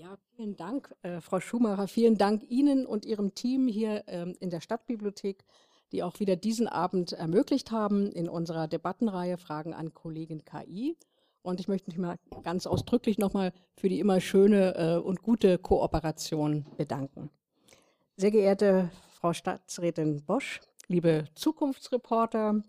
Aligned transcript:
Ja, 0.00 0.16
vielen 0.34 0.56
Dank, 0.56 0.94
äh, 1.02 1.20
Frau 1.20 1.40
Schumacher. 1.40 1.86
Vielen 1.86 2.16
Dank 2.16 2.48
Ihnen 2.48 2.86
und 2.86 3.04
Ihrem 3.04 3.34
Team 3.34 3.68
hier 3.68 4.02
ähm, 4.06 4.34
in 4.40 4.48
der 4.48 4.62
Stadtbibliothek, 4.62 5.44
die 5.92 6.02
auch 6.02 6.20
wieder 6.20 6.36
diesen 6.36 6.68
Abend 6.68 7.12
ermöglicht 7.12 7.70
haben 7.70 8.10
in 8.10 8.26
unserer 8.26 8.66
Debattenreihe 8.66 9.36
Fragen 9.36 9.74
an 9.74 9.92
Kollegin 9.92 10.42
KI. 10.46 10.96
Und 11.42 11.60
ich 11.60 11.68
möchte 11.68 11.90
mich 11.90 11.98
mal 11.98 12.16
ganz 12.42 12.66
ausdrücklich 12.66 13.18
nochmal 13.18 13.52
für 13.76 13.90
die 13.90 14.00
immer 14.00 14.22
schöne 14.22 14.74
äh, 14.74 14.96
und 14.96 15.20
gute 15.20 15.58
Kooperation 15.58 16.64
bedanken. 16.78 17.28
Sehr 18.16 18.30
geehrte 18.30 18.90
Frau 19.12 19.34
Staatsrätin 19.34 20.24
Bosch, 20.24 20.62
liebe 20.88 21.26
Zukunftsreporter, 21.34 22.62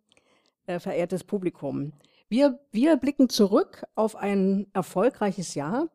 äh, 0.66 0.80
verehrtes 0.80 1.24
Publikum. 1.24 1.94
Wir, 2.28 2.60
wir 2.72 2.98
blicken 2.98 3.30
zurück 3.30 3.86
auf 3.96 4.18
ein 4.18 4.68
erfolgreiches 4.74 5.56
Jahr 5.56 5.88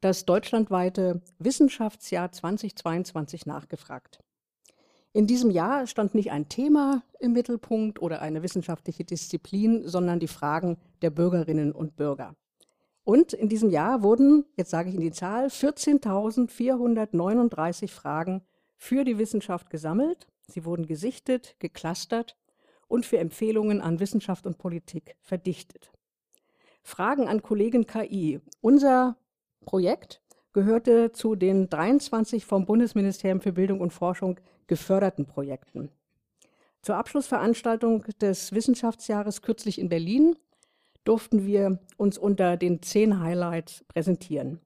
das 0.00 0.24
deutschlandweite 0.24 1.20
Wissenschaftsjahr 1.38 2.32
2022 2.32 3.44
nachgefragt. 3.46 4.18
In 5.12 5.26
diesem 5.26 5.50
Jahr 5.50 5.86
stand 5.86 6.14
nicht 6.14 6.30
ein 6.30 6.48
Thema 6.50 7.02
im 7.20 7.32
Mittelpunkt 7.32 8.02
oder 8.02 8.20
eine 8.20 8.42
wissenschaftliche 8.42 9.04
Disziplin, 9.04 9.88
sondern 9.88 10.20
die 10.20 10.28
Fragen 10.28 10.76
der 11.00 11.08
Bürgerinnen 11.08 11.72
und 11.72 11.96
Bürger. 11.96 12.36
Und 13.02 13.32
in 13.32 13.48
diesem 13.48 13.70
Jahr 13.70 14.02
wurden, 14.02 14.44
jetzt 14.56 14.70
sage 14.70 14.90
ich 14.90 14.94
Ihnen 14.94 15.04
die 15.04 15.12
Zahl, 15.12 15.46
14.439 15.46 17.88
Fragen 17.88 18.42
für 18.76 19.04
die 19.04 19.16
Wissenschaft 19.16 19.70
gesammelt. 19.70 20.26
Sie 20.48 20.64
wurden 20.64 20.86
gesichtet, 20.86 21.56
geclustert 21.60 22.36
und 22.88 23.06
für 23.06 23.18
Empfehlungen 23.18 23.80
an 23.80 24.00
Wissenschaft 24.00 24.46
und 24.46 24.58
Politik 24.58 25.16
verdichtet. 25.22 25.92
Fragen 26.82 27.26
an 27.26 27.40
Kollegin 27.42 27.86
KI. 27.86 28.40
Unser 28.60 29.16
Projekt 29.64 30.20
gehörte 30.52 31.12
zu 31.12 31.34
den 31.34 31.68
23 31.68 32.44
vom 32.44 32.66
Bundesministerium 32.66 33.40
für 33.40 33.52
Bildung 33.52 33.80
und 33.80 33.92
Forschung 33.92 34.40
geförderten 34.66 35.26
Projekten. 35.26 35.90
Zur 36.82 36.96
Abschlussveranstaltung 36.96 38.04
des 38.20 38.52
Wissenschaftsjahres 38.52 39.42
kürzlich 39.42 39.78
in 39.78 39.88
Berlin 39.88 40.36
durften 41.04 41.46
wir 41.46 41.78
uns 41.96 42.18
unter 42.18 42.56
den 42.56 42.82
zehn 42.82 43.20
Highlights 43.20 43.84
präsentieren. 43.88 44.60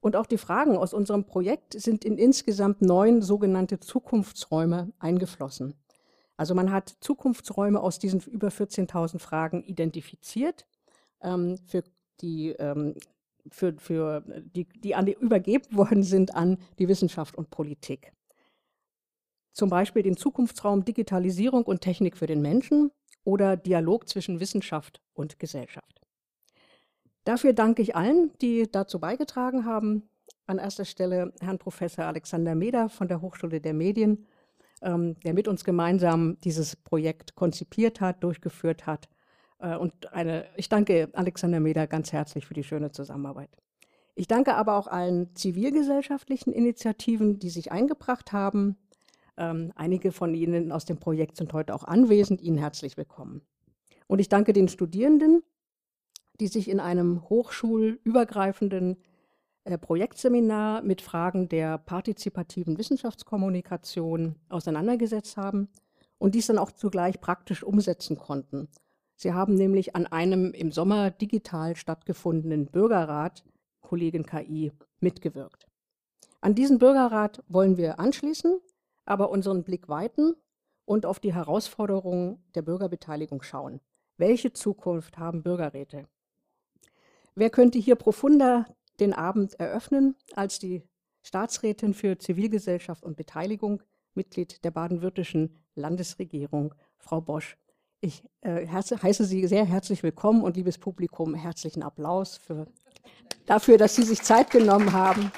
Und 0.00 0.16
auch 0.16 0.26
die 0.26 0.38
Fragen 0.38 0.76
aus 0.76 0.92
unserem 0.92 1.24
Projekt 1.24 1.80
sind 1.80 2.04
in 2.04 2.18
insgesamt 2.18 2.82
neun 2.82 3.22
sogenannte 3.22 3.80
Zukunftsräume 3.80 4.92
eingeflossen. 4.98 5.74
Also 6.36 6.54
man 6.54 6.72
hat 6.72 6.94
Zukunftsräume 7.00 7.80
aus 7.80 7.98
diesen 7.98 8.20
über 8.20 8.48
14.000 8.48 9.18
Fragen 9.18 9.62
identifiziert 9.62 10.66
ähm, 11.22 11.58
für 11.66 11.84
die 12.20 12.50
ähm, 12.50 12.96
für, 13.50 13.74
für 13.78 14.22
die, 14.54 14.64
die 14.64 14.94
an 14.94 15.06
die 15.06 15.14
übergeben 15.14 15.76
worden 15.76 16.02
sind 16.02 16.34
an 16.34 16.58
die 16.78 16.88
Wissenschaft 16.88 17.36
und 17.36 17.50
Politik. 17.50 18.12
Zum 19.52 19.70
Beispiel 19.70 20.02
den 20.02 20.16
Zukunftsraum 20.16 20.84
Digitalisierung 20.84 21.64
und 21.64 21.80
Technik 21.80 22.16
für 22.16 22.26
den 22.26 22.42
Menschen 22.42 22.90
oder 23.22 23.56
Dialog 23.56 24.08
zwischen 24.08 24.40
Wissenschaft 24.40 25.00
und 25.12 25.38
Gesellschaft. 25.38 26.00
Dafür 27.24 27.52
danke 27.52 27.80
ich 27.80 27.96
allen, 27.96 28.32
die 28.40 28.70
dazu 28.70 28.98
beigetragen 28.98 29.64
haben. 29.64 30.08
An 30.46 30.58
erster 30.58 30.84
Stelle 30.84 31.32
Herrn 31.40 31.58
Professor 31.58 32.04
Alexander 32.04 32.54
Meder 32.54 32.88
von 32.88 33.08
der 33.08 33.22
Hochschule 33.22 33.60
der 33.60 33.72
Medien, 33.72 34.26
ähm, 34.82 35.18
der 35.20 35.32
mit 35.32 35.48
uns 35.48 35.64
gemeinsam 35.64 36.38
dieses 36.40 36.76
Projekt 36.76 37.34
konzipiert 37.34 38.00
hat, 38.00 38.22
durchgeführt 38.22 38.86
hat 38.86 39.06
äh, 39.06 39.13
und 39.72 40.12
eine, 40.12 40.46
ich 40.56 40.68
danke 40.68 41.08
Alexander 41.12 41.60
Meder 41.60 41.86
ganz 41.86 42.12
herzlich 42.12 42.46
für 42.46 42.54
die 42.54 42.64
schöne 42.64 42.92
Zusammenarbeit. 42.92 43.50
Ich 44.14 44.28
danke 44.28 44.54
aber 44.54 44.76
auch 44.76 44.86
allen 44.86 45.34
zivilgesellschaftlichen 45.34 46.52
Initiativen, 46.52 47.38
die 47.38 47.50
sich 47.50 47.72
eingebracht 47.72 48.32
haben. 48.32 48.76
Ähm, 49.36 49.72
einige 49.74 50.12
von 50.12 50.34
Ihnen 50.34 50.70
aus 50.70 50.84
dem 50.84 50.98
Projekt 50.98 51.36
sind 51.36 51.52
heute 51.52 51.74
auch 51.74 51.84
anwesend. 51.84 52.40
Ihnen 52.40 52.58
herzlich 52.58 52.96
willkommen. 52.96 53.42
Und 54.06 54.20
ich 54.20 54.28
danke 54.28 54.52
den 54.52 54.68
Studierenden, 54.68 55.42
die 56.40 56.46
sich 56.46 56.68
in 56.68 56.78
einem 56.78 57.28
hochschulübergreifenden 57.28 58.98
äh, 59.64 59.78
Projektseminar 59.78 60.82
mit 60.82 61.00
Fragen 61.00 61.48
der 61.48 61.78
partizipativen 61.78 62.78
Wissenschaftskommunikation 62.78 64.36
auseinandergesetzt 64.48 65.36
haben 65.36 65.68
und 66.18 66.34
dies 66.34 66.46
dann 66.46 66.58
auch 66.58 66.70
zugleich 66.70 67.20
praktisch 67.20 67.64
umsetzen 67.64 68.16
konnten. 68.16 68.68
Sie 69.16 69.32
haben 69.32 69.54
nämlich 69.54 69.94
an 69.94 70.06
einem 70.06 70.52
im 70.52 70.72
Sommer 70.72 71.10
digital 71.10 71.76
stattgefundenen 71.76 72.66
Bürgerrat 72.66 73.44
Kollegin 73.80 74.26
KI 74.26 74.72
mitgewirkt. 75.00 75.66
An 76.40 76.54
diesen 76.54 76.78
Bürgerrat 76.78 77.42
wollen 77.48 77.76
wir 77.76 77.98
anschließen, 77.98 78.60
aber 79.04 79.30
unseren 79.30 79.62
Blick 79.62 79.88
weiten 79.88 80.34
und 80.84 81.06
auf 81.06 81.20
die 81.20 81.34
Herausforderungen 81.34 82.42
der 82.54 82.62
Bürgerbeteiligung 82.62 83.42
schauen. 83.42 83.80
Welche 84.16 84.52
Zukunft 84.52 85.18
haben 85.18 85.42
Bürgerräte? 85.42 86.06
Wer 87.34 87.50
könnte 87.50 87.78
hier 87.78 87.96
profunder 87.96 88.66
den 89.00 89.12
Abend 89.12 89.58
eröffnen 89.58 90.16
als 90.34 90.58
die 90.58 90.82
Staatsrätin 91.22 91.94
für 91.94 92.18
Zivilgesellschaft 92.18 93.02
und 93.02 93.16
Beteiligung, 93.16 93.82
Mitglied 94.14 94.64
der 94.64 94.70
baden-württischen 94.70 95.56
Landesregierung, 95.74 96.74
Frau 96.98 97.20
Bosch. 97.20 97.56
Ich 98.04 98.22
äh, 98.42 98.66
heiße 98.66 99.24
Sie 99.24 99.46
sehr 99.46 99.64
herzlich 99.64 100.02
willkommen 100.02 100.42
und 100.42 100.58
liebes 100.58 100.76
Publikum, 100.76 101.34
herzlichen 101.34 101.82
Applaus 101.82 102.36
für, 102.36 102.66
dafür, 103.46 103.78
dass 103.78 103.96
Sie 103.96 104.02
sich 104.02 104.20
Zeit 104.20 104.50
genommen 104.50 104.92
haben. 104.92 105.32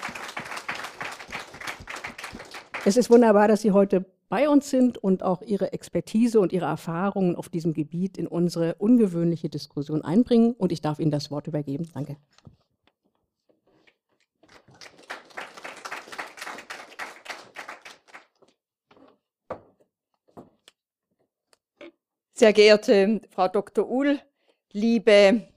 Es 2.84 2.97
ist 2.97 3.09
wunderbar, 3.09 3.47
dass 3.47 3.62
Sie 3.62 3.71
heute 3.71 4.05
bei 4.28 4.49
uns 4.49 4.69
sind 4.69 4.99
und 4.99 5.22
auch 5.22 5.43
Ihre 5.43 5.72
Expertise 5.75 6.41
und 6.41 6.53
Ihre 6.53 6.66
Erfahrungen 6.66 7.37
auf 7.37 7.49
diesem 7.49 7.72
Gebiet 7.72 8.19
in 8.19 8.26
unsere 8.26 8.75
ungewöhnliche 8.75 9.49
Diskussion 9.49 10.03
einbringen. 10.03 10.53
Und 10.59 10.72
ich 10.72 10.81
darf 10.81 10.99
Ihnen 10.99 11.12
das 11.12 11.31
Wort 11.31 11.47
übergeben. 11.47 11.88
Danke. 11.94 12.16
Sehr 22.38 22.52
geehrte 22.52 23.22
Frau 23.30 23.48
Dr. 23.48 23.88
Uhl, 23.88 24.20
liebe 24.70 25.48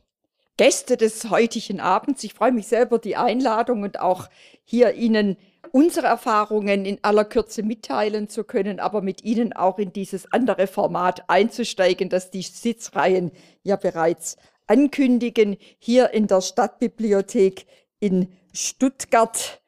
Gäste 0.56 0.96
des 0.96 1.30
heutigen 1.30 1.82
Abends, 1.82 2.24
ich 2.24 2.34
freue 2.34 2.54
mich 2.54 2.68
selber, 2.68 3.00
die 3.00 3.18
Einladung 3.18 3.84
und 3.84 4.00
auch 4.00 4.30
hier 4.64 4.94
Ihnen 4.94 5.36
unsere 5.74 6.08
Erfahrungen 6.08 6.86
in 6.86 6.98
aller 7.02 7.26
Kürze 7.26 7.64
mitteilen 7.64 8.30
zu 8.30 8.46
können, 8.46 8.80
aber 8.80 9.02
mit 9.02 9.26
Ihnen 9.26 9.52
auch 9.52 9.78
in 9.78 9.92
dieses 9.92 10.32
andere 10.32 10.68
Format 10.68 11.30
einzusteigen, 11.30 12.08
das 12.08 12.32
die 12.32 12.44
Sitzreihen 12.44 13.34
ja 13.62 13.76
bereits 13.76 14.38
ankündigen, 14.66 15.58
hier 15.80 16.12
in 16.12 16.28
der 16.28 16.40
Stadtbibliothek 16.40 17.66
in 18.00 18.32
Stuttgart. 18.54 19.62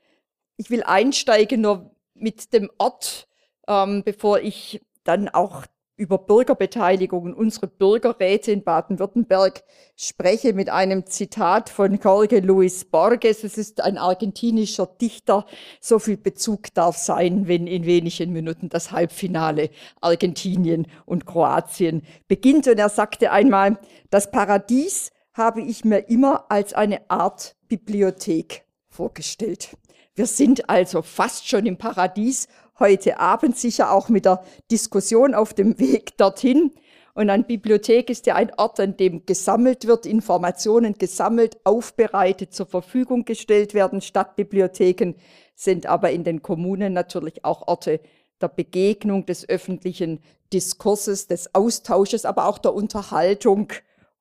Ich 0.55 0.69
will 0.69 0.83
einsteigen 0.83 1.59
nur 1.59 1.93
mit 2.13 2.53
dem 2.53 2.71
Ort, 2.77 3.27
ähm, 3.67 4.01
bevor 4.05 4.39
ich 4.39 4.81
dann 5.03 5.27
auch 5.27 5.65
über 5.97 6.17
Bürgerbeteiligung 6.17 7.23
und 7.23 7.33
unsere 7.33 7.67
Bürgerräte 7.67 8.51
in 8.51 8.63
Baden-Württemberg 8.63 9.63
spreche 9.95 10.53
mit 10.53 10.69
einem 10.69 11.05
Zitat 11.05 11.69
von 11.69 11.99
Jorge 11.99 12.39
Luis 12.39 12.85
Borges. 12.85 13.43
Es 13.43 13.57
ist 13.57 13.81
ein 13.81 13.97
argentinischer 13.97 14.87
Dichter. 14.87 15.45
So 15.79 15.99
viel 15.99 16.17
Bezug 16.17 16.73
darf 16.73 16.97
sein, 16.97 17.47
wenn 17.47 17.67
in 17.67 17.85
wenigen 17.85 18.31
Minuten 18.31 18.69
das 18.69 18.91
Halbfinale 18.91 19.69
Argentinien 20.01 20.87
und 21.05 21.25
Kroatien 21.25 22.01
beginnt. 22.27 22.67
Und 22.67 22.79
er 22.79 22.89
sagte 22.89 23.31
einmal, 23.31 23.77
das 24.09 24.31
Paradies 24.31 25.11
habe 25.33 25.61
ich 25.61 25.85
mir 25.85 26.09
immer 26.09 26.45
als 26.49 26.73
eine 26.73 27.09
Art 27.09 27.55
Bibliothek 27.67 28.65
vorgestellt. 28.89 29.77
Wir 30.13 30.25
sind 30.25 30.69
also 30.69 31.01
fast 31.01 31.47
schon 31.47 31.65
im 31.65 31.77
Paradies 31.77 32.47
heute 32.81 33.19
Abend, 33.19 33.57
sicher 33.57 33.93
auch 33.93 34.09
mit 34.09 34.25
der 34.25 34.43
Diskussion 34.69 35.33
auf 35.33 35.53
dem 35.53 35.79
Weg 35.79 36.17
dorthin. 36.17 36.71
Und 37.13 37.29
eine 37.29 37.43
Bibliothek 37.43 38.09
ist 38.09 38.25
ja 38.25 38.35
ein 38.35 38.51
Ort, 38.57 38.79
an 38.79 38.97
dem 38.97 39.25
gesammelt 39.25 39.87
wird, 39.87 40.05
Informationen 40.05 40.95
gesammelt, 40.97 41.57
aufbereitet, 41.63 42.53
zur 42.53 42.65
Verfügung 42.65 43.23
gestellt 43.23 43.73
werden. 43.73 44.01
Stadtbibliotheken 44.01 45.15
sind 45.55 45.85
aber 45.85 46.11
in 46.11 46.23
den 46.23 46.41
Kommunen 46.41 46.93
natürlich 46.93 47.45
auch 47.45 47.67
Orte 47.67 48.01
der 48.41 48.49
Begegnung, 48.49 49.25
des 49.25 49.47
öffentlichen 49.47 50.19
Diskurses, 50.51 51.27
des 51.27 51.53
Austausches, 51.53 52.25
aber 52.25 52.47
auch 52.47 52.57
der 52.57 52.73
Unterhaltung 52.73 53.71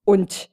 und 0.05 0.51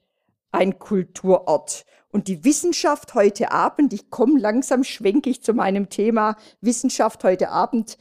ein 0.52 0.78
Kulturort. 0.78 1.84
Und 2.10 2.28
die 2.28 2.44
Wissenschaft 2.44 3.14
heute 3.14 3.52
Abend, 3.52 3.92
ich 3.92 4.10
komme 4.10 4.40
langsam, 4.40 4.82
schwenke 4.82 5.28
ich 5.30 5.42
zu 5.42 5.52
meinem 5.52 5.90
Thema, 5.90 6.36
Wissenschaft 6.60 7.22
heute 7.24 7.50
Abend 7.50 7.98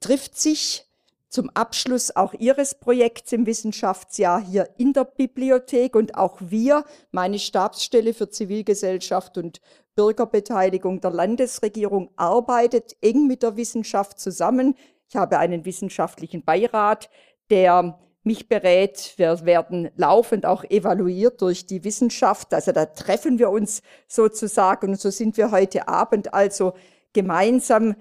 trifft 0.00 0.38
sich 0.38 0.86
zum 1.28 1.50
Abschluss 1.50 2.14
auch 2.14 2.34
Ihres 2.34 2.76
Projekts 2.76 3.32
im 3.32 3.46
Wissenschaftsjahr 3.46 4.40
hier 4.40 4.68
in 4.78 4.92
der 4.92 5.04
Bibliothek 5.04 5.96
und 5.96 6.16
auch 6.16 6.36
wir, 6.40 6.84
meine 7.10 7.38
Stabsstelle 7.38 8.14
für 8.14 8.30
Zivilgesellschaft 8.30 9.36
und 9.36 9.60
Bürgerbeteiligung 9.96 11.00
der 11.00 11.10
Landesregierung, 11.10 12.10
arbeitet 12.16 12.96
eng 13.00 13.26
mit 13.26 13.42
der 13.42 13.56
Wissenschaft 13.56 14.20
zusammen. 14.20 14.76
Ich 15.08 15.16
habe 15.16 15.38
einen 15.38 15.64
wissenschaftlichen 15.64 16.44
Beirat, 16.44 17.10
der 17.50 17.98
mich 18.26 18.48
berät. 18.48 19.14
Wir 19.16 19.44
werden 19.46 19.90
laufend 19.96 20.44
auch 20.44 20.64
evaluiert 20.64 21.40
durch 21.40 21.66
die 21.66 21.84
Wissenschaft. 21.84 22.52
Also 22.52 22.72
da 22.72 22.86
treffen 22.86 23.38
wir 23.38 23.50
uns 23.50 23.82
sozusagen. 24.08 24.90
Und 24.90 25.00
so 25.00 25.10
sind 25.10 25.36
wir 25.36 25.50
heute 25.50 25.88
Abend 25.88 26.34
also 26.34 26.74
gemeinsam 27.12 27.94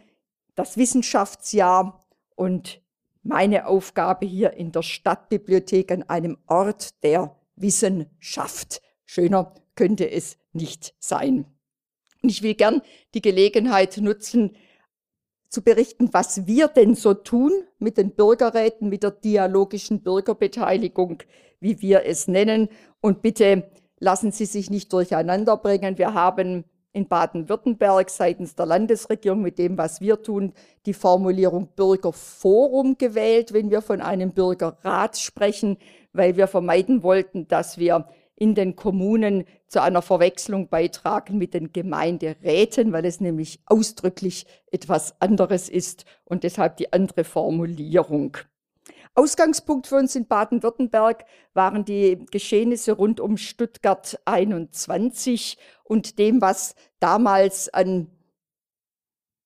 das 0.56 0.78
Wissenschaftsjahr 0.78 2.04
und 2.36 2.82
meine 3.24 3.68
Aufgabe 3.68 4.26
hier 4.26 4.54
in 4.54 4.72
der 4.72 4.84
Stadtbibliothek 4.84 5.92
an 5.92 6.04
einem 6.04 6.38
Ort 6.48 7.04
der 7.04 7.36
Wissenschaft. 7.56 8.82
Schöner 9.06 9.54
könnte 9.76 10.10
es 10.10 10.38
nicht 10.54 10.96
sein. 11.00 11.46
Und 12.22 12.30
ich 12.30 12.42
will 12.42 12.56
gern 12.56 12.82
die 13.14 13.22
Gelegenheit 13.22 13.98
nutzen, 13.98 14.56
zu 15.50 15.62
berichten, 15.62 16.10
was 16.12 16.48
wir 16.48 16.68
denn 16.68 16.96
so 16.96 17.14
tun 17.14 17.52
mit 17.80 17.98
den 17.98 18.12
Bürgerräten, 18.12 18.90
mit 18.90 19.04
der 19.04 19.12
dialogischen 19.12 20.02
Bürgerbeteiligung, 20.02 21.24
wie 21.60 21.82
wir 21.82 22.06
es 22.06 22.28
nennen. 22.28 22.70
Und 23.02 23.22
bitte 23.22 23.70
lassen 24.00 24.32
Sie 24.32 24.46
sich 24.46 24.70
nicht 24.70 24.92
durcheinander 24.92 25.58
bringen. 25.58 25.98
Wir 25.98 26.14
haben 26.14 26.66
in 26.96 27.08
Baden-Württemberg 27.08 28.10
seitens 28.10 28.56
der 28.56 28.66
Landesregierung 28.66 29.42
mit 29.42 29.60
dem, 29.60 29.78
was 29.78 30.00
wir 30.00 30.22
tun, 30.22 30.54
die 30.86 30.94
Formulierung 30.94 31.68
Bürgerforum 31.76 32.98
gewählt, 32.98 33.52
wenn 33.52 33.70
wir 33.70 33.82
von 33.82 34.00
einem 34.00 34.32
Bürgerrat 34.32 35.18
sprechen, 35.18 35.78
weil 36.14 36.38
wir 36.38 36.48
vermeiden 36.48 37.04
wollten, 37.04 37.50
dass 37.50 37.78
wir 37.78 38.08
in 38.36 38.56
den 38.56 38.76
Kommunen 38.76 39.46
zu 39.68 39.82
einer 39.82 40.02
Verwechslung 40.02 40.68
beitragen 40.68 41.38
mit 41.38 41.54
den 41.54 41.72
Gemeinderäten, 41.72 42.92
weil 42.92 43.06
es 43.06 43.22
nämlich 43.22 43.60
ausdrücklich 43.66 44.46
etwas 44.72 45.20
anderes 45.22 45.70
ist 45.70 46.06
und 46.26 46.44
deshalb 46.44 46.78
die 46.78 46.92
andere 46.92 47.24
Formulierung. 47.24 48.38
Ausgangspunkt 49.14 49.88
für 49.88 49.96
uns 49.96 50.16
in 50.16 50.28
Baden-Württemberg 50.28 51.26
waren 51.54 51.86
die 51.86 52.26
Geschehnisse 52.32 52.92
rund 52.92 53.22
um 53.22 53.38
Stuttgart 53.38 54.20
21 54.26 55.58
und 55.86 56.20
dem, 56.20 56.42
was 56.42 56.76
damals 57.00 57.74
an 57.74 58.10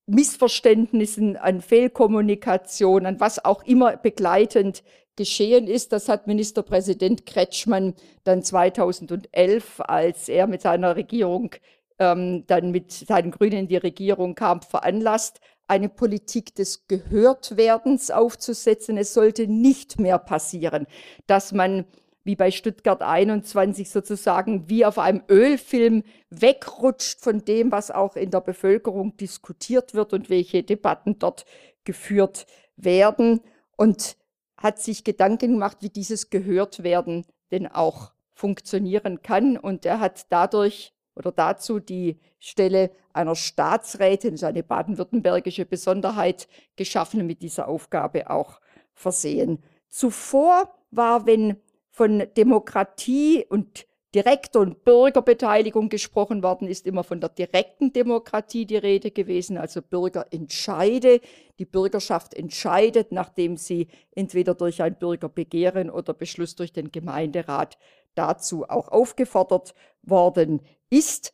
Missverständnissen, 0.07 1.37
an 1.37 1.61
Fehlkommunikation, 1.61 3.05
an 3.05 3.19
was 3.19 3.45
auch 3.45 3.63
immer 3.63 3.95
begleitend 3.95 4.83
geschehen 5.19 5.67
ist. 5.67 5.91
Das 5.91 6.07
hat 6.07 6.27
Ministerpräsident 6.27 7.25
Kretschmann 7.25 7.93
dann 8.23 8.41
2011, 8.41 9.81
als 9.81 10.29
er 10.29 10.47
mit 10.47 10.61
seiner 10.61 10.95
Regierung 10.95 11.55
ähm, 11.99 12.45
dann 12.47 12.71
mit 12.71 12.93
seinen 12.93 13.31
Grünen 13.31 13.57
in 13.57 13.67
die 13.67 13.75
Regierung 13.75 14.33
kam, 14.33 14.61
veranlasst, 14.61 15.41
eine 15.67 15.89
Politik 15.89 16.55
des 16.55 16.87
Gehörtwerdens 16.87 18.11
aufzusetzen. 18.11 18.97
Es 18.97 19.13
sollte 19.13 19.47
nicht 19.47 19.99
mehr 19.99 20.17
passieren, 20.17 20.87
dass 21.27 21.51
man 21.51 21.83
wie 22.23 22.37
bei 22.37 22.49
Stuttgart 22.49 23.01
21 23.01 23.89
sozusagen 23.89 24.69
wie 24.69 24.85
auf 24.85 24.99
einem 24.99 25.21
Ölfilm 25.29 26.03
wegrutscht 26.29 27.19
von 27.19 27.43
dem, 27.43 27.73
was 27.73 27.91
auch 27.91 28.15
in 28.15 28.31
der 28.31 28.41
Bevölkerung 28.41 29.17
diskutiert 29.17 29.93
wird 29.93 30.13
und 30.13 30.29
welche 30.29 30.63
Debatten 30.63 31.19
dort 31.19 31.43
geführt 31.83 32.45
werden 32.77 33.41
und 33.75 34.15
hat 34.59 34.79
sich 34.79 35.03
Gedanken 35.03 35.53
gemacht, 35.53 35.77
wie 35.81 35.89
dieses 35.89 36.29
Gehörtwerden 36.29 37.25
denn 37.51 37.67
auch 37.67 38.11
funktionieren 38.33 39.21
kann. 39.21 39.57
Und 39.57 39.85
er 39.85 39.99
hat 39.99 40.27
dadurch 40.29 40.93
oder 41.15 41.31
dazu 41.31 41.79
die 41.79 42.19
Stelle 42.39 42.91
einer 43.11 43.35
Staatsrätin, 43.35 44.35
ist 44.35 44.43
eine 44.43 44.63
baden-württembergische 44.63 45.65
Besonderheit, 45.65 46.47
geschaffen 46.77 47.27
mit 47.27 47.41
dieser 47.41 47.67
Aufgabe 47.67 48.29
auch 48.29 48.61
versehen. 48.93 49.61
Zuvor 49.89 50.73
war, 50.91 51.25
wenn 51.25 51.57
von 51.89 52.23
Demokratie 52.37 53.45
und 53.49 53.85
direkter 54.15 54.61
und 54.61 54.83
Bürgerbeteiligung 54.83 55.89
gesprochen 55.89 56.41
worden 56.41 56.67
ist, 56.67 56.87
immer 56.87 57.03
von 57.03 57.21
der 57.21 57.29
direkten 57.29 57.93
Demokratie 57.93 58.65
die 58.65 58.77
Rede 58.77 59.11
gewesen, 59.11 59.57
also 59.57 59.81
Bürgerentscheide. 59.81 61.21
Die 61.59 61.65
Bürgerschaft 61.65 62.33
entscheidet, 62.33 63.11
nachdem 63.11 63.57
sie 63.57 63.87
entweder 64.15 64.55
durch 64.55 64.81
ein 64.81 64.97
Bürgerbegehren 64.97 65.89
oder 65.89 66.13
Beschluss 66.13 66.55
durch 66.55 66.73
den 66.73 66.91
Gemeinderat 66.91 67.77
dazu 68.15 68.67
auch 68.67 68.87
aufgefordert 68.87 69.75
worden 70.01 70.61
ist. 70.89 71.31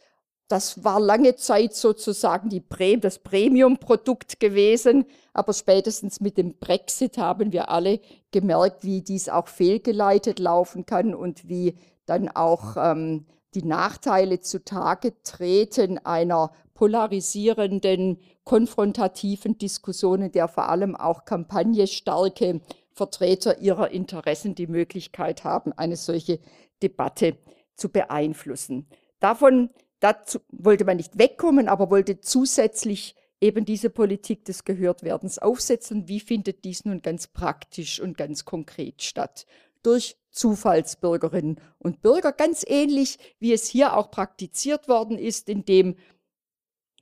Das 0.47 0.83
war 0.83 0.99
lange 0.99 1.35
Zeit 1.37 1.73
sozusagen 1.73 2.49
die 2.49 2.59
Prä 2.59 2.97
das 2.97 3.17
Premium-Produkt 3.17 4.39
gewesen, 4.39 5.05
aber 5.33 5.53
spätestens 5.53 6.19
mit 6.19 6.37
dem 6.37 6.59
Brexit 6.59 7.17
haben 7.17 7.51
wir 7.51 7.69
alle 7.69 7.99
gemerkt, 8.31 8.83
wie 8.83 9.01
dies 9.01 9.27
auch 9.27 9.47
fehlgeleitet 9.47 10.37
laufen 10.37 10.85
kann 10.85 11.15
und 11.15 11.49
wie 11.49 11.75
dann 12.05 12.29
auch 12.29 12.77
ähm, 12.77 13.25
die 13.53 13.63
Nachteile 13.63 14.41
zutage 14.41 15.13
treten 15.23 15.97
einer 15.99 16.51
polarisierenden, 16.73 18.19
konfrontativen 18.43 19.57
Diskussion, 19.57 20.23
in 20.23 20.31
der 20.31 20.47
vor 20.47 20.69
allem 20.69 20.95
auch 20.95 21.25
kampagnestarke 21.25 22.61
Vertreter 22.91 23.59
ihrer 23.59 23.91
Interessen 23.91 24.55
die 24.55 24.67
Möglichkeit 24.67 25.43
haben, 25.43 25.73
eine 25.73 25.95
solche 25.95 26.39
Debatte 26.83 27.37
zu 27.75 27.89
beeinflussen. 27.89 28.87
Davon 29.19 29.69
dazu 29.99 30.39
wollte 30.51 30.85
man 30.85 30.97
nicht 30.97 31.17
wegkommen, 31.17 31.67
aber 31.67 31.89
wollte 31.89 32.21
zusätzlich 32.21 33.15
eben 33.41 33.65
diese 33.65 33.89
Politik 33.89 34.45
des 34.45 34.63
Gehörtwerdens 34.63 35.39
aufsetzen. 35.39 36.07
Wie 36.07 36.19
findet 36.19 36.63
dies 36.63 36.85
nun 36.85 37.01
ganz 37.01 37.27
praktisch 37.27 37.99
und 37.99 38.17
ganz 38.17 38.45
konkret 38.45 39.01
statt? 39.01 39.45
Durch 39.85 40.17
Zufallsbürgerinnen. 40.31 41.61
Und 41.77 42.01
Bürger, 42.01 42.31
ganz 42.31 42.65
ähnlich 42.67 43.19
wie 43.39 43.53
es 43.53 43.67
hier 43.67 43.95
auch 43.95 44.09
praktiziert 44.11 44.87
worden 44.87 45.17
ist, 45.17 45.47
indem 45.47 45.95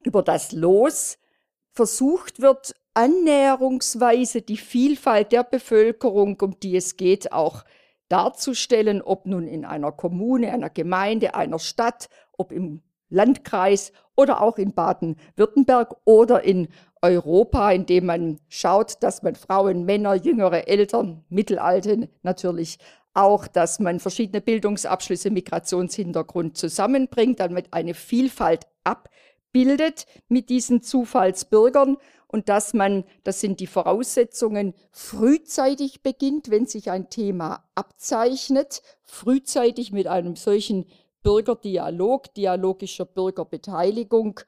über 0.03 0.21
das 0.21 0.51
Los 0.51 1.18
versucht 1.71 2.41
wird, 2.41 2.75
annäherungsweise 2.94 4.41
die 4.41 4.57
Vielfalt 4.57 5.31
der 5.31 5.44
Bevölkerung, 5.44 6.39
um 6.41 6.59
die 6.59 6.75
es 6.75 6.97
geht, 6.97 7.31
auch 7.31 7.63
darzustellen, 8.09 9.01
ob 9.01 9.25
nun 9.25 9.47
in 9.47 9.65
einer 9.65 9.91
Kommune, 9.91 10.51
einer 10.51 10.69
Gemeinde, 10.69 11.33
einer 11.33 11.59
Stadt, 11.59 12.09
ob 12.33 12.52
im 12.52 12.83
Landkreis 13.09 13.92
oder 14.16 14.42
auch 14.42 14.57
in 14.57 14.73
Baden-Württemberg 14.73 15.95
oder 16.06 16.44
in 16.44 16.68
Europa, 17.04 17.69
indem 17.72 18.06
man 18.06 18.40
schaut, 18.48 19.04
dass 19.04 19.22
man 19.24 19.36
Frauen, 19.36 19.83
Männer, 19.83 20.16
jüngere 20.16 20.68
Eltern, 20.68 21.26
Mittelalte 21.30 22.10
natürlich 22.24 22.80
auch, 23.14 23.45
dass 23.45 23.80
man 23.80 24.00
verschiedene 24.00 24.42
Bildungsabschlüsse, 24.42 25.30
Migrationshintergrund 25.30 26.57
zusammenbringt, 26.57 27.42
damit 27.42 27.68
eine 27.72 27.94
Vielfalt 27.94 28.68
abbildet 28.86 30.06
mit 30.30 30.50
diesen 30.50 30.81
Zufallsbürgern 30.81 31.98
und 32.28 32.50
dass 32.50 32.74
man, 32.74 33.04
das 33.24 33.42
sind 33.42 33.60
die 33.60 33.68
Voraussetzungen, 33.68 34.74
frühzeitig 34.92 36.02
beginnt, 36.02 36.50
wenn 36.50 36.66
sich 36.66 36.90
ein 36.90 37.10
Thema 37.10 37.66
abzeichnet, 37.76 38.81
frühzeitig 39.04 39.92
mit 39.92 40.07
einem 40.07 40.36
solchen 40.38 40.86
Bürgerdialog, 41.22 42.33
dialogischer 42.33 43.06
Bürgerbeteiligung, 43.06 44.40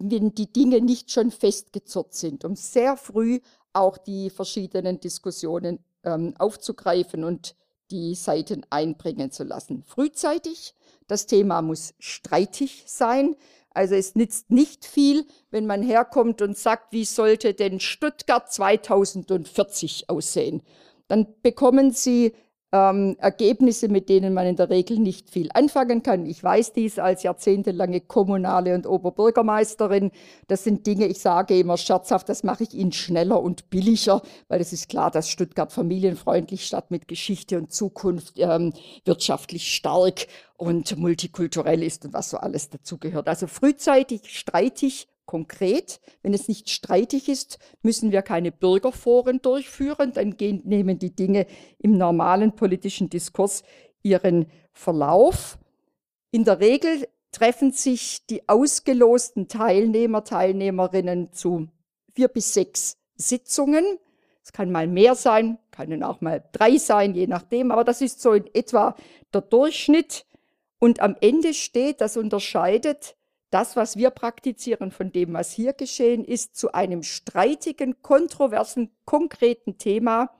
wenn 0.00 0.34
die 0.34 0.52
Dinge 0.52 0.80
nicht 0.80 1.10
schon 1.10 1.30
festgezurrt 1.30 2.14
sind, 2.14 2.44
um 2.44 2.56
sehr 2.56 2.96
früh 2.96 3.40
auch 3.72 3.98
die 3.98 4.30
verschiedenen 4.30 5.00
Diskussionen 5.00 5.80
ähm, 6.04 6.34
aufzugreifen 6.38 7.24
und 7.24 7.54
die 7.90 8.14
Seiten 8.14 8.64
einbringen 8.70 9.30
zu 9.30 9.44
lassen. 9.44 9.82
Frühzeitig, 9.84 10.74
das 11.06 11.26
Thema 11.26 11.62
muss 11.62 11.94
streitig 11.98 12.84
sein, 12.86 13.36
also 13.76 13.94
es 13.94 14.14
nützt 14.14 14.50
nicht 14.50 14.86
viel, 14.86 15.26
wenn 15.50 15.66
man 15.66 15.82
herkommt 15.82 16.40
und 16.40 16.56
sagt, 16.56 16.92
wie 16.92 17.04
sollte 17.04 17.52
denn 17.52 17.78
Stuttgart 17.78 18.50
2040 18.50 20.08
aussehen. 20.08 20.62
Dann 21.08 21.26
bekommen 21.42 21.90
Sie 21.90 22.32
ähm, 22.76 23.16
Ergebnisse, 23.18 23.88
mit 23.88 24.08
denen 24.08 24.34
man 24.34 24.46
in 24.46 24.56
der 24.56 24.70
Regel 24.70 24.98
nicht 24.98 25.30
viel 25.30 25.48
anfangen 25.54 26.02
kann. 26.02 26.26
Ich 26.26 26.42
weiß 26.42 26.72
dies 26.72 26.98
als 26.98 27.22
jahrzehntelange 27.22 28.00
kommunale 28.00 28.74
und 28.74 28.86
Oberbürgermeisterin. 28.86 30.10
Das 30.48 30.64
sind 30.64 30.86
Dinge, 30.86 31.06
ich 31.06 31.20
sage 31.20 31.58
immer 31.58 31.76
scherzhaft, 31.76 32.28
das 32.28 32.44
mache 32.44 32.64
ich 32.64 32.74
Ihnen 32.74 32.92
schneller 32.92 33.40
und 33.40 33.70
billiger, 33.70 34.22
weil 34.48 34.60
es 34.60 34.72
ist 34.72 34.88
klar, 34.88 35.10
dass 35.10 35.28
Stuttgart 35.30 35.72
familienfreundlich 35.72 36.66
statt 36.66 36.90
mit 36.90 37.08
Geschichte 37.08 37.56
und 37.58 37.72
Zukunft 37.72 38.34
ähm, 38.38 38.72
wirtschaftlich 39.04 39.74
stark 39.74 40.26
und 40.56 40.96
multikulturell 40.96 41.82
ist 41.82 42.04
und 42.04 42.12
was 42.12 42.30
so 42.30 42.38
alles 42.38 42.70
dazugehört. 42.70 43.28
Also 43.28 43.46
frühzeitig, 43.46 44.22
streitig 44.24 45.08
Konkret, 45.26 46.00
wenn 46.22 46.32
es 46.32 46.48
nicht 46.48 46.70
streitig 46.70 47.28
ist, 47.28 47.58
müssen 47.82 48.12
wir 48.12 48.22
keine 48.22 48.52
Bürgerforen 48.52 49.42
durchführen, 49.42 50.12
dann 50.12 50.36
gehen, 50.36 50.62
nehmen 50.64 50.98
die 50.98 51.14
Dinge 51.14 51.46
im 51.78 51.98
normalen 51.98 52.54
politischen 52.54 53.10
Diskurs 53.10 53.64
ihren 54.02 54.46
Verlauf. 54.72 55.58
In 56.30 56.44
der 56.44 56.60
Regel 56.60 57.08
treffen 57.32 57.72
sich 57.72 58.24
die 58.26 58.48
ausgelosten 58.48 59.48
Teilnehmer, 59.48 60.24
Teilnehmerinnen 60.24 61.32
zu 61.32 61.68
vier 62.14 62.28
bis 62.28 62.54
sechs 62.54 62.96
Sitzungen. 63.16 63.84
Es 64.42 64.52
kann 64.52 64.70
mal 64.70 64.86
mehr 64.86 65.16
sein, 65.16 65.58
können 65.72 66.04
auch 66.04 66.20
mal 66.20 66.44
drei 66.52 66.78
sein, 66.78 67.14
je 67.14 67.26
nachdem, 67.26 67.72
aber 67.72 67.82
das 67.82 68.00
ist 68.00 68.22
so 68.22 68.32
in 68.32 68.46
etwa 68.54 68.94
der 69.34 69.40
Durchschnitt. 69.40 70.24
Und 70.78 71.00
am 71.00 71.16
Ende 71.20 71.52
steht, 71.52 72.00
das 72.00 72.16
unterscheidet 72.16 73.16
das, 73.50 73.76
was 73.76 73.96
wir 73.96 74.10
praktizieren, 74.10 74.90
von 74.90 75.12
dem, 75.12 75.32
was 75.34 75.52
hier 75.52 75.72
geschehen 75.72 76.24
ist, 76.24 76.56
zu 76.56 76.72
einem 76.72 77.02
streitigen, 77.02 78.02
kontroversen, 78.02 78.90
konkreten 79.04 79.78
Thema 79.78 80.30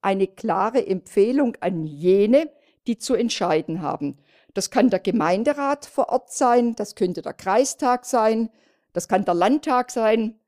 eine 0.00 0.26
klare 0.26 0.86
Empfehlung 0.86 1.56
an 1.60 1.84
jene, 1.84 2.50
die 2.86 2.98
zu 2.98 3.14
entscheiden 3.14 3.82
haben. 3.82 4.18
Das 4.54 4.70
kann 4.70 4.90
der 4.90 5.00
Gemeinderat 5.00 5.86
vor 5.86 6.10
Ort 6.10 6.32
sein, 6.32 6.74
das 6.74 6.94
könnte 6.94 7.22
der 7.22 7.32
Kreistag 7.32 8.04
sein, 8.04 8.50
das 8.92 9.08
kann 9.08 9.24
der 9.24 9.34
Landtag 9.34 9.90
sein 9.90 10.38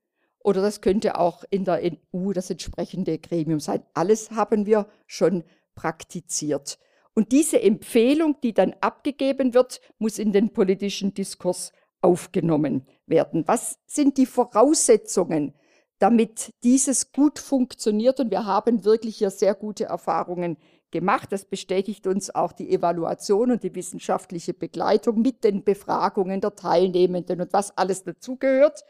oder 0.41 0.61
das 0.61 0.81
könnte 0.81 1.19
auch 1.19 1.45
in 1.51 1.65
der 1.65 1.81
EU 2.13 2.33
das 2.33 2.51
entsprechende 2.51 3.19
Gremium 3.19 3.61
sein. 3.61 3.83
Alles 3.95 4.31
haben 4.33 4.67
wir 4.67 4.87
schon 5.07 5.45
praktiziert. 5.75 6.79
Und 7.15 7.33
diese 7.33 7.63
Empfehlung, 7.63 8.41
die 8.43 8.53
dann 8.53 8.75
abgegeben 8.81 9.55
wird, 9.55 9.81
muss 9.99 10.19
in 10.19 10.33
den 10.33 10.53
politischen 10.53 11.15
Diskurs 11.15 11.73
aufgenommen 12.05 12.87
werden. 13.07 13.45
Was 13.49 13.79
sind 13.87 14.19
die 14.19 14.27
Voraussetzungen, 14.27 15.55
damit 15.99 16.53
dieses 16.63 17.13
gut 17.13 17.39
funktioniert? 17.39 18.21
Und 18.21 18.31
wir 18.31 18.45
haben 18.45 18.85
wirklich 18.85 19.17
hier 19.17 19.31
sehr 19.31 19.55
gute 19.55 19.85
Erfahrungen 19.85 20.59
gemacht. 20.91 21.33
Das 21.33 21.47
bestätigt 21.47 22.07
uns 22.07 22.33
auch 22.35 22.53
die 22.53 22.71
Evaluation 22.71 23.51
und 23.51 23.63
die 23.63 23.75
wissenschaftliche 23.75 24.53
Begleitung 24.53 25.23
mit 25.23 25.43
den 25.43 25.65
Befragungen 25.65 26.41
der 26.41 26.55
Teilnehmenden 26.55 27.41
und 27.41 27.53
was 27.53 27.77
alles 27.77 28.05
dazugehört. 28.05 28.85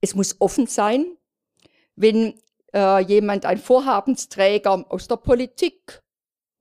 Es 0.00 0.14
muss 0.14 0.36
offen 0.40 0.66
sein. 0.66 1.06
Wenn 1.96 2.34
äh, 2.74 3.02
jemand, 3.02 3.46
ein 3.46 3.58
Vorhabensträger 3.58 4.84
aus 4.90 5.08
der 5.08 5.16
Politik 5.16 6.02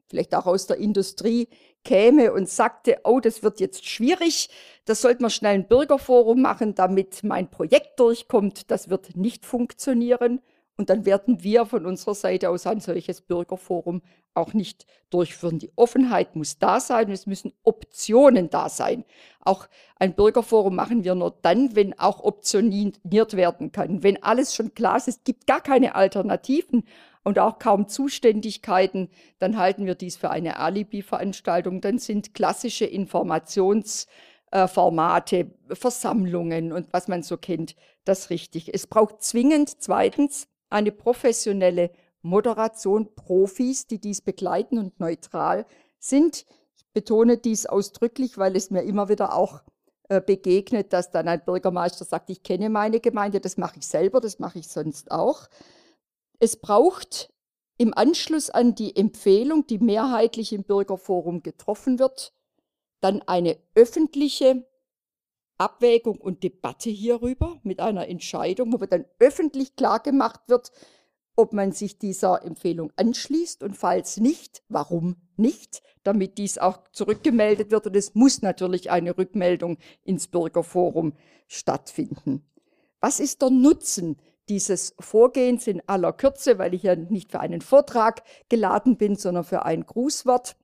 vielleicht 0.07 0.34
auch 0.36 0.46
aus 0.46 0.67
der 0.67 0.77
Industrie, 0.77 1.48
käme 1.88 2.34
und 2.34 2.50
sagte, 2.50 3.00
oh, 3.06 3.22
das 3.22 3.44
wird 3.44 3.62
jetzt 3.62 3.88
schwierig, 3.88 4.50
das 4.84 5.01
sollte 5.01 5.22
man 5.22 5.32
schnell 5.32 5.53
ein 5.53 5.70
Bürgerforum 5.70 6.41
machen, 6.41 6.75
damit 6.75 7.24
mein 7.24 7.50
Projekt 7.50 7.98
durchkommt, 8.00 8.70
das 8.72 8.89
wird 8.89 9.15
nicht 9.15 9.46
funktionieren. 9.46 10.41
Und 10.75 10.91
dann 10.91 11.06
werden 11.06 11.44
wir 11.44 11.65
von 11.65 11.86
unserer 11.88 12.13
Seite 12.13 12.50
aus 12.50 12.67
ein 12.67 12.82
solches 12.82 13.22
Bürgerforum 13.22 14.03
auch 14.36 14.53
nicht 14.53 14.86
durchführen. 15.10 15.58
Die 15.58 15.72
Offenheit 15.75 16.36
muss 16.36 16.60
da 16.60 16.79
sein, 16.79 17.10
es 17.10 17.25
müssen 17.25 17.53
Optionen 17.63 18.51
da 18.51 18.70
sein. 18.70 19.03
Auch 19.39 19.67
ein 19.96 20.13
Bürgerforum 20.13 20.75
machen 20.75 21.03
wir 21.03 21.15
nur 21.15 21.36
dann, 21.41 21.75
wenn 21.75 21.98
auch 21.98 22.24
optioniert 22.24 23.36
werden 23.36 23.72
kann. 23.72 24.03
Wenn 24.03 24.22
alles 24.22 24.53
schon 24.53 24.75
klar 24.75 24.98
ist, 24.98 25.08
es 25.08 25.24
gibt 25.24 25.48
gar 25.48 25.62
keine 25.62 25.96
Alternativen, 25.96 26.84
und 27.27 27.38
auch 27.39 27.60
kaum 27.60 27.89
Zuständigkeiten, 27.89 29.10
dann 29.38 29.57
halten 29.57 29.86
wir 29.86 29.96
dies 29.96 30.15
für 30.15 30.29
eine 30.29 30.60
Alibi-Veranstaltung. 30.60 31.81
Dann 31.81 32.00
sind 32.00 32.34
klassische 32.34 32.86
Informationsformate, 32.86 35.51
Versammlungen 35.74 36.72
und 36.72 36.93
was 36.93 37.10
man 37.10 37.24
so 37.24 37.36
kennt, 37.36 37.75
das 38.05 38.29
richtig. 38.29 38.74
Es 38.74 38.88
braucht 38.88 39.22
zwingend 39.22 39.81
zweitens 39.81 40.48
eine 40.69 40.93
professionelle 40.93 41.91
Moderation, 42.22 43.13
Profis, 43.13 43.88
die 43.88 44.00
dies 44.00 44.22
begleiten 44.22 44.77
und 44.77 44.98
neutral 45.01 45.65
sind. 46.00 46.46
Ich 46.77 46.86
betone 46.93 47.38
dies 47.38 47.65
ausdrücklich, 47.65 48.38
weil 48.38 48.55
es 48.55 48.72
mir 48.72 48.84
immer 48.84 49.10
wieder 49.10 49.36
auch 49.36 49.63
äh, 50.07 50.22
begegnet, 50.22 50.93
dass 50.93 51.12
dann 51.12 51.27
ein 51.27 51.43
Bürgermeister 51.43 52.05
sagt, 52.05 52.29
ich 52.29 52.41
kenne 52.41 52.69
meine 52.69 53.01
Gemeinde, 53.01 53.41
das 53.41 53.57
mache 53.57 53.79
ich 53.79 53.88
selber, 53.88 54.22
das 54.22 54.39
mache 54.39 54.60
ich 54.60 54.69
sonst 54.69 55.12
auch. 55.12 55.50
Es 56.39 56.56
braucht 56.58 57.34
im 57.77 57.94
Anschluss 57.94 58.50
an 58.50 58.75
die 58.75 58.96
Empfehlung, 58.96 59.65
die 59.67 59.79
mehrheitlich 59.79 60.53
im 60.53 60.63
Bürgerforum 60.63 61.41
getroffen 61.41 62.00
wird, 62.00 62.34
dann 63.00 63.22
eine 63.24 63.58
öffentliche 63.75 64.67
Abwägung 65.58 66.20
und 66.20 66.44
Debatte 66.44 66.89
hierüber 66.89 67.60
mit 67.63 67.79
einer 67.79 68.08
Entscheidung, 68.08 68.74
wo 68.74 68.86
dann 68.86 69.06
öffentlich 69.20 69.75
klargemacht 69.75 70.41
wird, 70.48 70.72
ob 71.36 71.53
man 71.53 71.72
sich 71.72 71.98
dieser 71.98 72.44
Empfehlung 72.44 72.91
anschließt 72.96 73.63
und 73.63 73.75
falls 73.75 74.17
nicht, 74.17 74.63
warum 74.70 75.15
nicht, 75.36 75.82
damit 76.03 76.38
dies 76.38 76.58
auch 76.58 76.79
zurückgemeldet 76.91 77.72
wird. 77.72 77.88
Und 77.88 77.96
es 77.96 78.15
muss 78.15 78.41
natürlich 78.41 78.89
eine 78.89 79.17
Rückmeldung 79.17 79.77
ins 80.03 80.27
Bürgerforum 80.27 81.13
stattfinden. 81.48 82.48
Was 83.00 83.20
ist 83.20 83.41
der 83.41 83.51
Nutzen 83.51 84.17
dieses 84.49 84.95
Vorgehens 84.99 85.67
in 85.67 85.81
aller 85.87 86.13
Kürze, 86.13 86.57
weil 86.57 86.73
ich 86.73 86.83
ja 86.83 86.95
nicht 86.95 87.31
für 87.31 87.39
einen 87.39 87.61
Vortrag 87.61 88.23
geladen 88.49 88.97
bin, 88.97 89.15
sondern 89.15 89.43
für 89.43 89.65
ein 89.65 89.85
Grußwort. 89.85 90.55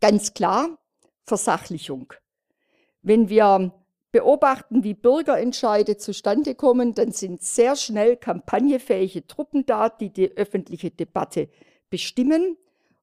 Ganz 0.00 0.34
klar, 0.34 0.78
Versachlichung. 1.24 2.12
Wenn 3.02 3.28
wir 3.28 3.72
beobachten, 4.12 4.82
wie 4.82 4.94
Bürgerentscheide 4.94 5.96
zustande 5.96 6.54
kommen, 6.54 6.94
dann 6.94 7.12
sind 7.12 7.42
sehr 7.42 7.76
schnell 7.76 8.16
kampagnefähige 8.16 9.26
Truppen 9.26 9.66
da, 9.66 9.88
die 9.88 10.10
die 10.10 10.36
öffentliche 10.36 10.90
Debatte 10.90 11.48
bestimmen 11.90 12.56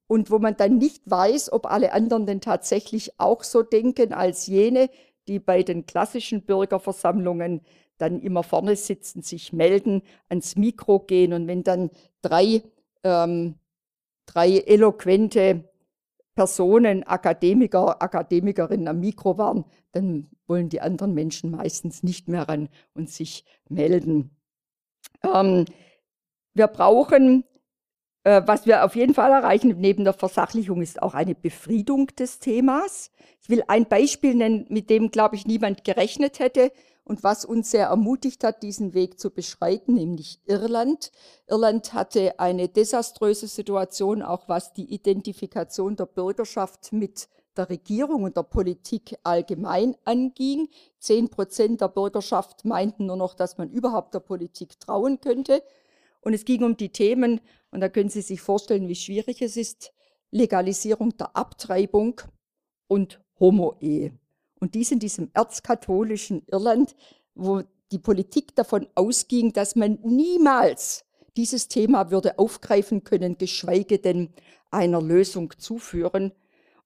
und 0.07 0.31
wo 0.31 0.39
man 0.39 0.57
dann 0.57 0.77
nicht 0.77 1.09
weiß, 1.09 1.53
ob 1.53 1.67
alle 1.67 1.93
anderen 1.93 2.25
denn 2.25 2.41
tatsächlich 2.41 3.19
auch 3.19 3.43
so 3.43 3.63
denken 3.63 4.13
als 4.13 4.47
jene, 4.47 4.89
die 5.27 5.39
bei 5.39 5.63
den 5.63 5.85
klassischen 5.85 6.43
Bürgerversammlungen 6.43 7.61
dann 7.97 8.19
immer 8.19 8.43
vorne 8.43 8.75
sitzen, 8.75 9.21
sich 9.21 9.53
melden, 9.53 10.01
ans 10.29 10.55
Mikro 10.55 10.99
gehen 10.99 11.33
und 11.33 11.47
wenn 11.47 11.63
dann 11.63 11.89
drei, 12.21 12.63
ähm, 13.03 13.55
drei 14.25 14.57
eloquente 14.59 15.69
Personen, 16.35 17.03
Akademiker, 17.03 18.01
Akademikerinnen 18.01 18.87
am 18.87 18.99
Mikro 18.99 19.37
waren, 19.37 19.65
dann 19.91 20.29
wollen 20.47 20.69
die 20.69 20.81
anderen 20.81 21.13
Menschen 21.13 21.51
meistens 21.51 22.03
nicht 22.03 22.27
mehr 22.27 22.49
ran 22.49 22.69
und 22.93 23.09
sich 23.09 23.45
melden. 23.69 24.31
Ähm, 25.23 25.65
wir 26.55 26.67
brauchen, 26.67 27.43
äh, 28.23 28.41
was 28.45 28.65
wir 28.65 28.83
auf 28.83 28.95
jeden 28.95 29.13
Fall 29.13 29.31
erreichen, 29.31 29.75
neben 29.79 30.03
der 30.03 30.13
Versachlichung 30.13 30.81
ist 30.81 31.01
auch 31.01 31.13
eine 31.13 31.35
Befriedung 31.35 32.07
des 32.07 32.39
Themas. 32.39 33.11
Ich 33.41 33.49
will 33.49 33.63
ein 33.67 33.87
Beispiel 33.87 34.33
nennen, 34.33 34.65
mit 34.69 34.89
dem, 34.89 35.11
glaube 35.11 35.35
ich, 35.35 35.45
niemand 35.45 35.83
gerechnet 35.83 36.39
hätte 36.39 36.71
und 37.03 37.23
was 37.23 37.45
uns 37.45 37.71
sehr 37.71 37.87
ermutigt 37.87 38.43
hat, 38.43 38.63
diesen 38.63 38.93
Weg 38.93 39.19
zu 39.19 39.29
beschreiten, 39.29 39.95
nämlich 39.95 40.39
Irland. 40.45 41.11
Irland 41.47 41.93
hatte 41.93 42.39
eine 42.39 42.69
desaströse 42.69 43.47
Situation, 43.47 44.21
auch 44.21 44.47
was 44.47 44.73
die 44.73 44.93
Identifikation 44.93 45.95
der 45.95 46.05
Bürgerschaft 46.05 46.93
mit 46.93 47.27
der 47.57 47.69
Regierung 47.69 48.23
und 48.23 48.37
der 48.37 48.43
Politik 48.43 49.17
allgemein 49.23 49.95
anging. 50.05 50.69
Zehn 50.99 51.29
Prozent 51.29 51.81
der 51.81 51.89
Bürgerschaft 51.89 52.65
meinten 52.65 53.07
nur 53.07 53.17
noch, 53.17 53.35
dass 53.35 53.57
man 53.57 53.69
überhaupt 53.69 54.13
der 54.13 54.21
Politik 54.21 54.79
trauen 54.79 55.19
könnte. 55.19 55.61
Und 56.21 56.33
es 56.33 56.45
ging 56.45 56.63
um 56.63 56.77
die 56.77 56.89
Themen, 56.89 57.41
und 57.69 57.81
da 57.81 57.89
können 57.89 58.09
Sie 58.09 58.21
sich 58.21 58.39
vorstellen, 58.39 58.87
wie 58.87 58.95
schwierig 58.95 59.41
es 59.41 59.57
ist, 59.57 59.93
Legalisierung 60.31 61.15
der 61.17 61.35
Abtreibung 61.35 62.21
und 62.87 63.21
Homo-Ehe. 63.39 64.17
Und 64.63 64.75
dies 64.75 64.91
in 64.91 64.99
diesem 64.99 65.29
erzkatholischen 65.33 66.43
Irland, 66.49 66.95
wo 67.35 67.63
die 67.91 67.99
Politik 67.99 68.55
davon 68.55 68.87
ausging, 68.95 69.51
dass 69.51 69.75
man 69.75 69.99
niemals 70.05 71.03
dieses 71.35 71.67
Thema 71.67 72.11
würde 72.11 72.39
aufgreifen 72.39 73.03
können, 73.03 73.37
geschweige 73.37 73.99
denn 73.99 74.29
einer 74.71 75.01
Lösung 75.01 75.51
zuführen. 75.57 76.31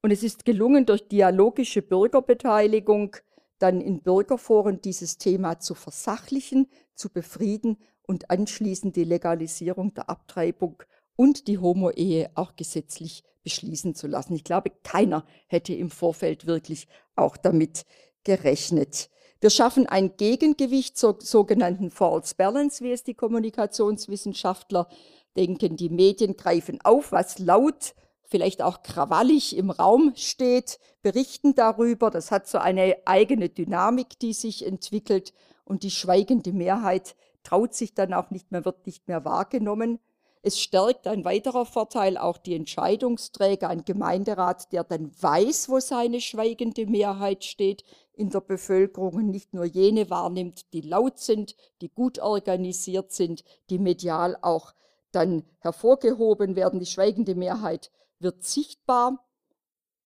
Und 0.02 0.10
es 0.10 0.24
ist 0.24 0.44
gelungen, 0.44 0.88
durch 0.88 1.08
dialogische 1.08 1.84
Bürgerbeteiligung 1.84 3.16
dann 3.60 3.80
in 3.80 4.02
Bürgerforen 4.02 4.82
dieses 4.82 5.20
Thema 5.20 5.60
zu 5.60 5.76
versachlichen, 5.76 6.68
zu 6.96 7.10
befrieden 7.10 7.78
und 8.08 8.32
anschließend 8.32 8.96
die 8.96 9.04
Legalisierung 9.04 9.94
der 9.94 10.10
Abtreibung 10.10 10.82
und 11.18 11.48
die 11.48 11.58
Homo-Ehe 11.58 12.32
auch 12.36 12.56
gesetzlich 12.56 13.24
beschließen 13.44 13.96
zu 13.96 14.08
lassen. 14.08 14.36
Ich 14.36 14.46
glaube, 14.46 14.72
keiner 14.84 15.26
hätte 15.48 15.74
im 15.74 15.90
Vorfeld 15.90 16.48
wirklich 16.48 16.88
auch 17.16 17.36
damit 17.36 17.86
gerechnet. 18.24 19.10
Wir 19.40 19.50
schaffen 19.50 19.86
ein 19.88 20.16
Gegengewicht 20.18 20.98
zur 20.98 21.18
sogenannten 21.20 21.92
False 21.92 22.36
Balance, 22.36 22.84
wie 22.84 22.92
es 22.92 23.04
die 23.04 23.14
Kommunikationswissenschaftler 23.14 24.88
denken. 25.36 25.76
Die 25.76 25.90
Medien 25.90 26.38
greifen 26.38 26.80
auf, 26.84 27.12
was 27.12 27.40
laut, 27.40 27.94
vielleicht 28.24 28.62
auch 28.62 28.82
krawallig 28.82 29.56
im 29.56 29.70
Raum 29.70 30.14
steht, 30.16 30.80
berichten 31.02 31.56
darüber. 31.56 32.10
Das 32.10 32.32
hat 32.32 32.48
so 32.48 32.58
eine 32.58 32.98
eigene 33.06 33.50
Dynamik, 33.50 34.20
die 34.20 34.34
sich 34.34 34.66
entwickelt. 34.66 35.34
und 35.64 35.84
die 35.84 35.92
schweigende 35.92 36.54
Mehrheit 36.54 37.16
traut 37.44 37.74
sich 37.74 37.94
dann 37.94 38.14
auch 38.14 38.32
nicht 38.32 38.52
mehr, 38.52 38.64
wird 38.64 38.86
nicht 38.86 39.08
mehr 39.08 39.26
wahrgenommen. 39.26 40.00
Es 40.48 40.62
stärkt 40.62 41.08
ein 41.08 41.26
weiterer 41.26 41.66
Vorteil 41.66 42.18
auch 42.18 42.38
die 42.38 42.56
Entscheidungsträger, 42.56 43.68
ein 43.68 43.84
Gemeinderat, 43.84 44.72
der 44.72 44.86
dann 44.86 45.12
weiß, 45.22 45.68
wo 45.68 45.82
seine 45.82 46.22
schweigende 46.22 46.86
Mehrheit 46.86 47.44
steht 47.44 47.84
in 48.14 48.30
der 48.30 48.40
Bevölkerung 48.40 49.16
und 49.16 49.30
nicht 49.30 49.54
nur 49.54 49.66
jene 49.66 50.10
wahrnimmt, 50.10 50.72
die 50.72 50.80
laut 50.80 51.20
sind, 51.20 51.58
die 51.82 51.90
gut 51.90 52.20
organisiert 52.20 53.12
sind, 53.12 53.44
die 53.70 53.78
medial 53.78 54.38
auch 54.42 54.74
dann 55.12 55.44
hervorgehoben 55.60 56.56
werden. 56.56 56.80
Die 56.80 56.86
schweigende 56.86 57.36
Mehrheit 57.36 57.92
wird 58.20 58.46
sichtbar 58.46 59.28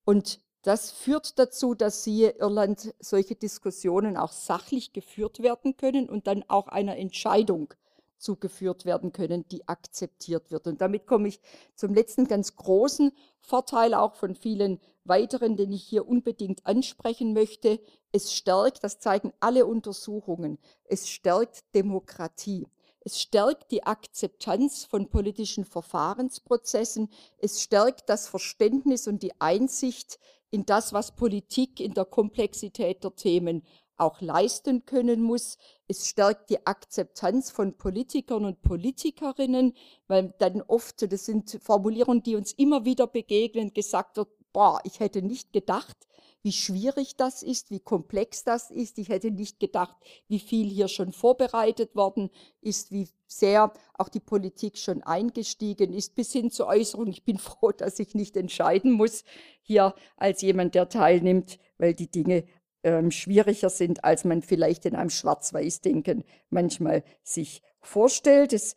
und 0.06 0.42
das 0.64 0.90
führt 0.90 1.38
dazu, 1.38 1.76
dass 1.76 2.04
siehe 2.04 2.32
Irland 2.32 2.96
solche 3.00 3.36
Diskussionen 3.36 4.18
auch 4.18 4.32
sachlich 4.32 4.92
geführt 4.92 5.44
werden 5.44 5.78
können 5.78 6.10
und 6.10 6.26
dann 6.26 6.44
auch 6.48 6.68
einer 6.68 6.98
Entscheidung 6.98 7.76
zugeführt 8.22 8.86
werden 8.86 9.12
können, 9.12 9.48
die 9.50 9.68
akzeptiert 9.68 10.52
wird. 10.52 10.68
Und 10.68 10.82
damit 10.82 11.08
komme 11.08 11.28
ich 11.28 11.40
zum 11.76 11.94
letzten 11.94 12.28
ganz 12.28 12.56
großen 12.56 13.12
Vorteil 13.40 13.94
auch 13.94 14.16
von 14.16 14.36
vielen 14.36 14.80
weiteren, 15.04 15.58
den 15.58 15.72
ich 15.72 15.84
hier 15.84 16.08
unbedingt 16.08 16.66
ansprechen 16.66 17.34
möchte. 17.34 17.80
Es 18.12 18.34
stärkt, 18.34 18.84
das 18.84 19.00
zeigen 19.00 19.34
alle 19.40 19.66
Untersuchungen, 19.66 20.60
es 20.86 21.10
stärkt 21.10 21.64
Demokratie. 21.74 22.68
Es 23.04 23.20
stärkt 23.20 23.72
die 23.72 23.84
Akzeptanz 23.84 24.86
von 24.86 25.10
politischen 25.10 25.66
Verfahrensprozessen. 25.66 27.10
Es 27.40 27.60
stärkt 27.60 28.10
das 28.10 28.28
Verständnis 28.28 29.08
und 29.08 29.24
die 29.24 29.34
Einsicht 29.42 30.20
in 30.52 30.68
das, 30.68 30.94
was 30.94 31.16
Politik 31.16 31.80
in 31.80 31.96
der 31.96 32.06
Komplexität 32.06 33.04
der 33.04 33.16
Themen 33.16 33.64
auch 34.02 34.20
leisten 34.22 34.86
können 34.86 35.22
muss. 35.22 35.58
Es 35.88 36.08
stärkt 36.08 36.50
die 36.50 36.66
Akzeptanz 36.66 37.52
von 37.52 37.78
Politikern 37.78 38.46
und 38.46 38.62
Politikerinnen, 38.62 39.74
weil 40.08 40.34
dann 40.40 40.62
oft, 40.62 41.12
das 41.12 41.26
sind 41.26 41.60
Formulierungen, 41.62 42.24
die 42.24 42.36
uns 42.36 42.54
immer 42.54 42.86
wieder 42.86 43.08
begegnen, 43.08 43.74
gesagt 43.74 44.18
wird, 44.18 44.30
boah, 44.54 44.82
ich 44.84 45.00
hätte 45.00 45.22
nicht 45.22 45.54
gedacht, 45.54 46.08
wie 46.44 46.52
schwierig 46.52 47.16
das 47.18 47.44
ist, 47.44 47.70
wie 47.70 47.80
komplex 47.80 48.44
das 48.44 48.72
ist. 48.72 48.98
Ich 48.98 49.10
hätte 49.10 49.30
nicht 49.30 49.60
gedacht, 49.60 49.96
wie 50.28 50.40
viel 50.40 50.68
hier 50.68 50.88
schon 50.88 51.12
vorbereitet 51.12 51.96
worden 51.96 52.32
ist, 52.62 52.92
wie 52.92 53.08
sehr 53.28 53.72
auch 53.94 54.10
die 54.10 54.20
Politik 54.20 54.78
schon 54.78 55.04
eingestiegen 55.04 55.94
ist, 55.94 56.16
bis 56.16 56.32
hin 56.32 56.50
zur 56.50 56.68
Äußerung. 56.68 57.08
Ich 57.08 57.24
bin 57.24 57.38
froh, 57.38 57.72
dass 57.72 58.00
ich 58.00 58.16
nicht 58.16 58.36
entscheiden 58.38 58.92
muss 58.92 59.24
hier 59.62 59.94
als 60.18 60.42
jemand, 60.42 60.74
der 60.74 60.90
teilnimmt, 60.90 61.60
weil 61.78 61.94
die 61.94 62.10
Dinge 62.10 62.46
ähm, 62.84 63.12
schwieriger 63.12 63.70
sind, 63.70 64.04
als 64.04 64.24
man 64.26 64.42
vielleicht 64.42 64.86
in 64.86 64.96
einem 64.96 65.10
Schwarz-Weiß-Denken 65.10 66.24
manchmal 66.50 67.04
sich 67.24 67.62
vorstellt. 67.80 68.54
Es 68.54 68.76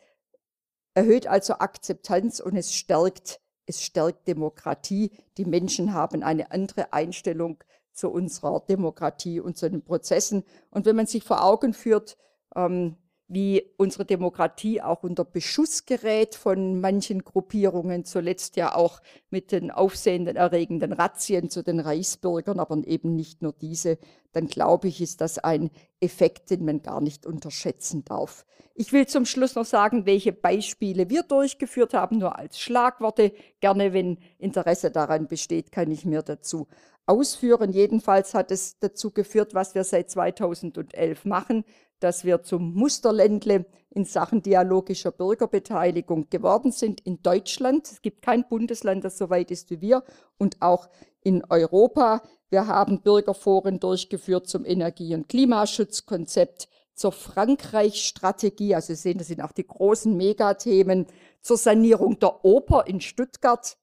erhöht 0.93 1.27
also 1.27 1.55
Akzeptanz 1.55 2.39
und 2.39 2.55
es 2.55 2.73
stärkt, 2.73 3.41
es 3.65 3.81
stärkt 3.81 4.27
Demokratie. 4.27 5.11
Die 5.37 5.45
Menschen 5.45 5.93
haben 5.93 6.23
eine 6.23 6.51
andere 6.51 6.93
Einstellung 6.93 7.63
zu 7.93 8.11
unserer 8.11 8.59
Demokratie 8.61 9.39
und 9.39 9.57
zu 9.57 9.69
den 9.69 9.81
Prozessen. 9.81 10.43
Und 10.69 10.85
wenn 10.85 10.95
man 10.95 11.07
sich 11.07 11.23
vor 11.23 11.43
Augen 11.43 11.73
führt, 11.73 12.17
ähm, 12.55 12.97
wie 13.27 13.63
unsere 13.77 14.05
Demokratie 14.05 14.81
auch 14.81 15.03
unter 15.03 15.25
Beschuss 15.25 15.85
gerät 15.85 16.35
von 16.35 16.79
manchen 16.79 17.23
Gruppierungen, 17.23 18.05
zuletzt 18.05 18.55
ja 18.55 18.75
auch 18.75 19.01
mit 19.29 19.51
den 19.51 19.71
aufsehenden, 19.71 20.35
erregenden 20.35 20.93
Razzien 20.93 21.49
zu 21.49 21.63
den 21.63 21.79
Reichsbürgern, 21.79 22.59
aber 22.59 22.77
eben 22.85 23.15
nicht 23.15 23.41
nur 23.41 23.53
diese, 23.53 23.97
dann 24.31 24.47
glaube 24.47 24.89
ich, 24.89 25.01
ist 25.01 25.21
das 25.21 25.39
ein 25.39 25.71
Effekt, 25.99 26.51
den 26.51 26.65
man 26.65 26.83
gar 26.83 27.01
nicht 27.01 27.25
unterschätzen 27.25 28.05
darf. 28.05 28.45
Ich 28.75 28.91
will 28.93 29.07
zum 29.07 29.25
Schluss 29.25 29.55
noch 29.55 29.65
sagen, 29.65 30.05
welche 30.05 30.33
Beispiele 30.33 31.09
wir 31.09 31.23
durchgeführt 31.23 31.93
haben, 31.93 32.17
nur 32.17 32.37
als 32.37 32.59
Schlagworte. 32.59 33.31
Gerne, 33.61 33.93
wenn 33.93 34.19
Interesse 34.37 34.91
daran 34.91 35.27
besteht, 35.27 35.71
kann 35.71 35.89
ich 35.89 36.05
mir 36.05 36.21
dazu 36.21 36.67
ausführen. 37.05 37.71
Jedenfalls 37.71 38.33
hat 38.33 38.51
es 38.51 38.77
dazu 38.79 39.11
geführt, 39.11 39.53
was 39.53 39.75
wir 39.75 39.83
seit 39.83 40.09
2011 40.09 41.25
machen 41.25 41.63
dass 42.05 42.23
wir 42.23 42.43
zum 42.43 42.75
Musterländle 42.75 43.65
in 43.89 44.05
Sachen 44.05 44.43
dialogischer 44.43 45.11
Bürgerbeteiligung 45.11 46.29
geworden 46.29 46.71
sind 46.71 47.01
in 47.01 47.23
Deutschland. 47.23 47.91
Es 47.91 48.03
gibt 48.03 48.21
kein 48.21 48.47
Bundesland, 48.47 49.03
das 49.03 49.17
so 49.17 49.31
weit 49.31 49.49
ist 49.49 49.71
wie 49.71 49.81
wir 49.81 50.03
und 50.37 50.61
auch 50.61 50.87
in 51.23 51.43
Europa. 51.49 52.21
Wir 52.51 52.67
haben 52.67 53.01
Bürgerforen 53.01 53.79
durchgeführt 53.79 54.47
zum 54.47 54.65
Energie- 54.65 55.15
und 55.15 55.27
Klimaschutzkonzept, 55.27 56.69
zur 56.93 57.11
Frankreich-Strategie, 57.11 58.75
also 58.75 58.93
Sie 58.93 59.01
sehen, 59.01 59.17
das 59.17 59.27
sind 59.27 59.41
auch 59.41 59.51
die 59.51 59.65
großen 59.65 60.15
Megathemen, 60.15 61.07
zur 61.41 61.57
Sanierung 61.57 62.19
der 62.19 62.45
Oper 62.45 62.85
in 62.85 63.01
Stuttgart 63.01 63.77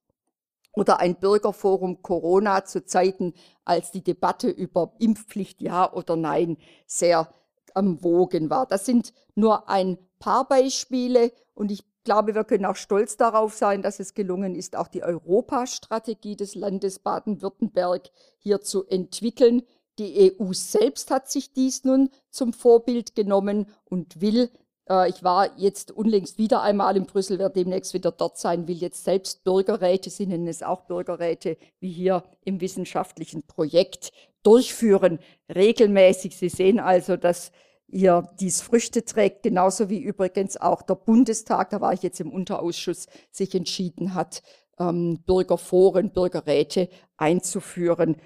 oder 0.74 1.00
ein 1.00 1.16
Bürgerforum 1.16 2.02
Corona 2.02 2.64
zu 2.64 2.84
Zeiten, 2.84 3.34
als 3.64 3.90
die 3.90 4.04
Debatte 4.04 4.48
über 4.48 4.94
Impfpflicht 5.00 5.60
ja 5.60 5.92
oder 5.92 6.14
nein 6.14 6.56
sehr 6.86 7.34
am 7.74 8.02
Wogen 8.02 8.50
war. 8.50 8.66
Das 8.66 8.86
sind 8.86 9.12
nur 9.34 9.68
ein 9.68 9.98
paar 10.18 10.46
Beispiele 10.48 11.32
und 11.54 11.70
ich 11.70 11.84
glaube, 12.04 12.34
wir 12.34 12.44
können 12.44 12.64
auch 12.64 12.76
stolz 12.76 13.16
darauf 13.16 13.54
sein, 13.54 13.82
dass 13.82 14.00
es 14.00 14.14
gelungen 14.14 14.54
ist, 14.54 14.76
auch 14.76 14.88
die 14.88 15.02
Europastrategie 15.02 16.36
des 16.36 16.54
Landes 16.54 16.98
Baden-Württemberg 16.98 18.10
hier 18.38 18.60
zu 18.60 18.86
entwickeln. 18.86 19.62
Die 19.98 20.34
EU 20.38 20.52
selbst 20.52 21.10
hat 21.10 21.30
sich 21.30 21.52
dies 21.52 21.84
nun 21.84 22.10
zum 22.30 22.52
Vorbild 22.52 23.14
genommen 23.14 23.66
und 23.84 24.20
will, 24.20 24.50
äh, 24.88 25.08
ich 25.08 25.22
war 25.22 25.58
jetzt 25.58 25.90
unlängst 25.92 26.38
wieder 26.38 26.62
einmal 26.62 26.96
in 26.96 27.06
Brüssel, 27.06 27.38
wer 27.38 27.50
demnächst 27.50 27.94
wieder 27.94 28.10
dort 28.10 28.38
sein 28.38 28.66
will, 28.68 28.76
jetzt 28.76 29.04
selbst 29.04 29.44
Bürgerräte, 29.44 30.10
sie 30.10 30.26
nennen 30.26 30.48
es 30.48 30.62
auch 30.62 30.82
Bürgerräte, 30.82 31.56
wie 31.80 31.92
hier 31.92 32.24
im 32.44 32.60
wissenschaftlichen 32.60 33.42
Projekt 33.42 34.12
durchführen, 34.42 35.18
regelmäßig. 35.54 36.36
Sie 36.36 36.48
sehen 36.48 36.80
also, 36.80 37.16
dass 37.16 37.52
ihr 37.88 38.28
dies 38.40 38.62
Früchte 38.62 39.04
trägt, 39.04 39.42
genauso 39.42 39.90
wie 39.90 40.00
übrigens 40.00 40.56
auch 40.56 40.82
der 40.82 40.94
Bundestag, 40.94 41.70
da 41.70 41.80
war 41.80 41.92
ich 41.92 42.02
jetzt 42.02 42.20
im 42.20 42.32
Unterausschuss, 42.32 43.06
sich 43.30 43.54
entschieden 43.54 44.14
hat, 44.14 44.42
ähm, 44.78 45.22
Bürgerforen, 45.26 46.12
Bürgerräte 46.12 46.88
einzuführen, 47.16 48.16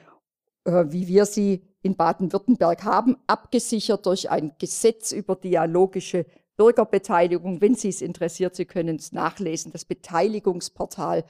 äh, 0.65 0.85
wie 0.89 1.09
wir 1.09 1.27
sie 1.27 1.65
in 1.83 1.97
Baden-Württemberg 1.97 2.85
haben, 2.85 3.17
abgesichert 3.27 4.07
durch 4.07 4.31
ein 4.31 4.53
Gesetz 4.59 5.13
über 5.13 5.37
dialogische 5.37 6.27
Bürgerbeteiligung. 6.57 7.61
Wenn 7.61 7.75
Sie 7.75 7.89
es 7.89 8.03
interessiert, 8.03 8.57
Sie 8.57 8.65
können 8.65 8.97
es 8.97 9.13
nachlesen, 9.13 9.73
das 9.73 9.85
Beteiligungsportal 9.85 11.25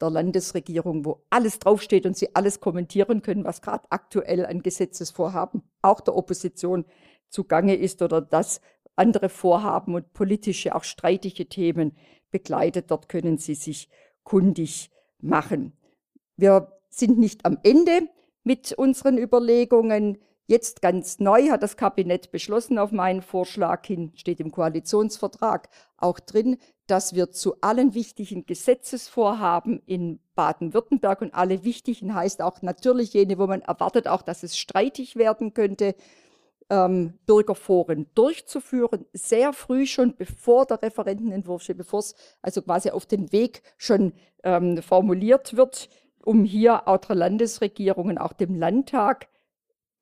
der 0.00 0.10
Landesregierung, 0.10 1.04
wo 1.04 1.24
alles 1.30 1.58
draufsteht 1.58 2.06
und 2.06 2.16
Sie 2.16 2.34
alles 2.34 2.60
kommentieren 2.60 3.22
können, 3.22 3.44
was 3.44 3.62
gerade 3.62 3.86
aktuell 3.90 4.46
an 4.46 4.62
Gesetzesvorhaben 4.62 5.62
auch 5.82 6.00
der 6.00 6.16
Opposition 6.16 6.84
zugange 7.28 7.76
ist 7.76 8.02
oder 8.02 8.20
das 8.20 8.60
andere 8.96 9.28
Vorhaben 9.28 9.94
und 9.94 10.12
politische, 10.12 10.74
auch 10.74 10.84
streitige 10.84 11.48
Themen 11.48 11.96
begleitet. 12.30 12.90
Dort 12.90 13.08
können 13.08 13.38
Sie 13.38 13.54
sich 13.54 13.88
kundig 14.22 14.90
machen. 15.20 15.72
Wir 16.36 16.72
sind 16.90 17.18
nicht 17.18 17.44
am 17.44 17.58
Ende 17.62 18.08
mit 18.44 18.72
unseren 18.72 19.18
Überlegungen. 19.18 20.18
Jetzt 20.46 20.80
ganz 20.80 21.18
neu 21.20 21.50
hat 21.50 21.62
das 21.62 21.76
Kabinett 21.76 22.30
beschlossen 22.30 22.78
auf 22.78 22.92
meinen 22.92 23.22
Vorschlag 23.22 23.86
hin, 23.86 24.12
steht 24.14 24.40
im 24.40 24.50
Koalitionsvertrag 24.50 25.68
auch 25.96 26.18
drin, 26.20 26.56
dass 26.88 27.14
wir 27.14 27.30
zu 27.30 27.60
allen 27.60 27.94
wichtigen 27.94 28.46
Gesetzesvorhaben 28.46 29.82
in 29.86 30.20
Baden-Württemberg 30.34 31.20
und 31.20 31.34
alle 31.34 31.62
wichtigen 31.62 32.14
heißt 32.14 32.42
auch 32.42 32.62
natürlich 32.62 33.12
jene, 33.12 33.38
wo 33.38 33.46
man 33.46 33.60
erwartet 33.60 34.08
auch, 34.08 34.22
dass 34.22 34.42
es 34.42 34.58
streitig 34.58 35.14
werden 35.16 35.54
könnte, 35.54 35.94
ähm, 36.70 37.14
Bürgerforen 37.26 38.06
durchzuführen, 38.14 39.04
sehr 39.12 39.52
früh 39.52 39.86
schon, 39.86 40.16
bevor 40.16 40.66
der 40.66 40.82
Referentenentwurf 40.82 41.62
steht, 41.62 41.78
bevor 41.78 42.00
es 42.00 42.14
also 42.42 42.62
quasi 42.62 42.90
auf 42.90 43.06
den 43.06 43.32
Weg 43.32 43.62
schon 43.76 44.12
ähm, 44.42 44.82
formuliert 44.82 45.56
wird, 45.56 45.88
um 46.24 46.44
hier 46.44 46.88
auch 46.88 46.98
der 46.98 47.16
Landesregierung 47.16 48.08
und 48.08 48.18
auch 48.18 48.32
dem 48.32 48.54
Landtag 48.54 49.28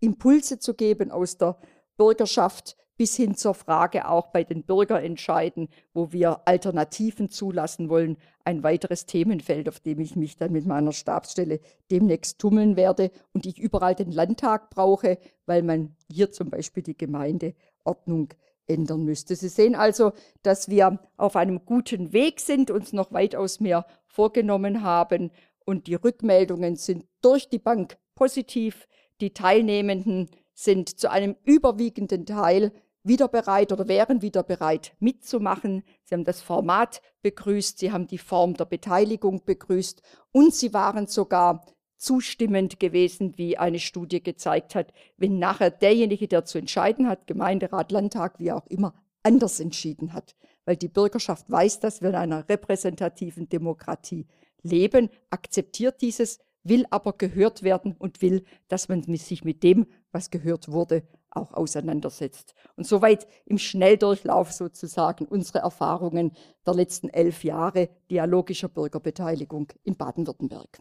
Impulse 0.01 0.59
zu 0.59 0.75
geben 0.75 1.11
aus 1.11 1.38
der 1.38 1.59
Bürgerschaft 1.96 2.77
bis 2.97 3.17
hin 3.17 3.35
zur 3.37 3.55
Frage 3.55 4.09
auch 4.09 4.29
bei 4.29 4.45
den 4.45 4.63
Bürgerentscheiden, 4.63 5.69
wo 5.93 6.13
wir 6.13 6.41
Alternativen 6.47 7.31
zulassen 7.31 7.89
wollen, 7.89 8.17
ein 8.45 8.63
weiteres 8.63 9.07
Themenfeld, 9.07 9.69
auf 9.69 9.81
dem 9.81 10.01
ich 10.01 10.17
mich 10.17 10.37
dann 10.37 10.53
mit 10.53 10.67
meiner 10.67 10.93
Stabsstelle 10.93 11.61
demnächst 11.91 12.39
tummeln 12.39 12.77
werde 12.77 13.11
und 13.33 13.47
ich 13.47 13.59
überall 13.59 13.95
den 13.95 14.13
Landtag 14.13 14.71
brauche, 14.71 15.19
weil 15.45 15.63
man 15.63 15.95
hier 16.11 16.33
zum 16.33 16.51
Beispiel 16.51 16.83
die 16.83 16.97
Gemeindeordnung 16.97 18.29
ändern 18.67 19.05
müsste. 19.05 19.37
Sie 19.37 19.49
sehen 19.49 19.75
also, 19.75 20.13
dass 20.43 20.69
wir 20.69 20.99
auf 21.17 21.37
einem 21.37 21.65
guten 21.65 22.13
Weg 22.13 22.41
sind, 22.41 22.71
uns 22.71 22.93
noch 22.93 23.13
weitaus 23.13 23.61
mehr 23.61 23.87
vorgenommen 24.07 24.83
haben 24.83 25.31
und 25.65 25.87
die 25.87 25.95
Rückmeldungen 25.95 26.77
sind 26.77 27.05
durch 27.21 27.49
die 27.49 27.59
Bank 27.59 27.99
positiv. 28.15 28.87
Die 29.21 29.33
Teilnehmenden 29.33 30.31
sind 30.55 30.99
zu 30.99 31.11
einem 31.11 31.37
überwiegenden 31.45 32.25
Teil 32.25 32.73
wieder 33.07 33.29
bereit 33.29 33.73
oder 33.73 33.88
wären 33.88 34.23
wieder 34.23 34.42
bereit 34.42 34.95
mitzumachen. 34.99 35.83
Sie 36.05 36.14
haben 36.14 36.25
das 36.25 36.40
Format 36.40 37.03
begrüßt, 37.23 37.79
sie 37.79 37.92
haben 37.92 38.07
die 38.07 38.19
Form 38.19 38.55
der 38.55 38.64
Beteiligung 38.64 39.45
begrüßt 39.45 40.03
und 40.33 40.55
sie 40.55 40.75
waren 40.75 41.07
sogar 41.07 41.64
zustimmend 41.97 42.79
gewesen, 42.79 43.37
wie 43.37 43.57
eine 43.57 43.79
Studie 43.79 44.23
gezeigt 44.23 44.75
hat, 44.75 44.92
wenn 45.16 45.38
nachher 45.38 45.71
derjenige, 45.71 46.29
der 46.29 46.45
zu 46.45 46.59
entscheiden 46.59 47.09
hat, 47.09 47.27
Gemeinderat, 47.27 47.90
Landtag, 47.90 48.38
wie 48.38 48.53
auch 48.53 48.66
immer, 48.66 48.95
anders 49.23 49.61
entschieden 49.61 50.12
hat. 50.12 50.37
Weil 50.64 50.77
die 50.77 50.88
Bürgerschaft 50.88 51.51
weiß, 51.51 51.81
dass 51.81 52.03
wir 52.03 52.11
in 52.11 52.16
einer 52.16 52.49
repräsentativen 52.49 53.49
Demokratie 53.49 54.27
leben, 54.62 55.11
akzeptiert 55.31 56.03
dieses, 56.03 56.38
will 56.64 56.87
aber 56.90 57.12
gehört 57.12 57.62
werden 57.62 57.95
und 57.97 58.21
will, 58.21 58.45
dass 58.69 58.88
man 58.88 59.03
sich 59.16 59.45
mit 59.45 59.62
dem, 59.62 59.87
was 60.11 60.31
gehört 60.31 60.71
wurde, 60.71 61.05
auch 61.37 61.53
auseinandersetzt. 61.53 62.55
Und 62.77 62.87
soweit 62.87 63.27
im 63.44 63.59
Schnelldurchlauf 63.59 64.53
sozusagen 64.53 65.27
unsere 65.27 65.61
Erfahrungen 65.61 66.33
der 66.66 66.75
letzten 66.75 67.09
elf 67.09 67.44
Jahre 67.44 67.88
dialogischer 68.11 68.68
Bürgerbeteiligung 68.68 69.72
in 69.83 69.96
Baden-Württemberg. 69.96 70.81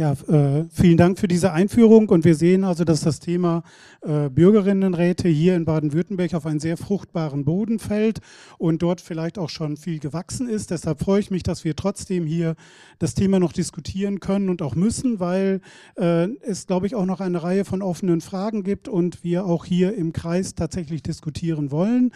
Ja, 0.00 0.12
äh, 0.28 0.64
vielen 0.70 0.96
Dank 0.96 1.18
für 1.18 1.28
diese 1.28 1.52
Einführung 1.52 2.08
und 2.08 2.24
wir 2.24 2.34
sehen 2.34 2.64
also, 2.64 2.84
dass 2.84 3.02
das 3.02 3.20
Thema 3.20 3.62
äh, 4.00 4.30
Bürgerinnenräte 4.30 5.28
hier 5.28 5.54
in 5.56 5.66
Baden-Württemberg 5.66 6.32
auf 6.32 6.46
einen 6.46 6.58
sehr 6.58 6.78
fruchtbaren 6.78 7.44
Boden 7.44 7.78
fällt 7.78 8.20
und 8.56 8.80
dort 8.80 9.02
vielleicht 9.02 9.38
auch 9.38 9.50
schon 9.50 9.76
viel 9.76 9.98
gewachsen 9.98 10.48
ist. 10.48 10.70
Deshalb 10.70 11.00
freue 11.00 11.20
ich 11.20 11.30
mich, 11.30 11.42
dass 11.42 11.64
wir 11.64 11.76
trotzdem 11.76 12.24
hier 12.24 12.54
das 12.98 13.12
Thema 13.12 13.38
noch 13.38 13.52
diskutieren 13.52 14.20
können 14.20 14.48
und 14.48 14.62
auch 14.62 14.74
müssen, 14.74 15.20
weil 15.20 15.60
äh, 15.98 16.28
es, 16.40 16.66
glaube 16.66 16.86
ich, 16.86 16.94
auch 16.94 17.04
noch 17.04 17.20
eine 17.20 17.42
Reihe 17.42 17.66
von 17.66 17.82
offenen 17.82 18.22
Fragen 18.22 18.62
gibt 18.62 18.88
und 18.88 19.22
wir 19.22 19.44
auch 19.44 19.66
hier 19.66 19.94
im 19.94 20.14
Kreis 20.14 20.54
tatsächlich 20.54 21.02
diskutieren 21.02 21.70
wollen. 21.70 22.12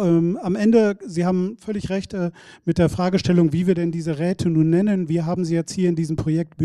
Ähm, 0.00 0.38
am 0.40 0.56
Ende, 0.56 0.98
Sie 1.04 1.26
haben 1.26 1.58
völlig 1.58 1.90
recht 1.90 2.14
äh, 2.14 2.30
mit 2.64 2.78
der 2.78 2.88
Fragestellung, 2.88 3.52
wie 3.52 3.66
wir 3.66 3.74
denn 3.74 3.92
diese 3.92 4.18
Räte 4.18 4.48
nun 4.48 4.70
nennen. 4.70 5.10
Wir 5.10 5.26
haben 5.26 5.44
sie 5.44 5.54
jetzt 5.54 5.72
hier 5.72 5.90
in 5.90 5.96
diesem 5.96 6.16
Projekt 6.16 6.56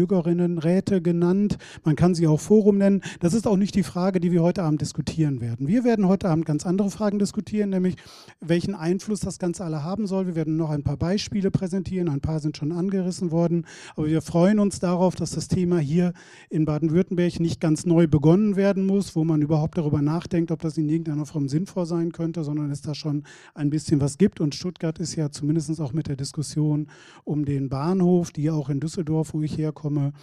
Bürgerinnenräte 0.62 1.02
genannt. 1.02 1.58
Man 1.84 1.96
kann 1.96 2.16
sie 2.16 2.28
auch 2.28 2.40
Forum 2.40 2.78
nennen. 2.78 3.02
Das 3.20 3.34
ist 3.34 3.48
auch 3.48 3.58
nicht 3.58 3.76
die 3.76 3.84
Frage, 3.84 4.20
die 4.20 4.32
wir 4.32 4.42
heute 4.42 4.64
Abend 4.64 4.82
diskutieren 4.82 5.42
werden. 5.42 5.68
Wir 5.68 5.84
werden 5.84 6.08
heute 6.08 6.30
Abend 6.30 6.46
ganz 6.46 6.66
andere 6.66 6.90
Fragen 6.90 7.20
diskutieren, 7.20 7.70
nämlich 7.70 7.96
welchen 8.40 8.76
Einfluss 8.76 9.20
das 9.20 9.40
Ganze 9.40 9.64
alle 9.64 9.84
haben 9.84 10.08
soll. 10.08 10.28
Wir 10.28 10.36
werden 10.36 10.58
noch 10.58 10.70
ein 10.70 10.84
paar 10.84 10.98
Beispiele 10.98 11.52
präsentieren, 11.52 12.10
ein 12.10 12.22
paar 12.22 12.40
sind 12.40 12.58
schon 12.58 12.72
angerissen 12.72 13.32
worden, 13.32 13.66
aber 13.96 14.08
wir 14.08 14.22
freuen 14.22 14.60
uns 14.60 14.80
darauf, 14.80 15.16
dass 15.16 15.32
das 15.32 15.48
Thema 15.48 15.80
hier 15.80 16.14
in 16.50 16.66
Baden-Württemberg 16.66 17.40
nicht 17.40 17.60
ganz 17.60 17.86
neu 17.86 18.08
begonnen 18.08 18.56
werden 18.56 18.86
muss, 18.86 19.16
wo 19.16 19.24
man 19.24 19.42
überhaupt 19.42 19.78
darüber 19.78 20.02
nachdenkt, 20.02 20.52
ob 20.52 20.62
das 20.62 20.78
in 20.78 20.90
irgendeiner 20.90 21.26
Form 21.26 21.48
sinnvoll 21.48 21.86
sein 21.86 22.12
könnte, 22.12 22.44
sondern 22.44 22.72
es 22.72 22.82
da 22.82 22.94
schon 22.94 23.24
ein 23.54 23.70
bisschen 23.70 24.02
was 24.02 24.18
gibt. 24.18 24.40
Und 24.40 24.56
Stuttgart 24.56 25.00
ist 25.00 25.16
ja 25.16 25.32
zumindest 25.32 25.80
auch 25.80 25.94
mit 25.94 26.08
der 26.08 26.16
Diskussion 26.16 26.88
um 27.24 27.46
den 27.46 27.70
Bahnhof, 27.70 28.32
die 28.32 28.50
auch 28.50 28.70
in 28.70 28.80
Düsseldorf, 28.80 29.34
wo 29.34 29.42
ich 29.42 29.58
herkomme, 29.58 30.14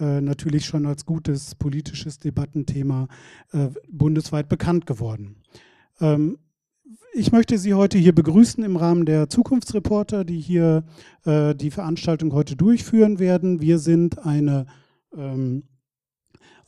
äh, 0.00 0.20
natürlich 0.20 0.64
schon 0.64 0.86
als 0.86 1.06
gutes 1.06 1.54
politisches 1.54 2.18
Debattenthema 2.18 3.08
äh, 3.52 3.68
bundesweit 3.90 4.48
bekannt 4.48 4.86
geworden. 4.86 5.36
Ähm, 6.00 6.38
ich 7.12 7.32
möchte 7.32 7.58
Sie 7.58 7.74
heute 7.74 7.98
hier 7.98 8.14
begrüßen 8.14 8.62
im 8.62 8.76
Rahmen 8.76 9.04
der 9.04 9.28
Zukunftsreporter, 9.28 10.24
die 10.24 10.40
hier 10.40 10.84
äh, 11.24 11.54
die 11.54 11.70
Veranstaltung 11.70 12.32
heute 12.32 12.54
durchführen 12.54 13.18
werden. 13.18 13.60
Wir 13.60 13.78
sind 13.78 14.18
eine 14.24 14.66
ähm, 15.16 15.64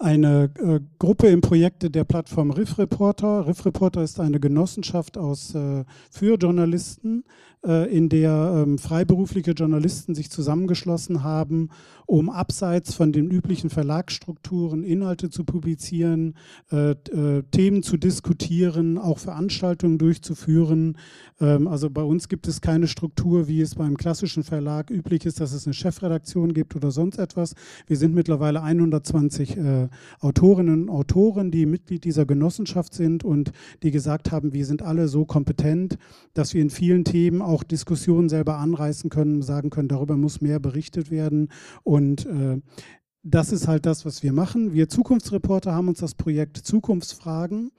eine 0.01 0.51
äh, 0.59 0.81
Gruppe 0.99 1.29
im 1.29 1.43
Projekt 1.43 1.95
der 1.95 2.05
Plattform 2.05 2.51
Riff 2.51 2.79
Reporter. 2.79 3.47
Riff 3.47 3.67
Reporter 3.67 4.03
ist 4.03 4.19
eine 4.19 4.41
Genossenschaft 4.41 5.19
aus 5.19 5.55
äh, 5.55 5.85
für 6.11 6.37
Journalisten, 6.37 7.25
in 7.63 8.09
der 8.09 8.65
ähm, 8.67 8.79
freiberufliche 8.79 9.51
Journalisten 9.51 10.15
sich 10.15 10.31
zusammengeschlossen 10.31 11.23
haben, 11.23 11.69
um 12.11 12.29
abseits 12.29 12.93
von 12.93 13.13
den 13.13 13.31
üblichen 13.31 13.71
Verlagsstrukturen 13.71 14.83
Inhalte 14.83 15.31
zu 15.31 15.45
publizieren, 15.45 16.35
äh, 16.73 16.91
äh, 16.91 17.45
Themen 17.53 17.85
zu 17.85 17.99
diskutieren, 17.99 18.99
auch 18.99 19.19
Veranstaltungen 19.19 19.97
durchzuführen. 19.97 20.99
Ähm, 21.41 21.69
also 21.69 21.89
bei 21.89 22.03
uns 22.03 22.29
gibt 22.29 22.49
es 22.49 22.61
keine 22.61 22.89
Struktur, 22.89 23.47
wie 23.47 23.61
es 23.61 23.77
beim 23.77 23.97
klassischen 23.97 24.43
Verlag 24.43 24.91
üblich 24.91 25.25
ist, 25.25 25.39
dass 25.39 25.53
es 25.53 25.67
eine 25.67 25.75
Chefredaktion 25.75 26.53
gibt 26.53 26.75
oder 26.75 26.91
sonst 26.91 27.19
etwas. 27.19 27.55
Wir 27.87 27.97
sind 27.97 28.13
mittlerweile 28.13 28.61
120 28.61 29.57
äh, 29.57 29.89
Autorinnen 30.19 30.89
und 30.89 30.91
Autoren, 30.91 31.53
die 31.53 31.65
Mitglied 31.65 32.03
dieser 32.03 32.27
Genossenschaft 32.27 32.93
sind 32.93 33.23
und 33.23 33.53
die 33.85 33.93
gesagt 33.93 34.33
haben, 34.33 34.53
wir 34.53 34.67
sind 34.67 34.83
alle 34.83 35.07
so 35.07 35.25
kompetent, 35.25 35.97
dass 36.35 36.55
wir 36.55 36.63
in 36.63 36.71
vielen 36.71 37.05
Themen 37.05 37.41
auch 37.51 37.63
Diskussionen 37.63 38.29
selber 38.29 38.57
anreißen 38.59 39.11
können, 39.11 39.43
sagen 39.43 39.71
können, 39.71 39.89
darüber 39.89 40.17
muss 40.17 40.41
mehr 40.41 40.61
berichtet 40.61 41.11
werden. 41.11 41.49
Und 41.83 42.27
äh, 42.27 42.61
das 43.23 43.53
ist 43.53 43.69
halt 43.69 43.85
das, 43.85 44.07
was 44.07 44.23
wir 44.23 44.33
machen. 44.33 44.73
Wir 44.73 44.89
Zukunftsreporter 44.89 45.75
haben 45.75 45.89
uns 45.89 45.99
das 45.99 46.15
Projekt 46.15 46.57
Zukunftsfragen 46.57 47.71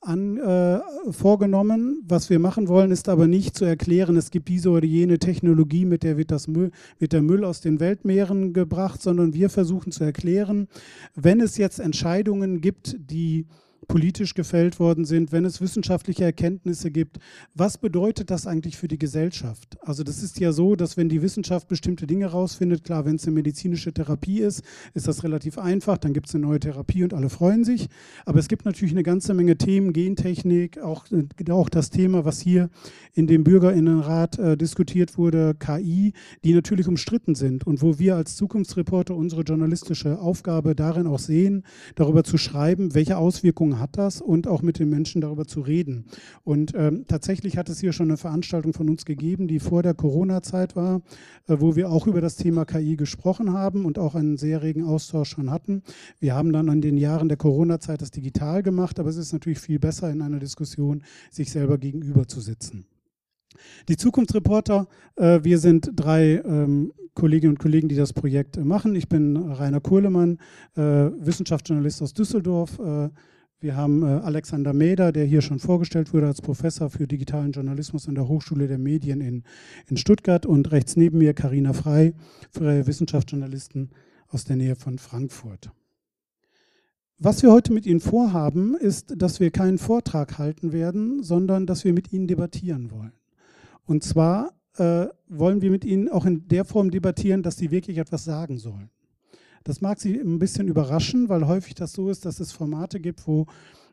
an, 0.00 0.38
äh, 0.38 0.80
vorgenommen. 1.10 2.02
Was 2.06 2.30
wir 2.30 2.38
machen 2.38 2.68
wollen, 2.68 2.90
ist 2.90 3.08
aber 3.08 3.26
nicht 3.26 3.56
zu 3.56 3.64
erklären, 3.64 4.16
es 4.16 4.30
gibt 4.30 4.48
diese 4.48 4.70
oder 4.70 4.86
jene 4.86 5.18
Technologie, 5.18 5.84
mit 5.84 6.02
der 6.02 6.16
wird, 6.16 6.30
das 6.30 6.48
Müll, 6.48 6.70
wird 6.98 7.12
der 7.12 7.22
Müll 7.22 7.44
aus 7.44 7.60
den 7.60 7.80
Weltmeeren 7.80 8.52
gebracht, 8.52 9.02
sondern 9.02 9.34
wir 9.34 9.50
versuchen 9.50 9.92
zu 9.92 10.04
erklären, 10.04 10.68
wenn 11.14 11.40
es 11.40 11.56
jetzt 11.56 11.78
Entscheidungen 11.78 12.60
gibt, 12.60 12.96
die 12.98 13.46
politisch 13.86 14.34
gefällt 14.34 14.80
worden 14.80 15.04
sind, 15.04 15.32
wenn 15.32 15.44
es 15.44 15.60
wissenschaftliche 15.60 16.24
Erkenntnisse 16.24 16.90
gibt. 16.90 17.18
Was 17.54 17.78
bedeutet 17.78 18.30
das 18.30 18.46
eigentlich 18.46 18.76
für 18.76 18.88
die 18.88 18.98
Gesellschaft? 18.98 19.78
Also 19.82 20.02
das 20.02 20.22
ist 20.22 20.40
ja 20.40 20.52
so, 20.52 20.74
dass 20.74 20.96
wenn 20.96 21.08
die 21.08 21.22
Wissenschaft 21.22 21.68
bestimmte 21.68 22.06
Dinge 22.06 22.26
rausfindet, 22.26 22.84
klar, 22.84 23.04
wenn 23.04 23.16
es 23.16 23.24
eine 23.24 23.34
medizinische 23.34 23.92
Therapie 23.92 24.40
ist, 24.40 24.62
ist 24.94 25.06
das 25.06 25.22
relativ 25.22 25.58
einfach, 25.58 25.98
dann 25.98 26.12
gibt 26.12 26.28
es 26.28 26.34
eine 26.34 26.46
neue 26.46 26.60
Therapie 26.60 27.04
und 27.04 27.14
alle 27.14 27.30
freuen 27.30 27.64
sich. 27.64 27.88
Aber 28.26 28.38
es 28.38 28.48
gibt 28.48 28.64
natürlich 28.64 28.92
eine 28.92 29.02
ganze 29.02 29.32
Menge 29.32 29.56
Themen, 29.56 29.92
Gentechnik, 29.92 30.78
auch, 30.78 31.06
auch 31.50 31.68
das 31.68 31.90
Thema, 31.90 32.24
was 32.24 32.40
hier 32.40 32.70
in 33.14 33.26
dem 33.26 33.44
Bürgerinnenrat 33.44 34.38
äh, 34.38 34.56
diskutiert 34.56 35.16
wurde, 35.16 35.54
KI, 35.58 36.12
die 36.44 36.52
natürlich 36.52 36.88
umstritten 36.88 37.34
sind 37.34 37.66
und 37.66 37.80
wo 37.80 37.98
wir 37.98 38.16
als 38.16 38.36
Zukunftsreporter 38.36 39.14
unsere 39.14 39.42
journalistische 39.42 40.18
Aufgabe 40.18 40.74
darin 40.74 41.06
auch 41.06 41.18
sehen, 41.18 41.64
darüber 41.94 42.24
zu 42.24 42.38
schreiben, 42.38 42.94
welche 42.94 43.16
Auswirkungen 43.16 43.67
hat 43.76 43.98
das 43.98 44.20
und 44.20 44.46
auch 44.46 44.62
mit 44.62 44.78
den 44.78 44.88
Menschen 44.88 45.20
darüber 45.20 45.46
zu 45.46 45.60
reden. 45.60 46.06
Und 46.44 46.72
ähm, 46.74 47.04
tatsächlich 47.06 47.58
hat 47.58 47.68
es 47.68 47.80
hier 47.80 47.92
schon 47.92 48.08
eine 48.08 48.16
Veranstaltung 48.16 48.72
von 48.72 48.88
uns 48.88 49.04
gegeben, 49.04 49.48
die 49.48 49.60
vor 49.60 49.82
der 49.82 49.94
Corona-Zeit 49.94 50.76
war, 50.76 51.02
äh, 51.48 51.56
wo 51.58 51.76
wir 51.76 51.90
auch 51.90 52.06
über 52.06 52.20
das 52.20 52.36
Thema 52.36 52.64
KI 52.64 52.96
gesprochen 52.96 53.52
haben 53.52 53.84
und 53.84 53.98
auch 53.98 54.14
einen 54.14 54.36
sehr 54.36 54.62
regen 54.62 54.84
Austausch 54.84 55.30
schon 55.30 55.50
hatten. 55.50 55.82
Wir 56.20 56.34
haben 56.34 56.52
dann 56.52 56.68
an 56.68 56.80
den 56.80 56.96
Jahren 56.96 57.28
der 57.28 57.36
Corona-Zeit 57.36 58.00
das 58.00 58.10
digital 58.10 58.62
gemacht, 58.62 58.98
aber 58.98 59.10
es 59.10 59.16
ist 59.16 59.32
natürlich 59.32 59.58
viel 59.58 59.78
besser 59.78 60.10
in 60.10 60.22
einer 60.22 60.38
Diskussion, 60.38 61.02
sich 61.30 61.50
selber 61.50 61.78
gegenüber 61.78 62.26
zu 62.26 62.40
sitzen. 62.40 62.86
Die 63.88 63.96
Zukunftsreporter, 63.96 64.86
äh, 65.16 65.40
wir 65.42 65.58
sind 65.58 65.90
drei 65.94 66.42
ähm, 66.44 66.92
Kolleginnen 67.14 67.54
und 67.54 67.58
Kollegen, 67.58 67.88
die 67.88 67.96
das 67.96 68.12
Projekt 68.12 68.56
äh, 68.56 68.64
machen. 68.64 68.94
Ich 68.94 69.08
bin 69.08 69.36
Rainer 69.36 69.80
Kohlemann, 69.80 70.38
äh, 70.76 70.80
Wissenschaftsjournalist 70.80 72.02
aus 72.02 72.14
Düsseldorf, 72.14 72.78
äh, 72.78 73.08
wir 73.60 73.76
haben 73.76 74.02
äh, 74.02 74.06
Alexander 74.06 74.72
Meder, 74.72 75.10
der 75.10 75.24
hier 75.24 75.42
schon 75.42 75.58
vorgestellt 75.58 76.12
wurde 76.12 76.26
als 76.26 76.40
Professor 76.40 76.90
für 76.90 77.06
digitalen 77.06 77.52
Journalismus 77.52 78.08
an 78.08 78.14
der 78.14 78.28
Hochschule 78.28 78.68
der 78.68 78.78
Medien 78.78 79.20
in, 79.20 79.42
in 79.88 79.96
Stuttgart 79.96 80.46
und 80.46 80.70
rechts 80.70 80.96
neben 80.96 81.18
mir 81.18 81.34
Karina 81.34 81.72
Frei, 81.72 82.14
freie 82.50 82.86
Wissenschaftsjournalisten 82.86 83.90
aus 84.28 84.44
der 84.44 84.56
Nähe 84.56 84.76
von 84.76 84.98
Frankfurt. 84.98 85.70
Was 87.18 87.42
wir 87.42 87.50
heute 87.50 87.72
mit 87.72 87.84
Ihnen 87.84 87.98
vorhaben, 87.98 88.76
ist, 88.76 89.14
dass 89.16 89.40
wir 89.40 89.50
keinen 89.50 89.78
Vortrag 89.78 90.38
halten 90.38 90.72
werden, 90.72 91.24
sondern 91.24 91.66
dass 91.66 91.84
wir 91.84 91.92
mit 91.92 92.12
Ihnen 92.12 92.28
debattieren 92.28 92.92
wollen. 92.92 93.12
Und 93.86 94.04
zwar 94.04 94.52
äh, 94.76 95.06
wollen 95.28 95.62
wir 95.62 95.72
mit 95.72 95.84
Ihnen 95.84 96.08
auch 96.08 96.26
in 96.26 96.46
der 96.46 96.64
Form 96.64 96.92
debattieren, 96.92 97.42
dass 97.42 97.56
Sie 97.56 97.72
wirklich 97.72 97.98
etwas 97.98 98.22
sagen 98.22 98.58
sollen. 98.58 98.90
Das 99.68 99.82
mag 99.82 100.00
Sie 100.00 100.18
ein 100.18 100.38
bisschen 100.38 100.66
überraschen, 100.66 101.28
weil 101.28 101.46
häufig 101.46 101.74
das 101.74 101.92
so 101.92 102.08
ist, 102.08 102.24
dass 102.24 102.40
es 102.40 102.52
Formate 102.52 103.00
gibt, 103.00 103.26
wo 103.26 103.44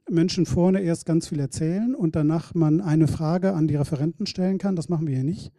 Menschen 0.09 0.45
vorne 0.45 0.79
erst 0.79 1.05
ganz 1.05 1.27
viel 1.27 1.41
erzählen 1.41 1.95
und 1.95 2.15
danach 2.15 2.53
man 2.55 2.79
eine 2.79 3.09
Frage 3.09 3.51
an 3.51 3.67
die 3.67 3.75
Referenten 3.75 4.25
stellen 4.25 4.57
kann. 4.57 4.77
Das 4.77 4.87
machen 4.87 5.05
wir 5.05 5.15
hier 5.15 5.25
nicht. 5.25 5.51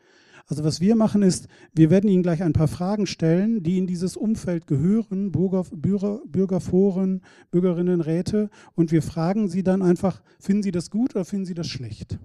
Also 0.47 0.65
was 0.65 0.81
wir 0.81 0.97
machen 0.97 1.21
ist, 1.21 1.49
wir 1.75 1.91
werden 1.91 2.09
Ihnen 2.09 2.23
gleich 2.23 2.43
ein 2.43 2.55
paar 2.55 2.67
Fragen 2.67 3.07
stellen, 3.07 3.63
die 3.63 3.77
in 3.77 3.87
dieses 3.87 4.17
Umfeld 4.17 4.67
gehören, 4.67 5.33
Bürger, 5.33 5.65
Bürger, 5.71 6.23
Bürgerforen, 6.25 7.21
Bürgerinnenräte, 7.51 8.49
und 8.75 8.93
wir 8.93 9.03
fragen 9.03 9.51
Sie 9.51 9.65
dann 9.65 9.83
einfach, 9.83 10.23
finden 10.39 10.63
Sie 10.63 10.73
das 10.73 10.89
gut 10.89 11.15
oder 11.15 11.27
finden 11.27 11.45
Sie 11.45 11.55
das 11.55 11.67
schlecht? 11.67 12.19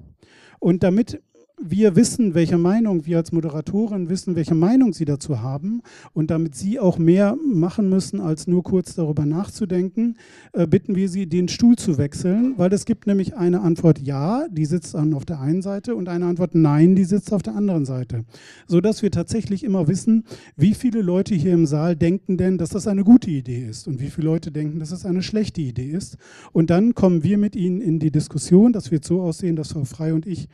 Und 0.60 0.84
damit 0.84 1.22
wir 1.64 1.96
wissen, 1.96 2.34
welche 2.34 2.58
Meinung, 2.58 3.06
wir 3.06 3.18
als 3.18 3.32
Moderatorin 3.32 4.10
wissen, 4.10 4.36
welche 4.36 4.56
Meinung 4.56 4.94
Sie 4.94 5.06
dazu 5.06 5.42
haben 5.42 5.82
und 6.14 6.32
damit 6.32 6.56
Sie 6.56 6.80
auch 6.80 6.98
mehr 6.98 7.38
machen 7.44 7.90
müssen, 7.90 8.20
als 8.20 8.48
nur 8.48 8.64
kurz 8.64 8.96
darüber 8.96 9.26
nachzudenken, 9.26 10.18
äh, 10.54 10.66
bitten 10.68 10.96
wir 10.96 11.10
Sie, 11.10 11.28
den 11.28 11.48
Stuhl 11.48 11.76
zu 11.76 11.98
wechseln, 11.98 12.56
weil 12.58 12.74
es 12.74 12.86
gibt 12.86 13.08
nämlich 13.08 13.36
eine 13.36 13.62
Antwort 13.62 14.00
Ja, 14.00 14.48
die 14.50 14.66
sitzt 14.66 14.96
dann 14.96 15.14
auf 15.14 15.26
der 15.26 15.40
einen 15.40 15.62
Seite 15.62 15.96
und 15.96 16.10
eine 16.10 16.26
Antwort 16.26 16.56
Nein, 16.56 16.96
die 16.96 17.06
sitzt 17.06 17.32
auf 17.34 17.44
der 17.44 17.56
anderen 17.56 17.86
Seite, 17.86 18.26
sodass 18.68 19.02
wir 19.02 19.12
tatsächlich 19.12 19.64
immer 19.64 19.88
wissen, 19.88 20.26
wie 20.56 20.74
viele 20.74 21.02
Leute 21.02 21.36
hier 21.36 21.54
im 21.54 21.66
Saal 21.66 21.96
denken 21.96 22.38
denn, 22.38 22.58
dass 22.58 22.70
das 22.70 22.88
eine 22.88 23.04
gute 23.04 23.30
Idee 23.30 23.66
ist 23.66 23.88
und 23.88 24.00
wie 24.00 24.10
viele 24.10 24.26
Leute 24.26 24.52
denken, 24.52 24.80
dass 24.80 24.92
es 24.92 25.06
eine 25.06 25.22
schlechte 25.22 25.62
Idee 25.62 25.92
ist. 25.92 26.18
Und 26.52 26.70
dann 26.70 26.96
kommen 26.96 27.24
wir 27.24 27.38
mit 27.38 27.56
Ihnen 27.56 27.82
in 27.82 28.00
die 28.00 28.12
Diskussion, 28.12 28.74
das 28.74 28.92
wird 28.92 29.06
so 29.06 29.22
aussehen, 29.22 29.56
dass 29.56 29.74
Frau 29.74 29.86
Frei 29.86 30.14
und 30.14 30.26
ich 30.26 30.48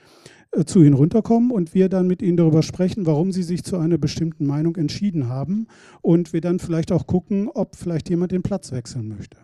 zu 0.65 0.81
Ihnen 0.81 0.93
runterkommen 0.93 1.51
und 1.51 1.73
wir 1.73 1.89
dann 1.89 2.07
mit 2.07 2.21
Ihnen 2.21 2.37
darüber 2.37 2.63
sprechen, 2.63 3.05
warum 3.05 3.31
Sie 3.31 3.43
sich 3.43 3.63
zu 3.63 3.77
einer 3.77 3.97
bestimmten 3.97 4.45
Meinung 4.45 4.75
entschieden 4.75 5.27
haben 5.27 5.67
und 6.01 6.33
wir 6.33 6.41
dann 6.41 6.59
vielleicht 6.59 6.91
auch 6.91 7.07
gucken, 7.07 7.49
ob 7.53 7.75
vielleicht 7.75 8.09
jemand 8.09 8.31
den 8.31 8.43
Platz 8.43 8.71
wechseln 8.71 9.07
möchte. 9.07 9.37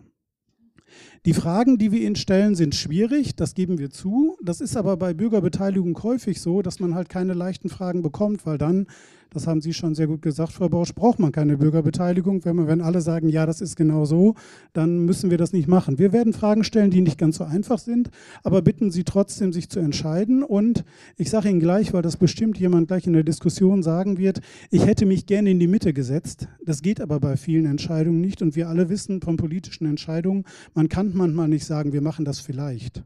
Die 1.26 1.32
Fragen, 1.34 1.78
die 1.78 1.90
wir 1.90 2.02
Ihnen 2.02 2.16
stellen, 2.16 2.54
sind 2.54 2.74
schwierig, 2.74 3.34
das 3.34 3.54
geben 3.54 3.78
wir 3.78 3.90
zu. 3.90 4.36
Das 4.42 4.60
ist 4.60 4.76
aber 4.76 4.96
bei 4.96 5.14
Bürgerbeteiligung 5.14 6.00
häufig 6.02 6.40
so, 6.40 6.62
dass 6.62 6.80
man 6.80 6.94
halt 6.94 7.08
keine 7.08 7.34
leichten 7.34 7.68
Fragen 7.68 8.02
bekommt, 8.02 8.46
weil 8.46 8.58
dann 8.58 8.86
das 9.34 9.48
haben 9.48 9.60
Sie 9.60 9.74
schon 9.74 9.94
sehr 9.96 10.06
gut 10.06 10.22
gesagt, 10.22 10.52
Frau 10.52 10.68
Bausch, 10.68 10.94
braucht 10.94 11.18
man 11.18 11.32
keine 11.32 11.56
Bürgerbeteiligung. 11.56 12.44
Wenn, 12.44 12.56
man, 12.56 12.68
wenn 12.68 12.80
alle 12.80 13.00
sagen, 13.00 13.28
ja, 13.28 13.46
das 13.46 13.60
ist 13.60 13.74
genau 13.74 14.04
so, 14.04 14.34
dann 14.72 15.04
müssen 15.04 15.30
wir 15.30 15.38
das 15.38 15.52
nicht 15.52 15.66
machen. 15.66 15.98
Wir 15.98 16.12
werden 16.12 16.32
Fragen 16.32 16.62
stellen, 16.62 16.90
die 16.90 17.00
nicht 17.00 17.18
ganz 17.18 17.38
so 17.38 17.44
einfach 17.44 17.78
sind, 17.78 18.10
aber 18.44 18.62
bitten 18.62 18.92
Sie 18.92 19.02
trotzdem, 19.02 19.52
sich 19.52 19.68
zu 19.68 19.80
entscheiden. 19.80 20.44
Und 20.44 20.84
ich 21.16 21.30
sage 21.30 21.48
Ihnen 21.48 21.60
gleich, 21.60 21.92
weil 21.92 22.02
das 22.02 22.16
bestimmt 22.16 22.58
jemand 22.58 22.86
gleich 22.86 23.06
in 23.06 23.12
der 23.12 23.24
Diskussion 23.24 23.82
sagen 23.82 24.18
wird, 24.18 24.40
ich 24.70 24.86
hätte 24.86 25.04
mich 25.04 25.26
gerne 25.26 25.50
in 25.50 25.58
die 25.58 25.66
Mitte 25.66 25.92
gesetzt. 25.92 26.48
Das 26.64 26.80
geht 26.80 27.00
aber 27.00 27.18
bei 27.18 27.36
vielen 27.36 27.66
Entscheidungen 27.66 28.20
nicht. 28.20 28.40
Und 28.40 28.54
wir 28.54 28.68
alle 28.68 28.88
wissen 28.88 29.20
von 29.20 29.36
politischen 29.36 29.86
Entscheidungen, 29.86 30.44
man 30.74 30.88
kann 30.88 31.10
manchmal 31.14 31.48
nicht 31.48 31.64
sagen, 31.64 31.92
wir 31.92 32.02
machen 32.02 32.24
das 32.24 32.38
vielleicht. 32.38 33.02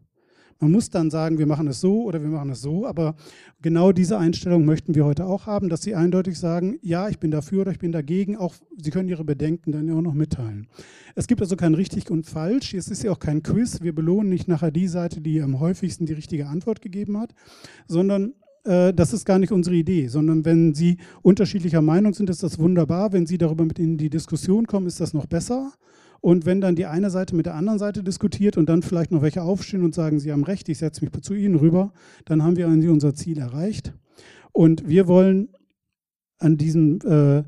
Man 0.60 0.72
muss 0.72 0.90
dann 0.90 1.10
sagen, 1.10 1.38
wir 1.38 1.46
machen 1.46 1.68
es 1.68 1.80
so 1.80 2.02
oder 2.02 2.20
wir 2.20 2.28
machen 2.28 2.50
es 2.50 2.60
so, 2.60 2.84
aber 2.84 3.14
genau 3.62 3.92
diese 3.92 4.18
Einstellung 4.18 4.64
möchten 4.64 4.96
wir 4.96 5.04
heute 5.04 5.24
auch 5.24 5.46
haben, 5.46 5.68
dass 5.68 5.82
Sie 5.82 5.94
eindeutig 5.94 6.36
sagen, 6.36 6.78
ja, 6.82 7.08
ich 7.08 7.20
bin 7.20 7.30
dafür 7.30 7.60
oder 7.60 7.70
ich 7.70 7.78
bin 7.78 7.92
dagegen. 7.92 8.36
Auch 8.36 8.54
Sie 8.76 8.90
können 8.90 9.08
Ihre 9.08 9.24
Bedenken 9.24 9.70
dann 9.70 9.86
ja 9.86 9.94
auch 9.94 10.02
noch 10.02 10.14
mitteilen. 10.14 10.66
Es 11.14 11.28
gibt 11.28 11.40
also 11.40 11.54
kein 11.54 11.74
richtig 11.74 12.10
und 12.10 12.26
falsch. 12.26 12.74
Es 12.74 12.88
ist 12.88 13.04
ja 13.04 13.12
auch 13.12 13.20
kein 13.20 13.44
Quiz. 13.44 13.82
Wir 13.82 13.94
belohnen 13.94 14.28
nicht 14.30 14.48
nachher 14.48 14.72
die 14.72 14.88
Seite, 14.88 15.20
die 15.20 15.40
am 15.42 15.60
häufigsten 15.60 16.06
die 16.06 16.14
richtige 16.14 16.48
Antwort 16.48 16.80
gegeben 16.80 17.18
hat, 17.18 17.34
sondern 17.86 18.34
äh, 18.64 18.92
das 18.92 19.12
ist 19.12 19.24
gar 19.24 19.38
nicht 19.38 19.52
unsere 19.52 19.76
Idee, 19.76 20.08
sondern 20.08 20.44
wenn 20.44 20.74
Sie 20.74 20.98
unterschiedlicher 21.22 21.82
Meinung 21.82 22.14
sind, 22.14 22.30
ist 22.30 22.42
das 22.42 22.58
wunderbar. 22.58 23.12
Wenn 23.12 23.26
Sie 23.26 23.38
darüber 23.38 23.64
mit 23.64 23.78
in 23.78 23.96
die 23.96 24.10
Diskussion 24.10 24.66
kommen, 24.66 24.86
ist 24.86 25.00
das 25.00 25.14
noch 25.14 25.26
besser. 25.26 25.72
Und 26.20 26.46
wenn 26.46 26.60
dann 26.60 26.74
die 26.74 26.86
eine 26.86 27.10
Seite 27.10 27.36
mit 27.36 27.46
der 27.46 27.54
anderen 27.54 27.78
Seite 27.78 28.02
diskutiert 28.02 28.56
und 28.56 28.68
dann 28.68 28.82
vielleicht 28.82 29.12
noch 29.12 29.22
welche 29.22 29.42
aufstehen 29.42 29.84
und 29.84 29.94
sagen, 29.94 30.18
sie 30.18 30.32
haben 30.32 30.44
recht, 30.44 30.68
ich 30.68 30.78
setze 30.78 31.04
mich 31.04 31.12
zu 31.22 31.34
Ihnen 31.34 31.54
rüber, 31.54 31.92
dann 32.24 32.42
haben 32.42 32.56
wir 32.56 32.66
unser 32.66 33.14
Ziel 33.14 33.38
erreicht. 33.38 33.94
Und 34.52 34.88
wir 34.88 35.06
wollen 35.06 35.50
an 36.38 36.56
diesem 36.56 36.98
äh, 37.02 37.38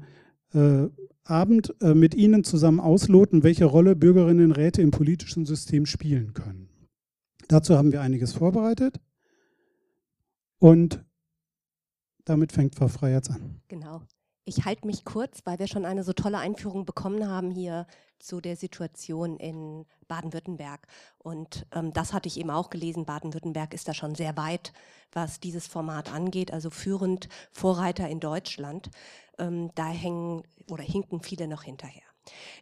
äh, 0.57 0.89
Abend 1.25 1.75
äh, 1.81 1.95
mit 1.95 2.15
Ihnen 2.15 2.45
zusammen 2.45 2.81
ausloten, 2.81 3.43
welche 3.43 3.65
Rolle 3.65 3.97
Bürgerinnenräte 3.97 4.83
im 4.83 4.91
politischen 4.91 5.47
System 5.47 5.87
spielen 5.87 6.33
können. 6.33 6.69
Dazu 7.49 7.77
haben 7.77 7.93
wir 7.93 8.01
einiges 8.01 8.33
vorbereitet. 8.33 9.01
Und 10.59 11.05
damit 12.25 12.53
fängt 12.53 12.77
Frau 12.77 12.89
Frey 12.89 13.13
jetzt 13.13 13.31
an. 13.31 13.61
Genau. 13.69 14.03
Ich 14.45 14.65
halte 14.65 14.87
mich 14.87 15.05
kurz, 15.05 15.41
weil 15.45 15.59
wir 15.59 15.67
schon 15.67 15.85
eine 15.85 16.05
so 16.05 16.13
tolle 16.13 16.39
Einführung 16.39 16.85
bekommen 16.85 17.27
haben 17.29 17.51
hier 17.51 17.87
zu 18.21 18.41
der 18.41 18.57
Situation 18.57 19.37
in 19.37 19.87
Baden-Württemberg. 20.09 20.87
Und 21.19 21.67
ähm, 21.73 21.93
das 21.93 22.13
hatte 22.13 22.29
ich 22.29 22.39
eben 22.39 22.51
auch 22.51 22.71
gelesen. 22.71 23.05
Baden-Württemberg 23.05 23.75
ist 23.75 23.89
da 23.89 23.95
schon 23.95 24.15
sehr 24.15 24.37
weit, 24.37 24.73
was 25.13 25.41
dieses 25.41 25.67
Format 25.67 26.13
angeht, 26.13 26.53
also 26.53 26.71
führend 26.71 27.29
Vorreiter 27.51 28.09
in 28.09 28.21
Deutschland. 28.21 28.91
Ähm, 29.39 29.71
da 29.75 29.89
hängen 29.89 30.43
oder 30.69 30.83
hinken 30.83 31.21
viele 31.23 31.49
noch 31.49 31.63
hinterher. 31.63 32.03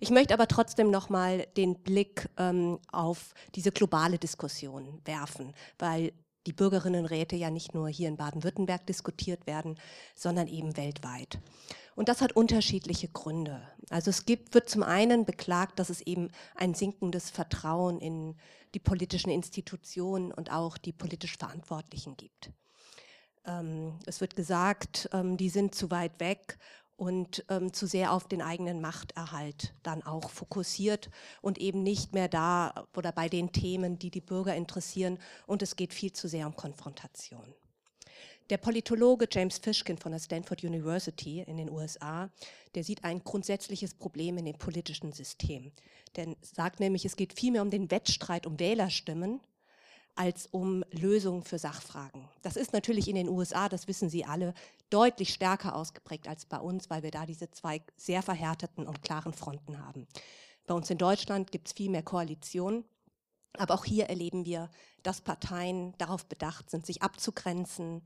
Ich 0.00 0.10
möchte 0.10 0.34
aber 0.34 0.46
trotzdem 0.46 0.90
noch 0.90 1.08
mal 1.08 1.46
den 1.56 1.74
Blick 1.74 2.28
ähm, 2.38 2.78
auf 2.92 3.34
diese 3.54 3.72
globale 3.72 4.18
Diskussion 4.18 5.00
werfen, 5.04 5.52
weil 5.78 6.12
die 6.46 6.52
Bürgerinnenräte 6.52 7.36
ja 7.36 7.50
nicht 7.50 7.74
nur 7.74 7.88
hier 7.88 8.08
in 8.08 8.16
Baden-Württemberg 8.16 8.86
diskutiert 8.86 9.46
werden, 9.46 9.78
sondern 10.14 10.46
eben 10.46 10.76
weltweit. 10.76 11.38
Und 11.98 12.08
das 12.08 12.20
hat 12.20 12.30
unterschiedliche 12.30 13.08
Gründe. 13.08 13.60
Also 13.90 14.10
es 14.10 14.24
gibt, 14.24 14.54
wird 14.54 14.70
zum 14.70 14.84
einen 14.84 15.24
beklagt, 15.24 15.80
dass 15.80 15.90
es 15.90 16.00
eben 16.00 16.30
ein 16.54 16.74
sinkendes 16.74 17.28
Vertrauen 17.28 17.98
in 17.98 18.36
die 18.72 18.78
politischen 18.78 19.30
Institutionen 19.30 20.30
und 20.30 20.52
auch 20.52 20.78
die 20.78 20.92
politisch 20.92 21.36
Verantwortlichen 21.36 22.16
gibt. 22.16 22.52
Ähm, 23.44 23.98
es 24.06 24.20
wird 24.20 24.36
gesagt, 24.36 25.10
ähm, 25.12 25.36
die 25.36 25.48
sind 25.48 25.74
zu 25.74 25.90
weit 25.90 26.20
weg 26.20 26.58
und 26.94 27.44
ähm, 27.48 27.72
zu 27.72 27.88
sehr 27.88 28.12
auf 28.12 28.28
den 28.28 28.42
eigenen 28.42 28.80
Machterhalt 28.80 29.74
dann 29.82 30.04
auch 30.04 30.30
fokussiert 30.30 31.10
und 31.42 31.58
eben 31.58 31.82
nicht 31.82 32.14
mehr 32.14 32.28
da 32.28 32.86
oder 32.96 33.10
bei 33.10 33.28
den 33.28 33.50
Themen, 33.50 33.98
die 33.98 34.12
die 34.12 34.20
Bürger 34.20 34.54
interessieren. 34.54 35.18
Und 35.48 35.62
es 35.62 35.74
geht 35.74 35.92
viel 35.92 36.12
zu 36.12 36.28
sehr 36.28 36.46
um 36.46 36.54
Konfrontation. 36.54 37.56
Der 38.50 38.56
Politologe 38.56 39.28
James 39.30 39.58
Fishkin 39.58 39.98
von 39.98 40.12
der 40.12 40.20
Stanford 40.20 40.64
University 40.64 41.42
in 41.42 41.58
den 41.58 41.70
USA, 41.70 42.30
der 42.74 42.82
sieht 42.82 43.04
ein 43.04 43.22
grundsätzliches 43.22 43.92
Problem 43.92 44.38
in 44.38 44.46
dem 44.46 44.56
politischen 44.56 45.12
System. 45.12 45.70
Der 46.16 46.34
sagt 46.40 46.80
nämlich, 46.80 47.04
es 47.04 47.16
geht 47.16 47.34
vielmehr 47.34 47.60
um 47.60 47.68
den 47.68 47.90
Wettstreit 47.90 48.46
um 48.46 48.58
Wählerstimmen 48.58 49.40
als 50.14 50.46
um 50.46 50.82
Lösungen 50.90 51.44
für 51.44 51.58
Sachfragen. 51.58 52.26
Das 52.40 52.56
ist 52.56 52.72
natürlich 52.72 53.08
in 53.08 53.16
den 53.16 53.28
USA, 53.28 53.68
das 53.68 53.86
wissen 53.86 54.08
Sie 54.08 54.24
alle, 54.24 54.54
deutlich 54.88 55.34
stärker 55.34 55.76
ausgeprägt 55.76 56.26
als 56.26 56.46
bei 56.46 56.58
uns, 56.58 56.88
weil 56.88 57.02
wir 57.02 57.10
da 57.10 57.26
diese 57.26 57.50
zwei 57.50 57.82
sehr 57.96 58.22
verhärteten 58.22 58.86
und 58.86 59.02
klaren 59.02 59.34
Fronten 59.34 59.84
haben. 59.84 60.08
Bei 60.66 60.72
uns 60.72 60.88
in 60.88 60.98
Deutschland 60.98 61.52
gibt 61.52 61.68
es 61.68 61.74
viel 61.74 61.90
mehr 61.90 62.02
Koalitionen. 62.02 62.84
Aber 63.58 63.74
auch 63.74 63.84
hier 63.84 64.06
erleben 64.06 64.44
wir, 64.44 64.70
dass 65.02 65.20
Parteien 65.20 65.94
darauf 65.98 66.26
bedacht 66.26 66.70
sind, 66.70 66.86
sich 66.86 67.02
abzugrenzen, 67.02 68.02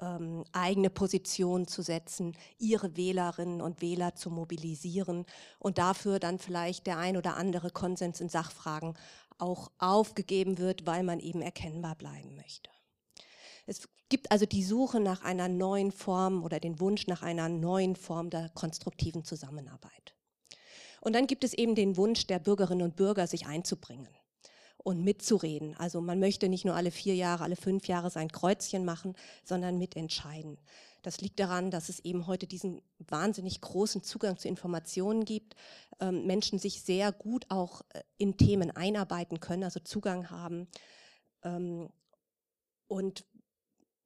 ähm, 0.00 0.44
eigene 0.52 0.90
Position 0.90 1.66
zu 1.66 1.82
setzen, 1.82 2.36
ihre 2.58 2.96
Wählerinnen 2.96 3.60
und 3.60 3.80
Wähler 3.80 4.14
zu 4.14 4.30
mobilisieren 4.30 5.24
und 5.58 5.78
dafür 5.78 6.18
dann 6.18 6.38
vielleicht 6.38 6.86
der 6.86 6.98
ein 6.98 7.16
oder 7.16 7.36
andere 7.36 7.70
Konsens 7.70 8.20
in 8.20 8.28
Sachfragen 8.28 8.94
auch 9.38 9.70
aufgegeben 9.78 10.58
wird, 10.58 10.86
weil 10.86 11.02
man 11.02 11.20
eben 11.20 11.42
erkennbar 11.42 11.96
bleiben 11.96 12.36
möchte. 12.36 12.70
Es 13.66 13.88
gibt 14.08 14.30
also 14.30 14.46
die 14.46 14.62
Suche 14.62 15.00
nach 15.00 15.22
einer 15.22 15.48
neuen 15.48 15.90
Form 15.90 16.44
oder 16.44 16.60
den 16.60 16.78
Wunsch 16.80 17.06
nach 17.06 17.22
einer 17.22 17.48
neuen 17.48 17.96
Form 17.96 18.30
der 18.30 18.50
konstruktiven 18.50 19.24
Zusammenarbeit. 19.24 20.14
Und 21.00 21.14
dann 21.14 21.26
gibt 21.26 21.44
es 21.44 21.54
eben 21.54 21.74
den 21.74 21.96
Wunsch 21.96 22.26
der 22.26 22.38
Bürgerinnen 22.38 22.82
und 22.82 22.96
Bürger, 22.96 23.26
sich 23.26 23.46
einzubringen 23.46 24.08
und 24.84 25.02
mitzureden. 25.02 25.74
Also 25.76 26.00
man 26.00 26.20
möchte 26.20 26.48
nicht 26.48 26.64
nur 26.64 26.76
alle 26.76 26.92
vier 26.92 27.16
Jahre, 27.16 27.42
alle 27.42 27.56
fünf 27.56 27.88
Jahre 27.88 28.10
sein 28.10 28.30
Kreuzchen 28.30 28.84
machen, 28.84 29.16
sondern 29.42 29.78
mitentscheiden. 29.78 30.58
Das 31.02 31.20
liegt 31.20 31.40
daran, 31.40 31.70
dass 31.70 31.88
es 31.88 32.00
eben 32.00 32.26
heute 32.26 32.46
diesen 32.46 32.80
wahnsinnig 32.98 33.60
großen 33.60 34.02
Zugang 34.02 34.38
zu 34.38 34.46
Informationen 34.46 35.24
gibt, 35.24 35.54
ähm, 36.00 36.26
Menschen 36.26 36.58
sich 36.58 36.82
sehr 36.82 37.12
gut 37.12 37.46
auch 37.48 37.82
äh, 37.90 38.02
in 38.18 38.36
Themen 38.36 38.70
einarbeiten 38.70 39.40
können, 39.40 39.64
also 39.64 39.80
Zugang 39.80 40.30
haben. 40.30 40.68
Ähm, 41.42 41.90
und 42.86 43.26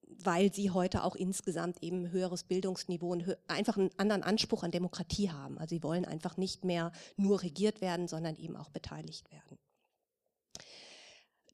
weil 0.03 0.53
sie 0.53 0.71
heute 0.71 1.05
auch 1.05 1.15
insgesamt 1.15 1.83
eben 1.83 2.11
höheres 2.11 2.45
Bildungsniveau 2.45 3.11
und 3.11 3.37
einfach 3.47 3.77
einen 3.77 3.91
anderen 3.99 4.23
Anspruch 4.23 4.63
an 4.63 4.71
Demokratie 4.71 5.31
haben. 5.31 5.59
Also 5.59 5.77
sie 5.77 5.83
wollen 5.83 6.05
einfach 6.05 6.37
nicht 6.37 6.65
mehr 6.65 6.93
nur 7.17 7.43
regiert 7.43 7.81
werden, 7.81 8.09
sondern 8.09 8.37
eben 8.37 8.57
auch 8.57 8.71
beteiligt 8.71 9.31
werden. 9.31 9.59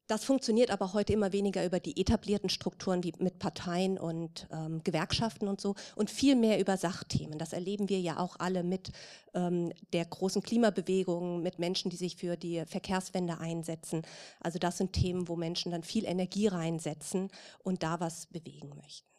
Das 0.06 0.24
funktioniert 0.24 0.70
aber 0.70 0.92
heute 0.92 1.14
immer 1.14 1.32
weniger 1.32 1.64
über 1.64 1.80
die 1.80 1.98
etablierten 1.98 2.50
Strukturen 2.50 3.02
wie 3.04 3.14
mit 3.18 3.38
Parteien 3.38 3.96
und 3.98 4.46
ähm, 4.52 4.82
Gewerkschaften 4.84 5.48
und 5.48 5.62
so 5.62 5.76
und 5.96 6.10
viel 6.10 6.36
mehr 6.36 6.60
über 6.60 6.76
Sachthemen. 6.76 7.38
Das 7.38 7.54
erleben 7.54 7.88
wir 7.88 7.98
ja 8.00 8.18
auch 8.18 8.36
alle 8.38 8.64
mit 8.64 8.92
ähm, 9.32 9.72
der 9.94 10.04
großen 10.04 10.42
Klimabewegung, 10.42 11.42
mit 11.42 11.58
Menschen, 11.58 11.90
die 11.90 11.96
sich 11.96 12.16
für 12.16 12.36
die 12.36 12.66
Verkehrswende 12.66 13.38
einsetzen. 13.38 14.02
Also 14.40 14.58
das 14.58 14.76
sind 14.76 14.92
Themen, 14.92 15.26
wo 15.26 15.36
Menschen 15.36 15.72
dann 15.72 15.82
viel 15.82 16.04
Energie 16.04 16.48
reinsetzen 16.48 17.30
und 17.62 17.82
da 17.82 17.98
was 17.98 18.26
bewegen 18.26 18.76
möchten. 18.76 19.13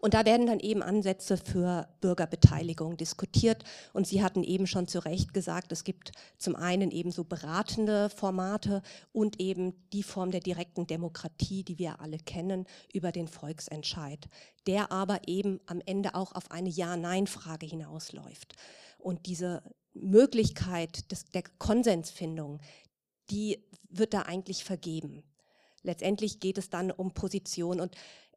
Und 0.00 0.14
da 0.14 0.24
werden 0.24 0.46
dann 0.46 0.60
eben 0.60 0.82
Ansätze 0.82 1.36
für 1.36 1.88
Bürgerbeteiligung 2.00 2.96
diskutiert. 2.96 3.64
Und 3.92 4.06
Sie 4.06 4.22
hatten 4.22 4.42
eben 4.42 4.66
schon 4.66 4.88
zu 4.88 5.04
Recht 5.04 5.34
gesagt, 5.34 5.72
es 5.72 5.84
gibt 5.84 6.12
zum 6.38 6.56
einen 6.56 6.90
eben 6.90 7.10
so 7.10 7.24
beratende 7.24 8.10
Formate 8.10 8.82
und 9.12 9.40
eben 9.40 9.74
die 9.92 10.02
Form 10.02 10.30
der 10.30 10.40
direkten 10.40 10.86
Demokratie, 10.86 11.64
die 11.64 11.78
wir 11.78 12.00
alle 12.00 12.18
kennen, 12.18 12.66
über 12.92 13.12
den 13.12 13.28
Volksentscheid, 13.28 14.28
der 14.66 14.92
aber 14.92 15.26
eben 15.26 15.60
am 15.66 15.80
Ende 15.84 16.14
auch 16.14 16.32
auf 16.32 16.50
eine 16.50 16.68
Ja-Nein-Frage 16.68 17.66
hinausläuft. 17.66 18.54
Und 18.98 19.26
diese 19.26 19.62
Möglichkeit 19.94 21.10
des, 21.10 21.26
der 21.26 21.44
Konsensfindung, 21.58 22.60
die 23.30 23.64
wird 23.88 24.14
da 24.14 24.22
eigentlich 24.22 24.64
vergeben. 24.64 25.22
Letztendlich 25.82 26.40
geht 26.40 26.58
es 26.58 26.70
dann 26.70 26.90
um 26.90 27.12
Position 27.12 27.80
und 27.80 27.94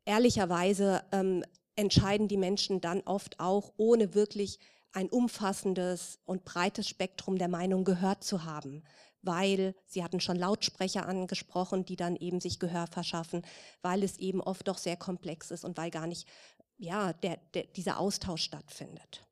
ehrlicherweise 0.07 1.03
ähm, 1.11 1.43
entscheiden 1.75 2.27
die 2.27 2.37
Menschen 2.37 2.81
dann 2.81 3.01
oft 3.01 3.39
auch, 3.39 3.73
ohne 3.77 4.15
wirklich 4.15 4.59
ein 4.93 5.09
umfassendes 5.09 6.19
und 6.25 6.45
breites 6.45 6.87
Spektrum 6.87 7.37
der 7.37 7.49
Meinung 7.49 7.83
gehört 7.83 8.23
zu 8.23 8.45
haben, 8.45 8.83
weil 9.21 9.75
Sie 9.85 10.03
hatten 10.03 10.21
schon 10.21 10.37
Lautsprecher 10.37 11.05
angesprochen, 11.05 11.85
die 11.85 11.97
dann 11.97 12.15
eben 12.15 12.39
sich 12.39 12.57
Gehör 12.57 12.87
verschaffen, 12.87 13.43
weil 13.81 14.01
es 14.01 14.17
eben 14.17 14.41
oft 14.41 14.67
doch 14.67 14.77
sehr 14.77 14.95
komplex 14.95 15.51
ist 15.51 15.65
und 15.65 15.77
weil 15.77 15.91
gar 15.91 16.07
nicht 16.07 16.27
ja, 16.77 17.13
der, 17.13 17.37
der, 17.53 17.63
dieser 17.63 17.99
Austausch 17.99 18.43
stattfindet. 18.43 19.27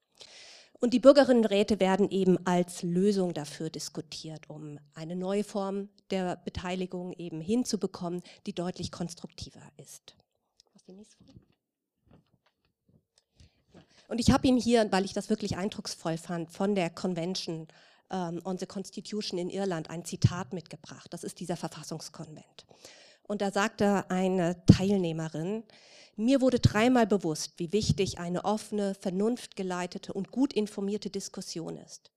Und 0.80 0.94
die 0.94 1.00
Bürgerinnenräte 1.00 1.80
werden 1.80 2.10
eben 2.12 2.46
als 2.46 2.84
Lösung 2.84 3.34
dafür 3.34 3.70
diskutiert, 3.70 4.50
um 4.50 4.78
eine 4.94 5.16
neue 5.16 5.46
Form 5.46 5.90
der 6.12 6.36
Beteiligung 6.36 7.14
eben 7.14 7.40
hinzubekommen, 7.40 8.22
die 8.46 8.54
deutlich 8.54 8.92
konstruktiver 8.92 9.62
ist. 9.78 10.16
Und 14.08 14.20
ich 14.20 14.32
habe 14.32 14.48
Ihnen 14.48 14.60
hier, 14.60 14.92
weil 14.92 15.06
ich 15.06 15.14
das 15.14 15.30
wirklich 15.30 15.58
eindrucksvoll 15.58 16.18
fand, 16.18 16.52
von 16.52 16.76
der 16.76 16.90
Convention 16.90 17.68
um, 18.10 18.40
on 18.46 18.58
the 18.58 18.66
Constitution 18.66 19.40
in 19.40 19.50
Irland 19.50 19.90
ein 19.90 20.06
Zitat 20.06 20.54
mitgebracht. 20.54 21.12
Das 21.12 21.24
ist 21.24 21.40
dieser 21.40 21.58
Verfassungskonvent. 21.58 22.66
Und 23.24 23.42
da 23.42 23.52
sagte 23.52 24.10
eine 24.10 24.64
Teilnehmerin, 24.68 25.64
mir 26.16 26.40
wurde 26.40 26.60
dreimal 26.60 27.08
bewusst, 27.08 27.54
wie 27.58 27.74
wichtig 27.74 28.20
eine 28.20 28.46
offene, 28.46 28.94
vernunftgeleitete 28.96 30.14
und 30.14 30.32
gut 30.32 30.54
informierte 30.54 31.10
Diskussion 31.10 31.78
ist. 31.78 32.12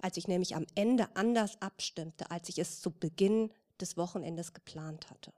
Als 0.00 0.16
ich 0.16 0.26
nämlich 0.26 0.56
am 0.56 0.66
Ende 0.74 1.08
anders 1.16 1.60
abstimmte, 1.60 2.30
als 2.30 2.48
ich 2.48 2.58
es 2.58 2.80
zu 2.80 2.90
Beginn 2.90 3.52
des 3.80 3.96
Wochenendes 3.96 4.54
geplant 4.54 5.10
hatte. 5.10 5.32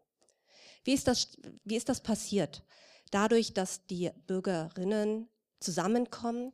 Wie 0.85 0.92
ist 0.92 1.09
das, 1.09 1.37
wie 1.64 1.77
ist 1.77 1.88
das 1.88 2.01
passiert? 2.01 2.62
Dadurch, 3.11 3.55
dass 3.55 3.87
die 3.87 4.11
Bürgerinnen 4.27 5.29
zusammenkommen, 5.61 6.53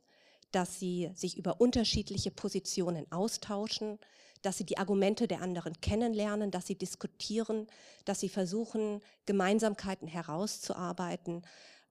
dass 0.51 0.79
sie 0.79 1.11
sich 1.15 1.37
über 1.37 1.61
unterschiedliche 1.61 2.31
Positionen 2.31 3.09
austauschen, 3.11 3.99
dass 4.41 4.57
sie 4.57 4.65
die 4.65 4.77
Argumente 4.77 5.27
der 5.27 5.41
anderen 5.41 5.79
kennenlernen, 5.81 6.51
dass 6.51 6.67
sie 6.67 6.75
diskutieren, 6.75 7.67
dass 8.05 8.19
sie 8.19 8.29
versuchen, 8.29 9.01
Gemeinsamkeiten 9.25 10.07
herauszuarbeiten 10.07 11.43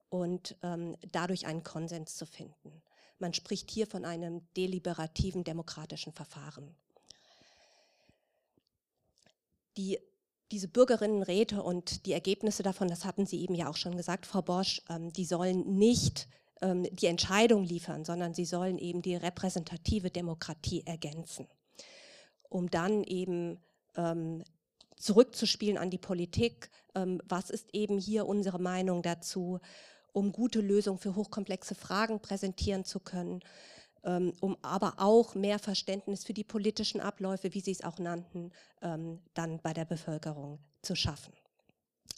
und 0.09 0.57
ähm, 0.61 0.97
dadurch 1.11 1.45
einen 1.45 1.63
Konsens 1.63 2.17
zu 2.17 2.25
finden. 2.25 2.81
Man 3.19 3.33
spricht 3.33 3.71
hier 3.71 3.87
von 3.87 4.03
einem 4.03 4.41
deliberativen 4.57 5.43
demokratischen 5.43 6.11
Verfahren. 6.11 6.75
Die, 9.77 9.99
diese 10.51 10.67
Bürgerinnenräte 10.67 11.63
und 11.63 12.05
die 12.05 12.13
Ergebnisse 12.13 12.63
davon, 12.63 12.87
das 12.87 13.05
hatten 13.05 13.25
Sie 13.25 13.41
eben 13.41 13.55
ja 13.55 13.69
auch 13.69 13.77
schon 13.77 13.97
gesagt, 13.97 14.25
Frau 14.25 14.41
Bosch, 14.41 14.81
ähm, 14.89 15.11
die 15.13 15.25
sollen 15.25 15.77
nicht 15.77 16.27
ähm, 16.61 16.83
die 16.91 17.07
Entscheidung 17.07 17.63
liefern, 17.63 18.05
sondern 18.05 18.33
sie 18.33 18.45
sollen 18.45 18.77
eben 18.77 19.01
die 19.01 19.15
repräsentative 19.15 20.11
Demokratie 20.11 20.83
ergänzen 20.85 21.47
um 22.51 22.69
dann 22.69 23.03
eben 23.03 23.59
ähm, 23.95 24.43
zurückzuspielen 24.97 25.77
an 25.77 25.89
die 25.89 25.97
Politik. 25.97 26.69
Was 26.93 27.49
ist 27.49 27.73
eben 27.73 27.97
hier 27.97 28.27
unsere 28.27 28.59
Meinung 28.59 29.01
dazu, 29.01 29.59
um 30.11 30.33
gute 30.33 30.59
Lösungen 30.59 30.99
für 30.99 31.15
hochkomplexe 31.15 31.73
Fragen 31.73 32.21
präsentieren 32.21 32.83
zu 32.83 32.99
können, 32.99 33.39
um 34.03 34.57
aber 34.61 34.95
auch 34.97 35.35
mehr 35.35 35.59
Verständnis 35.59 36.23
für 36.23 36.33
die 36.33 36.43
politischen 36.43 37.01
Abläufe, 37.01 37.53
wie 37.53 37.59
Sie 37.59 37.71
es 37.71 37.83
auch 37.83 37.99
nannten, 37.99 38.51
ähm, 38.81 39.19
dann 39.33 39.59
bei 39.61 39.73
der 39.73 39.85
Bevölkerung 39.85 40.59
zu 40.81 40.95
schaffen. 40.95 41.33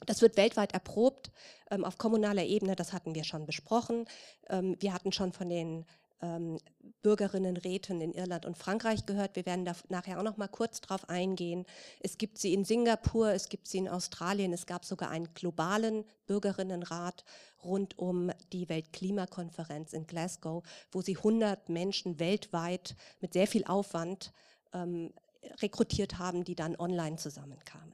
Das 0.06 0.22
wird 0.22 0.38
weltweit 0.38 0.74
erprobt 0.74 1.32
ähm, 1.72 1.86
auf 1.86 1.98
kommunaler 1.98 2.44
Ebene, 2.44 2.76
das 2.76 2.94
hatten 2.94 3.16
wir 3.16 3.24
schon 3.24 3.46
besprochen. 3.46 4.06
Ähm, 4.50 4.76
wir 4.80 4.94
hatten 4.94 5.12
schon 5.12 5.34
von 5.34 5.50
den 5.50 5.86
ähm, 6.22 6.60
Bürgerinnenräten 7.02 8.02
in 8.02 8.14
Irland 8.14 8.46
und 8.46 8.58
Frankreich 8.58 9.06
gehört. 9.06 9.36
Wir 9.36 9.46
werden 9.46 9.66
da 9.66 9.74
nachher 9.90 10.20
auch 10.20 10.24
noch 10.24 10.38
mal 10.38 10.48
kurz 10.48 10.82
drauf 10.82 11.10
eingehen. 11.10 11.66
Es 12.00 12.18
gibt 12.18 12.38
sie 12.38 12.54
in 12.54 12.64
Singapur, 12.64 13.32
es 13.32 13.50
gibt 13.50 13.68
sie 13.68 13.80
in 13.80 13.90
Australien. 13.90 14.54
Es 14.54 14.66
gab 14.66 14.86
sogar 14.86 15.10
einen 15.10 15.34
globalen 15.34 16.06
Bürgerinnenrat 16.26 17.26
rund 17.64 17.98
um 17.98 18.32
die 18.52 18.70
Weltklimakonferenz 18.70 19.94
in 19.94 20.08
Glasgow, 20.08 20.64
wo 20.92 21.02
sie 21.02 21.18
100 21.18 21.70
Menschen 21.70 22.20
weltweit 22.20 22.96
mit 23.20 23.34
sehr 23.34 23.48
viel 23.48 23.66
Aufwand 23.66 24.32
ähm, 24.74 25.14
rekrutiert 25.62 26.20
haben, 26.20 26.44
die 26.44 26.56
dann 26.56 26.76
online 26.78 27.18
zusammenkamen. 27.18 27.94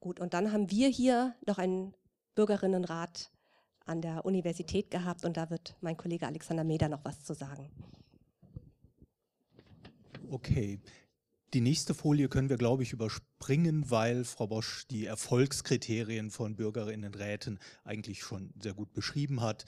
Gut, 0.00 0.20
und 0.20 0.32
dann 0.34 0.52
haben 0.52 0.70
wir 0.70 0.88
hier 0.88 1.34
noch 1.44 1.58
einen 1.58 1.94
Bürgerinnenrat 2.34 3.30
an 3.88 4.02
der 4.02 4.24
Universität 4.24 4.90
gehabt 4.90 5.24
und 5.24 5.36
da 5.36 5.50
wird 5.50 5.76
mein 5.80 5.96
Kollege 5.96 6.26
Alexander 6.26 6.64
Meder 6.64 6.88
noch 6.88 7.04
was 7.04 7.24
zu 7.24 7.34
sagen. 7.34 7.70
Okay. 10.30 10.80
Die 11.54 11.62
nächste 11.62 11.94
Folie 11.94 12.28
können 12.28 12.50
wir, 12.50 12.58
glaube 12.58 12.82
ich, 12.82 12.92
überspringen, 12.92 13.90
weil 13.90 14.24
Frau 14.24 14.48
Bosch 14.48 14.86
die 14.88 15.06
Erfolgskriterien 15.06 16.30
von 16.30 16.56
Bürgerinnenräten 16.56 17.58
eigentlich 17.84 18.22
schon 18.22 18.52
sehr 18.60 18.74
gut 18.74 18.92
beschrieben 18.92 19.40
hat 19.40 19.64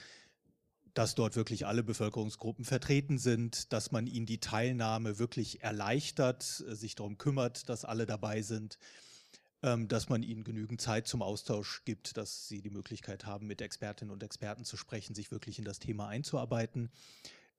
dass 0.94 1.14
dort 1.14 1.37
wirklich 1.37 1.66
alle 1.66 1.83
Bevölkerungsgruppen 1.83 2.64
vertreten 2.64 3.18
sind, 3.18 3.72
dass 3.72 3.92
man 3.92 4.06
ihnen 4.06 4.26
die 4.26 4.40
Teilnahme 4.40 5.18
wirklich 5.18 5.62
erleichtert, 5.62 6.42
sich 6.42 6.94
darum 6.94 7.18
kümmert, 7.18 7.68
dass 7.68 7.85
alle 7.85 8.06
dabei 8.06 8.42
sind 8.42 8.78
dass 9.62 10.09
man 10.09 10.23
ihnen 10.23 10.42
genügend 10.42 10.81
Zeit 10.81 11.07
zum 11.07 11.20
Austausch 11.20 11.85
gibt, 11.85 12.16
dass 12.16 12.49
sie 12.49 12.62
die 12.62 12.70
Möglichkeit 12.70 13.27
haben, 13.27 13.46
mit 13.46 13.61
Expertinnen 13.61 14.12
und 14.12 14.23
Experten 14.23 14.64
zu 14.64 14.77
sprechen, 14.77 15.14
sich 15.14 15.31
wirklich 15.31 15.59
in 15.59 15.66
das 15.66 15.79
Thema 15.79 16.09
einzuarbeiten, 16.09 16.90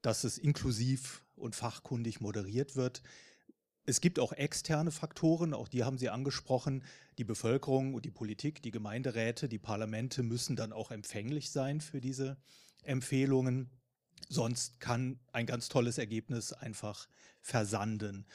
dass 0.01 0.23
es 0.23 0.39
inklusiv 0.39 1.23
und 1.35 1.55
fachkundig 1.55 2.19
moderiert 2.19 2.75
wird. 2.75 3.03
Es 3.85 4.01
gibt 4.01 4.19
auch 4.19 4.33
externe 4.33 4.91
Faktoren, 4.91 5.53
auch 5.53 5.67
die 5.67 5.83
haben 5.83 5.97
Sie 5.97 6.09
angesprochen. 6.09 6.83
Die 7.17 7.23
Bevölkerung 7.23 7.93
und 7.93 8.05
die 8.05 8.11
Politik, 8.11 8.63
die 8.63 8.71
Gemeinderäte, 8.71 9.47
die 9.47 9.59
Parlamente 9.59 10.23
müssen 10.23 10.55
dann 10.55 10.71
auch 10.71 10.91
empfänglich 10.91 11.51
sein 11.51 11.81
für 11.81 12.01
diese 12.01 12.37
Empfehlungen. 12.83 13.69
Sonst 14.29 14.79
kann 14.79 15.19
ein 15.33 15.45
ganz 15.45 15.67
tolles 15.67 15.97
Ergebnis 15.97 16.53
einfach 16.53 17.07
versanden 17.41 18.25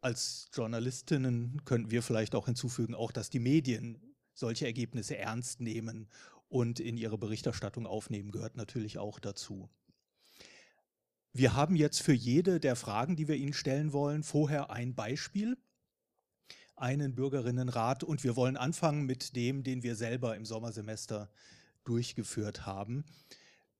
als 0.00 0.48
Journalistinnen 0.52 1.64
könnten 1.64 1.90
wir 1.90 2.02
vielleicht 2.02 2.34
auch 2.34 2.46
hinzufügen, 2.46 2.94
auch 2.94 3.12
dass 3.12 3.30
die 3.30 3.40
Medien 3.40 4.14
solche 4.34 4.66
Ergebnisse 4.66 5.16
ernst 5.16 5.60
nehmen 5.60 6.08
und 6.48 6.78
in 6.80 6.96
ihre 6.96 7.18
Berichterstattung 7.18 7.86
aufnehmen, 7.86 8.30
gehört 8.30 8.56
natürlich 8.56 8.98
auch 8.98 9.18
dazu. 9.18 9.68
Wir 11.32 11.54
haben 11.54 11.76
jetzt 11.76 12.02
für 12.02 12.12
jede 12.12 12.60
der 12.60 12.76
Fragen, 12.76 13.16
die 13.16 13.28
wir 13.28 13.36
Ihnen 13.36 13.52
stellen 13.52 13.92
wollen, 13.92 14.22
vorher 14.22 14.70
ein 14.70 14.94
Beispiel, 14.94 15.58
einen 16.76 17.14
Bürgerinnenrat 17.14 18.04
und 18.04 18.24
wir 18.24 18.36
wollen 18.36 18.56
anfangen 18.56 19.04
mit 19.04 19.36
dem, 19.36 19.62
den 19.62 19.82
wir 19.82 19.96
selber 19.96 20.36
im 20.36 20.44
Sommersemester 20.44 21.30
durchgeführt 21.84 22.66
haben. 22.66 23.04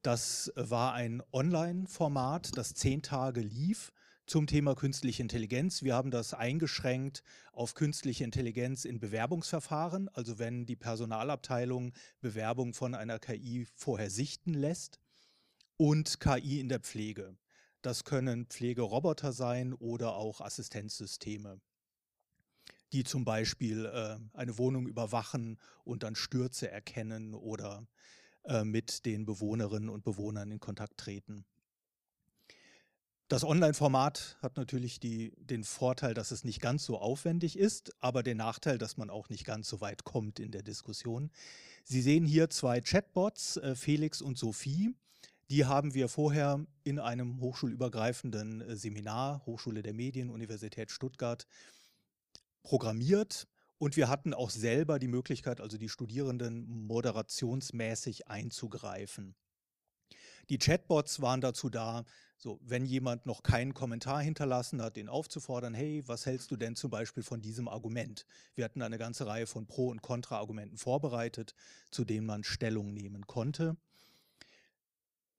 Das 0.03 0.53
war 0.55 0.95
ein 0.95 1.23
Online-Format, 1.33 2.57
das 2.57 2.75
zehn 2.75 3.03
Tage 3.03 3.41
lief 3.41 3.93
zum 4.27 4.49
Thema 4.49 4.75
künstliche 4.75 5.23
Intelligenz. 5.23 5.83
Wir 5.83 5.95
haben 5.95 6.11
das 6.11 6.35
eingeschränkt 6.35 7.23
auf 7.53 7.75
künstliche 7.75 8.25
Intelligenz 8.25 8.85
in 8.85 8.99
Bewerbungsverfahren, 8.99 10.09
also 10.09 10.39
wenn 10.39 10.67
die 10.67 10.77
Personalabteilung 10.77 11.93
Bewerbung 12.21 12.75
von 12.75 12.95
einer 12.95 13.21
KI 13.21 13.67
vorher 13.75 14.11
sichten 14.11 14.53
lässt 14.53 15.01
und 15.77 16.19
KI 16.19 16.59
in 16.59 16.69
der 16.69 16.81
Pflege. 16.81 17.37
Das 17.83 18.03
können 18.03 18.47
Pflegeroboter 18.47 19.33
sein 19.33 19.73
oder 19.73 20.17
auch 20.17 20.41
Assistenzsysteme, 20.41 21.61
die 22.93 23.05
zum 23.05 23.25
Beispiel 23.25 23.87
äh, 23.87 24.19
eine 24.37 24.59
Wohnung 24.59 24.89
überwachen 24.89 25.57
und 25.85 26.03
dann 26.03 26.17
Stürze 26.17 26.69
erkennen 26.69 27.33
oder 27.33 27.87
äh, 28.43 28.65
mit 28.65 29.07
den 29.07 29.25
Bewohnerinnen 29.25 29.89
und 29.89 30.03
Bewohnern 30.03 30.51
in 30.51 30.59
Kontakt 30.59 30.99
treten. 30.99 31.45
Das 33.29 33.43
Online-Format 33.43 34.37
hat 34.41 34.57
natürlich 34.57 35.01
die, 35.01 35.33
den 35.37 35.65
Vorteil, 35.65 36.15
dass 36.15 36.31
es 36.31 36.45
nicht 36.45 36.61
ganz 36.61 36.85
so 36.85 36.97
aufwendig 36.99 37.59
ist, 37.59 37.93
aber 37.99 38.23
den 38.23 38.37
Nachteil, 38.37 38.79
dass 38.79 38.97
man 38.99 39.11
auch 39.11 39.29
nicht 39.31 39.45
ganz 39.45 39.69
so 39.69 39.81
weit 39.81 40.05
kommt 40.05 40.39
in 40.39 40.53
der 40.53 40.63
Diskussion. 40.63 41.33
Sie 41.83 42.03
sehen 42.03 42.25
hier 42.25 42.51
zwei 42.51 42.81
Chatbots, 42.81 43.57
äh, 43.57 43.75
Felix 43.75 44.23
und 44.23 44.39
Sophie. 44.39 44.95
Die 45.51 45.65
haben 45.65 45.93
wir 45.95 46.09
vorher 46.09 46.65
in 46.85 47.01
einem 47.01 47.41
hochschulübergreifenden 47.41 48.61
äh, 48.61 48.77
Seminar, 48.77 49.45
Hochschule 49.45 49.83
der 49.83 49.95
Medien, 49.95 50.31
Universität 50.31 50.93
Stuttgart, 50.93 51.49
programmiert. 52.63 53.49
Und 53.79 53.97
wir 53.97 54.09
hatten 54.09 54.35
auch 54.35 54.51
selber 54.51 55.01
die 55.01 55.09
Möglichkeit, 55.09 55.61
also 55.61 55.79
die 55.79 55.89
Studierenden 55.89 56.87
moderationsmäßig 56.87 58.29
einzugreifen. 58.29 59.35
Die 60.49 60.59
Chatbots 60.59 61.21
waren 61.21 61.41
dazu 61.41 61.71
da, 61.71 62.05
so, 62.39 62.61
wenn 62.63 62.85
jemand 62.85 63.25
noch 63.25 63.43
keinen 63.43 63.73
Kommentar 63.73 64.21
hinterlassen 64.21 64.83
hat, 64.83 64.97
den 64.97 65.09
aufzufordern, 65.09 65.73
hey, 65.73 66.03
was 66.07 66.27
hältst 66.27 66.51
du 66.51 66.57
denn 66.57 66.77
zum 66.77 66.91
Beispiel 66.91 67.23
von 67.23 67.41
diesem 67.41 67.67
Argument? 67.67 68.27
Wir 68.55 68.65
hatten 68.65 68.83
eine 68.83 68.99
ganze 68.99 69.27
Reihe 69.27 69.47
von 69.47 69.67
Pro- 69.67 69.89
und 69.89 70.03
Kontra-Argumenten 70.03 70.77
vorbereitet, 70.77 71.55
zu 71.91 72.05
denen 72.05 72.27
man 72.27 72.45
Stellung 72.45 72.93
nehmen 72.93 73.27
konnte. 73.27 73.77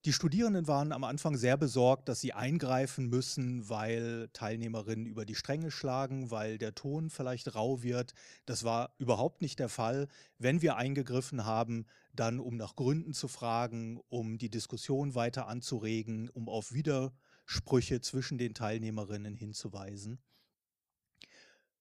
Die 0.05 0.13
Studierenden 0.13 0.67
waren 0.67 0.93
am 0.93 1.03
Anfang 1.03 1.35
sehr 1.35 1.57
besorgt, 1.57 2.07
dass 2.07 2.21
sie 2.21 2.31
eingreifen 2.31 3.09
müssen, 3.09 3.67
weil 3.67 4.29
Teilnehmerinnen 4.31 5.05
über 5.05 5.25
die 5.25 5.35
Stränge 5.35 5.69
schlagen, 5.69 6.31
weil 6.31 6.57
der 6.57 6.75
Ton 6.75 7.09
vielleicht 7.09 7.55
rau 7.55 7.83
wird. 7.83 8.13
Das 8.45 8.63
war 8.63 8.93
überhaupt 8.99 9.41
nicht 9.41 9.59
der 9.59 9.69
Fall. 9.69 10.07
Wenn 10.39 10.61
wir 10.61 10.77
eingegriffen 10.77 11.43
haben, 11.43 11.85
dann 12.19 12.39
um 12.39 12.57
nach 12.57 12.75
Gründen 12.75 13.13
zu 13.13 13.27
fragen, 13.27 13.99
um 14.09 14.37
die 14.37 14.49
Diskussion 14.49 15.15
weiter 15.15 15.47
anzuregen, 15.47 16.29
um 16.29 16.49
auf 16.49 16.73
Widersprüche 16.73 18.01
zwischen 18.01 18.37
den 18.37 18.53
Teilnehmerinnen 18.53 19.35
hinzuweisen. 19.35 20.19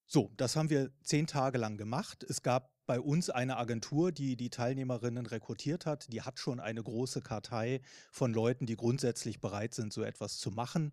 So, 0.07 0.32
das 0.37 0.55
haben 0.55 0.70
wir 0.70 0.93
zehn 1.03 1.26
Tage 1.26 1.59
lang 1.59 1.76
gemacht. 1.76 2.24
Es 2.28 2.43
gab 2.43 2.72
bei 2.87 3.01
uns 3.01 3.28
eine 3.28 3.57
Agentur, 3.57 4.12
die 4.12 4.37
die 4.37 4.51
Teilnehmerinnen 4.51 5.26
rekrutiert 5.26 5.84
hat. 5.84 6.12
Die 6.12 6.22
hat 6.22 6.39
schon 6.39 6.61
eine 6.61 6.82
große 6.82 7.20
Kartei 7.20 7.80
von 8.12 8.32
Leuten, 8.32 8.66
die 8.66 8.76
grundsätzlich 8.76 9.41
bereit 9.41 9.74
sind, 9.74 9.93
so 9.93 10.03
etwas 10.03 10.39
zu 10.39 10.53
machen. 10.53 10.93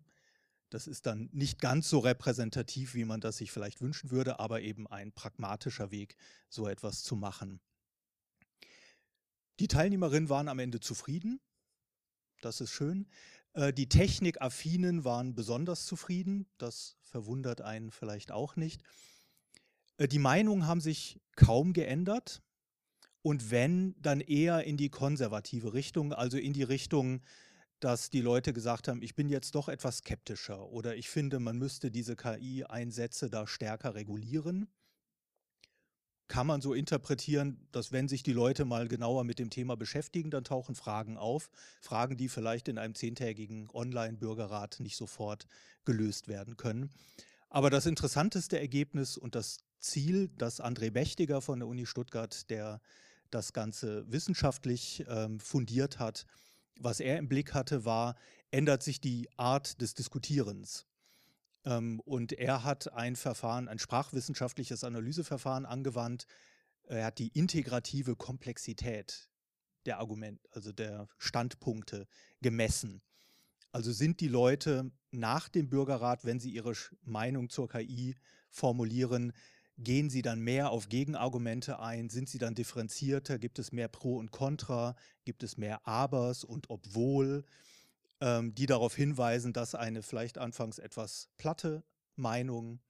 Das 0.70 0.88
ist 0.88 1.06
dann 1.06 1.28
nicht 1.32 1.60
ganz 1.60 1.88
so 1.88 2.00
repräsentativ, 2.00 2.94
wie 2.94 3.04
man 3.04 3.20
das 3.20 3.36
sich 3.36 3.52
vielleicht 3.52 3.80
wünschen 3.80 4.10
würde, 4.10 4.40
aber 4.40 4.60
eben 4.62 4.88
ein 4.88 5.12
pragmatischer 5.12 5.92
Weg, 5.92 6.16
so 6.48 6.66
etwas 6.66 7.04
zu 7.04 7.14
machen. 7.14 7.60
Die 9.60 9.68
Teilnehmerinnen 9.68 10.28
waren 10.28 10.48
am 10.48 10.58
Ende 10.58 10.80
zufrieden. 10.80 11.40
Das 12.40 12.60
ist 12.60 12.70
schön. 12.70 13.06
Äh, 13.52 13.72
die 13.72 13.88
Technikaffinen 13.88 15.04
waren 15.04 15.34
besonders 15.34 15.86
zufrieden. 15.86 16.46
Das 16.58 16.96
verwundert 17.02 17.60
einen 17.60 17.90
vielleicht 17.90 18.32
auch 18.32 18.56
nicht. 18.56 18.82
Äh, 19.96 20.08
die 20.08 20.18
Meinungen 20.18 20.66
haben 20.66 20.80
sich 20.80 21.20
kaum 21.36 21.72
geändert 21.72 22.42
und 23.22 23.50
wenn, 23.50 23.94
dann 24.02 24.20
eher 24.20 24.64
in 24.64 24.76
die 24.76 24.90
konservative 24.90 25.72
Richtung, 25.72 26.12
also 26.12 26.36
in 26.36 26.52
die 26.52 26.62
Richtung, 26.62 27.22
dass 27.80 28.10
die 28.10 28.20
Leute 28.20 28.52
gesagt 28.52 28.86
haben, 28.86 29.02
ich 29.02 29.14
bin 29.14 29.28
jetzt 29.28 29.54
doch 29.54 29.68
etwas 29.68 29.98
skeptischer 29.98 30.68
oder 30.68 30.96
ich 30.96 31.08
finde, 31.08 31.40
man 31.40 31.56
müsste 31.56 31.90
diese 31.90 32.16
KI-Einsätze 32.16 33.30
da 33.30 33.46
stärker 33.46 33.94
regulieren. 33.94 34.68
Kann 36.26 36.46
man 36.46 36.62
so 36.62 36.72
interpretieren, 36.72 37.66
dass 37.70 37.92
wenn 37.92 38.08
sich 38.08 38.22
die 38.22 38.32
Leute 38.32 38.64
mal 38.64 38.88
genauer 38.88 39.24
mit 39.24 39.38
dem 39.38 39.50
Thema 39.50 39.76
beschäftigen, 39.76 40.30
dann 40.30 40.44
tauchen 40.44 40.74
Fragen 40.74 41.18
auf, 41.18 41.50
Fragen, 41.80 42.16
die 42.16 42.28
vielleicht 42.28 42.68
in 42.68 42.78
einem 42.78 42.94
zehntägigen 42.94 43.68
Online-Bürgerrat 43.72 44.80
nicht 44.80 44.96
sofort 44.96 45.46
gelöst 45.84 46.28
werden 46.28 46.56
können. 46.56 46.90
Aber 47.50 47.70
das 47.70 47.86
interessanteste 47.86 48.58
Ergebnis 48.58 49.16
und 49.18 49.34
das 49.34 49.58
Ziel, 49.78 50.30
das 50.38 50.60
André 50.60 50.90
Mächtiger 50.90 51.42
von 51.42 51.60
der 51.60 51.68
Uni 51.68 51.86
Stuttgart, 51.86 52.48
der 52.50 52.80
das 53.30 53.52
Ganze 53.52 54.10
wissenschaftlich 54.10 55.04
ähm, 55.08 55.38
fundiert 55.40 55.98
hat, 55.98 56.26
was 56.80 57.00
er 57.00 57.18
im 57.18 57.28
Blick 57.28 57.52
hatte, 57.54 57.84
war, 57.84 58.16
ändert 58.50 58.82
sich 58.82 59.00
die 59.00 59.28
Art 59.36 59.80
des 59.80 59.94
Diskutierens. 59.94 60.86
Ähm, 61.64 62.00
und 62.00 62.32
er 62.32 62.64
hat 62.64 62.92
ein 62.92 63.16
Verfahren, 63.16 63.68
ein 63.68 63.78
sprachwissenschaftliches 63.78 64.84
Analyseverfahren 64.84 65.66
angewandt. 65.66 66.26
Er 66.84 67.06
hat 67.06 67.18
die 67.18 67.28
integrative 67.28 68.16
Komplexität 68.16 69.30
der 69.86 69.98
Argumente, 69.98 70.42
also 70.52 70.72
der 70.72 71.08
Standpunkte 71.18 72.06
gemessen. 72.40 73.02
Also 73.72 73.92
sind 73.92 74.20
die 74.20 74.28
Leute 74.28 74.92
nach 75.10 75.48
dem 75.48 75.68
Bürgerrat, 75.68 76.24
wenn 76.24 76.40
sie 76.40 76.50
ihre 76.50 76.74
Meinung 77.02 77.50
zur 77.50 77.68
KI 77.68 78.16
formulieren, 78.50 79.32
Gehen 79.78 80.08
Sie 80.08 80.22
dann 80.22 80.40
mehr 80.40 80.70
auf 80.70 80.88
Gegenargumente 80.88 81.80
ein? 81.80 82.08
Sind 82.08 82.28
Sie 82.28 82.38
dann 82.38 82.54
differenzierter? 82.54 83.40
Gibt 83.40 83.58
es 83.58 83.72
mehr 83.72 83.88
Pro 83.88 84.18
und 84.18 84.30
Contra? 84.30 84.94
Gibt 85.24 85.42
es 85.42 85.56
mehr 85.56 85.86
Abers 85.86 86.44
und 86.44 86.70
Obwohl, 86.70 87.44
ähm, 88.20 88.54
die 88.54 88.66
darauf 88.66 88.94
hinweisen, 88.94 89.52
dass 89.52 89.74
eine 89.74 90.02
vielleicht 90.02 90.38
anfangs 90.38 90.78
etwas 90.78 91.28
platte 91.36 91.84
Meinung 92.16 92.80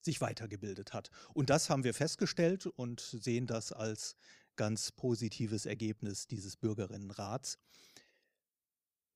sich 0.00 0.20
weitergebildet 0.20 0.92
hat? 0.92 1.10
Und 1.32 1.50
das 1.50 1.70
haben 1.70 1.84
wir 1.84 1.94
festgestellt 1.94 2.66
und 2.66 3.00
sehen 3.00 3.46
das 3.46 3.72
als 3.72 4.16
ganz 4.56 4.92
positives 4.92 5.66
Ergebnis 5.66 6.26
dieses 6.26 6.56
Bürgerinnenrats. 6.56 7.58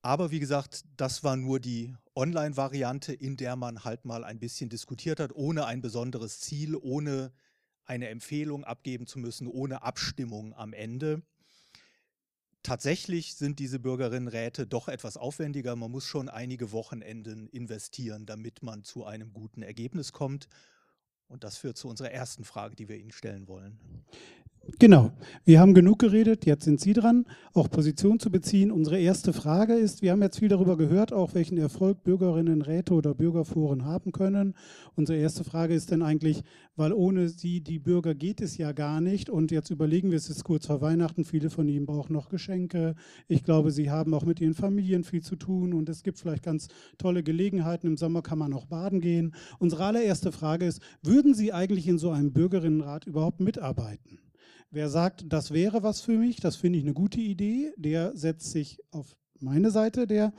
Aber 0.02 0.30
wie 0.30 0.40
gesagt, 0.40 0.84
das 0.96 1.24
war 1.24 1.36
nur 1.36 1.60
die 1.60 1.94
Online-Variante, 2.14 3.12
in 3.12 3.36
der 3.36 3.56
man 3.56 3.84
halt 3.84 4.04
mal 4.04 4.24
ein 4.24 4.38
bisschen 4.38 4.70
diskutiert 4.70 5.20
hat, 5.20 5.32
ohne 5.34 5.66
ein 5.66 5.80
besonderes 5.80 6.40
Ziel, 6.40 6.76
ohne 6.76 7.32
eine 7.84 8.08
Empfehlung 8.08 8.64
abgeben 8.64 9.06
zu 9.06 9.18
müssen, 9.18 9.46
ohne 9.46 9.82
Abstimmung 9.82 10.54
am 10.54 10.72
Ende. 10.72 11.22
Tatsächlich 12.62 13.36
sind 13.36 13.58
diese 13.60 13.78
Bürgerinnenräte 13.78 14.66
doch 14.66 14.88
etwas 14.88 15.16
aufwendiger. 15.16 15.76
Man 15.76 15.90
muss 15.90 16.04
schon 16.04 16.28
einige 16.28 16.72
Wochenenden 16.72 17.48
investieren, 17.48 18.26
damit 18.26 18.62
man 18.62 18.84
zu 18.84 19.04
einem 19.04 19.32
guten 19.32 19.62
Ergebnis 19.62 20.12
kommt. 20.12 20.48
Und 21.28 21.44
das 21.44 21.58
führt 21.58 21.76
zu 21.76 21.88
unserer 21.88 22.10
ersten 22.10 22.44
Frage, 22.44 22.74
die 22.74 22.88
wir 22.88 22.96
Ihnen 22.96 23.12
stellen 23.12 23.48
wollen. 23.48 23.78
Genau, 24.76 25.12
wir 25.44 25.60
haben 25.60 25.72
genug 25.72 25.98
geredet, 25.98 26.44
jetzt 26.44 26.64
sind 26.64 26.78
Sie 26.78 26.92
dran, 26.92 27.24
auch 27.54 27.70
Position 27.70 28.20
zu 28.20 28.30
beziehen. 28.30 28.70
Unsere 28.70 28.98
erste 28.98 29.32
Frage 29.32 29.72
ist, 29.72 30.02
wir 30.02 30.12
haben 30.12 30.22
jetzt 30.22 30.38
viel 30.38 30.48
darüber 30.48 30.76
gehört, 30.76 31.12
auch 31.12 31.34
welchen 31.34 31.56
Erfolg 31.56 32.04
Bürgerinnenräte 32.04 32.92
oder 32.92 33.14
Bürgerforen 33.14 33.86
haben 33.86 34.12
können. 34.12 34.54
Unsere 34.94 35.18
erste 35.18 35.42
Frage 35.42 35.74
ist 35.74 35.90
denn 35.90 36.02
eigentlich, 36.02 36.42
weil 36.76 36.92
ohne 36.92 37.28
Sie, 37.28 37.60
die 37.60 37.78
Bürger, 37.78 38.14
geht 38.14 38.40
es 38.40 38.58
ja 38.58 38.72
gar 38.72 39.00
nicht. 39.00 39.30
Und 39.30 39.50
jetzt 39.50 39.70
überlegen 39.70 40.10
wir, 40.10 40.18
es 40.18 40.28
ist 40.28 40.44
kurz 40.44 40.66
vor 40.66 40.80
Weihnachten, 40.82 41.24
viele 41.24 41.48
von 41.50 41.66
Ihnen 41.66 41.86
brauchen 41.86 42.12
noch 42.12 42.28
Geschenke. 42.28 42.94
Ich 43.26 43.42
glaube, 43.42 43.72
Sie 43.72 43.90
haben 43.90 44.12
auch 44.12 44.24
mit 44.24 44.38
Ihren 44.38 44.54
Familien 44.54 45.02
viel 45.02 45.22
zu 45.22 45.34
tun 45.34 45.72
und 45.72 45.88
es 45.88 46.02
gibt 46.02 46.18
vielleicht 46.18 46.44
ganz 46.44 46.68
tolle 46.98 47.22
Gelegenheiten. 47.22 47.86
Im 47.86 47.96
Sommer 47.96 48.20
kann 48.22 48.38
man 48.38 48.52
auch 48.52 48.66
baden 48.66 49.00
gehen. 49.00 49.34
Unsere 49.58 49.86
allererste 49.86 50.30
Frage 50.30 50.66
ist, 50.66 50.82
würden 51.02 51.34
Sie 51.34 51.52
eigentlich 51.54 51.88
in 51.88 51.98
so 51.98 52.10
einem 52.10 52.32
Bürgerinnenrat 52.32 53.06
überhaupt 53.06 53.40
mitarbeiten? 53.40 54.27
Wer 54.70 54.90
sagt, 54.90 55.24
das 55.28 55.52
wäre 55.52 55.82
was 55.82 56.02
für 56.02 56.18
mich, 56.18 56.40
das 56.40 56.56
finde 56.56 56.78
ich 56.78 56.84
eine 56.84 56.92
gute 56.92 57.20
Idee, 57.20 57.72
der 57.78 58.14
setzt 58.14 58.50
sich 58.52 58.80
auf 58.90 59.16
meine 59.40 59.70
Seite 59.70 60.06
der, 60.06 60.34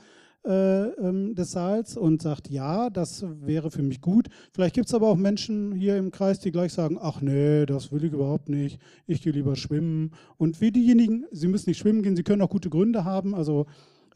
äh, 0.46 0.84
ähm, 0.84 1.34
des 1.34 1.50
Saals 1.50 1.96
und 1.96 2.22
sagt, 2.22 2.48
ja, 2.48 2.90
das 2.90 3.24
wäre 3.42 3.72
für 3.72 3.82
mich 3.82 4.00
gut. 4.00 4.28
Vielleicht 4.52 4.76
gibt 4.76 4.86
es 4.86 4.94
aber 4.94 5.08
auch 5.08 5.16
Menschen 5.16 5.72
hier 5.72 5.96
im 5.96 6.12
Kreis, 6.12 6.38
die 6.38 6.52
gleich 6.52 6.72
sagen, 6.72 6.96
ach 7.00 7.20
nee, 7.20 7.66
das 7.66 7.90
will 7.90 8.04
ich 8.04 8.12
überhaupt 8.12 8.48
nicht, 8.48 8.80
ich 9.08 9.20
gehe 9.20 9.32
lieber 9.32 9.56
schwimmen. 9.56 10.12
Und 10.36 10.60
wie 10.60 10.70
diejenigen, 10.70 11.26
sie 11.32 11.48
müssen 11.48 11.70
nicht 11.70 11.78
schwimmen 11.78 12.02
gehen, 12.04 12.14
sie 12.14 12.22
können 12.22 12.42
auch 12.42 12.50
gute 12.50 12.70
Gründe 12.70 13.04
haben, 13.04 13.34
also 13.34 13.66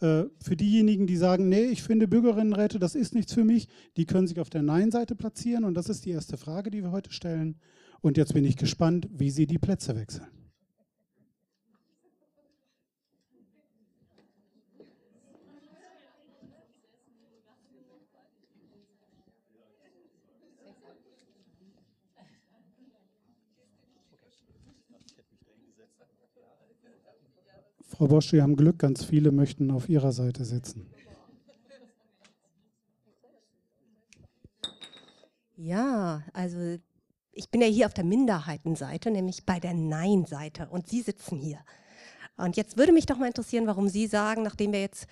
äh, 0.00 0.24
für 0.40 0.56
diejenigen, 0.56 1.08
die 1.08 1.16
sagen, 1.16 1.48
nee, 1.48 1.64
ich 1.64 1.82
finde 1.82 2.06
Bürgerinnenräte, 2.06 2.78
das 2.78 2.94
ist 2.94 3.16
nichts 3.16 3.34
für 3.34 3.44
mich, 3.44 3.66
die 3.96 4.06
können 4.06 4.28
sich 4.28 4.38
auf 4.38 4.48
der 4.48 4.62
Nein-Seite 4.62 5.16
platzieren 5.16 5.64
und 5.64 5.74
das 5.74 5.88
ist 5.88 6.04
die 6.04 6.10
erste 6.10 6.36
Frage, 6.36 6.70
die 6.70 6.84
wir 6.84 6.92
heute 6.92 7.12
stellen. 7.12 7.56
Und 8.04 8.18
jetzt 8.18 8.34
bin 8.34 8.44
ich 8.44 8.58
gespannt, 8.58 9.08
wie 9.10 9.30
Sie 9.30 9.46
die 9.46 9.56
Plätze 9.56 9.96
wechseln. 9.96 10.26
Frau 27.88 28.06
Bosch, 28.06 28.28
Sie 28.28 28.42
haben 28.42 28.54
Glück, 28.54 28.78
ganz 28.80 29.02
viele 29.02 29.32
möchten 29.32 29.70
auf 29.70 29.88
Ihrer 29.88 30.12
Seite 30.12 30.44
sitzen. 30.44 30.90
Ja, 35.56 36.22
also 36.34 36.76
ich 37.34 37.50
bin 37.50 37.60
ja 37.60 37.66
hier 37.66 37.86
auf 37.86 37.94
der 37.94 38.04
Minderheitenseite, 38.04 39.10
nämlich 39.10 39.44
bei 39.44 39.60
der 39.60 39.74
Nein-Seite 39.74 40.68
und 40.70 40.88
Sie 40.88 41.02
sitzen 41.02 41.38
hier. 41.38 41.58
Und 42.36 42.56
jetzt 42.56 42.76
würde 42.76 42.92
mich 42.92 43.06
doch 43.06 43.16
mal 43.16 43.26
interessieren, 43.26 43.66
warum 43.66 43.88
Sie 43.88 44.06
sagen, 44.06 44.42
nachdem 44.42 44.72
wir 44.72 44.80
jetzt 44.80 45.06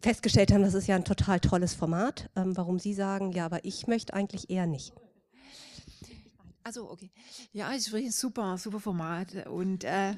festgestellt 0.00 0.52
haben, 0.52 0.62
das 0.62 0.74
ist 0.74 0.86
ja 0.86 0.96
ein 0.96 1.04
total 1.04 1.40
tolles 1.40 1.74
Format. 1.74 2.30
Ähm, 2.36 2.56
warum 2.56 2.78
Sie 2.78 2.94
sagen, 2.94 3.32
ja, 3.32 3.46
aber 3.46 3.64
ich 3.64 3.86
möchte 3.86 4.14
eigentlich 4.14 4.50
eher 4.50 4.66
nicht. 4.66 4.92
Also 6.62 6.90
okay. 6.90 7.10
Ja, 7.52 7.72
ist 7.72 7.90
wirklich 7.90 8.10
ein 8.10 8.12
super, 8.12 8.58
super 8.58 8.80
Format. 8.80 9.46
Und 9.46 9.84
äh, 9.84 10.14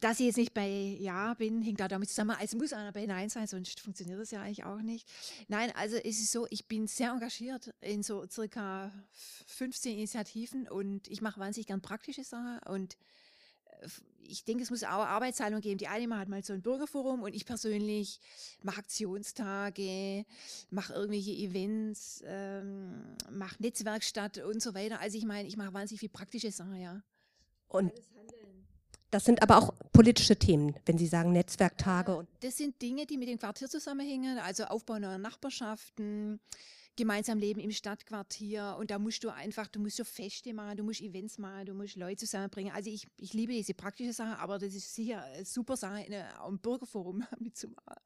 dass 0.00 0.20
ich 0.20 0.26
jetzt 0.26 0.36
nicht 0.36 0.54
bei 0.54 0.96
Ja 0.98 1.34
bin, 1.34 1.62
hängt 1.62 1.82
auch 1.82 1.88
damit 1.88 2.08
zusammen. 2.08 2.36
Es 2.40 2.54
muss 2.54 2.72
einer 2.72 2.92
bei 2.92 3.06
Nein 3.06 3.28
sein, 3.28 3.46
sonst 3.46 3.80
funktioniert 3.80 4.20
das 4.20 4.30
ja 4.30 4.42
eigentlich 4.42 4.64
auch 4.64 4.80
nicht. 4.80 5.08
Nein, 5.48 5.72
also 5.76 5.96
es 5.96 6.20
ist 6.20 6.32
so, 6.32 6.46
ich 6.50 6.66
bin 6.66 6.86
sehr 6.86 7.10
engagiert 7.10 7.74
in 7.80 8.02
so 8.02 8.26
circa 8.26 8.92
15 9.46 9.94
Initiativen 9.94 10.68
und 10.68 11.08
ich 11.08 11.20
mache 11.20 11.40
wahnsinnig 11.40 11.66
gern 11.66 11.82
praktische 11.82 12.24
Sachen 12.24 12.58
und 12.66 12.96
äh, 13.80 13.88
ich 14.26 14.44
denke, 14.44 14.62
es 14.62 14.70
muss 14.70 14.84
auch 14.84 15.04
Arbeitsteilung 15.04 15.60
geben. 15.60 15.76
Die 15.76 15.88
eine 15.88 16.08
macht 16.08 16.28
mal 16.28 16.42
so 16.42 16.54
ein 16.54 16.62
Bürgerforum 16.62 17.22
und 17.22 17.34
ich 17.34 17.44
persönlich 17.44 18.20
mache 18.62 18.78
Aktionstage, 18.78 20.24
mache 20.70 20.94
irgendwelche 20.94 21.32
Events, 21.32 22.22
ähm, 22.24 23.16
mache 23.30 23.62
Netzwerkstatt 23.62 24.38
und 24.38 24.62
so 24.62 24.74
weiter. 24.74 25.00
Also 25.00 25.18
ich 25.18 25.26
meine, 25.26 25.46
ich 25.46 25.58
mache 25.58 25.74
wahnsinnig 25.74 26.00
viel 26.00 26.08
praktische 26.08 26.50
Sachen, 26.50 26.76
ja. 26.76 27.02
Und 27.68 27.92
das 29.14 29.24
sind 29.24 29.42
aber 29.42 29.58
auch 29.58 29.72
politische 29.92 30.34
Themen, 30.34 30.74
wenn 30.86 30.98
Sie 30.98 31.06
sagen 31.06 31.30
Netzwerktage. 31.30 32.26
Das 32.40 32.56
sind 32.56 32.82
Dinge, 32.82 33.06
die 33.06 33.16
mit 33.16 33.28
dem 33.28 33.38
Quartier 33.38 33.68
zusammenhängen, 33.68 34.38
also 34.38 34.64
Aufbau 34.64 34.98
neuer 34.98 35.18
Nachbarschaften, 35.18 36.40
gemeinsam 36.96 37.38
leben 37.38 37.60
im 37.60 37.70
Stadtquartier 37.70 38.74
und 38.76 38.90
da 38.90 38.98
musst 38.98 39.22
du 39.22 39.28
einfach, 39.28 39.68
du 39.68 39.78
musst 39.78 39.98
so 39.98 40.04
Feste 40.04 40.52
machen, 40.52 40.78
du 40.78 40.82
musst 40.82 41.00
Events 41.00 41.38
machen, 41.38 41.66
du 41.66 41.74
musst 41.74 41.94
Leute 41.94 42.16
zusammenbringen. 42.16 42.72
Also 42.74 42.90
ich, 42.90 43.06
ich 43.16 43.32
liebe 43.32 43.52
diese 43.52 43.72
praktische 43.72 44.12
Sache, 44.12 44.36
aber 44.40 44.58
das 44.58 44.74
ist 44.74 44.92
sicher 44.92 45.22
eine 45.22 45.44
super 45.44 45.76
Sache, 45.76 46.02
in 46.02 46.12
einem 46.12 46.58
Bürgerforum 46.58 47.22
mitzumachen. 47.38 48.02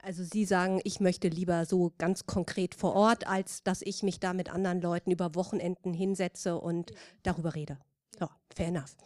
Also 0.00 0.22
Sie 0.22 0.44
sagen, 0.44 0.80
ich 0.84 1.00
möchte 1.00 1.26
lieber 1.26 1.66
so 1.66 1.92
ganz 1.98 2.26
konkret 2.26 2.76
vor 2.76 2.94
Ort, 2.94 3.26
als 3.26 3.64
dass 3.64 3.82
ich 3.82 4.04
mich 4.04 4.20
da 4.20 4.32
mit 4.32 4.48
anderen 4.48 4.80
Leuten 4.80 5.10
über 5.10 5.34
Wochenenden 5.34 5.92
hinsetze 5.92 6.56
und 6.56 6.92
darüber 7.24 7.56
rede. 7.56 7.78
Ja, 8.20 8.30
fair 8.54 8.68
enough. 8.68 8.96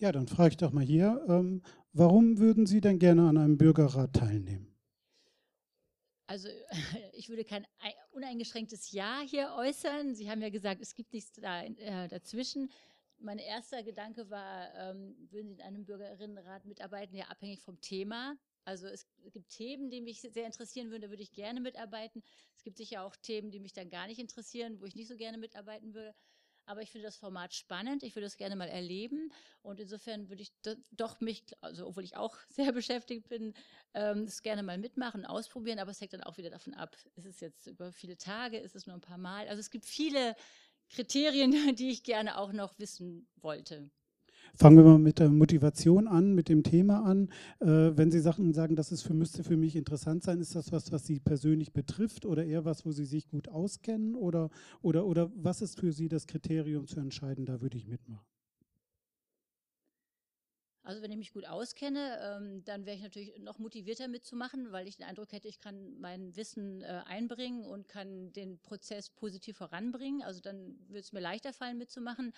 Ja, 0.00 0.12
dann 0.12 0.26
frage 0.26 0.52
ich 0.52 0.56
doch 0.56 0.72
mal 0.72 0.82
hier, 0.82 1.22
ähm, 1.28 1.62
warum 1.92 2.38
würden 2.38 2.64
Sie 2.64 2.80
denn 2.80 2.98
gerne 2.98 3.28
an 3.28 3.36
einem 3.36 3.58
Bürgerrat 3.58 4.14
teilnehmen? 4.14 4.74
Also 6.26 6.48
ich 7.12 7.28
würde 7.28 7.44
kein 7.44 7.66
uneingeschränktes 8.12 8.92
Ja 8.92 9.20
hier 9.20 9.52
äußern. 9.58 10.14
Sie 10.14 10.30
haben 10.30 10.40
ja 10.40 10.48
gesagt, 10.48 10.80
es 10.80 10.94
gibt 10.94 11.12
nichts 11.12 11.32
da, 11.32 11.64
äh, 11.64 12.08
dazwischen. 12.08 12.70
Mein 13.18 13.36
erster 13.36 13.82
Gedanke 13.82 14.30
war, 14.30 14.74
ähm, 14.74 15.14
würden 15.30 15.48
Sie 15.48 15.56
in 15.56 15.60
einem 15.60 15.84
Bürgerinnenrat 15.84 16.64
mitarbeiten, 16.64 17.14
ja 17.14 17.26
abhängig 17.26 17.60
vom 17.60 17.78
Thema. 17.82 18.38
Also 18.64 18.86
es 18.86 19.06
gibt 19.34 19.50
Themen, 19.50 19.90
die 19.90 20.00
mich 20.00 20.22
sehr 20.22 20.46
interessieren 20.46 20.90
würden, 20.90 21.02
da 21.02 21.10
würde 21.10 21.22
ich 21.22 21.32
gerne 21.32 21.60
mitarbeiten. 21.60 22.22
Es 22.56 22.62
gibt 22.62 22.78
sicher 22.78 23.04
auch 23.04 23.16
Themen, 23.16 23.50
die 23.50 23.60
mich 23.60 23.74
dann 23.74 23.90
gar 23.90 24.06
nicht 24.06 24.18
interessieren, 24.18 24.80
wo 24.80 24.86
ich 24.86 24.94
nicht 24.94 25.08
so 25.08 25.16
gerne 25.16 25.36
mitarbeiten 25.36 25.92
würde. 25.92 26.14
Aber 26.70 26.82
ich 26.82 26.92
finde 26.92 27.08
das 27.08 27.16
Format 27.16 27.52
spannend. 27.52 28.04
Ich 28.04 28.14
würde 28.14 28.26
es 28.26 28.36
gerne 28.36 28.54
mal 28.54 28.68
erleben. 28.68 29.32
Und 29.60 29.80
insofern 29.80 30.28
würde 30.28 30.42
ich 30.42 30.52
doch 30.92 31.20
mich, 31.20 31.42
also 31.60 31.88
obwohl 31.88 32.04
ich 32.04 32.16
auch 32.16 32.36
sehr 32.48 32.70
beschäftigt 32.70 33.28
bin, 33.28 33.54
ähm, 33.92 34.24
das 34.24 34.40
gerne 34.40 34.62
mal 34.62 34.78
mitmachen, 34.78 35.26
ausprobieren. 35.26 35.80
Aber 35.80 35.90
es 35.90 36.00
hängt 36.00 36.12
dann 36.12 36.22
auch 36.22 36.36
wieder 36.36 36.48
davon 36.48 36.74
ab, 36.74 36.96
ist 37.16 37.26
es 37.26 37.40
jetzt 37.40 37.66
über 37.66 37.90
viele 37.90 38.16
Tage, 38.16 38.58
ist 38.58 38.76
es 38.76 38.86
nur 38.86 38.94
ein 38.94 39.00
paar 39.00 39.18
Mal. 39.18 39.48
Also 39.48 39.58
es 39.58 39.70
gibt 39.70 39.84
viele 39.84 40.36
Kriterien, 40.90 41.50
die 41.74 41.90
ich 41.90 42.04
gerne 42.04 42.38
auch 42.38 42.52
noch 42.52 42.78
wissen 42.78 43.28
wollte. 43.34 43.90
Fangen 44.54 44.76
wir 44.76 44.84
mal 44.84 44.98
mit 44.98 45.18
der 45.18 45.30
Motivation 45.30 46.06
an, 46.08 46.34
mit 46.34 46.48
dem 46.48 46.62
Thema 46.62 47.04
an. 47.04 47.28
Äh, 47.60 47.96
wenn 47.96 48.10
Sie 48.10 48.20
Sachen 48.20 48.52
sagen, 48.52 48.76
das 48.76 48.92
ist 48.92 49.02
für, 49.02 49.14
müsste 49.14 49.44
für 49.44 49.56
mich 49.56 49.76
interessant 49.76 50.22
sein, 50.22 50.40
ist 50.40 50.54
das 50.54 50.72
was, 50.72 50.92
was 50.92 51.06
Sie 51.06 51.20
persönlich 51.20 51.72
betrifft 51.72 52.26
oder 52.26 52.44
eher 52.44 52.64
was, 52.64 52.84
wo 52.84 52.92
Sie 52.92 53.04
sich 53.04 53.28
gut 53.28 53.48
auskennen? 53.48 54.14
Oder, 54.14 54.50
oder, 54.82 55.06
oder 55.06 55.30
was 55.34 55.62
ist 55.62 55.78
für 55.80 55.92
Sie 55.92 56.08
das 56.08 56.26
Kriterium 56.26 56.86
zu 56.86 57.00
entscheiden, 57.00 57.46
da 57.46 57.60
würde 57.60 57.76
ich 57.76 57.86
mitmachen? 57.86 58.26
Also 60.82 61.02
wenn 61.02 61.12
ich 61.12 61.18
mich 61.18 61.32
gut 61.32 61.46
auskenne, 61.46 62.18
ähm, 62.22 62.64
dann 62.64 62.86
wäre 62.86 62.96
ich 62.96 63.02
natürlich 63.02 63.38
noch 63.38 63.58
motivierter 63.58 64.08
mitzumachen, 64.08 64.72
weil 64.72 64.88
ich 64.88 64.96
den 64.96 65.06
Eindruck 65.06 65.30
hätte, 65.32 65.46
ich 65.46 65.58
kann 65.60 65.98
mein 66.00 66.34
Wissen 66.36 66.82
äh, 66.82 67.02
einbringen 67.04 67.64
und 67.64 67.86
kann 67.86 68.32
den 68.32 68.58
Prozess 68.60 69.10
positiv 69.10 69.58
voranbringen. 69.58 70.22
Also 70.22 70.40
dann 70.40 70.78
würde 70.88 71.00
es 71.00 71.12
mir 71.12 71.20
leichter 71.20 71.52
fallen, 71.52 71.76
mitzumachen. 71.78 72.32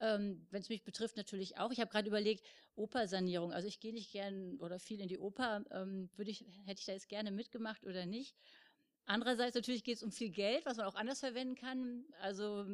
Ähm, 0.00 0.46
Wenn 0.50 0.60
es 0.60 0.68
mich 0.68 0.84
betrifft, 0.84 1.16
natürlich 1.16 1.58
auch. 1.58 1.70
Ich 1.70 1.80
habe 1.80 1.90
gerade 1.90 2.08
überlegt, 2.08 2.44
Opersanierung. 2.74 3.52
Also 3.52 3.68
ich 3.68 3.80
gehe 3.80 3.92
nicht 3.92 4.10
gern 4.12 4.58
oder 4.58 4.78
viel 4.78 5.00
in 5.00 5.08
die 5.08 5.18
Oper. 5.18 5.64
Ähm, 5.70 6.10
würde 6.16 6.30
ich, 6.30 6.44
hätte 6.66 6.80
ich 6.80 6.86
da 6.86 6.92
jetzt 6.92 7.08
gerne 7.08 7.30
mitgemacht 7.30 7.84
oder 7.84 8.06
nicht? 8.06 8.36
Andererseits 9.06 9.54
natürlich 9.54 9.84
geht 9.84 9.96
es 9.96 10.02
um 10.02 10.10
viel 10.10 10.30
Geld, 10.30 10.64
was 10.66 10.78
man 10.78 10.86
auch 10.86 10.94
anders 10.94 11.20
verwenden 11.20 11.54
kann. 11.54 12.04
Also 12.20 12.66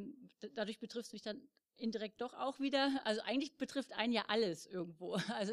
dadurch 0.54 0.78
betrifft 0.78 1.06
es 1.06 1.12
mich 1.12 1.22
dann 1.22 1.42
indirekt 1.80 2.20
doch 2.20 2.34
auch 2.34 2.60
wieder. 2.60 2.90
Also 3.04 3.20
eigentlich 3.22 3.56
betrifft 3.56 3.92
einen 3.96 4.12
ja 4.12 4.24
alles 4.28 4.66
irgendwo. 4.66 5.16
Also 5.40 5.52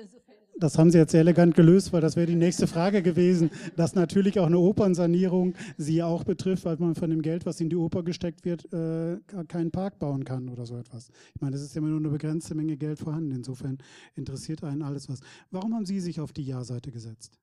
das 0.60 0.78
haben 0.78 0.92
Sie 0.92 0.98
jetzt 0.98 1.12
sehr 1.12 1.22
elegant 1.22 1.56
gelöst, 1.56 1.94
weil 1.94 2.02
das 2.02 2.16
wäre 2.16 2.26
die 2.26 2.36
nächste 2.36 2.68
Frage 2.68 3.02
gewesen, 3.02 3.52
dass 3.76 3.96
natürlich 3.96 4.40
auch 4.40 4.48
eine 4.48 4.58
Opernsanierung 4.58 5.56
Sie 5.78 6.02
auch 6.02 6.24
betrifft, 6.24 6.66
weil 6.66 6.78
man 6.78 6.96
von 6.96 7.10
dem 7.10 7.22
Geld, 7.22 7.46
was 7.46 7.62
in 7.62 7.70
die 7.70 7.76
Oper 7.76 8.04
gesteckt 8.04 8.44
wird, 8.44 8.72
äh, 8.74 9.20
keinen 9.48 9.72
Park 9.72 10.00
bauen 10.00 10.26
kann 10.26 10.50
oder 10.50 10.66
so 10.66 10.78
etwas. 10.78 11.10
Ich 11.36 11.42
meine, 11.42 11.56
es 11.56 11.62
ist 11.62 11.76
ja 11.76 11.80
immer 11.80 11.90
nur 11.90 12.00
eine 12.00 12.10
begrenzte 12.10 12.56
Menge 12.56 12.76
Geld 12.76 13.00
vorhanden. 13.00 13.32
Insofern 13.32 13.78
interessiert 14.16 14.64
einen 14.64 14.82
alles 14.82 15.08
was. 15.10 15.20
Warum 15.52 15.76
haben 15.76 15.86
Sie 15.86 16.00
sich 16.00 16.20
auf 16.20 16.34
die 16.34 16.44
Ja-Seite 16.44 16.92
gesetzt? 16.92 17.40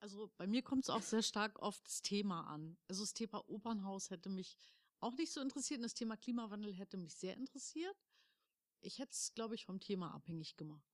Also 0.00 0.30
bei 0.36 0.46
mir 0.46 0.62
kommt 0.62 0.84
es 0.84 0.90
auch 0.90 1.02
sehr 1.02 1.22
stark 1.22 1.60
auf 1.60 1.80
das 1.80 2.02
Thema 2.02 2.42
an. 2.42 2.76
Also 2.88 3.02
das 3.02 3.14
Thema 3.14 3.42
Opernhaus 3.48 4.10
hätte 4.10 4.28
mich 4.28 4.56
auch 5.00 5.16
nicht 5.16 5.32
so 5.32 5.40
interessiert. 5.40 5.78
Und 5.78 5.84
das 5.84 5.94
Thema 5.94 6.16
Klimawandel 6.16 6.72
hätte 6.72 6.96
mich 6.96 7.14
sehr 7.14 7.36
interessiert. 7.36 7.96
Ich 8.80 8.98
hätte 8.98 9.12
es, 9.12 9.32
glaube 9.34 9.54
ich, 9.54 9.64
vom 9.64 9.80
Thema 9.80 10.14
abhängig 10.14 10.56
gemacht. 10.56 10.84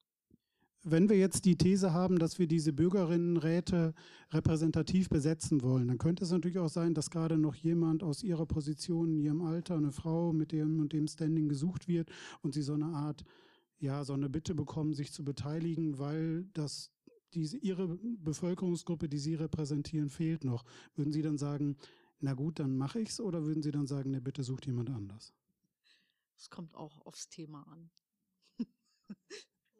Wenn 0.87 1.09
wir 1.09 1.17
jetzt 1.17 1.47
die 1.47 1.57
These 1.57 1.95
haben, 1.95 2.19
dass 2.19 2.39
wir 2.39 2.47
diese 2.47 2.75
Bürgerinnenräte 2.75 3.95
repräsentativ 4.31 5.09
besetzen 5.09 5.63
wollen, 5.63 5.89
dann 5.89 5.97
könnte 5.97 6.25
es 6.25 6.31
natürlich 6.31 6.59
auch 6.59 6.69
sein, 6.69 6.93
dass 6.93 7.09
gerade 7.09 7.39
noch 7.39 7.55
jemand 7.55 8.03
aus 8.03 8.23
ihrer 8.23 8.45
Position, 8.45 9.15
in 9.15 9.21
ihrem 9.21 9.41
Alter, 9.41 9.77
eine 9.77 9.93
Frau 9.93 10.35
mit 10.35 10.53
dem 10.53 10.81
und 10.81 10.93
dem 10.93 11.07
Standing 11.07 11.49
gesucht 11.49 11.89
wird 11.89 12.11
und 12.43 12.53
sie 12.53 12.61
so 12.61 12.75
eine 12.75 12.87
Art, 12.87 13.25
ja, 13.79 14.05
so 14.05 14.13
eine 14.13 14.29
Bitte 14.29 14.55
bekommen, 14.55 14.93
sich 14.93 15.11
zu 15.11 15.25
beteiligen, 15.25 15.99
weil 15.99 16.45
das 16.53 16.91
diese, 17.33 17.57
ihre 17.57 17.99
Bevölkerungsgruppe, 18.19 19.09
die 19.09 19.19
Sie 19.19 19.35
repräsentieren, 19.35 20.11
fehlt 20.11 20.45
noch. 20.45 20.65
Würden 20.95 21.13
Sie 21.13 21.23
dann 21.23 21.39
sagen, 21.39 21.77
na 22.25 22.33
gut, 22.33 22.59
dann 22.59 22.77
mache 22.77 23.01
ich 23.01 23.11
es 23.11 23.21
oder 23.21 23.45
würden 23.45 23.63
Sie 23.63 23.71
dann 23.71 23.87
sagen, 23.87 24.11
ne, 24.11 24.21
bitte 24.21 24.43
sucht 24.43 24.67
jemand 24.67 24.91
anders? 24.91 25.33
Es 26.37 26.51
kommt 26.51 26.75
auch 26.75 27.05
aufs 27.07 27.29
Thema 27.29 27.63
an. 27.69 27.91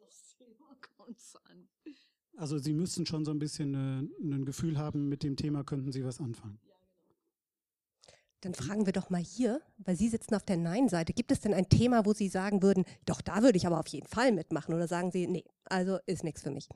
aufs 0.05 0.35
Thema 0.37 0.75
kommt 0.95 1.17
es 1.19 1.35
an. 1.35 1.67
Also 2.37 2.57
Sie 2.57 2.73
müssten 2.73 3.05
schon 3.05 3.25
so 3.25 3.31
ein 3.31 3.39
bisschen 3.39 3.73
äh, 3.73 4.33
ein 4.33 4.45
Gefühl 4.45 4.77
haben, 4.77 5.09
mit 5.09 5.23
dem 5.23 5.35
Thema 5.35 5.63
könnten 5.63 5.91
Sie 5.91 6.03
was 6.05 6.19
anfangen. 6.19 6.59
Dann 8.41 8.53
fragen 8.53 8.85
wir 8.85 8.93
doch 8.93 9.09
mal 9.09 9.21
hier, 9.21 9.61
weil 9.77 9.95
Sie 9.95 10.07
sitzen 10.07 10.35
auf 10.35 10.43
der 10.43 10.57
Nein-Seite. 10.57 11.13
Gibt 11.13 11.31
es 11.31 11.39
denn 11.39 11.53
ein 11.53 11.67
Thema, 11.67 12.05
wo 12.05 12.13
Sie 12.13 12.27
sagen 12.27 12.61
würden, 12.61 12.85
doch, 13.05 13.21
da 13.21 13.41
würde 13.41 13.57
ich 13.57 13.65
aber 13.65 13.79
auf 13.79 13.87
jeden 13.87 14.07
Fall 14.07 14.31
mitmachen? 14.31 14.75
Oder 14.75 14.87
sagen 14.87 15.11
Sie, 15.11 15.25
nee, 15.25 15.45
also 15.63 15.97
ist 16.05 16.23
nichts 16.23 16.43
für 16.43 16.51
mich? 16.51 16.69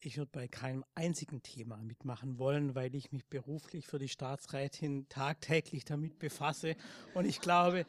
Ich 0.00 0.18
würde 0.18 0.30
bei 0.30 0.46
keinem 0.46 0.84
einzigen 0.94 1.42
Thema 1.42 1.78
mitmachen 1.78 2.38
wollen, 2.38 2.74
weil 2.74 2.94
ich 2.94 3.12
mich 3.12 3.26
beruflich 3.26 3.86
für 3.86 3.98
die 3.98 4.08
Staatsrätin 4.08 5.08
tagtäglich 5.08 5.84
damit 5.84 6.18
befasse. 6.18 6.76
Und 7.14 7.24
ich 7.24 7.40
glaube, 7.40 7.86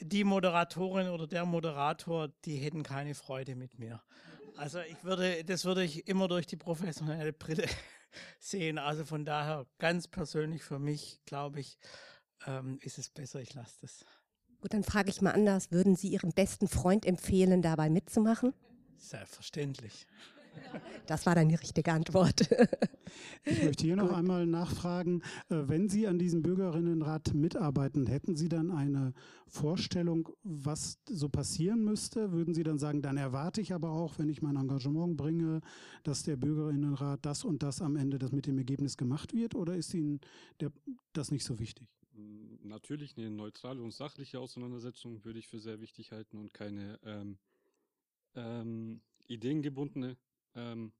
die 0.00 0.24
Moderatorin 0.24 1.08
oder 1.08 1.26
der 1.26 1.44
Moderator, 1.44 2.28
die 2.44 2.56
hätten 2.56 2.82
keine 2.82 3.14
Freude 3.14 3.54
mit 3.54 3.78
mir. 3.78 4.02
Also 4.56 4.80
ich 4.80 5.04
würde, 5.04 5.44
das 5.44 5.64
würde 5.64 5.84
ich 5.84 6.08
immer 6.08 6.28
durch 6.28 6.46
die 6.46 6.56
professionelle 6.56 7.32
Brille 7.32 7.66
sehen. 8.40 8.78
Also 8.78 9.04
von 9.04 9.24
daher 9.24 9.66
ganz 9.78 10.08
persönlich 10.08 10.62
für 10.62 10.78
mich, 10.78 11.20
glaube 11.26 11.60
ich, 11.60 11.78
ähm, 12.46 12.78
ist 12.82 12.98
es 12.98 13.10
besser, 13.10 13.40
ich 13.40 13.54
lasse 13.54 13.76
das. 13.82 14.04
Gut, 14.60 14.72
dann 14.72 14.84
frage 14.84 15.10
ich 15.10 15.20
mal 15.20 15.32
anders. 15.32 15.70
Würden 15.70 15.96
Sie 15.96 16.08
Ihrem 16.08 16.32
besten 16.32 16.68
Freund 16.68 17.04
empfehlen, 17.04 17.60
dabei 17.60 17.90
mitzumachen? 17.90 18.54
Selbstverständlich. 18.96 20.06
Das 21.06 21.24
war 21.26 21.34
dann 21.34 21.48
die 21.48 21.54
richtige 21.54 21.92
Antwort. 21.92 22.48
Ich 23.44 23.62
möchte 23.62 23.84
hier 23.84 23.94
noch 23.96 24.12
einmal 24.12 24.44
nachfragen, 24.46 25.22
äh, 25.48 25.62
wenn 25.66 25.88
Sie 25.88 26.08
an 26.08 26.18
diesem 26.18 26.42
Bürgerinnenrat 26.42 27.32
mitarbeiten, 27.34 28.06
hätten 28.06 28.34
Sie 28.34 28.48
dann 28.48 28.72
eine 28.72 29.12
Vorstellung, 29.46 30.28
was 30.42 30.98
so 31.08 31.28
passieren 31.28 31.84
müsste? 31.84 32.32
Würden 32.32 32.54
Sie 32.54 32.64
dann 32.64 32.78
sagen, 32.78 33.02
dann 33.02 33.16
erwarte 33.16 33.60
ich 33.60 33.72
aber 33.72 33.90
auch, 33.90 34.18
wenn 34.18 34.28
ich 34.28 34.42
mein 34.42 34.56
Engagement 34.56 35.16
bringe, 35.16 35.60
dass 36.02 36.24
der 36.24 36.36
Bürgerinnenrat 36.36 37.24
das 37.24 37.44
und 37.44 37.62
das 37.62 37.80
am 37.80 37.96
Ende 37.96 38.18
das 38.18 38.32
mit 38.32 38.46
dem 38.46 38.58
Ergebnis 38.58 38.96
gemacht 38.96 39.32
wird? 39.32 39.54
Oder 39.54 39.76
ist 39.76 39.94
Ihnen 39.94 40.20
der, 40.60 40.72
das 41.12 41.30
nicht 41.30 41.44
so 41.44 41.60
wichtig? 41.60 41.86
Hm, 42.14 42.58
natürlich 42.64 43.16
eine 43.16 43.30
neutrale 43.30 43.80
und 43.80 43.92
sachliche 43.92 44.40
Auseinandersetzung 44.40 45.24
würde 45.24 45.38
ich 45.38 45.46
für 45.46 45.60
sehr 45.60 45.80
wichtig 45.80 46.10
halten 46.12 46.38
und 46.38 46.52
keine 46.52 46.98
ähm, 47.04 47.38
ähm, 48.34 49.00
ideengebundene 49.28 50.16
ähm, 50.56 50.92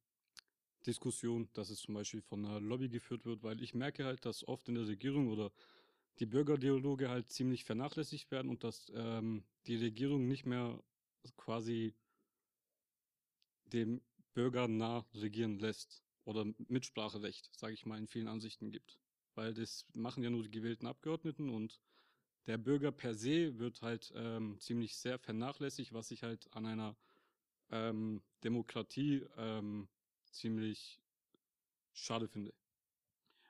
Diskussion, 0.86 1.48
dass 1.52 1.70
es 1.70 1.80
zum 1.80 1.94
Beispiel 1.94 2.22
von 2.22 2.44
einer 2.44 2.60
Lobby 2.60 2.88
geführt 2.88 3.24
wird, 3.24 3.42
weil 3.42 3.60
ich 3.60 3.74
merke 3.74 4.04
halt, 4.04 4.24
dass 4.24 4.46
oft 4.46 4.68
in 4.68 4.76
der 4.76 4.86
Regierung 4.86 5.28
oder 5.28 5.50
die 6.20 6.26
Bürgerdialoge 6.26 7.08
halt 7.08 7.28
ziemlich 7.28 7.64
vernachlässigt 7.64 8.30
werden 8.30 8.50
und 8.50 8.64
dass 8.64 8.90
ähm, 8.94 9.44
die 9.66 9.76
Regierung 9.76 10.28
nicht 10.28 10.46
mehr 10.46 10.80
quasi 11.36 11.94
dem 13.66 14.00
Bürger 14.32 14.68
nah 14.68 15.04
regieren 15.14 15.58
lässt 15.58 16.02
oder 16.24 16.46
Mitspracherecht, 16.68 17.50
sage 17.56 17.74
ich 17.74 17.84
mal, 17.84 17.98
in 17.98 18.06
vielen 18.06 18.28
Ansichten 18.28 18.70
gibt. 18.70 18.98
Weil 19.34 19.54
das 19.54 19.86
machen 19.94 20.22
ja 20.22 20.30
nur 20.30 20.44
die 20.44 20.50
gewählten 20.50 20.86
Abgeordneten 20.86 21.50
und 21.50 21.80
der 22.46 22.58
Bürger 22.58 22.92
per 22.92 23.14
se 23.14 23.58
wird 23.58 23.82
halt 23.82 24.12
ähm, 24.14 24.58
ziemlich 24.60 24.96
sehr 24.96 25.18
vernachlässigt, 25.18 25.92
was 25.92 26.10
ich 26.10 26.22
halt 26.22 26.48
an 26.52 26.64
einer 26.64 26.96
ähm, 27.70 28.22
Demokratie 28.44 29.24
ähm, 29.36 29.88
ziemlich 30.30 31.00
schade 31.92 32.28
finde. 32.28 32.52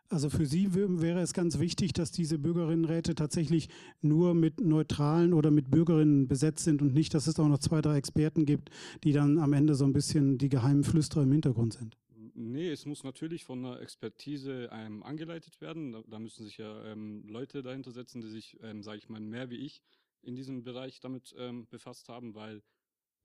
Also 0.08 0.30
für 0.30 0.46
Sie 0.46 0.72
wäre 0.74 1.20
es 1.20 1.32
ganz 1.32 1.58
wichtig, 1.58 1.92
dass 1.92 2.12
diese 2.12 2.38
Bürgerinnenräte 2.38 3.16
tatsächlich 3.16 3.68
nur 4.02 4.34
mit 4.34 4.60
Neutralen 4.60 5.32
oder 5.32 5.50
mit 5.50 5.68
Bürgerinnen 5.68 6.28
besetzt 6.28 6.64
sind 6.64 6.80
und 6.80 6.94
nicht, 6.94 7.12
dass 7.12 7.26
es 7.26 7.40
auch 7.40 7.48
noch 7.48 7.58
zwei, 7.58 7.80
drei 7.80 7.96
Experten 7.96 8.46
gibt, 8.46 8.70
die 9.02 9.12
dann 9.12 9.38
am 9.38 9.52
Ende 9.52 9.74
so 9.74 9.84
ein 9.84 9.92
bisschen 9.92 10.38
die 10.38 10.48
geheimen 10.48 10.84
Flüsterer 10.84 11.24
im 11.24 11.32
Hintergrund 11.32 11.72
sind. 11.72 11.96
Nee, 12.34 12.70
es 12.70 12.86
muss 12.86 13.02
natürlich 13.02 13.44
von 13.44 13.64
einer 13.64 13.80
Expertise 13.80 14.68
ähm, 14.70 15.02
angeleitet 15.02 15.60
werden. 15.60 15.92
Da, 15.92 16.02
da, 16.06 16.18
müssen 16.18 16.44
sich 16.44 16.58
ja 16.58 16.84
ähm, 16.84 17.26
Leute 17.26 17.62
dahinter 17.62 17.90
setzen, 17.90 18.20
die 18.20 18.28
sich, 18.28 18.58
ähm, 18.62 18.82
sage 18.82 18.98
ich 18.98 19.08
mal, 19.08 19.20
mehr 19.20 19.50
wie 19.50 19.56
ich 19.56 19.82
in 20.22 20.36
diesem 20.36 20.62
Bereich 20.62 21.00
damit 21.00 21.34
ähm, 21.38 21.66
befasst 21.70 22.08
haben, 22.08 22.34
weil 22.34 22.62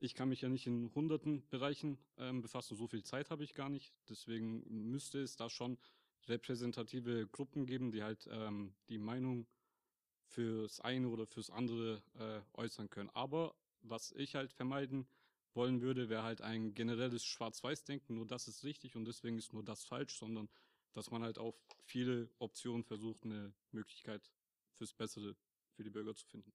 ich 0.02 0.16
kann 0.16 0.30
mich 0.30 0.41
ja 0.41 0.49
nicht 0.49 0.66
in 0.66 0.93
hunderten 0.95 1.47
Bereichen 1.49 1.99
ähm, 2.18 2.41
befassen. 2.41 2.76
So 2.76 2.88
viel 2.88 3.04
Zeit 3.04 3.30
habe 3.30 3.43
ich 3.43 3.54
gar 3.54 3.70
nicht. 3.70 3.93
Deswegen 4.10 4.64
müsste 4.89 5.22
es 5.22 5.36
da 5.36 5.49
schon 5.49 5.78
repräsentative 6.28 7.28
Gruppen 7.28 7.68
geben, 7.68 7.91
die 7.91 8.02
halt 8.02 8.28
ähm, 8.32 8.74
die 8.89 8.97
Meinung 8.97 9.45
fürs 10.26 10.80
eine 10.82 11.08
oder 11.08 11.28
fürs 11.28 11.52
andere 11.52 12.02
äh, 12.16 12.41
äußern 12.60 12.89
können. 12.89 13.12
Aber 13.12 13.56
was 13.84 14.12
ich 14.14 14.36
halt 14.36 14.52
vermeiden 14.52 15.08
wollen 15.54 15.82
würde, 15.82 16.10
wäre 16.10 16.24
halt 16.24 16.41
ein 16.41 16.74
generelles 16.74 17.24
Schwarz-Weiß-Denken, 17.24 18.16
nur 18.16 18.26
das 18.26 18.47
ist 18.47 18.64
richtig 18.64 18.95
und 18.95 19.06
deswegen 19.06 19.38
ist 19.38 19.54
nur 19.54 19.64
das 19.64 19.84
falsch, 19.84 20.18
sondern 20.18 20.49
dass 20.93 21.12
man 21.12 21.24
halt 21.24 21.38
auf 21.38 21.56
viele 21.84 22.30
Optionen 22.39 22.84
versucht, 22.84 23.24
eine 23.24 23.54
Möglichkeit 23.72 24.32
fürs 24.78 24.93
Bessere 24.93 25.36
für 25.74 25.84
die 25.84 25.89
Bürger 25.89 26.16
zu 26.16 26.26
finden. 26.26 26.54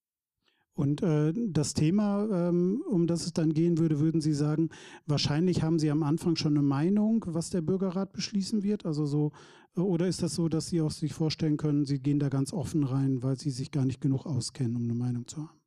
Und 0.77 1.03
äh, 1.03 1.33
das 1.35 1.73
Thema, 1.73 2.29
ähm, 2.31 2.85
um 2.87 3.07
das 3.07 3.25
es 3.25 3.33
dann 3.33 3.55
gehen 3.55 3.79
würde, 3.79 3.99
würden 3.99 4.21
Sie 4.21 4.35
sagen, 4.35 4.69
wahrscheinlich 5.07 5.63
haben 5.63 5.79
Sie 5.79 5.91
am 5.91 6.03
Anfang 6.03 6.37
schon 6.37 6.53
eine 6.53 6.63
Meinung, 6.63 7.25
was 7.29 7.49
der 7.49 7.63
Bürgerrat 7.63 8.13
beschließen 8.13 8.63
wird? 8.63 8.85
Also 8.85 9.07
so, 9.07 9.33
äh, 9.75 9.81
oder 9.81 10.07
ist 10.07 10.23
das 10.23 10.35
so, 10.35 10.51
dass 10.51 10.69
Sie 10.69 10.83
auch 10.83 10.91
sich 10.91 11.15
vorstellen 11.15 11.57
können, 11.57 11.87
Sie 11.87 11.99
gehen 11.99 12.19
da 12.19 12.29
ganz 12.29 12.53
offen 12.53 12.85
rein, 12.85 13.23
weil 13.23 13.39
Sie 13.39 13.51
sich 13.51 13.71
gar 13.71 13.87
nicht 13.87 14.03
genug 14.03 14.27
auskennen, 14.27 14.77
um 14.77 14.83
eine 14.83 14.93
Meinung 14.93 15.27
zu 15.27 15.39
haben? 15.39 15.59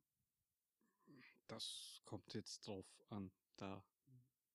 Das 1.48 2.00
kommt 2.04 2.32
jetzt 2.32 2.68
drauf 2.68 2.86
an. 3.08 3.32
Da 3.56 3.82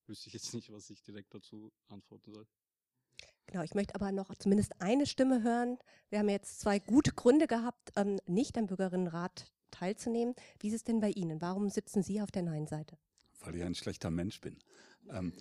wüsste 0.07 0.27
ich 0.27 0.35
jetzt 0.35 0.53
nicht, 0.53 0.71
was 0.71 0.89
ich 0.89 1.03
direkt 1.03 1.33
dazu 1.33 1.73
antworten 1.89 2.31
soll. 2.31 2.47
Genau, 3.47 3.63
ich 3.63 3.75
möchte 3.75 3.93
aber 3.95 4.13
noch 4.13 4.33
zumindest 4.35 4.81
eine 4.81 5.05
Stimme 5.05 5.43
hören. 5.43 5.77
Wir 6.09 6.19
haben 6.19 6.29
jetzt 6.29 6.61
zwei 6.61 6.79
gute 6.79 7.11
Gründe 7.11 7.45
gehabt, 7.45 7.91
ähm, 7.97 8.21
nicht 8.25 8.57
am 8.57 8.67
Bürgerinnenrat 8.67 9.51
teilzunehmen. 9.75 10.35
Wie 10.59 10.67
ist 10.69 10.75
es 10.75 10.83
denn 10.83 10.99
bei 10.99 11.11
Ihnen? 11.11 11.41
Warum 11.41 11.69
sitzen 11.69 12.03
Sie 12.03 12.21
auf 12.21 12.31
der 12.31 12.43
Nein-Seite? 12.43 12.97
Weil 13.41 13.55
ich 13.55 13.63
ein 13.63 13.75
schlechter 13.75 14.11
Mensch 14.11 14.41
bin. 14.41 14.57
Ähm, 15.09 15.33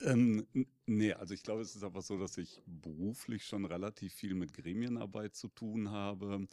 ähm, 0.00 0.46
nee, 0.86 1.12
also 1.12 1.32
ich 1.32 1.42
glaube, 1.42 1.62
es 1.62 1.74
ist 1.74 1.82
einfach 1.82 2.02
so, 2.02 2.18
dass 2.18 2.36
ich 2.36 2.62
beruflich 2.66 3.44
schon 3.44 3.64
relativ 3.64 4.12
viel 4.12 4.34
mit 4.34 4.52
Gremienarbeit 4.52 5.34
zu 5.34 5.48
tun 5.48 5.90
habe, 5.90 6.46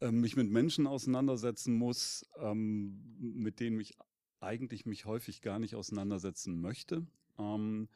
ähm, 0.00 0.20
mich 0.20 0.36
mit 0.36 0.50
Menschen 0.50 0.86
auseinandersetzen 0.86 1.74
muss, 1.74 2.28
ähm, 2.36 3.00
mit 3.18 3.60
denen 3.60 3.80
ich 3.80 3.96
eigentlich 4.40 4.86
mich 4.86 5.04
häufig 5.04 5.42
gar 5.42 5.58
nicht 5.58 5.74
auseinandersetzen 5.74 6.60
möchte. 6.60 7.06
Ähm, 7.38 7.88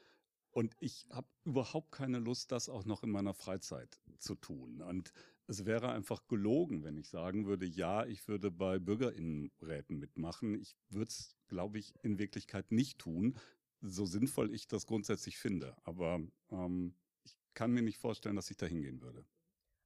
und 0.50 0.76
ich 0.78 1.06
habe 1.10 1.26
überhaupt 1.44 1.90
keine 1.90 2.20
Lust, 2.20 2.52
das 2.52 2.68
auch 2.68 2.84
noch 2.84 3.02
in 3.02 3.10
meiner 3.10 3.34
Freizeit 3.34 4.00
zu 4.18 4.36
tun. 4.36 4.82
Und 4.82 5.12
es 5.46 5.66
wäre 5.66 5.90
einfach 5.90 6.26
gelogen, 6.26 6.84
wenn 6.84 6.96
ich 6.96 7.08
sagen 7.08 7.46
würde, 7.46 7.66
ja, 7.66 8.06
ich 8.06 8.26
würde 8.28 8.50
bei 8.50 8.78
Bürgerinnenräten 8.78 9.98
mitmachen. 9.98 10.54
Ich 10.60 10.76
würde 10.88 11.10
es, 11.10 11.36
glaube 11.48 11.78
ich, 11.78 11.94
in 12.02 12.18
Wirklichkeit 12.18 12.72
nicht 12.72 12.98
tun, 12.98 13.36
so 13.80 14.06
sinnvoll 14.06 14.54
ich 14.54 14.66
das 14.66 14.86
grundsätzlich 14.86 15.38
finde. 15.38 15.76
Aber 15.84 16.20
ähm, 16.50 16.94
ich 17.24 17.36
kann 17.52 17.72
mir 17.72 17.82
nicht 17.82 17.98
vorstellen, 17.98 18.36
dass 18.36 18.50
ich 18.50 18.56
da 18.56 18.66
hingehen 18.66 19.00
würde. 19.02 19.24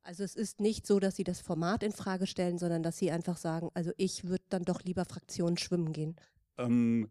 Also 0.03 0.23
es 0.23 0.37
ist 0.37 0.61
nicht 0.61 0.87
so, 0.87 1.01
dass 1.01 1.17
Sie 1.17 1.25
das 1.25 1.41
Format 1.41 1.83
in 1.83 1.93
Frage 1.93 2.27
stellen, 2.27 2.59
sondern 2.59 2.83
dass 2.83 2.97
Sie 2.97 3.11
einfach 3.11 3.37
sagen, 3.37 3.71
also 3.75 3.93
ich 3.97 4.25
würde 4.25 4.45
dann 4.49 4.63
doch 4.63 4.83
lieber 4.83 5.05
Fraktionen 5.05 5.59
schwimmen 5.59 5.93
gehen. 5.93 6.17
Ähm, 6.57 7.11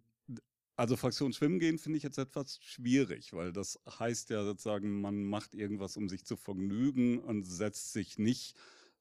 also 0.78 0.96
Fraktion 0.96 1.34
schwimmen 1.34 1.60
gehen 1.60 1.80
finde 1.80 1.98
ich 1.98 2.04
jetzt 2.04 2.20
etwas 2.20 2.60
schwierig, 2.62 3.34
weil 3.34 3.52
das 3.52 3.80
heißt 3.90 4.30
ja 4.30 4.44
sozusagen, 4.44 5.02
man 5.02 5.24
macht 5.24 5.56
irgendwas, 5.56 5.98
um 5.98 6.08
sich 6.08 6.24
zu 6.24 6.36
vergnügen 6.38 7.20
und 7.20 7.46
setzt 7.46 7.94
sich 7.94 8.20
nicht 8.20 8.56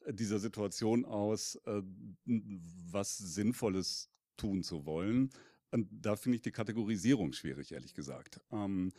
äh, 0.06 0.14
dieser 0.14 0.38
Situation 0.38 1.04
aus, 1.04 1.56
äh, 1.66 1.82
was 2.24 3.18
Sinnvolles 3.18 4.10
tun 4.38 4.62
zu 4.62 4.86
wollen. 4.86 5.30
Und 5.70 5.88
da 5.92 6.16
finde 6.16 6.36
ich 6.36 6.42
die 6.42 6.50
Kategorisierung 6.50 7.34
schwierig, 7.34 7.72
ehrlich 7.72 7.92
gesagt. 7.92 8.40
Ähm, 8.50 8.92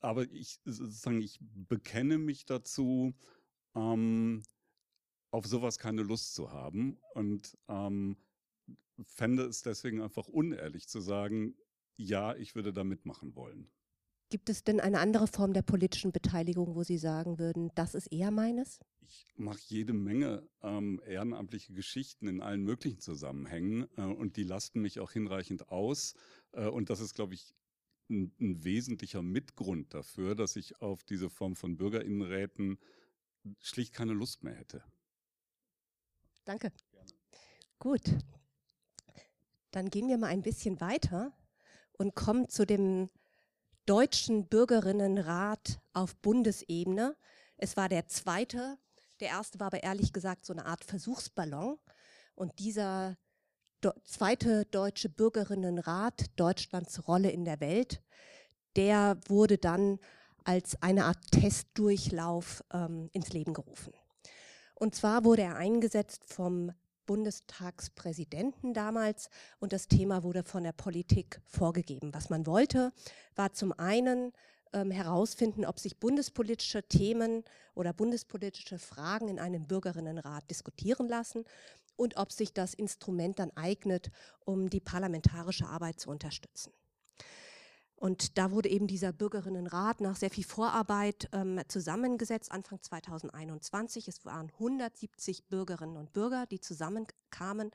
aber 0.00 0.30
ich 0.30 0.60
sozusagen, 0.64 1.20
ich 1.20 1.40
bekenne 1.40 2.18
mich 2.18 2.46
dazu, 2.46 3.12
ähm, 3.74 4.44
auf 5.32 5.46
sowas 5.46 5.78
keine 5.78 6.02
Lust 6.02 6.34
zu 6.34 6.52
haben 6.52 6.96
und 7.14 7.58
ähm, 7.68 8.16
fände 9.02 9.44
es 9.44 9.62
deswegen 9.62 10.00
einfach 10.00 10.28
unehrlich 10.28 10.86
zu 10.86 11.00
sagen, 11.00 11.56
ja, 11.98 12.34
ich 12.36 12.54
würde 12.54 12.72
da 12.72 12.84
mitmachen 12.84 13.34
wollen. 13.34 13.68
Gibt 14.30 14.50
es 14.50 14.62
denn 14.62 14.78
eine 14.78 15.00
andere 15.00 15.26
Form 15.26 15.52
der 15.52 15.62
politischen 15.62 16.12
Beteiligung, 16.12 16.74
wo 16.74 16.82
Sie 16.82 16.98
sagen 16.98 17.38
würden, 17.38 17.70
das 17.74 17.94
ist 17.94 18.08
eher 18.08 18.30
meines? 18.30 18.78
Ich 19.00 19.26
mache 19.36 19.60
jede 19.64 19.94
Menge 19.94 20.46
ähm, 20.62 21.00
ehrenamtliche 21.06 21.72
Geschichten 21.72 22.28
in 22.28 22.42
allen 22.42 22.62
möglichen 22.62 23.00
Zusammenhängen 23.00 23.88
äh, 23.96 24.02
und 24.02 24.36
die 24.36 24.42
lasten 24.42 24.82
mich 24.82 25.00
auch 25.00 25.12
hinreichend 25.12 25.70
aus. 25.70 26.14
Äh, 26.52 26.66
und 26.66 26.90
das 26.90 27.00
ist, 27.00 27.14
glaube 27.14 27.34
ich, 27.34 27.54
ein, 28.10 28.32
ein, 28.38 28.64
wesentlicher 28.64 29.22
Mitgrund 29.22 29.94
dafür, 29.94 30.34
dass 30.34 30.56
ich 30.56 30.80
auf 30.82 31.04
diese 31.04 31.30
Form 31.30 31.56
von 31.56 31.78
Bürgerinnenräten 31.78 32.78
schlicht 33.60 33.94
keine 33.94 34.12
Lust 34.12 34.44
mehr 34.44 34.54
hätte. 34.54 34.84
Danke. 36.44 36.70
Gerne. 36.92 37.10
Gut. 37.78 38.02
Dann 39.70 39.88
gehen 39.88 40.08
wir 40.08 40.18
mal 40.18 40.28
ein 40.28 40.42
bisschen 40.42 40.80
weiter 40.80 41.32
und 41.98 42.14
kommt 42.14 42.50
zu 42.50 42.64
dem 42.64 43.10
Deutschen 43.84 44.48
Bürgerinnenrat 44.48 45.80
auf 45.92 46.16
Bundesebene. 46.16 47.16
Es 47.56 47.76
war 47.76 47.88
der 47.88 48.06
zweite. 48.06 48.78
Der 49.20 49.28
erste 49.28 49.60
war 49.60 49.68
aber 49.68 49.82
ehrlich 49.82 50.12
gesagt 50.12 50.46
so 50.46 50.52
eine 50.52 50.66
Art 50.66 50.84
Versuchsballon. 50.84 51.78
Und 52.34 52.58
dieser 52.58 53.16
zweite 54.04 54.64
Deutsche 54.66 55.08
Bürgerinnenrat, 55.08 56.26
Deutschlands 56.36 57.06
Rolle 57.08 57.30
in 57.30 57.44
der 57.44 57.60
Welt, 57.60 58.02
der 58.76 59.18
wurde 59.28 59.58
dann 59.58 59.98
als 60.44 60.80
eine 60.82 61.04
Art 61.04 61.18
Testdurchlauf 61.32 62.64
ähm, 62.72 63.10
ins 63.12 63.32
Leben 63.32 63.54
gerufen. 63.54 63.92
Und 64.74 64.94
zwar 64.94 65.24
wurde 65.24 65.42
er 65.42 65.56
eingesetzt 65.56 66.22
vom 66.26 66.72
Bundestagspräsidenten 67.08 68.74
damals 68.74 69.30
und 69.60 69.72
das 69.72 69.88
Thema 69.88 70.22
wurde 70.22 70.44
von 70.44 70.62
der 70.62 70.72
Politik 70.72 71.40
vorgegeben. 71.46 72.12
Was 72.12 72.28
man 72.28 72.46
wollte, 72.46 72.92
war 73.34 73.54
zum 73.54 73.72
einen 73.72 74.32
ähm, 74.74 74.90
herausfinden, 74.90 75.64
ob 75.64 75.78
sich 75.78 75.96
bundespolitische 75.96 76.82
Themen 76.82 77.44
oder 77.74 77.94
bundespolitische 77.94 78.78
Fragen 78.78 79.28
in 79.28 79.38
einem 79.38 79.66
Bürgerinnenrat 79.66 80.50
diskutieren 80.50 81.08
lassen 81.08 81.44
und 81.96 82.18
ob 82.18 82.30
sich 82.30 82.52
das 82.52 82.74
Instrument 82.74 83.38
dann 83.38 83.52
eignet, 83.56 84.10
um 84.44 84.68
die 84.68 84.80
parlamentarische 84.80 85.66
Arbeit 85.66 85.98
zu 85.98 86.10
unterstützen. 86.10 86.72
Und 87.98 88.38
da 88.38 88.52
wurde 88.52 88.68
eben 88.68 88.86
dieser 88.86 89.12
Bürgerinnenrat 89.12 90.00
nach 90.00 90.14
sehr 90.14 90.30
viel 90.30 90.44
Vorarbeit 90.44 91.28
ähm, 91.32 91.60
zusammengesetzt, 91.66 92.52
Anfang 92.52 92.80
2021. 92.80 94.06
Es 94.06 94.24
waren 94.24 94.50
170 94.52 95.46
Bürgerinnen 95.48 95.96
und 95.96 96.12
Bürger, 96.12 96.46
die 96.46 96.60
zusammenkamen 96.60 97.72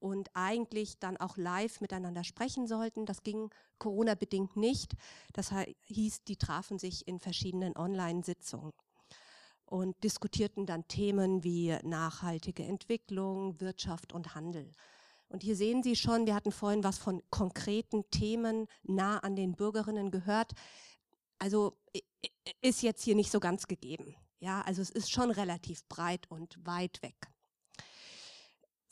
und 0.00 0.28
eigentlich 0.34 0.98
dann 0.98 1.16
auch 1.16 1.38
live 1.38 1.80
miteinander 1.80 2.24
sprechen 2.24 2.66
sollten. 2.66 3.06
Das 3.06 3.22
ging 3.22 3.48
Corona-bedingt 3.78 4.54
nicht. 4.54 4.92
Das 5.32 5.50
hieß, 5.86 6.24
die 6.24 6.36
trafen 6.36 6.78
sich 6.78 7.08
in 7.08 7.18
verschiedenen 7.18 7.74
Online-Sitzungen 7.74 8.72
und 9.64 9.96
diskutierten 10.04 10.66
dann 10.66 10.86
Themen 10.88 11.42
wie 11.42 11.74
nachhaltige 11.84 12.64
Entwicklung, 12.64 13.58
Wirtschaft 13.60 14.12
und 14.12 14.34
Handel. 14.34 14.74
Und 15.34 15.42
hier 15.42 15.56
sehen 15.56 15.82
Sie 15.82 15.96
schon, 15.96 16.26
wir 16.26 16.34
hatten 16.36 16.52
vorhin 16.52 16.84
was 16.84 16.96
von 16.96 17.20
konkreten 17.28 18.08
Themen 18.12 18.68
nah 18.84 19.18
an 19.18 19.34
den 19.34 19.56
Bürgerinnen 19.56 20.12
gehört. 20.12 20.52
Also 21.40 21.76
ist 22.62 22.82
jetzt 22.82 23.02
hier 23.02 23.16
nicht 23.16 23.32
so 23.32 23.40
ganz 23.40 23.66
gegeben. 23.66 24.14
Ja, 24.38 24.60
also 24.60 24.80
es 24.80 24.90
ist 24.90 25.10
schon 25.10 25.32
relativ 25.32 25.88
breit 25.88 26.30
und 26.30 26.64
weit 26.64 27.02
weg. 27.02 27.16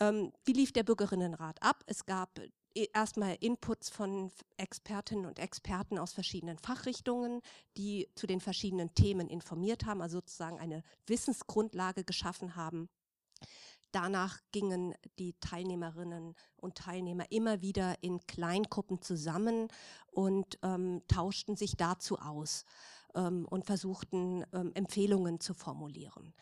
Ähm, 0.01 0.33
wie 0.45 0.53
lief 0.53 0.73
der 0.73 0.83
Bürgerinnenrat 0.83 1.63
ab? 1.63 1.85
Es 1.87 2.07
gab 2.07 2.37
äh, 2.75 2.89
erstmal 2.93 3.37
Inputs 3.39 3.89
von 3.89 4.33
Expertinnen 4.57 5.27
und 5.27 5.39
Experten 5.39 5.97
aus 5.97 6.13
verschiedenen 6.13 6.59
Fachrichtungen, 6.59 7.41
die 7.77 8.09
zu 8.17 8.27
den 8.27 8.41
verschiedenen 8.41 8.93
Themen 8.97 9.29
informiert 9.29 9.87
haben, 9.87 10.03
also 10.03 10.19
sozusagen 10.19 10.59
eine 10.59 10.83
Wissensgrundlage 11.07 12.03
geschaffen 12.03 12.57
haben. 12.57 12.89
Danach 13.93 14.41
gingen 14.53 14.95
die 15.19 15.35
Teilnehmerinnen 15.41 16.35
und 16.57 16.75
Teilnehmer 16.77 17.31
immer 17.31 17.61
wieder 17.61 18.03
in 18.03 18.27
Kleingruppen 18.27 19.03
zusammen 19.03 19.69
und 20.11 20.59
ähm, 20.63 21.03
tauschten 21.09 21.57
sich 21.57 21.77
dazu 21.77 22.19
aus 22.19 22.65
ähm, 23.15 23.47
und 23.49 23.67
versuchten 23.67 24.45
ähm, 24.53 24.73
Empfehlungen 24.75 25.41
zu 25.41 25.53
formulieren. 25.53 26.35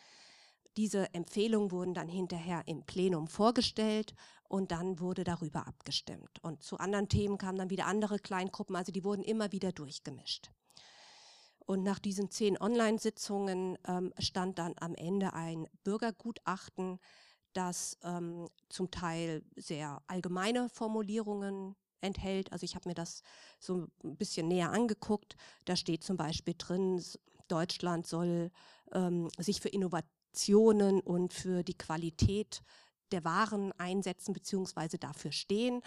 Diese 0.77 1.13
Empfehlungen 1.13 1.71
wurden 1.71 1.93
dann 1.93 2.07
hinterher 2.07 2.63
im 2.65 2.85
Plenum 2.85 3.27
vorgestellt 3.27 4.15
und 4.47 4.71
dann 4.71 4.99
wurde 4.99 5.25
darüber 5.25 5.67
abgestimmt. 5.67 6.41
Und 6.41 6.63
zu 6.63 6.77
anderen 6.77 7.09
Themen 7.09 7.37
kamen 7.37 7.57
dann 7.57 7.69
wieder 7.69 7.87
andere 7.87 8.19
Kleingruppen, 8.19 8.77
also 8.77 8.93
die 8.93 9.03
wurden 9.03 9.23
immer 9.23 9.51
wieder 9.51 9.73
durchgemischt. 9.73 10.51
Und 11.65 11.83
nach 11.83 11.99
diesen 11.99 12.29
zehn 12.31 12.59
Online-Sitzungen 12.59 13.77
ähm, 13.87 14.13
stand 14.17 14.59
dann 14.59 14.73
am 14.79 14.95
Ende 14.95 15.33
ein 15.33 15.67
Bürgergutachten, 15.83 16.99
das 17.53 17.97
ähm, 18.03 18.47
zum 18.69 18.91
Teil 18.91 19.43
sehr 19.55 20.01
allgemeine 20.07 20.69
Formulierungen 20.69 21.75
enthält. 22.01 22.51
Also 22.51 22.63
ich 22.63 22.75
habe 22.75 22.89
mir 22.89 22.95
das 22.95 23.21
so 23.59 23.87
ein 24.03 24.17
bisschen 24.17 24.47
näher 24.47 24.71
angeguckt. 24.71 25.35
Da 25.65 25.75
steht 25.75 26.03
zum 26.03 26.17
Beispiel 26.17 26.55
drin, 26.57 27.03
Deutschland 27.47 28.07
soll 28.07 28.51
ähm, 28.91 29.29
sich 29.37 29.61
für 29.61 29.69
Innovationen 29.69 30.99
und 31.01 31.33
für 31.33 31.63
die 31.63 31.77
Qualität 31.77 32.61
der 33.11 33.23
Waren 33.25 33.71
einsetzen 33.73 34.33
bzw. 34.33 34.97
dafür 34.97 35.31
stehen 35.31 35.81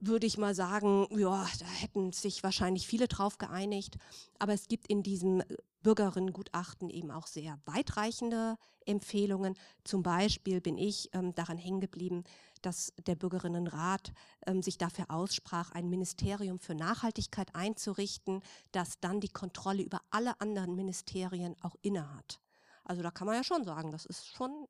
würde 0.00 0.26
ich 0.26 0.38
mal 0.38 0.54
sagen, 0.54 1.06
ja, 1.16 1.46
da 1.58 1.66
hätten 1.66 2.12
sich 2.12 2.42
wahrscheinlich 2.42 2.86
viele 2.86 3.06
drauf 3.06 3.38
geeinigt. 3.38 3.98
Aber 4.38 4.54
es 4.54 4.66
gibt 4.66 4.86
in 4.88 5.02
diesem 5.02 5.42
Bürgerinnengutachten 5.82 6.90
eben 6.90 7.10
auch 7.10 7.26
sehr 7.26 7.58
weitreichende 7.66 8.56
Empfehlungen. 8.86 9.54
Zum 9.84 10.02
Beispiel 10.02 10.60
bin 10.60 10.78
ich 10.78 11.10
ähm, 11.12 11.34
daran 11.34 11.58
hängen 11.58 11.80
geblieben, 11.80 12.24
dass 12.62 12.92
der 13.06 13.14
Bürgerinnenrat 13.14 14.12
ähm, 14.46 14.62
sich 14.62 14.78
dafür 14.78 15.10
aussprach, 15.10 15.70
ein 15.72 15.88
Ministerium 15.88 16.58
für 16.58 16.74
Nachhaltigkeit 16.74 17.54
einzurichten, 17.54 18.42
das 18.72 19.00
dann 19.00 19.20
die 19.20 19.28
Kontrolle 19.28 19.82
über 19.82 20.00
alle 20.10 20.40
anderen 20.40 20.74
Ministerien 20.74 21.56
auch 21.62 21.76
innehat. 21.82 22.40
Also 22.84 23.02
da 23.02 23.10
kann 23.10 23.26
man 23.26 23.36
ja 23.36 23.44
schon 23.44 23.64
sagen, 23.64 23.90
das 23.90 24.04
ist 24.04 24.26
schon, 24.26 24.66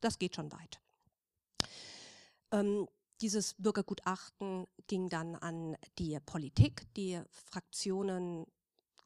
das 0.00 0.18
geht 0.18 0.36
schon 0.36 0.52
weit. 0.52 0.80
Ähm, 2.50 2.86
dieses 3.20 3.54
Bürgergutachten 3.54 4.66
ging 4.86 5.08
dann 5.08 5.36
an 5.36 5.76
die 5.98 6.18
Politik. 6.24 6.86
Die 6.94 7.20
Fraktionen 7.30 8.46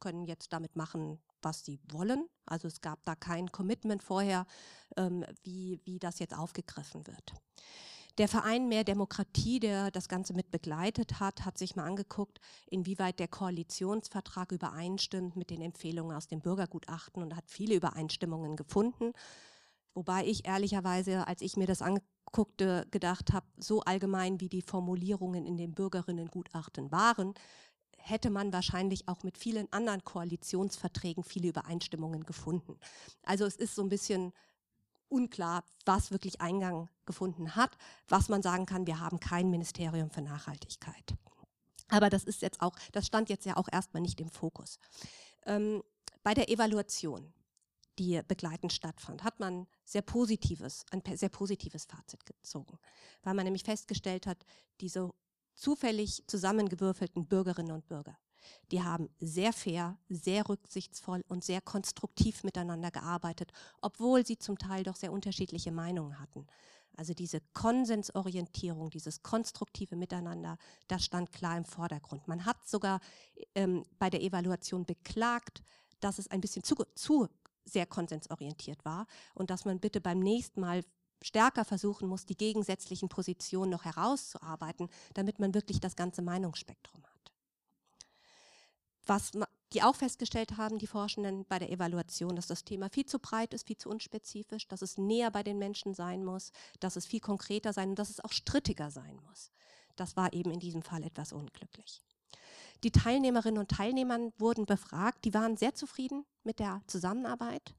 können 0.00 0.24
jetzt 0.24 0.52
damit 0.52 0.76
machen, 0.76 1.20
was 1.42 1.64
sie 1.64 1.80
wollen. 1.90 2.28
Also 2.46 2.68
es 2.68 2.80
gab 2.80 3.04
da 3.04 3.14
kein 3.14 3.50
Commitment 3.52 4.02
vorher, 4.02 4.46
ähm, 4.96 5.24
wie, 5.42 5.80
wie 5.84 5.98
das 5.98 6.18
jetzt 6.18 6.36
aufgegriffen 6.36 7.06
wird. 7.06 7.34
Der 8.18 8.26
Verein 8.26 8.66
Mehr 8.66 8.82
Demokratie, 8.82 9.60
der 9.60 9.92
das 9.92 10.08
Ganze 10.08 10.34
mit 10.34 10.50
begleitet 10.50 11.20
hat, 11.20 11.44
hat 11.44 11.56
sich 11.56 11.76
mal 11.76 11.84
angeguckt, 11.86 12.40
inwieweit 12.68 13.20
der 13.20 13.28
Koalitionsvertrag 13.28 14.50
übereinstimmt 14.50 15.36
mit 15.36 15.50
den 15.50 15.60
Empfehlungen 15.60 16.16
aus 16.16 16.26
dem 16.26 16.40
Bürgergutachten 16.40 17.22
und 17.22 17.36
hat 17.36 17.48
viele 17.48 17.76
Übereinstimmungen 17.76 18.56
gefunden. 18.56 19.12
Wobei 19.98 20.24
ich 20.24 20.46
ehrlicherweise, 20.46 21.26
als 21.26 21.42
ich 21.42 21.56
mir 21.56 21.66
das 21.66 21.82
anguckte, 21.82 22.86
gedacht 22.92 23.32
habe, 23.32 23.46
so 23.56 23.80
allgemein 23.80 24.40
wie 24.40 24.48
die 24.48 24.62
Formulierungen 24.62 25.44
in 25.44 25.56
den 25.56 25.74
Bürgerinnengutachten 25.74 26.92
waren, 26.92 27.34
hätte 27.96 28.30
man 28.30 28.52
wahrscheinlich 28.52 29.08
auch 29.08 29.24
mit 29.24 29.36
vielen 29.36 29.66
anderen 29.72 30.04
Koalitionsverträgen 30.04 31.24
viele 31.24 31.48
Übereinstimmungen 31.48 32.22
gefunden. 32.22 32.78
Also 33.24 33.44
es 33.44 33.56
ist 33.56 33.74
so 33.74 33.82
ein 33.82 33.88
bisschen 33.88 34.32
unklar, 35.08 35.64
was 35.84 36.12
wirklich 36.12 36.40
Eingang 36.40 36.88
gefunden 37.04 37.56
hat, 37.56 37.76
was 38.06 38.28
man 38.28 38.40
sagen 38.40 38.66
kann, 38.66 38.86
wir 38.86 39.00
haben 39.00 39.18
kein 39.18 39.50
Ministerium 39.50 40.10
für 40.10 40.22
Nachhaltigkeit. 40.22 41.16
Aber 41.88 42.08
das 42.08 42.22
ist 42.22 42.40
jetzt 42.40 42.60
auch, 42.60 42.76
das 42.92 43.04
stand 43.04 43.30
jetzt 43.30 43.46
ja 43.46 43.56
auch 43.56 43.66
erstmal 43.72 44.02
nicht 44.02 44.20
im 44.20 44.30
Fokus. 44.30 44.78
Ähm, 45.44 45.82
bei 46.22 46.34
der 46.34 46.48
Evaluation, 46.50 47.32
die 47.98 48.20
begleitend 48.26 48.72
stattfand, 48.72 49.24
hat 49.24 49.40
man 49.40 49.66
sehr 49.84 50.02
positives, 50.02 50.84
ein 50.90 51.02
sehr 51.16 51.28
positives 51.28 51.84
Fazit 51.84 52.24
gezogen, 52.26 52.78
weil 53.22 53.34
man 53.34 53.44
nämlich 53.44 53.64
festgestellt 53.64 54.26
hat, 54.26 54.44
diese 54.80 55.10
zufällig 55.54 56.24
zusammengewürfelten 56.26 57.26
Bürgerinnen 57.26 57.72
und 57.72 57.86
Bürger 57.86 58.16
die 58.70 58.82
haben 58.82 59.08
sehr 59.18 59.52
fair, 59.52 59.98
sehr 60.08 60.48
rücksichtsvoll 60.48 61.24
und 61.28 61.44
sehr 61.44 61.60
konstruktiv 61.60 62.44
miteinander 62.44 62.90
gearbeitet, 62.90 63.52
obwohl 63.80 64.26
sie 64.26 64.38
zum 64.38 64.58
Teil 64.58 64.84
doch 64.84 64.96
sehr 64.96 65.12
unterschiedliche 65.12 65.72
Meinungen 65.72 66.18
hatten. 66.18 66.46
Also 66.96 67.14
diese 67.14 67.40
Konsensorientierung, 67.52 68.90
dieses 68.90 69.22
konstruktive 69.22 69.94
Miteinander, 69.94 70.58
das 70.88 71.04
stand 71.04 71.32
klar 71.32 71.56
im 71.56 71.64
Vordergrund. 71.64 72.26
Man 72.26 72.44
hat 72.44 72.68
sogar 72.68 73.00
ähm, 73.54 73.84
bei 73.98 74.10
der 74.10 74.22
Evaluation 74.22 74.84
beklagt, 74.84 75.62
dass 76.00 76.18
es 76.18 76.28
ein 76.28 76.40
bisschen 76.40 76.64
zu, 76.64 76.74
zu 76.94 77.28
sehr 77.72 77.86
konsensorientiert 77.86 78.84
war 78.84 79.06
und 79.34 79.50
dass 79.50 79.64
man 79.64 79.80
bitte 79.80 80.00
beim 80.00 80.18
nächsten 80.18 80.60
Mal 80.60 80.84
stärker 81.22 81.64
versuchen 81.64 82.08
muss, 82.08 82.26
die 82.26 82.36
gegensätzlichen 82.36 83.08
Positionen 83.08 83.70
noch 83.70 83.84
herauszuarbeiten, 83.84 84.88
damit 85.14 85.38
man 85.38 85.54
wirklich 85.54 85.80
das 85.80 85.96
ganze 85.96 86.22
Meinungsspektrum 86.22 87.02
hat. 87.04 87.32
Was 89.06 89.32
die 89.72 89.82
auch 89.82 89.96
festgestellt 89.96 90.56
haben, 90.56 90.78
die 90.78 90.86
Forschenden 90.86 91.44
bei 91.46 91.58
der 91.58 91.70
Evaluation, 91.70 92.36
dass 92.36 92.46
das 92.46 92.64
Thema 92.64 92.88
viel 92.88 93.04
zu 93.04 93.18
breit 93.18 93.52
ist, 93.52 93.66
viel 93.66 93.76
zu 93.76 93.90
unspezifisch, 93.90 94.66
dass 94.68 94.82
es 94.82 94.96
näher 94.96 95.30
bei 95.30 95.42
den 95.42 95.58
Menschen 95.58 95.94
sein 95.94 96.24
muss, 96.24 96.52
dass 96.80 96.96
es 96.96 97.06
viel 97.06 97.20
konkreter 97.20 97.72
sein 97.72 97.90
und 97.90 97.98
dass 97.98 98.10
es 98.10 98.20
auch 98.20 98.32
strittiger 98.32 98.90
sein 98.90 99.18
muss. 99.28 99.50
Das 99.96 100.16
war 100.16 100.32
eben 100.32 100.50
in 100.50 100.60
diesem 100.60 100.82
Fall 100.82 101.02
etwas 101.02 101.32
unglücklich. 101.32 102.02
Die 102.84 102.92
Teilnehmerinnen 102.92 103.58
und 103.58 103.70
Teilnehmer 103.70 104.18
wurden 104.38 104.66
befragt, 104.66 105.24
die 105.24 105.34
waren 105.34 105.56
sehr 105.56 105.74
zufrieden 105.74 106.24
mit 106.44 106.60
der 106.60 106.80
Zusammenarbeit. 106.86 107.74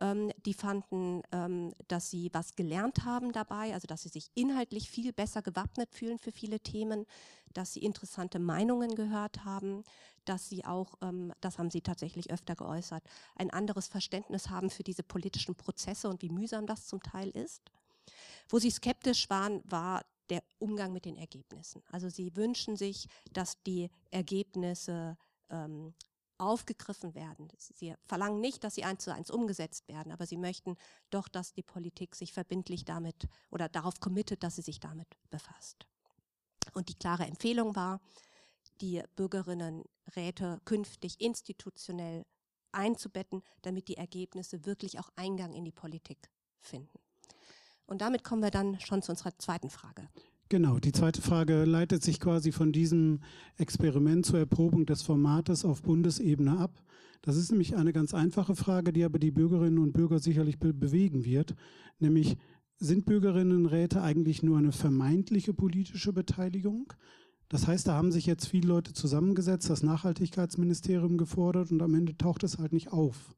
Ähm, 0.00 0.30
die 0.46 0.54
fanden, 0.54 1.22
ähm, 1.32 1.72
dass 1.88 2.10
sie 2.10 2.30
was 2.32 2.54
gelernt 2.54 3.04
haben 3.04 3.32
dabei, 3.32 3.74
also 3.74 3.86
dass 3.88 4.02
sie 4.02 4.08
sich 4.08 4.30
inhaltlich 4.34 4.88
viel 4.88 5.12
besser 5.12 5.42
gewappnet 5.42 5.92
fühlen 5.92 6.18
für 6.18 6.30
viele 6.30 6.60
Themen, 6.60 7.04
dass 7.52 7.72
sie 7.72 7.80
interessante 7.80 8.38
Meinungen 8.38 8.94
gehört 8.94 9.44
haben, 9.44 9.82
dass 10.24 10.48
sie 10.48 10.64
auch, 10.64 10.94
ähm, 11.00 11.32
das 11.40 11.58
haben 11.58 11.70
sie 11.70 11.80
tatsächlich 11.80 12.30
öfter 12.30 12.54
geäußert, 12.54 13.02
ein 13.34 13.50
anderes 13.50 13.88
Verständnis 13.88 14.50
haben 14.50 14.70
für 14.70 14.84
diese 14.84 15.02
politischen 15.02 15.56
Prozesse 15.56 16.08
und 16.08 16.22
wie 16.22 16.30
mühsam 16.30 16.66
das 16.66 16.86
zum 16.86 17.02
Teil 17.02 17.30
ist. 17.30 17.62
Wo 18.48 18.60
sie 18.60 18.70
skeptisch 18.70 19.28
waren, 19.30 19.62
war 19.64 20.04
der 20.30 20.42
Umgang 20.58 20.92
mit 20.92 21.04
den 21.04 21.16
Ergebnissen. 21.16 21.82
Also 21.90 22.08
sie 22.08 22.34
wünschen 22.36 22.76
sich, 22.76 23.08
dass 23.32 23.62
die 23.62 23.90
Ergebnisse 24.10 25.16
ähm, 25.50 25.94
aufgegriffen 26.38 27.14
werden. 27.14 27.48
Sie 27.58 27.94
verlangen 28.06 28.40
nicht, 28.40 28.62
dass 28.62 28.76
sie 28.76 28.84
eins 28.84 29.04
zu 29.04 29.12
eins 29.12 29.30
umgesetzt 29.30 29.88
werden, 29.88 30.12
aber 30.12 30.26
sie 30.26 30.36
möchten 30.36 30.76
doch, 31.10 31.28
dass 31.28 31.52
die 31.52 31.62
Politik 31.62 32.14
sich 32.14 32.32
verbindlich 32.32 32.84
damit 32.84 33.28
oder 33.50 33.68
darauf 33.68 34.00
committet, 34.00 34.42
dass 34.42 34.56
sie 34.56 34.62
sich 34.62 34.80
damit 34.80 35.08
befasst. 35.30 35.86
Und 36.74 36.88
die 36.88 36.94
klare 36.94 37.26
Empfehlung 37.26 37.74
war, 37.74 38.00
die 38.80 39.02
Bürgerinnenräte 39.16 40.60
künftig 40.64 41.20
institutionell 41.20 42.24
einzubetten, 42.70 43.42
damit 43.62 43.88
die 43.88 43.96
Ergebnisse 43.96 44.64
wirklich 44.64 45.00
auch 45.00 45.10
Eingang 45.16 45.52
in 45.54 45.64
die 45.64 45.72
Politik 45.72 46.30
finden. 46.60 46.98
Und 47.88 48.02
damit 48.02 48.22
kommen 48.22 48.42
wir 48.42 48.50
dann 48.50 48.78
schon 48.80 49.02
zu 49.02 49.10
unserer 49.10 49.36
zweiten 49.38 49.70
Frage. 49.70 50.08
Genau, 50.50 50.78
die 50.78 50.92
zweite 50.92 51.20
Frage 51.20 51.64
leitet 51.64 52.02
sich 52.02 52.20
quasi 52.20 52.52
von 52.52 52.70
diesem 52.70 53.20
Experiment 53.56 54.24
zur 54.24 54.38
Erprobung 54.38 54.86
des 54.86 55.02
Formates 55.02 55.64
auf 55.64 55.82
Bundesebene 55.82 56.58
ab. 56.58 56.82
Das 57.22 57.36
ist 57.36 57.50
nämlich 57.50 57.76
eine 57.76 57.92
ganz 57.92 58.14
einfache 58.14 58.54
Frage, 58.54 58.92
die 58.92 59.04
aber 59.04 59.18
die 59.18 59.30
Bürgerinnen 59.30 59.78
und 59.78 59.92
Bürger 59.92 60.18
sicherlich 60.20 60.58
be 60.58 60.72
bewegen 60.72 61.24
wird, 61.24 61.54
nämlich 61.98 62.36
sind 62.78 63.06
Bürgerinnenräte 63.06 64.02
eigentlich 64.02 64.42
nur 64.42 64.58
eine 64.58 64.70
vermeintliche 64.70 65.52
politische 65.52 66.12
Beteiligung? 66.12 66.92
Das 67.48 67.66
heißt, 67.66 67.88
da 67.88 67.94
haben 67.94 68.12
sich 68.12 68.26
jetzt 68.26 68.46
viele 68.46 68.68
Leute 68.68 68.92
zusammengesetzt, 68.92 69.68
das 69.68 69.82
Nachhaltigkeitsministerium 69.82 71.16
gefordert 71.16 71.72
und 71.72 71.82
am 71.82 71.94
Ende 71.94 72.16
taucht 72.16 72.44
es 72.44 72.58
halt 72.58 72.72
nicht 72.72 72.92
auf. 72.92 73.34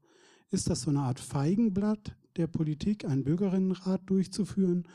Ist 0.49 0.69
das 0.69 0.81
so 0.81 0.91
eine 0.91 0.99
Art 0.99 1.19
Feigenblatt 1.19 2.15
der 2.37 2.47
Politik, 2.47 3.05
einen 3.05 3.23
Bürgerinnenrat 3.23 4.01
durchzuführen? 4.05 4.87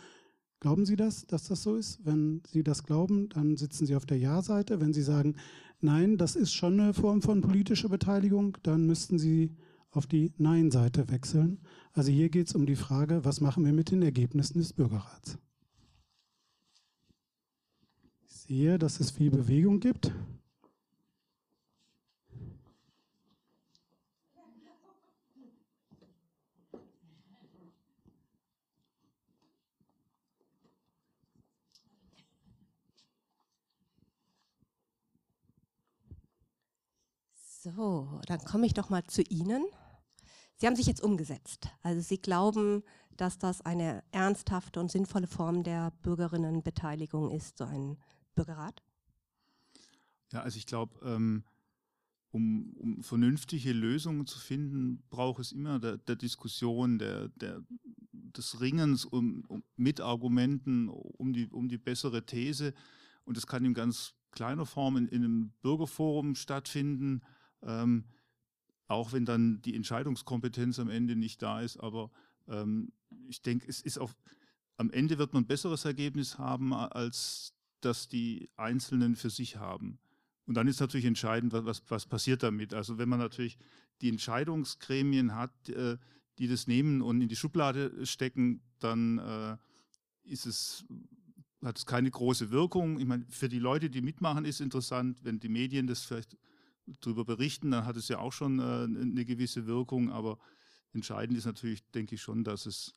Glauben 0.61 0.87
Sie 0.87 0.97
das, 0.97 1.27
dass 1.27 1.49
das 1.49 1.63
so 1.63 1.77
ist? 1.77 2.05
Wenn 2.05 2.43
Sie 2.49 2.63
das 2.63 2.83
glauben, 2.83 3.29
dann 3.29 3.57
sitzen 3.57 3.87
Sie 3.87 3.95
auf 3.95 4.07
der 4.07 4.19
Ja-Seite. 4.19 4.81
Wenn 4.81 4.93
Sie 4.93 5.03
sagen, 5.03 5.37
nein, 5.81 6.17
das 6.17 6.35
ist 6.35 6.53
schon 6.53 6.81
eine 6.81 6.95
Form 6.95 7.23
von 7.23 7.43
politischer 7.43 7.89
Beteiligung, 7.89 8.57
dann 8.63 8.87
müssten 8.87 9.19
Sie 9.19 9.55
auf 9.91 10.07
die 10.07 10.33
Nein-Seite 10.39 11.11
wechseln. 11.11 11.61
Also 11.93 12.11
hier 12.11 12.29
geht 12.29 12.49
es 12.49 12.55
um 12.55 12.67
die 12.67 12.77
Frage, 12.77 13.25
was 13.25 13.41
machen 13.41 13.65
wir 13.65 13.73
mit 13.73 13.91
den 13.91 14.03
Ergebnissen 14.03 14.59
des 14.59 14.73
Bürgerrats? 14.73 15.39
Ich 18.27 18.35
sehe, 18.35 18.79
dass 18.79 19.01
es 19.01 19.11
viel 19.11 19.31
Bewegung 19.31 19.81
gibt. 19.81 20.13
So, 37.75 38.21
dann 38.27 38.39
komme 38.45 38.67
ich 38.67 38.75
doch 38.75 38.91
mal 38.91 39.03
zu 39.05 39.23
Ihnen. 39.23 39.65
Sie 40.55 40.67
haben 40.67 40.77
sich 40.77 40.87
jetzt 40.87 41.03
umgesetzt. 41.03 41.69
Also 41.83 42.01
Sie 42.01 42.19
glauben, 42.19 42.85
dass 43.17 43.39
das 43.39 43.61
eine 43.61 44.05
ernsthafte 44.13 44.79
und 44.79 44.91
sinnvolle 44.91 45.27
Form 45.27 45.65
der 45.65 45.91
Bürgerinnenbeteiligung 46.03 47.31
ist, 47.33 47.59
so 47.59 47.65
ein 47.65 47.99
Bürgerrat? 48.37 48.85
Ja, 50.33 50.43
also 50.43 50.59
ich 50.59 50.67
glaube, 50.67 50.95
ähm, 51.05 51.43
um, 52.31 52.73
um, 52.75 53.03
vernünftige 53.03 53.73
Lösungen 53.73 54.27
zu 54.27 54.39
finden, 54.39 55.03
braucht 55.11 55.41
es 55.41 55.51
immer 55.51 55.81
der, 55.81 55.97
der 55.97 56.17
Diskussion, 56.17 56.99
der, 57.01 57.31
der, 57.31 57.63
des 58.13 58.61
Ringens 58.61 59.05
um, 59.05 59.45
um, 59.49 59.65
mit 59.77 60.01
Argumenten 60.01 60.89
um 60.89 61.33
die, 61.33 61.49
um 61.49 61.69
die 61.69 61.79
bessere 61.79 62.25
These. 62.25 62.75
Und 63.25 63.37
das 63.37 63.47
kann 63.47 63.65
in 63.65 63.75
ganz 63.75 64.15
kleiner 64.31 64.67
Form 64.67 64.97
in, 64.97 65.09
in 65.09 65.25
einem 65.25 65.53
Bürgerforum 65.63 66.37
stattfinden 66.37 67.23
ähm, 67.67 68.05
auch 68.89 69.13
wenn 69.13 69.25
dann 69.25 69.61
die 69.63 69.75
Entscheidungskompetenz 69.75 70.79
am 70.79 70.89
Ende 70.89 71.17
nicht 71.17 71.43
da 71.43 71.61
ist. 71.61 71.79
Aber 71.79 72.11
ähm, 72.49 72.93
ich 73.29 73.43
denke, 73.43 73.67
es 73.69 73.81
ist 73.81 73.99
auf, 73.99 74.17
am 74.77 74.91
Ende 74.91 75.19
wird 75.19 75.33
man 75.33 75.43
ein 75.43 75.47
besseres 75.47 75.85
Ergebnis 75.85 76.39
haben, 76.39 76.73
als 76.73 77.55
das 77.81 78.09
die 78.09 78.49
Einzelnen 78.57 79.17
für 79.17 79.31
sich 79.31 79.57
haben. 79.57 79.99
Und 80.47 80.55
dann 80.55 80.69
ist 80.69 80.81
natürlich 80.81 81.07
entscheidend, 81.07 81.53
was, 81.53 81.83
was 81.89 82.07
passiert 82.07 82.43
damit. 82.43 82.73
Also 82.73 82.99
wenn 82.99 83.09
man 83.09 83.19
natürlich 83.19 83.59
die 84.01 84.09
Entscheidungsgremien 84.09 85.35
hat, 85.35 85.69
äh, 85.69 85.99
die 86.39 86.49
das 86.49 86.67
nehmen 86.67 87.03
und 87.03 87.21
in 87.21 87.29
die 87.29 87.37
Schublade 87.37 88.07
stecken, 88.07 88.63
dann 88.79 89.19
äh, 89.19 89.57
ist 90.25 90.47
es, 90.47 90.85
hat 91.65 91.79
es 91.79 91.87
keine 91.87 92.11
große 92.11 92.51
Wirkung. 92.51 93.01
Ich 93.01 93.07
meine, 93.07 93.25
für 93.29 93.49
die 93.49 93.59
Leute, 93.59 93.91
die 93.91 94.03
mitmachen, 94.03 94.45
ist 94.45 94.61
interessant, 94.61 95.25
wenn 95.25 95.41
die 95.41 95.49
Medien 95.49 95.87
das 95.87 96.05
vielleicht 96.05 96.37
darüber 97.01 97.25
berichten, 97.25 97.71
dann 97.71 97.85
hat 97.85 97.97
es 97.97 98.09
ja 98.09 98.19
auch 98.19 98.33
schon 98.33 98.59
äh, 98.59 98.63
eine 98.63 99.25
gewisse 99.25 99.67
Wirkung. 99.67 100.11
Aber 100.11 100.39
entscheidend 100.93 101.37
ist 101.39 101.47
natürlich, 101.47 101.85
denke 101.91 102.15
ich 102.15 102.23
schon, 102.23 102.45
dass 102.45 102.67
es 102.67 102.95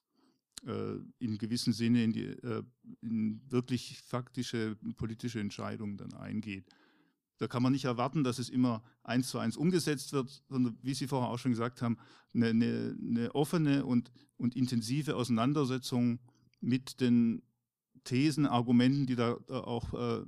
äh, 0.66 0.96
in 1.20 1.38
gewissem 1.38 1.74
Sinne 1.74 2.04
in, 2.04 2.14
die, 2.14 2.26
äh, 2.26 2.64
in 3.02 3.42
wirklich 3.50 4.02
faktische 4.02 4.76
politische 4.98 5.40
Entscheidungen 5.40 5.98
dann 5.98 6.14
eingeht. 6.14 6.66
Da 7.38 7.48
kann 7.48 7.64
man 7.64 7.72
nicht 7.72 7.86
erwarten, 7.86 8.24
dass 8.26 8.38
es 8.38 8.50
immer 8.50 8.84
eins 9.04 9.30
zu 9.30 9.40
eins 9.40 9.56
umgesetzt 9.56 10.12
wird, 10.12 10.44
sondern 10.50 10.78
wie 10.82 10.94
Sie 10.94 11.08
vorher 11.08 11.30
auch 11.30 11.40
schon 11.40 11.52
gesagt 11.52 11.82
haben, 11.82 11.98
eine, 12.34 12.48
eine, 12.48 12.98
eine 13.02 13.36
offene 13.36 13.86
und, 13.86 14.12
und 14.36 14.58
intensive 14.58 15.16
Auseinandersetzung 15.16 16.20
mit 16.60 17.00
den 17.00 17.42
Thesen, 18.04 18.46
Argumenten, 18.46 19.06
die 19.06 19.16
da 19.16 19.38
auch 19.48 19.94
äh, 19.94 20.24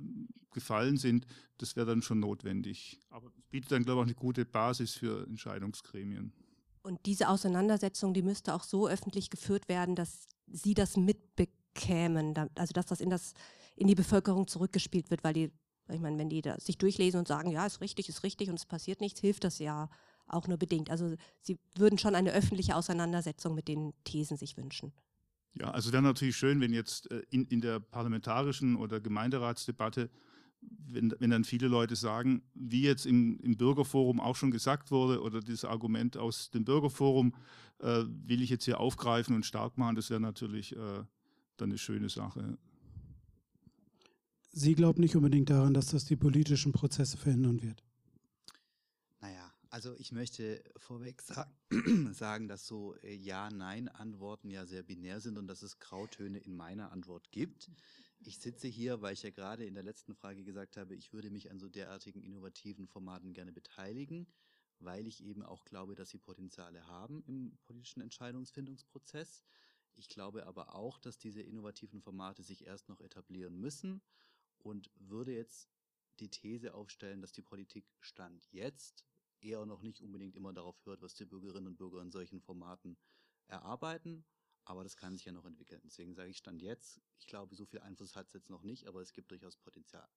gefallen 0.52 0.96
sind, 0.96 1.26
das 1.58 1.76
wäre 1.76 1.86
dann 1.86 2.02
schon 2.02 2.20
notwendig. 2.20 3.00
Aber 3.10 3.28
es 3.38 3.44
bietet 3.50 3.72
dann, 3.72 3.84
glaube 3.84 4.00
ich, 4.00 4.02
auch 4.02 4.08
eine 4.08 4.14
gute 4.14 4.44
Basis 4.44 4.94
für 4.94 5.26
Entscheidungsgremien. 5.26 6.32
Und 6.82 7.06
diese 7.06 7.28
Auseinandersetzung, 7.28 8.12
die 8.12 8.22
müsste 8.22 8.54
auch 8.54 8.64
so 8.64 8.88
öffentlich 8.88 9.30
geführt 9.30 9.68
werden, 9.68 9.94
dass 9.94 10.28
Sie 10.48 10.74
das 10.74 10.96
mitbekämen, 10.96 12.34
also 12.56 12.72
dass 12.72 12.86
das 12.86 13.00
in, 13.00 13.08
das 13.08 13.34
in 13.76 13.86
die 13.86 13.94
Bevölkerung 13.94 14.48
zurückgespielt 14.48 15.10
wird, 15.10 15.24
weil 15.24 15.32
die, 15.32 15.50
ich 15.88 16.00
meine, 16.00 16.18
wenn 16.18 16.28
die 16.28 16.42
sich 16.58 16.78
durchlesen 16.78 17.18
und 17.18 17.28
sagen, 17.28 17.50
ja, 17.50 17.64
ist 17.64 17.80
richtig, 17.80 18.08
ist 18.08 18.24
richtig 18.24 18.50
und 18.50 18.58
es 18.58 18.66
passiert 18.66 19.00
nichts, 19.00 19.20
hilft 19.20 19.44
das 19.44 19.58
ja 19.58 19.88
auch 20.26 20.48
nur 20.48 20.58
bedingt. 20.58 20.90
Also 20.90 21.14
Sie 21.40 21.58
würden 21.76 21.98
schon 21.98 22.14
eine 22.14 22.32
öffentliche 22.32 22.76
Auseinandersetzung 22.76 23.54
mit 23.54 23.68
den 23.68 23.94
Thesen 24.04 24.36
sich 24.36 24.56
wünschen. 24.56 24.92
Ja, 25.54 25.70
also 25.70 25.92
wäre 25.92 26.02
natürlich 26.02 26.36
schön, 26.36 26.60
wenn 26.60 26.72
jetzt 26.72 27.10
äh, 27.10 27.22
in, 27.30 27.46
in 27.46 27.60
der 27.60 27.80
parlamentarischen 27.80 28.76
oder 28.76 29.00
Gemeinderatsdebatte, 29.00 30.10
wenn, 30.60 31.14
wenn 31.18 31.30
dann 31.30 31.44
viele 31.44 31.68
Leute 31.68 31.96
sagen, 31.96 32.42
wie 32.54 32.82
jetzt 32.82 33.04
im, 33.04 33.38
im 33.40 33.56
Bürgerforum 33.56 34.20
auch 34.20 34.36
schon 34.36 34.50
gesagt 34.50 34.90
wurde, 34.90 35.20
oder 35.20 35.40
dieses 35.40 35.64
Argument 35.64 36.16
aus 36.16 36.50
dem 36.50 36.64
Bürgerforum 36.64 37.34
äh, 37.80 38.04
will 38.06 38.42
ich 38.42 38.50
jetzt 38.50 38.64
hier 38.64 38.80
aufgreifen 38.80 39.34
und 39.34 39.44
stark 39.44 39.76
machen, 39.76 39.96
das 39.96 40.08
wäre 40.08 40.20
natürlich 40.20 40.74
äh, 40.74 41.04
dann 41.56 41.70
eine 41.70 41.78
schöne 41.78 42.08
Sache. 42.08 42.56
Sie 44.52 44.74
glauben 44.74 45.00
nicht 45.00 45.16
unbedingt 45.16 45.50
daran, 45.50 45.74
dass 45.74 45.86
das 45.86 46.04
die 46.04 46.16
politischen 46.16 46.72
Prozesse 46.72 47.16
verändern 47.16 47.62
wird. 47.62 47.82
Also 49.72 49.94
ich 49.96 50.12
möchte 50.12 50.62
vorweg 50.76 51.22
sa 51.22 51.50
sagen, 52.12 52.46
dass 52.46 52.66
so 52.66 52.94
äh, 52.96 53.14
Ja-Nein-Antworten 53.14 54.50
ja 54.50 54.66
sehr 54.66 54.82
binär 54.82 55.18
sind 55.22 55.38
und 55.38 55.46
dass 55.46 55.62
es 55.62 55.78
Grautöne 55.78 56.40
in 56.40 56.54
meiner 56.54 56.92
Antwort 56.92 57.32
gibt. 57.32 57.70
Ich 58.20 58.38
sitze 58.38 58.68
hier, 58.68 59.00
weil 59.00 59.14
ich 59.14 59.22
ja 59.22 59.30
gerade 59.30 59.64
in 59.64 59.72
der 59.72 59.82
letzten 59.82 60.14
Frage 60.14 60.44
gesagt 60.44 60.76
habe, 60.76 60.94
ich 60.94 61.14
würde 61.14 61.30
mich 61.30 61.50
an 61.50 61.58
so 61.58 61.70
derartigen 61.70 62.20
innovativen 62.20 62.86
Formaten 62.86 63.32
gerne 63.32 63.50
beteiligen, 63.50 64.26
weil 64.78 65.06
ich 65.06 65.24
eben 65.24 65.42
auch 65.42 65.64
glaube, 65.64 65.94
dass 65.94 66.10
sie 66.10 66.18
Potenziale 66.18 66.86
haben 66.86 67.22
im 67.22 67.56
politischen 67.62 68.02
Entscheidungsfindungsprozess. 68.02 69.42
Ich 69.94 70.10
glaube 70.10 70.44
aber 70.44 70.74
auch, 70.74 70.98
dass 70.98 71.16
diese 71.16 71.40
innovativen 71.40 72.02
Formate 72.02 72.42
sich 72.42 72.66
erst 72.66 72.90
noch 72.90 73.00
etablieren 73.00 73.58
müssen 73.58 74.02
und 74.58 74.90
würde 74.96 75.32
jetzt 75.32 75.70
die 76.20 76.28
These 76.28 76.74
aufstellen, 76.74 77.22
dass 77.22 77.32
die 77.32 77.40
Politik 77.40 77.86
Stand 78.00 78.46
jetzt 78.52 79.06
eher 79.42 79.64
noch 79.66 79.82
nicht 79.82 80.00
unbedingt 80.00 80.36
immer 80.36 80.52
darauf 80.52 80.76
hört, 80.84 81.02
was 81.02 81.14
die 81.14 81.24
Bürgerinnen 81.24 81.66
und 81.66 81.76
Bürger 81.76 82.00
in 82.02 82.10
solchen 82.10 82.40
Formaten 82.40 82.96
erarbeiten. 83.48 84.24
Aber 84.64 84.84
das 84.84 84.96
kann 84.96 85.16
sich 85.16 85.24
ja 85.24 85.32
noch 85.32 85.44
entwickeln. 85.44 85.80
Deswegen 85.84 86.14
sage 86.14 86.30
ich 86.30 86.38
Stand 86.38 86.62
jetzt, 86.62 87.00
ich 87.18 87.26
glaube, 87.26 87.54
so 87.54 87.66
viel 87.66 87.80
Einfluss 87.80 88.14
hat 88.14 88.28
es 88.28 88.32
jetzt 88.32 88.50
noch 88.50 88.62
nicht, 88.62 88.86
aber 88.86 89.00
es 89.00 89.12
gibt 89.12 89.30
durchaus 89.30 89.56
Potenzial. 89.56 90.08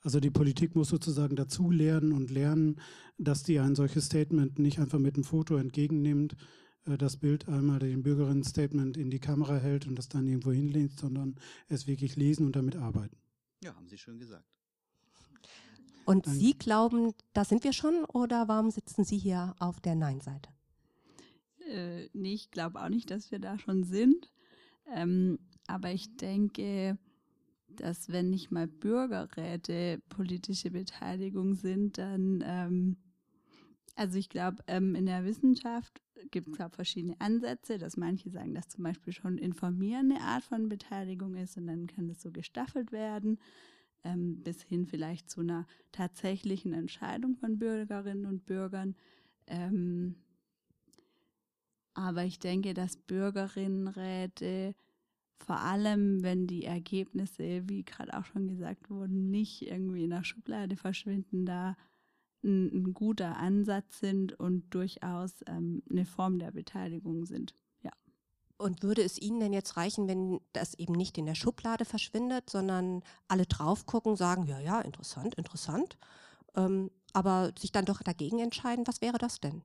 Also 0.00 0.20
die 0.20 0.30
Politik 0.30 0.76
muss 0.76 0.88
sozusagen 0.88 1.36
dazu 1.36 1.70
lernen 1.70 2.12
und 2.12 2.30
lernen, 2.30 2.80
dass 3.16 3.42
die 3.42 3.58
ein 3.58 3.74
solches 3.74 4.06
Statement 4.06 4.58
nicht 4.58 4.78
einfach 4.78 4.98
mit 4.98 5.14
einem 5.14 5.24
Foto 5.24 5.56
entgegennimmt, 5.56 6.36
äh, 6.84 6.96
das 6.96 7.16
Bild 7.16 7.48
einmal 7.48 7.80
den 7.80 8.02
Bürgerinnen-Statement 8.02 8.96
in 8.96 9.10
die 9.10 9.18
Kamera 9.18 9.56
hält 9.56 9.86
und 9.86 9.96
das 9.96 10.08
dann 10.08 10.26
irgendwo 10.26 10.52
hinlehnt, 10.52 10.98
sondern 10.98 11.36
es 11.68 11.86
wirklich 11.86 12.14
lesen 12.16 12.46
und 12.46 12.54
damit 12.54 12.76
arbeiten. 12.76 13.16
Ja, 13.62 13.74
haben 13.74 13.88
Sie 13.88 13.98
schön 13.98 14.18
gesagt. 14.18 14.57
Und 16.08 16.26
Danke. 16.26 16.40
Sie 16.40 16.56
glauben, 16.56 17.12
da 17.34 17.44
sind 17.44 17.64
wir 17.64 17.74
schon 17.74 18.06
oder 18.06 18.48
warum 18.48 18.70
sitzen 18.70 19.04
Sie 19.04 19.18
hier 19.18 19.54
auf 19.58 19.78
der 19.78 19.94
Nein-Seite? 19.94 20.48
Äh, 21.70 22.08
nee, 22.14 22.32
ich 22.32 22.50
glaube 22.50 22.80
auch 22.80 22.88
nicht, 22.88 23.10
dass 23.10 23.30
wir 23.30 23.38
da 23.38 23.58
schon 23.58 23.84
sind. 23.84 24.32
Ähm, 24.94 25.38
aber 25.66 25.92
ich 25.92 26.16
denke, 26.16 26.96
dass 27.68 28.08
wenn 28.08 28.30
nicht 28.30 28.50
mal 28.50 28.66
Bürgerräte 28.66 30.00
politische 30.08 30.70
Beteiligung 30.70 31.52
sind, 31.52 31.98
dann, 31.98 32.42
ähm, 32.42 32.96
also 33.94 34.16
ich 34.16 34.30
glaube, 34.30 34.64
ähm, 34.66 34.94
in 34.94 35.04
der 35.04 35.26
Wissenschaft 35.26 36.00
gibt 36.30 36.48
es 36.48 36.74
verschiedene 36.74 37.20
Ansätze, 37.20 37.76
dass 37.76 37.98
manche 37.98 38.30
sagen, 38.30 38.54
dass 38.54 38.68
zum 38.68 38.82
Beispiel 38.82 39.12
schon 39.12 39.36
informieren 39.36 40.10
eine 40.10 40.22
Art 40.22 40.44
von 40.44 40.70
Beteiligung 40.70 41.34
ist 41.34 41.58
und 41.58 41.66
dann 41.66 41.86
kann 41.86 42.08
das 42.08 42.22
so 42.22 42.30
gestaffelt 42.30 42.92
werden 42.92 43.38
ähm, 44.04 44.42
bis 44.42 44.62
hin 44.62 44.86
vielleicht 44.86 45.30
zu 45.30 45.40
einer 45.40 45.66
tatsächlichen 45.92 46.72
Entscheidung 46.72 47.36
von 47.36 47.58
Bürgerinnen 47.58 48.26
und 48.26 48.46
Bürgern. 48.46 48.94
Ähm, 49.46 50.16
aber 51.94 52.24
ich 52.24 52.38
denke, 52.38 52.74
dass 52.74 52.96
Bürgerinnenräte 52.96 54.74
vor 55.38 55.60
allem, 55.60 56.22
wenn 56.22 56.46
die 56.46 56.64
Ergebnisse, 56.64 57.68
wie 57.68 57.84
gerade 57.84 58.16
auch 58.16 58.24
schon 58.24 58.48
gesagt 58.48 58.90
wurde, 58.90 59.14
nicht 59.14 59.62
irgendwie 59.62 60.04
in 60.04 60.10
der 60.10 60.24
Schublade 60.24 60.76
verschwinden, 60.76 61.46
da 61.46 61.76
ein, 62.42 62.66
ein 62.72 62.94
guter 62.94 63.36
Ansatz 63.36 64.00
sind 64.00 64.38
und 64.38 64.74
durchaus 64.74 65.42
ähm, 65.46 65.82
eine 65.90 66.04
Form 66.04 66.38
der 66.38 66.52
Beteiligung 66.52 67.24
sind. 67.24 67.54
Und 68.58 68.82
würde 68.82 69.02
es 69.02 69.18
Ihnen 69.18 69.38
denn 69.40 69.52
jetzt 69.52 69.76
reichen, 69.76 70.08
wenn 70.08 70.40
das 70.52 70.74
eben 70.74 70.94
nicht 70.94 71.16
in 71.16 71.26
der 71.26 71.36
Schublade 71.36 71.84
verschwindet, 71.84 72.50
sondern 72.50 73.02
alle 73.28 73.46
drauf 73.46 73.86
gucken, 73.86 74.16
sagen, 74.16 74.46
ja, 74.46 74.58
ja, 74.58 74.80
interessant, 74.80 75.36
interessant, 75.36 75.96
ähm, 76.56 76.90
aber 77.12 77.52
sich 77.56 77.70
dann 77.70 77.84
doch 77.84 78.02
dagegen 78.02 78.40
entscheiden, 78.40 78.86
was 78.86 79.00
wäre 79.00 79.18
das 79.18 79.40
denn? 79.40 79.62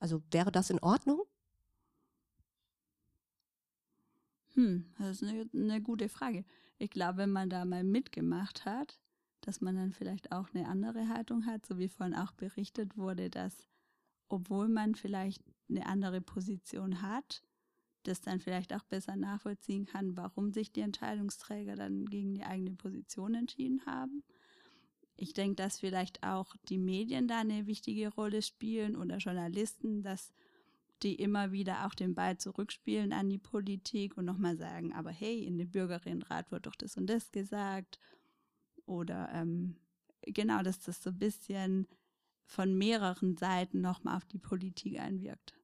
Also 0.00 0.22
wäre 0.30 0.52
das 0.52 0.68
in 0.68 0.80
Ordnung? 0.80 1.22
Hm, 4.54 4.84
das 4.98 5.22
ist 5.22 5.28
eine, 5.28 5.48
eine 5.54 5.80
gute 5.80 6.08
Frage. 6.08 6.44
Ich 6.78 6.90
glaube, 6.90 7.18
wenn 7.18 7.30
man 7.30 7.48
da 7.48 7.64
mal 7.64 7.84
mitgemacht 7.84 8.64
hat, 8.64 8.98
dass 9.40 9.60
man 9.60 9.76
dann 9.76 9.92
vielleicht 9.92 10.32
auch 10.32 10.48
eine 10.52 10.68
andere 10.68 11.08
Haltung 11.08 11.46
hat, 11.46 11.64
so 11.64 11.78
wie 11.78 11.88
vorhin 11.88 12.14
auch 12.14 12.32
berichtet 12.32 12.96
wurde, 12.96 13.30
dass 13.30 13.66
obwohl 14.28 14.68
man 14.68 14.94
vielleicht 14.94 15.42
eine 15.68 15.86
andere 15.86 16.20
Position 16.20 17.02
hat, 17.02 17.42
das 18.06 18.20
dann 18.20 18.40
vielleicht 18.40 18.72
auch 18.74 18.84
besser 18.84 19.16
nachvollziehen 19.16 19.86
kann, 19.86 20.16
warum 20.16 20.52
sich 20.52 20.72
die 20.72 20.80
Entscheidungsträger 20.80 21.76
dann 21.76 22.06
gegen 22.06 22.34
die 22.34 22.44
eigene 22.44 22.72
Position 22.72 23.34
entschieden 23.34 23.84
haben. 23.86 24.22
Ich 25.16 25.32
denke, 25.32 25.56
dass 25.56 25.80
vielleicht 25.80 26.22
auch 26.22 26.54
die 26.68 26.78
Medien 26.78 27.26
da 27.26 27.40
eine 27.40 27.66
wichtige 27.66 28.08
Rolle 28.08 28.42
spielen 28.42 28.96
oder 28.96 29.16
Journalisten, 29.16 30.02
dass 30.02 30.32
die 31.02 31.14
immer 31.14 31.52
wieder 31.52 31.86
auch 31.86 31.94
den 31.94 32.14
Ball 32.14 32.38
zurückspielen 32.38 33.12
an 33.12 33.28
die 33.28 33.38
Politik 33.38 34.16
und 34.16 34.24
nochmal 34.24 34.56
sagen, 34.56 34.92
aber 34.92 35.10
hey, 35.10 35.44
in 35.44 35.58
dem 35.58 35.70
Bürgerinnenrat 35.70 36.50
wird 36.50 36.66
doch 36.66 36.74
das 36.74 36.96
und 36.96 37.06
das 37.06 37.32
gesagt. 37.32 37.98
Oder 38.86 39.30
ähm, 39.32 39.76
genau, 40.22 40.62
dass 40.62 40.80
das 40.80 41.02
so 41.02 41.10
ein 41.10 41.18
bisschen 41.18 41.86
von 42.44 42.76
mehreren 42.76 43.36
Seiten 43.36 43.80
nochmal 43.80 44.16
auf 44.16 44.24
die 44.24 44.38
Politik 44.38 44.98
einwirkt. 44.98 45.54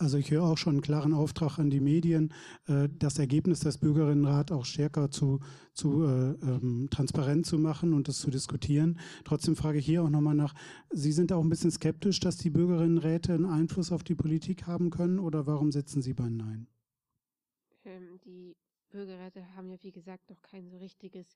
Also 0.00 0.16
ich 0.16 0.30
höre 0.30 0.44
auch 0.44 0.56
schon 0.56 0.76
einen 0.76 0.80
klaren 0.80 1.12
Auftrag 1.12 1.58
an 1.58 1.68
die 1.68 1.78
Medien, 1.78 2.32
äh, 2.66 2.88
das 2.90 3.18
Ergebnis 3.18 3.60
des 3.60 3.76
Bürgerinnenrats 3.76 4.50
auch 4.50 4.64
stärker 4.64 5.10
zu, 5.10 5.40
zu 5.74 6.04
äh, 6.04 6.30
ähm, 6.40 6.88
transparent 6.90 7.44
zu 7.44 7.58
machen 7.58 7.92
und 7.92 8.08
das 8.08 8.18
zu 8.18 8.30
diskutieren. 8.30 8.98
Trotzdem 9.24 9.56
frage 9.56 9.78
ich 9.78 9.84
hier 9.84 10.02
auch 10.02 10.08
nochmal 10.08 10.34
nach, 10.34 10.54
Sie 10.90 11.12
sind 11.12 11.32
auch 11.32 11.42
ein 11.42 11.50
bisschen 11.50 11.70
skeptisch, 11.70 12.18
dass 12.18 12.38
die 12.38 12.48
Bürgerinnenräte 12.48 13.34
einen 13.34 13.44
Einfluss 13.44 13.92
auf 13.92 14.02
die 14.02 14.14
Politik 14.14 14.66
haben 14.66 14.88
können 14.88 15.18
oder 15.18 15.46
warum 15.46 15.70
setzen 15.70 16.00
Sie 16.00 16.14
bei 16.14 16.30
Nein? 16.30 16.66
Ähm, 17.84 18.18
die 18.24 18.56
Bürgerräte 18.88 19.54
haben 19.54 19.68
ja, 19.68 19.76
wie 19.82 19.92
gesagt, 19.92 20.30
noch 20.30 20.40
kein 20.40 20.70
so 20.70 20.78
richtiges 20.78 21.26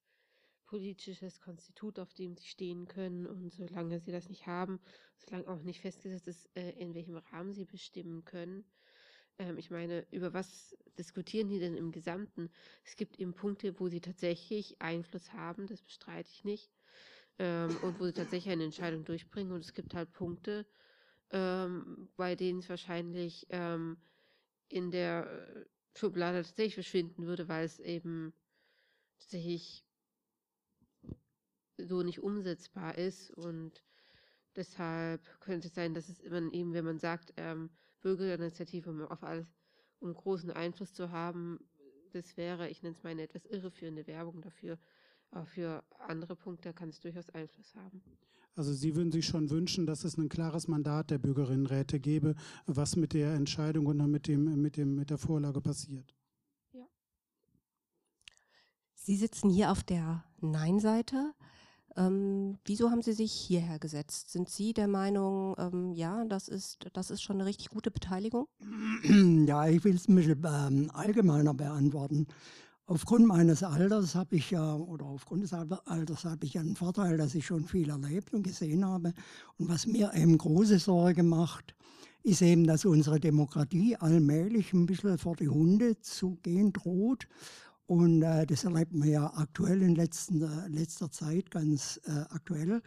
politisches 0.67 1.41
Konstitut, 1.41 1.99
auf 1.99 2.13
dem 2.15 2.37
sie 2.37 2.47
stehen 2.47 2.87
können. 2.89 3.27
Und 3.27 3.53
solange 3.53 4.01
sie 4.01 4.13
das 4.13 4.29
nicht 4.29 4.47
haben, 4.47 4.81
solange 5.17 5.49
auch 5.49 5.63
nicht 5.63 5.81
festgesetzt 5.81 6.29
ist, 6.29 6.49
äh, 6.57 6.71
in 6.73 6.95
welchem 6.95 7.17
Rahmen 7.17 7.53
sie 7.53 7.65
bestimmen 7.65 8.25
können. 8.25 8.65
Ähm, 9.39 9.59
ich 9.59 9.71
meine, 9.71 10.07
über 10.11 10.33
was 10.33 10.77
diskutieren 10.99 11.49
die 11.49 11.59
denn 11.59 11.77
im 11.77 11.93
Gesamten? 11.93 12.51
Es 12.85 12.97
gibt 12.97 13.19
eben 13.19 13.35
Punkte, 13.35 13.79
wo 13.81 13.89
sie 13.89 14.01
tatsächlich 14.01 14.81
Einfluss 14.81 15.33
haben, 15.33 15.67
das 15.67 15.83
bestreite 15.83 16.31
ich 16.33 16.45
nicht. 16.45 16.71
Ähm, 17.39 17.77
und 17.83 17.99
wo 17.99 18.05
sie 18.07 18.13
tatsächlich 18.13 18.53
eine 18.53 18.65
Entscheidung 18.65 19.05
durchbringen. 19.05 19.53
Und 19.53 19.65
es 19.65 19.75
gibt 19.75 19.95
halt 19.95 20.13
Punkte, 20.13 20.67
ähm, 21.31 22.09
bei 22.17 22.37
denen 22.37 22.61
es 22.61 22.69
wahrscheinlich 22.69 23.47
in 24.69 24.91
der 24.91 25.67
Schublade 25.97 26.43
tatsächlich 26.43 26.75
verschwinden 26.75 27.27
würde, 27.27 27.49
weil 27.49 27.65
es 27.65 27.79
eben 27.79 28.33
tatsächlich 29.19 29.84
so 31.79 32.03
nicht 32.03 32.23
umsetzbar 32.23 32.97
ist. 32.97 33.31
Und 33.31 33.83
deshalb 34.57 35.23
könnte 35.41 35.69
es 35.69 35.75
sein, 35.75 35.95
dass 35.95 36.09
es 36.09 36.21
immer 36.21 36.53
eben, 36.53 36.73
wenn 36.73 36.85
man 36.85 36.99
sagt, 36.99 37.33
ähm, 37.37 37.71
Bürgerinitiative, 38.01 38.91
um 38.91 39.03
auf 39.03 39.23
alles, 39.23 39.47
um 40.01 40.13
großen 40.13 40.51
Einfluss 40.51 40.93
zu 40.93 41.11
haben, 41.11 41.59
das 42.13 42.37
wäre, 42.37 42.69
ich 42.69 42.83
nenne 42.83 42.95
es 42.95 43.03
mal 43.03 43.11
eine 43.11 43.23
etwas 43.23 43.45
irreführende 43.47 44.07
Werbung 44.07 44.41
dafür. 44.41 44.79
Aber 45.31 45.47
für 45.47 45.83
andere 45.99 46.37
Punkte 46.37 46.73
kann 46.73 46.91
es 46.91 47.01
durchaus 47.01 47.29
Einfluss 47.31 47.75
haben. 47.75 48.03
Also 48.57 48.73
Sie 48.73 48.95
würden 48.95 49.11
sich 49.11 49.27
schon 49.27 49.51
wünschen, 49.51 49.85
dass 49.85 50.05
es 50.05 50.17
ein 50.17 50.29
klares 50.29 50.69
Mandat 50.69 51.11
der 51.11 51.19
Bürgerinnenräte 51.19 51.99
gäbe, 51.99 52.37
was 52.67 52.95
mit 52.95 53.13
der 53.13 53.35
Entscheidung 53.35 53.87
und 53.87 53.99
mit, 54.11 54.29
dem, 54.29 54.63
mit, 54.63 54.77
dem, 54.77 54.95
mit 54.95 55.11
der 55.11 55.19
Vorlage 55.19 55.61
passiert. 55.61 56.15
Ja. 56.73 56.87
Sie 58.95 59.17
sitzen 59.17 59.51
hier 59.51 59.73
auf 59.73 59.83
der 59.83 60.25
Nein-Seite. 60.41 61.35
Ähm, 61.97 62.59
wieso 62.65 62.91
haben 62.91 63.03
Sie 63.03 63.13
sich 63.13 63.33
hierher 63.33 63.79
gesetzt? 63.79 64.31
Sind 64.31 64.49
Sie 64.49 64.73
der 64.73 64.89
Meinung, 64.89 65.55
ähm, 65.59 65.93
ja, 65.93 66.25
das 66.25 66.49
ist, 66.49 66.87
das 66.93 67.11
ist 67.11 67.23
schon 67.23 67.37
eine 67.37 67.47
richtig 67.47 67.69
gute 67.71 67.91
Beteiligung? 67.91 68.47
Ja, 69.47 69.69
ich 69.69 69.85
will 69.85 69.95
es 69.95 70.09
ein 70.09 70.15
bisschen 70.17 70.43
ähm, 70.45 70.91
allgemeiner 70.93 71.55
beantworten. 71.55 72.27
Aufgrund 72.87 73.27
meines 73.27 73.63
Alters 73.63 74.15
habe 74.15 74.37
ich 74.37 74.51
ja, 74.51 74.75
oder 74.75 75.07
aufgrund 75.07 75.43
des 75.43 75.53
Alters 75.53 76.25
habe 76.25 76.45
ich 76.45 76.59
einen 76.59 76.77
Vorteil, 76.77 77.17
dass 77.17 77.35
ich 77.35 77.47
schon 77.47 77.65
viel 77.65 77.89
erlebt 77.89 78.35
und 78.35 78.43
gesehen 78.43 78.85
habe. 78.85 79.15
Und 79.59 79.69
was 79.69 79.87
mir 79.87 80.13
eben 80.15 80.37
große 80.37 80.79
Sorge 80.79 81.23
macht, 81.23 81.75
ist 82.25 82.43
eben, 82.43 82.67
dass 82.67 82.85
unsere 82.85 83.21
Demokratie 83.21 83.97
allmählich 83.97 84.73
ein 84.73 84.87
bisschen 84.87 85.19
vor 85.19 85.37
die 85.37 85.49
Hunde 85.49 85.99
zu 86.01 86.39
gehen 86.43 86.73
droht. 86.73 87.29
Und 87.87 88.23
äh, 88.23 88.47
das 88.47 88.65
erlebt 88.65 88.95
man 88.95 89.09
ja 89.09 89.27
aktuell 89.37 89.83
in 89.83 89.95
letzten, 89.95 90.41
äh, 90.41 90.69
letzter 90.69 91.11
Zeit 91.11 91.51
ganz 91.51 92.01
äh, 92.07 92.13
aktuell. 92.31 92.81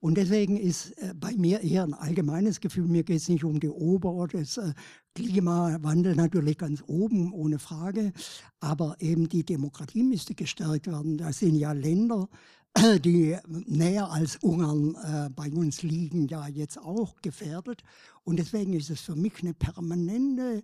Und 0.00 0.16
deswegen 0.16 0.56
ist 0.56 0.90
äh, 0.98 1.14
bei 1.14 1.34
mir 1.34 1.60
eher 1.60 1.84
ein 1.84 1.94
allgemeines 1.94 2.60
Gefühl, 2.60 2.88
mir 2.88 3.04
geht 3.04 3.18
es 3.18 3.28
nicht 3.28 3.44
um 3.44 3.60
die 3.60 3.68
Ober- 3.68 4.26
das 4.26 4.56
äh, 4.56 4.72
Klimawandel 5.14 6.16
natürlich 6.16 6.58
ganz 6.58 6.82
oben, 6.86 7.32
ohne 7.32 7.60
Frage. 7.60 8.12
Aber 8.58 8.96
eben 8.98 9.28
die 9.28 9.44
Demokratie 9.44 10.02
müsste 10.02 10.34
gestärkt 10.34 10.88
werden. 10.88 11.16
Da 11.16 11.32
sind 11.32 11.54
ja 11.54 11.72
Länder, 11.72 12.28
die 13.04 13.36
näher 13.46 14.10
als 14.10 14.36
Ungarn 14.36 14.94
äh, 14.94 15.30
bei 15.30 15.50
uns 15.50 15.82
liegen, 15.82 16.28
ja 16.28 16.46
jetzt 16.48 16.78
auch 16.78 17.20
gefährdet. 17.22 17.82
Und 18.24 18.38
deswegen 18.38 18.74
ist 18.74 18.90
es 18.90 19.00
für 19.00 19.16
mich 19.16 19.42
eine 19.42 19.54
permanente, 19.54 20.62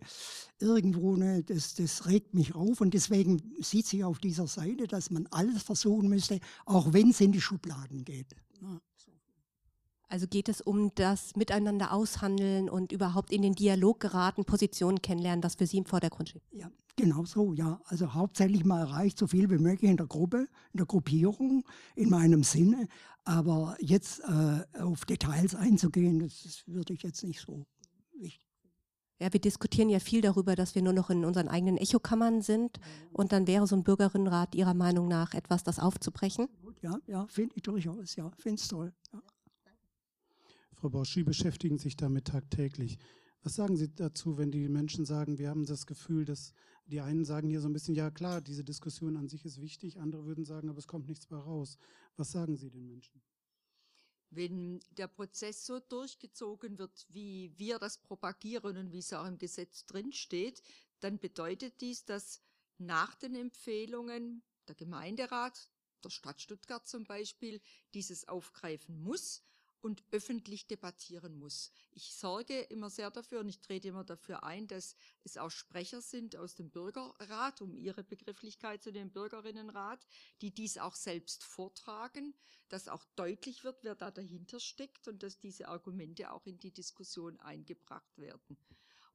irgendwo 0.61 1.14
eine, 1.14 1.42
das, 1.42 1.74
das 1.74 2.07
regt 2.07 2.34
mich 2.34 2.54
auf. 2.54 2.80
Und 2.80 2.94
deswegen 2.94 3.42
sieht 3.61 3.86
sich 3.86 4.04
auf 4.04 4.18
dieser 4.18 4.46
Seite, 4.46 4.86
dass 4.86 5.11
man 5.11 5.26
alles 5.30 5.62
versuchen 5.62 6.09
müsste, 6.09 6.40
auch 6.64 6.92
wenn 6.92 7.11
es 7.11 7.20
in 7.20 7.32
die 7.32 7.40
Schubladen 7.40 8.04
geht. 8.04 8.36
Ja. 8.61 8.80
Also 10.09 10.26
geht 10.28 10.48
es 10.48 10.61
um 10.61 10.92
das 10.94 11.34
Miteinander 11.34 11.92
aushandeln 11.92 12.70
und 12.70 12.92
überhaupt 12.92 13.32
in 13.32 13.42
den 13.42 13.54
Dialog 13.54 13.98
geraten, 14.00 14.44
Positionen 14.44 15.02
kennenlernen, 15.02 15.42
das 15.42 15.57
für 15.57 15.66
Sie 15.66 15.78
im 15.78 15.84
Vordergrund 15.84 16.28
steht. 16.28 16.42
Ja, 16.52 16.70
genau 16.94 17.24
so, 17.24 17.52
ja. 17.54 17.80
Also 17.86 18.14
hauptsächlich 18.14 18.64
mal 18.64 18.80
erreicht 18.80 19.18
so 19.18 19.26
viel 19.26 19.50
wie 19.50 19.59
möglich 19.59 19.90
in 19.90 19.96
der 19.96 20.07
Gruppe, 20.07 20.48
in 20.72 20.78
der 20.78 20.86
Gruppierung, 20.86 21.64
in 21.96 22.11
meinem 22.11 22.44
Sinne. 22.44 22.86
Aber 23.24 23.76
jetzt 23.80 24.20
äh, 24.20 24.80
auf 24.80 25.04
Details 25.04 25.57
einzugehen, 25.57 26.20
das, 26.20 26.42
das 26.44 26.62
würde 26.66 26.94
ich 26.94 27.02
jetzt 27.02 27.24
nicht 27.24 27.40
so 27.40 27.66
wichtig. 28.12 28.40
Ja, 29.18 29.32
wir 29.32 29.40
diskutieren 29.40 29.88
ja 29.88 29.98
viel 29.98 30.20
darüber, 30.20 30.54
dass 30.57 30.74
wir 30.74 30.82
nur 30.82 30.92
noch 30.92 31.09
in 31.09 31.24
unseren 31.24 31.48
eigenen 31.48 31.78
Echokammern 31.78 32.42
sind. 32.42 32.78
Und 33.12 33.32
dann 33.32 33.46
wäre 33.46 33.66
so 33.66 33.74
ein 33.74 33.82
Bürgerinnenrat 33.82 34.54
Ihrer 34.54 34.74
Meinung 34.74 35.09
nach 35.09 35.32
etwas, 35.32 35.64
das 35.64 35.78
aufzubrechen? 35.78 36.48
Ja, 36.82 36.98
ja, 37.07 37.26
finde 37.28 37.57
ich 37.57 37.62
durchaus, 37.62 38.14
ja, 38.16 38.30
finde 38.36 38.61
es 38.61 38.68
toll. 38.68 38.92
Ja. 39.12 39.22
Frau 40.77 40.91
Bosch, 40.91 41.14
Sie 41.14 41.22
beschäftigen 41.22 41.79
sich 41.79 41.97
damit 41.97 42.27
tagtäglich. 42.27 42.99
Was 43.43 43.55
sagen 43.55 43.79
Sie 43.79 43.89
dazu, 43.95 44.37
wenn 44.37 44.51
die 44.51 44.68
Menschen 44.68 45.07
sagen, 45.07 45.39
wir 45.39 45.49
haben 45.49 45.64
das 45.64 45.87
Gefühl, 45.87 46.27
dass 46.27 46.53
die 46.85 47.01
einen 47.01 47.24
sagen 47.24 47.49
hier 47.49 47.62
so 47.62 47.68
ein 47.68 47.72
bisschen, 47.72 47.95
ja 47.95 48.11
klar, 48.11 48.43
diese 48.43 48.62
Diskussion 48.62 49.16
an 49.16 49.29
sich 49.29 49.47
ist 49.47 49.61
wichtig, 49.62 49.99
andere 49.99 50.27
würden 50.27 50.45
sagen, 50.45 50.68
aber 50.68 50.79
es 50.79 50.87
kommt 50.87 51.09
nichts 51.09 51.31
mehr 51.31 51.41
raus. 51.41 51.79
Was 52.16 52.33
sagen 52.33 52.57
Sie 52.57 52.68
den 52.70 52.87
Menschen? 52.87 53.22
Wenn 54.29 54.81
der 54.91 55.09
Prozess 55.09 55.64
so 55.64 55.81
durchgezogen 55.81 56.79
wird, 56.79 57.07
wie 57.09 57.55
wir 57.57 57.79
das 57.79 57.97
propagieren 57.97 58.77
und 58.77 58.93
wie 58.93 58.99
es 58.99 59.12
auch 59.14 59.27
im 59.27 59.39
Gesetz 59.39 59.87
drinsteht, 59.87 60.62
dann 61.01 61.18
bedeutet 61.18 61.81
dies, 61.81 62.05
dass 62.05 62.43
nach 62.77 63.14
den 63.14 63.35
Empfehlungen 63.35 64.43
der 64.68 64.74
Gemeinderat, 64.74 65.70
der 66.05 66.11
Stadt 66.11 66.43
Stuttgart 66.43 66.87
zum 66.87 67.05
Beispiel, 67.05 67.62
dieses 67.95 68.29
aufgreifen 68.29 69.01
muss 69.01 69.43
und 69.83 70.03
öffentlich 70.11 70.66
debattieren 70.66 71.39
muss. 71.39 71.70
Ich 71.93 72.14
sorge 72.14 72.61
immer 72.61 72.91
sehr 72.91 73.11
dafür 73.11 73.41
und 73.41 73.49
ich 73.49 73.61
trete 73.61 73.89
immer 73.89 74.05
dafür 74.05 74.43
ein, 74.43 74.66
dass 74.66 74.97
es 75.24 75.37
auch 75.37 75.51
Sprecher 75.51 76.01
sind 76.01 76.37
aus 76.37 76.55
dem 76.55 76.70
Bürgerrat, 76.70 77.62
um 77.62 77.77
ihre 77.77 78.03
Begrifflichkeit 78.03 78.83
zu 78.83 78.93
dem 78.93 79.11
Bürgerinnenrat, 79.11 80.07
die 80.41 80.53
dies 80.53 80.79
auch 80.79 80.95
selbst 80.95 81.45
vortragen, 81.45 82.35
dass 82.68 82.89
auch 82.89 83.05
deutlich 83.16 83.64
wird, 83.64 83.83
wer 83.83 83.95
da 83.95 84.11
dahinter 84.11 84.61
steckt 84.61 85.09
und 85.09 85.22
dass 85.22 85.39
diese 85.39 85.68
Argumente 85.68 86.33
auch 86.33 86.47
in 86.47 86.59
die 86.59 86.72
Diskussion 86.72 87.39
eingebracht 87.41 88.18
werden. 88.18 88.57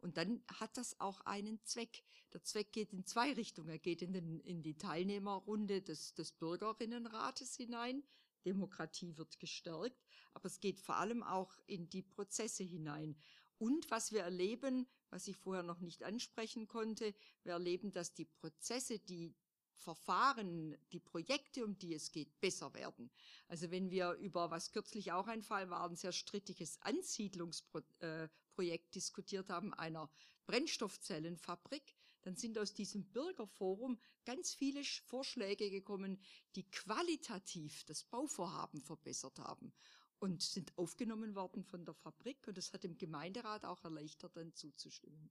Und 0.01 0.17
dann 0.17 0.43
hat 0.47 0.77
das 0.77 0.99
auch 0.99 1.21
einen 1.21 1.63
Zweck. 1.63 2.03
Der 2.33 2.43
Zweck 2.43 2.71
geht 2.71 2.91
in 2.91 3.05
zwei 3.05 3.33
Richtungen. 3.33 3.69
Er 3.69 3.79
geht 3.79 4.01
in, 4.01 4.13
den, 4.13 4.39
in 4.39 4.63
die 4.63 4.75
Teilnehmerrunde 4.75 5.81
des, 5.81 6.15
des 6.15 6.31
Bürgerinnenrates 6.31 7.55
hinein, 7.55 8.03
Demokratie 8.45 9.17
wird 9.17 9.39
gestärkt, 9.39 9.99
aber 10.33 10.45
es 10.45 10.59
geht 10.59 10.79
vor 10.79 10.97
allem 10.97 11.23
auch 11.23 11.57
in 11.67 11.89
die 11.89 12.03
Prozesse 12.03 12.63
hinein. 12.63 13.15
Und 13.57 13.89
was 13.91 14.11
wir 14.11 14.21
erleben, 14.21 14.87
was 15.09 15.27
ich 15.27 15.37
vorher 15.37 15.63
noch 15.63 15.79
nicht 15.79 16.03
ansprechen 16.03 16.67
konnte, 16.67 17.13
wir 17.43 17.53
erleben, 17.53 17.91
dass 17.91 18.13
die 18.13 18.25
Prozesse, 18.25 18.99
die 18.99 19.33
Verfahren, 19.75 20.77
die 20.91 20.99
Projekte, 20.99 21.65
um 21.65 21.77
die 21.77 21.95
es 21.95 22.11
geht, 22.11 22.39
besser 22.39 22.73
werden. 22.73 23.09
Also 23.47 23.71
wenn 23.71 23.89
wir 23.89 24.13
über, 24.13 24.51
was 24.51 24.71
kürzlich 24.71 25.11
auch 25.11 25.27
ein 25.27 25.41
Fall 25.41 25.69
war, 25.69 25.89
ein 25.89 25.95
sehr 25.95 26.11
strittiges 26.11 26.81
Ansiedlungsprojekt 26.81 28.87
äh, 28.87 28.91
diskutiert 28.93 29.49
haben, 29.49 29.73
einer 29.73 30.09
Brennstoffzellenfabrik, 30.45 31.95
dann 32.21 32.35
sind 32.35 32.57
aus 32.57 32.73
diesem 32.73 33.03
Bürgerforum 33.05 33.97
ganz 34.25 34.53
viele 34.53 34.83
Vorschläge 34.83 35.69
gekommen, 35.69 36.19
die 36.55 36.63
qualitativ 36.69 37.83
das 37.85 38.03
Bauvorhaben 38.03 38.81
verbessert 38.81 39.39
haben 39.39 39.73
und 40.19 40.41
sind 40.41 40.77
aufgenommen 40.77 41.35
worden 41.35 41.63
von 41.63 41.83
der 41.83 41.95
Fabrik 41.95 42.47
und 42.47 42.57
das 42.57 42.71
hat 42.73 42.83
dem 42.83 42.97
Gemeinderat 42.97 43.65
auch 43.65 43.83
erleichtert, 43.83 44.35
dann 44.35 44.53
zuzustimmen. 44.53 45.29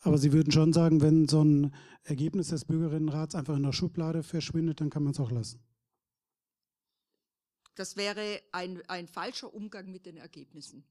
Aber 0.00 0.18
Sie 0.18 0.32
würden 0.32 0.52
schon 0.52 0.72
sagen, 0.72 1.00
wenn 1.00 1.28
so 1.28 1.42
ein 1.42 1.74
Ergebnis 2.04 2.48
des 2.48 2.64
Bürgerinnenrats 2.64 3.34
einfach 3.34 3.56
in 3.56 3.64
der 3.64 3.72
Schublade 3.72 4.22
verschwindet, 4.22 4.80
dann 4.80 4.90
kann 4.90 5.02
man 5.02 5.12
es 5.12 5.20
auch 5.20 5.30
lassen. 5.30 5.60
Das 7.74 7.96
wäre 7.96 8.40
ein, 8.52 8.82
ein 8.88 9.06
falscher 9.06 9.52
Umgang 9.54 9.90
mit 9.90 10.06
den 10.06 10.16
Ergebnissen. 10.16 10.84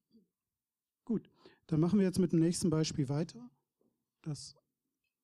Gut, 1.03 1.30
dann 1.67 1.80
machen 1.80 1.99
wir 1.99 2.05
jetzt 2.05 2.19
mit 2.19 2.32
dem 2.32 2.39
nächsten 2.39 2.69
Beispiel 2.69 3.09
weiter. 3.09 3.49
Das, 4.21 4.55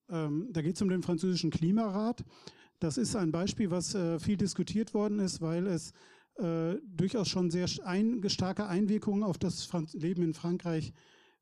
ähm, 0.10 0.50
da 0.52 0.62
geht 0.62 0.76
es 0.76 0.82
um 0.82 0.90
den 0.90 1.04
französischen 1.04 1.52
Klimarat. 1.52 2.24
Das 2.80 2.98
ist 2.98 3.16
ein 3.16 3.32
Beispiel, 3.32 3.72
was 3.72 3.96
äh, 3.96 4.20
viel 4.20 4.38
diskutiert 4.38 4.94
worden 4.94 5.20
ist, 5.20 5.42
weil 5.42 5.68
es 5.68 5.94
äh, 6.38 6.76
durchaus 6.86 7.30
schon 7.30 7.52
sehr 7.52 7.68
ein, 7.86 8.22
starke 8.28 8.68
Einwirkungen 8.68 9.24
auf 9.24 9.38
das 9.38 9.66
Franz 9.66 9.94
Leben 9.94 10.24
in 10.24 10.34
Frankreich 10.34 10.94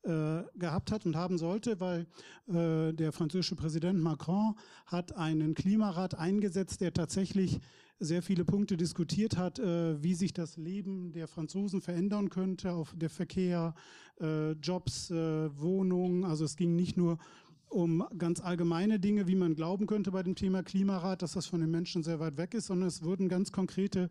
äh, 0.03 0.43
gehabt 0.55 0.91
hat 0.91 1.05
und 1.05 1.15
haben 1.15 1.37
sollte, 1.37 1.79
weil 1.79 2.07
äh, 2.47 2.93
der 2.93 3.11
französische 3.11 3.55
Präsident 3.55 4.01
Macron 4.01 4.55
hat 4.85 5.15
einen 5.15 5.53
Klimarat 5.53 6.15
eingesetzt, 6.15 6.81
der 6.81 6.93
tatsächlich 6.93 7.59
sehr 7.99 8.23
viele 8.23 8.43
Punkte 8.43 8.77
diskutiert 8.77 9.37
hat, 9.37 9.59
äh, 9.59 10.01
wie 10.01 10.15
sich 10.15 10.33
das 10.33 10.57
Leben 10.57 11.13
der 11.13 11.27
Franzosen 11.27 11.81
verändern 11.81 12.29
könnte, 12.29 12.73
auf 12.73 12.93
der 12.95 13.11
Verkehr, 13.11 13.75
äh, 14.19 14.51
Jobs, 14.53 15.11
äh, 15.11 15.15
Wohnungen. 15.59 16.25
Also 16.25 16.45
es 16.45 16.55
ging 16.55 16.75
nicht 16.75 16.97
nur 16.97 17.19
um 17.71 18.05
ganz 18.17 18.41
allgemeine 18.41 18.99
Dinge, 18.99 19.27
wie 19.27 19.35
man 19.35 19.55
glauben 19.55 19.87
könnte 19.87 20.11
bei 20.11 20.23
dem 20.23 20.35
Thema 20.35 20.61
Klimarat, 20.61 21.21
dass 21.21 21.33
das 21.33 21.47
von 21.47 21.61
den 21.61 21.71
Menschen 21.71 22.03
sehr 22.03 22.19
weit 22.19 22.37
weg 22.37 22.53
ist, 22.53 22.67
sondern 22.67 22.87
es 22.87 23.03
wurden 23.03 23.29
ganz 23.29 23.51
konkrete 23.51 24.09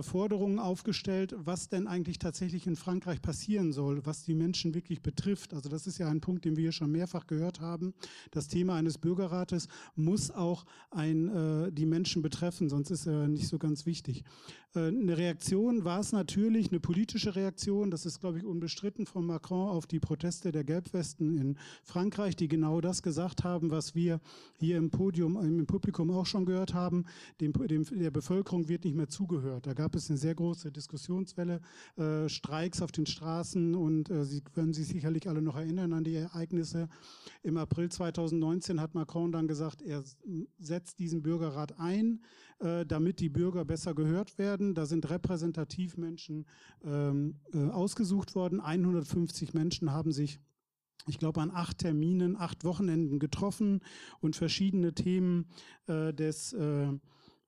Forderungen 0.00 0.58
aufgestellt, 0.58 1.34
was 1.38 1.68
denn 1.68 1.86
eigentlich 1.86 2.18
tatsächlich 2.18 2.66
in 2.66 2.76
Frankreich 2.76 3.20
passieren 3.20 3.72
soll, 3.72 4.06
was 4.06 4.24
die 4.24 4.34
Menschen 4.34 4.74
wirklich 4.74 5.02
betrifft. 5.02 5.52
Also 5.52 5.68
das 5.68 5.86
ist 5.86 5.98
ja 5.98 6.08
ein 6.08 6.20
Punkt, 6.20 6.44
den 6.44 6.56
wir 6.56 6.62
hier 6.62 6.72
schon 6.72 6.90
mehrfach 6.90 7.26
gehört 7.26 7.60
haben. 7.60 7.92
Das 8.30 8.48
Thema 8.48 8.76
eines 8.76 8.98
Bürgerrates 8.98 9.68
muss 9.94 10.30
auch 10.30 10.64
ein, 10.90 11.28
äh, 11.28 11.72
die 11.72 11.86
Menschen 11.86 12.22
betreffen, 12.22 12.68
sonst 12.68 12.90
ist 12.90 13.06
er 13.06 13.28
nicht 13.28 13.48
so 13.48 13.58
ganz 13.58 13.86
wichtig. 13.86 14.24
Äh, 14.74 14.88
eine 14.88 15.16
Reaktion 15.16 15.84
war 15.84 16.00
es 16.00 16.12
natürlich, 16.12 16.70
eine 16.70 16.80
politische 16.80 17.34
Reaktion, 17.34 17.90
das 17.90 18.06
ist, 18.06 18.20
glaube 18.20 18.38
ich, 18.38 18.44
unbestritten 18.44 19.06
von 19.06 19.26
Macron 19.26 19.68
auf 19.68 19.86
die 19.86 20.00
Proteste 20.00 20.52
der 20.52 20.64
Gelbwesten 20.64 21.36
in 21.38 21.58
Frankreich, 21.82 22.36
die 22.36 22.48
genau 22.48 22.80
das 22.80 23.02
gesagt 23.02 23.44
haben, 23.44 23.70
was 23.70 23.94
wir 23.94 24.20
hier 24.58 24.76
im 24.76 24.90
Podium, 24.90 25.36
im 25.36 25.66
Publikum 25.66 26.10
auch 26.10 26.26
schon 26.26 26.46
gehört 26.46 26.74
haben. 26.74 27.04
Dem, 27.40 27.52
dem, 27.52 27.84
der 27.84 28.10
Bevölkerung 28.10 28.68
wird 28.68 28.84
nicht 28.84 28.96
mehr 28.96 29.08
zugehört. 29.08 29.66
Da 29.66 29.74
gab 29.82 29.96
es 29.96 30.08
eine 30.08 30.16
sehr 30.16 30.36
große 30.36 30.70
Diskussionswelle, 30.70 31.60
äh, 31.96 32.28
Streiks 32.28 32.82
auf 32.82 32.92
den 32.92 33.04
Straßen 33.04 33.74
und 33.74 34.10
äh, 34.10 34.24
Sie 34.24 34.40
können 34.40 34.72
sich 34.72 34.86
sicherlich 34.86 35.28
alle 35.28 35.42
noch 35.42 35.56
erinnern 35.56 35.92
an 35.92 36.04
die 36.04 36.14
Ereignisse. 36.14 36.88
Im 37.42 37.56
April 37.56 37.90
2019 37.90 38.80
hat 38.80 38.94
Macron 38.94 39.32
dann 39.32 39.48
gesagt, 39.48 39.82
er 39.82 40.04
setzt 40.60 41.00
diesen 41.00 41.24
Bürgerrat 41.24 41.80
ein, 41.80 42.22
äh, 42.60 42.86
damit 42.86 43.18
die 43.18 43.28
Bürger 43.28 43.64
besser 43.64 43.92
gehört 43.92 44.38
werden. 44.38 44.76
Da 44.76 44.86
sind 44.86 45.10
repräsentativ 45.10 45.96
Menschen 45.96 46.46
ähm, 46.84 47.40
äh, 47.52 47.66
ausgesucht 47.66 48.36
worden. 48.36 48.60
150 48.60 49.52
Menschen 49.52 49.90
haben 49.90 50.12
sich 50.12 50.38
ich 51.08 51.18
glaube, 51.18 51.40
an 51.40 51.50
acht 51.50 51.78
Terminen, 51.78 52.36
acht 52.36 52.62
Wochenenden 52.62 53.18
getroffen 53.18 53.80
und 54.20 54.36
verschiedene 54.36 54.94
Themen 54.94 55.48
äh, 55.88 56.14
des 56.14 56.52
äh, 56.52 56.86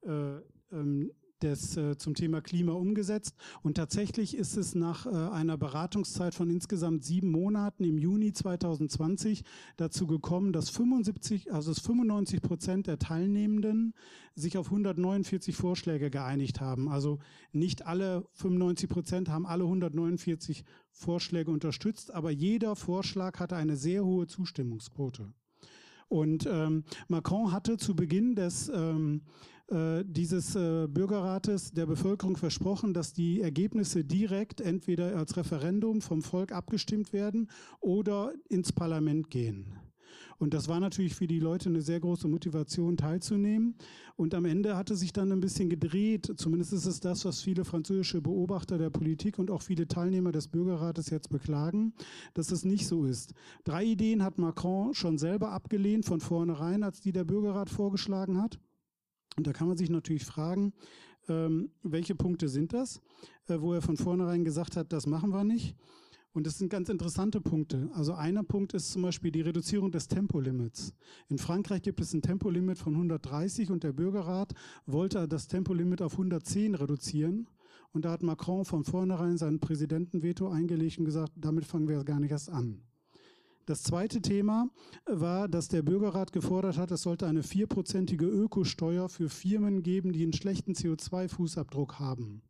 äh, 0.03 0.41
ähm, 0.73 1.13
des, 1.45 1.77
äh, 1.77 1.97
zum 1.97 2.15
Thema 2.15 2.41
Klima 2.41 2.73
umgesetzt. 2.73 3.37
Und 3.63 3.77
tatsächlich 3.77 4.37
ist 4.37 4.57
es 4.57 4.75
nach 4.75 5.07
äh, 5.07 5.11
einer 5.11 5.57
Beratungszeit 5.57 6.35
von 6.35 6.51
insgesamt 6.51 7.05
sieben 7.05 7.31
Monaten 7.31 7.85
im 7.85 7.99
Juni 7.99 8.33
2020 8.33 9.45
dazu 9.77 10.07
gekommen, 10.07 10.53
dass 10.53 10.71
75, 10.71 11.53
also 11.53 11.71
dass 11.71 11.81
95 11.81 12.43
Prozent 12.43 12.87
der 12.87 12.99
Teilnehmenden 12.99 13.95
sich 14.35 14.59
auf 14.59 14.67
149 14.67 15.55
Vorschläge 15.55 16.11
geeinigt 16.11 16.61
haben. 16.61 16.89
Also 16.89 17.19
nicht 17.53 17.87
alle 17.87 18.27
95 18.33 18.89
Prozent 18.89 19.29
haben 19.29 19.47
alle 19.47 19.65
149 19.65 20.65
Vorschläge 20.91 21.51
unterstützt, 21.51 22.13
aber 22.13 22.31
jeder 22.31 22.75
Vorschlag 22.75 23.39
hatte 23.39 23.57
eine 23.57 23.77
sehr 23.77 24.05
hohe 24.05 24.27
Zustimmungsquote. 24.27 25.33
Und 26.09 26.47
ähm, 26.51 26.85
Macron 27.09 27.53
hatte 27.53 27.77
zu 27.77 27.97
Beginn 27.97 28.35
des 28.35 28.69
ähm, 28.69 29.23
äh, 29.69 30.05
dieses 30.07 30.55
äh, 30.57 30.87
Bürgerrates 30.89 31.73
der 31.73 31.87
Bevölkerung 31.87 32.37
versprochen, 32.37 32.93
dass 32.93 33.13
die 33.13 33.41
Ergebnisse 33.41 34.05
direkt 34.05 34.61
entweder 34.61 35.17
als 35.17 35.37
Referendum 35.37 36.03
vom 36.03 36.23
Volk 36.23 36.53
abgestimmt 36.53 37.13
werden 37.13 37.51
oder 37.81 38.33
ins 38.49 38.73
Parlament 38.73 39.31
gehen. 39.31 39.75
Und 40.39 40.53
das 40.53 40.69
war 40.69 40.81
natürlich 40.81 41.15
für 41.15 41.27
die 41.27 41.39
Leute 41.39 41.69
eine 41.69 41.81
sehr 41.81 42.01
große 42.01 42.29
Motivation 42.29 42.97
teilzunehmen. 42.97 43.77
Und 44.17 44.35
am 44.35 44.45
Ende 44.45 44.77
hatte 44.77 44.97
sich 44.97 45.13
dann 45.13 45.33
ein 45.33 45.41
bisschen 45.41 45.71
gedreht. 45.71 46.33
Zumindest 46.37 46.73
ist 46.73 46.87
es 46.87 47.01
das, 47.01 47.25
was 47.25 47.41
viele 47.41 47.65
französische 47.65 48.21
Beobachter 48.21 48.79
der 48.79 48.91
Politik 48.91 49.39
und 49.39 49.51
auch 49.51 49.63
viele 49.63 49.89
Teilnehmer 49.89 50.33
des 50.33 50.49
Bürgerrates 50.49 51.11
jetzt 51.11 51.31
beklagen, 51.31 51.95
dass 52.35 52.51
es 52.51 52.65
nicht 52.65 52.87
so 52.87 53.05
ist. 53.05 53.33
Drei 53.65 53.85
Ideen 53.85 54.23
hat 54.23 54.39
Macron 54.39 54.95
schon 54.95 55.19
selber 55.19 55.53
abgelehnt 55.53 56.05
von 56.05 56.21
vornherein, 56.21 56.83
als 56.83 57.01
die 57.01 57.13
der 57.13 57.25
Bürgerrat 57.25 57.71
vorgeschlagen 57.71 58.41
hat. 58.41 58.59
Und 59.37 59.47
da 59.47 59.53
kann 59.53 59.69
man 59.69 59.77
sich 59.77 59.91
natürlich 59.91 60.25
fragen, 60.25 60.73
ähm, 61.29 61.71
welche 61.83 62.15
Punkte 62.15 62.49
sind 62.49 62.73
das, 62.73 63.01
äh, 63.49 63.61
wo 63.61 63.73
er 63.73 63.83
von 63.83 63.97
vornherein 63.97 64.45
gesagt 64.45 64.77
hat, 64.77 64.93
das 64.93 65.07
machen 65.07 65.31
wir 65.31 65.45
nicht. 65.45 65.75
Und 66.35 66.49
das 66.49 66.59
sind 66.59 66.69
ganz 66.69 66.89
interessante 66.89 67.41
Punkte. 67.41 67.89
Also 67.95 68.13
einer 68.13 68.43
Punkt 68.43 68.75
ist 68.75 68.91
zum 68.91 69.03
Beispiel 69.03 69.31
die 69.31 69.43
Reduzierung 69.43 69.93
des 69.93 70.09
Tempolimits. 70.09 70.93
In 71.29 71.39
Frankreich 71.39 71.83
gibt 71.83 72.01
es 72.01 72.13
ein 72.13 72.23
Tempolimit 72.23 72.77
von 72.77 72.95
130 72.95 73.71
und 73.71 73.85
der 73.85 73.93
Bürgerrat 73.93 74.53
wollte 74.85 75.29
das 75.29 75.47
Tempolimit 75.47 76.03
auf 76.03 76.13
110 76.15 76.75
reduzieren. 76.75 77.49
Und 77.93 78.05
da 78.05 78.11
hat 78.11 78.25
Macron 78.25 78.65
von 78.65 78.83
vornherein 78.83 79.39
sein 79.39 79.61
Präsidentenveto 79.61 80.49
eingelegt 80.49 80.99
und 80.99 81.05
gesagt, 81.05 81.33
damit 81.37 81.65
fangen 81.65 81.89
wir 81.89 82.03
gar 82.03 82.19
nicht 82.19 82.33
erst 82.33 82.51
an. 82.51 82.83
Das 83.67 83.83
zweite 83.83 84.21
Thema 84.21 84.69
war, 85.07 85.49
dass 85.49 85.69
der 85.69 85.83
Bürgerrat 85.83 86.33
gefordert 86.33 86.77
hat, 86.77 86.91
es 86.91 87.03
sollte 87.03 87.27
eine 87.27 87.43
vierprozentige 87.43 88.27
Ökosteuer 88.27 89.09
für 89.09 89.31
Firmen 89.31 89.83
geben, 89.83 90.13
die 90.13 90.23
einen 90.23 90.35
schlechten 90.35 90.73
CO2-Fußabdruck 90.73 91.99
haben. 91.99 92.43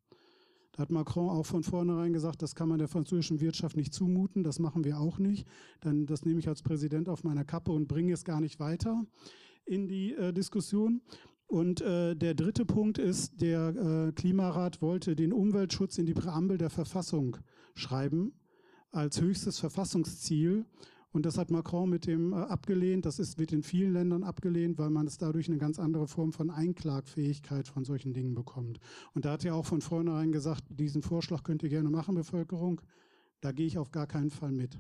Da 0.73 0.83
hat 0.83 0.91
Macron 0.91 1.31
auch 1.31 1.47
von 1.47 1.63
vornherein 1.63 2.13
gesagt, 2.13 2.43
das 2.43 2.57
kann 2.57 2.69
man 2.69 2.79
der 2.79 2.89
französischen 2.89 3.41
Wirtschaft 3.41 3.77
nicht 3.77 3.95
zumuten, 3.95 4.43
das 4.43 4.59
machen 4.59 4.83
wir 4.83 4.99
auch 4.99 5.19
nicht. 5.19 5.47
Dann 5.81 6.07
das 6.07 6.25
nehme 6.25 6.41
ich 6.41 6.49
als 6.49 6.63
Präsident 6.63 7.09
auf 7.09 7.23
meiner 7.23 7.45
Kappe 7.45 7.71
und 7.71 7.87
bringe 7.87 8.13
es 8.13 8.25
gar 8.25 8.41
nicht 8.41 8.59
weiter 8.59 9.07
in 9.65 9.87
die 9.87 10.15
äh, 10.15 10.33
Diskussion. 10.33 11.01
Und 11.47 11.81
äh, 11.81 12.17
der 12.17 12.35
dritte 12.35 12.65
Punkt 12.65 12.99
ist, 12.99 13.41
der 13.41 14.09
äh, 14.09 14.13
Klimarat 14.13 14.83
wollte 14.83 15.15
den 15.15 15.33
Umweltschutz 15.33 15.97
in 15.99 16.07
die 16.07 16.15
Präambel 16.15 16.59
der 16.59 16.71
Verfassung 16.71 17.37
schreiben 17.75 18.33
als 18.91 19.21
höchstes 19.21 19.61
Verfassungsziel. 19.61 20.65
Und 21.15 21.25
das 21.25 21.39
hat 21.39 21.49
Macron 21.49 21.89
mit 21.89 22.09
dem 22.09 22.33
äh, 22.33 22.37
abgelehnt. 22.37 23.07
Das 23.07 23.21
ist, 23.21 23.39
wird 23.39 23.53
in 23.53 23.63
vielen 23.63 23.93
Ländern 23.93 24.25
abgelehnt, 24.25 24.79
weil 24.79 24.91
man 24.91 25.07
es 25.07 25.17
dadurch 25.17 25.49
eine 25.49 25.59
ganz 25.59 25.79
andere 25.79 26.09
Form 26.09 26.33
von 26.33 26.51
Einklagfähigkeit 26.51 27.69
von 27.69 27.85
solchen 27.85 28.13
Dingen 28.13 28.35
bekommt. 28.35 28.81
Und 29.15 29.25
da 29.25 29.33
hat 29.33 29.45
er 29.45 29.55
auch 29.55 29.65
von 29.65 29.81
vornherein 29.81 30.33
gesagt, 30.33 30.65
diesen 30.69 31.03
Vorschlag 31.03 31.45
könnt 31.45 31.63
ihr 31.63 31.69
gerne 31.69 31.89
machen, 31.89 32.17
Bevölkerung. 32.17 32.81
Da 33.41 33.53
gehe 33.53 33.67
ich 33.67 33.79
auf 33.79 33.93
gar 33.93 34.09
keinen 34.09 34.31
Fall 34.31 34.51
mit. 34.51 34.77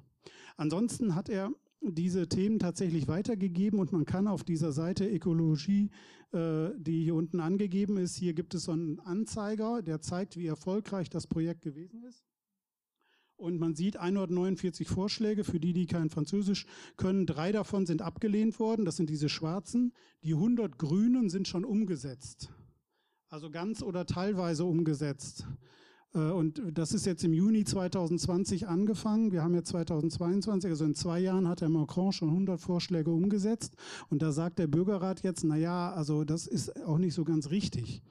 Ansonsten 0.57 1.15
hat 1.15 1.29
er 1.29 1.53
diese 1.81 2.29
Themen 2.29 2.59
tatsächlich 2.59 3.07
weitergegeben 3.07 3.79
und 3.79 3.93
man 3.93 4.05
kann 4.05 4.27
auf 4.27 4.43
dieser 4.43 4.73
Seite 4.73 5.09
Ökologie, 5.09 5.91
äh, 6.33 6.71
die 6.77 7.05
hier 7.05 7.15
unten 7.15 7.39
angegeben 7.39 7.97
ist, 7.97 8.17
hier 8.17 8.35
gibt 8.35 8.55
es 8.55 8.65
so 8.65 8.73
einen 8.73 8.99
Anzeiger, 8.99 9.83
der 9.83 10.01
zeigt, 10.01 10.37
wie 10.37 10.47
erfolgreich 10.47 11.11
das 11.11 11.29
Projekt 11.29 11.63
gewesen 11.63 12.03
ist. 12.03 12.25
Und 13.37 13.59
man 13.59 13.75
sieht 13.75 13.97
149 13.97 14.87
Vorschläge 14.87 15.45
für 15.45 15.59
die, 15.59 15.73
die 15.73 15.87
kein 15.87 16.09
Französisch 16.09 16.67
können. 16.97 17.27
Drei 17.27 17.53
davon 17.53 17.85
sind 17.87 18.01
abgelehnt 18.01 18.59
worden. 18.61 18.85
Das 18.85 18.97
sind 18.97 19.11
diese 19.11 19.29
schwarzen. 19.29 19.93
Die 20.23 20.35
100 20.35 20.79
grünen 20.79 21.29
sind 21.29 21.49
schon 21.49 21.65
umgesetzt. 21.65 22.51
Also 23.29 23.51
ganz 23.51 23.83
oder 23.83 24.07
teilweise 24.07 24.65
umgesetzt. 24.65 25.47
Äh, 26.15 26.19
und 26.19 26.63
das 26.73 26.93
ist 26.93 27.07
jetzt 27.07 27.25
im 27.25 27.33
Juni 27.33 27.65
2020 27.65 28.69
angefangen. 28.69 29.33
Wir 29.33 29.43
haben 29.43 29.55
jetzt 29.55 29.71
2022, 29.71 30.71
also 30.71 30.85
in 30.85 30.95
zwei 30.95 31.21
Jahren 31.21 31.49
hat 31.49 31.61
der 31.61 31.69
Macron 31.69 32.13
schon 32.13 32.29
100 32.29 32.61
Vorschläge 32.61 33.11
umgesetzt. 33.11 33.75
Und 34.09 34.23
da 34.23 34.33
sagt 34.33 34.59
der 34.59 34.69
Bürgerrat 34.69 35.23
jetzt, 35.23 35.45
na 35.45 35.57
ja, 35.57 35.93
also 35.93 36.25
das 36.25 36.47
ist 36.47 36.85
auch 36.85 36.99
nicht 36.99 37.15
so 37.15 37.25
ganz 37.25 37.51
richtig. 37.51 38.03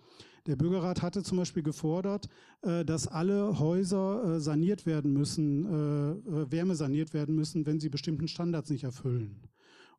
Der 0.46 0.58
Bürgerrat 0.58 1.02
hatte 1.02 1.24
zum 1.24 1.38
Beispiel 1.38 1.64
gefordert, 1.64 2.28
äh, 2.62 2.84
dass 2.84 3.08
alle 3.08 3.60
Häuser 3.60 4.36
äh, 4.36 4.40
saniert 4.40 4.86
werden 4.86 5.14
müssen, 5.14 5.66
äh, 5.66 6.52
wärmesaniert 6.52 7.14
werden 7.14 7.36
müssen, 7.36 7.66
wenn 7.66 7.80
sie 7.80 7.90
bestimmten 7.90 8.28
Standards 8.28 8.70
nicht 8.70 8.84
erfüllen. 8.84 9.40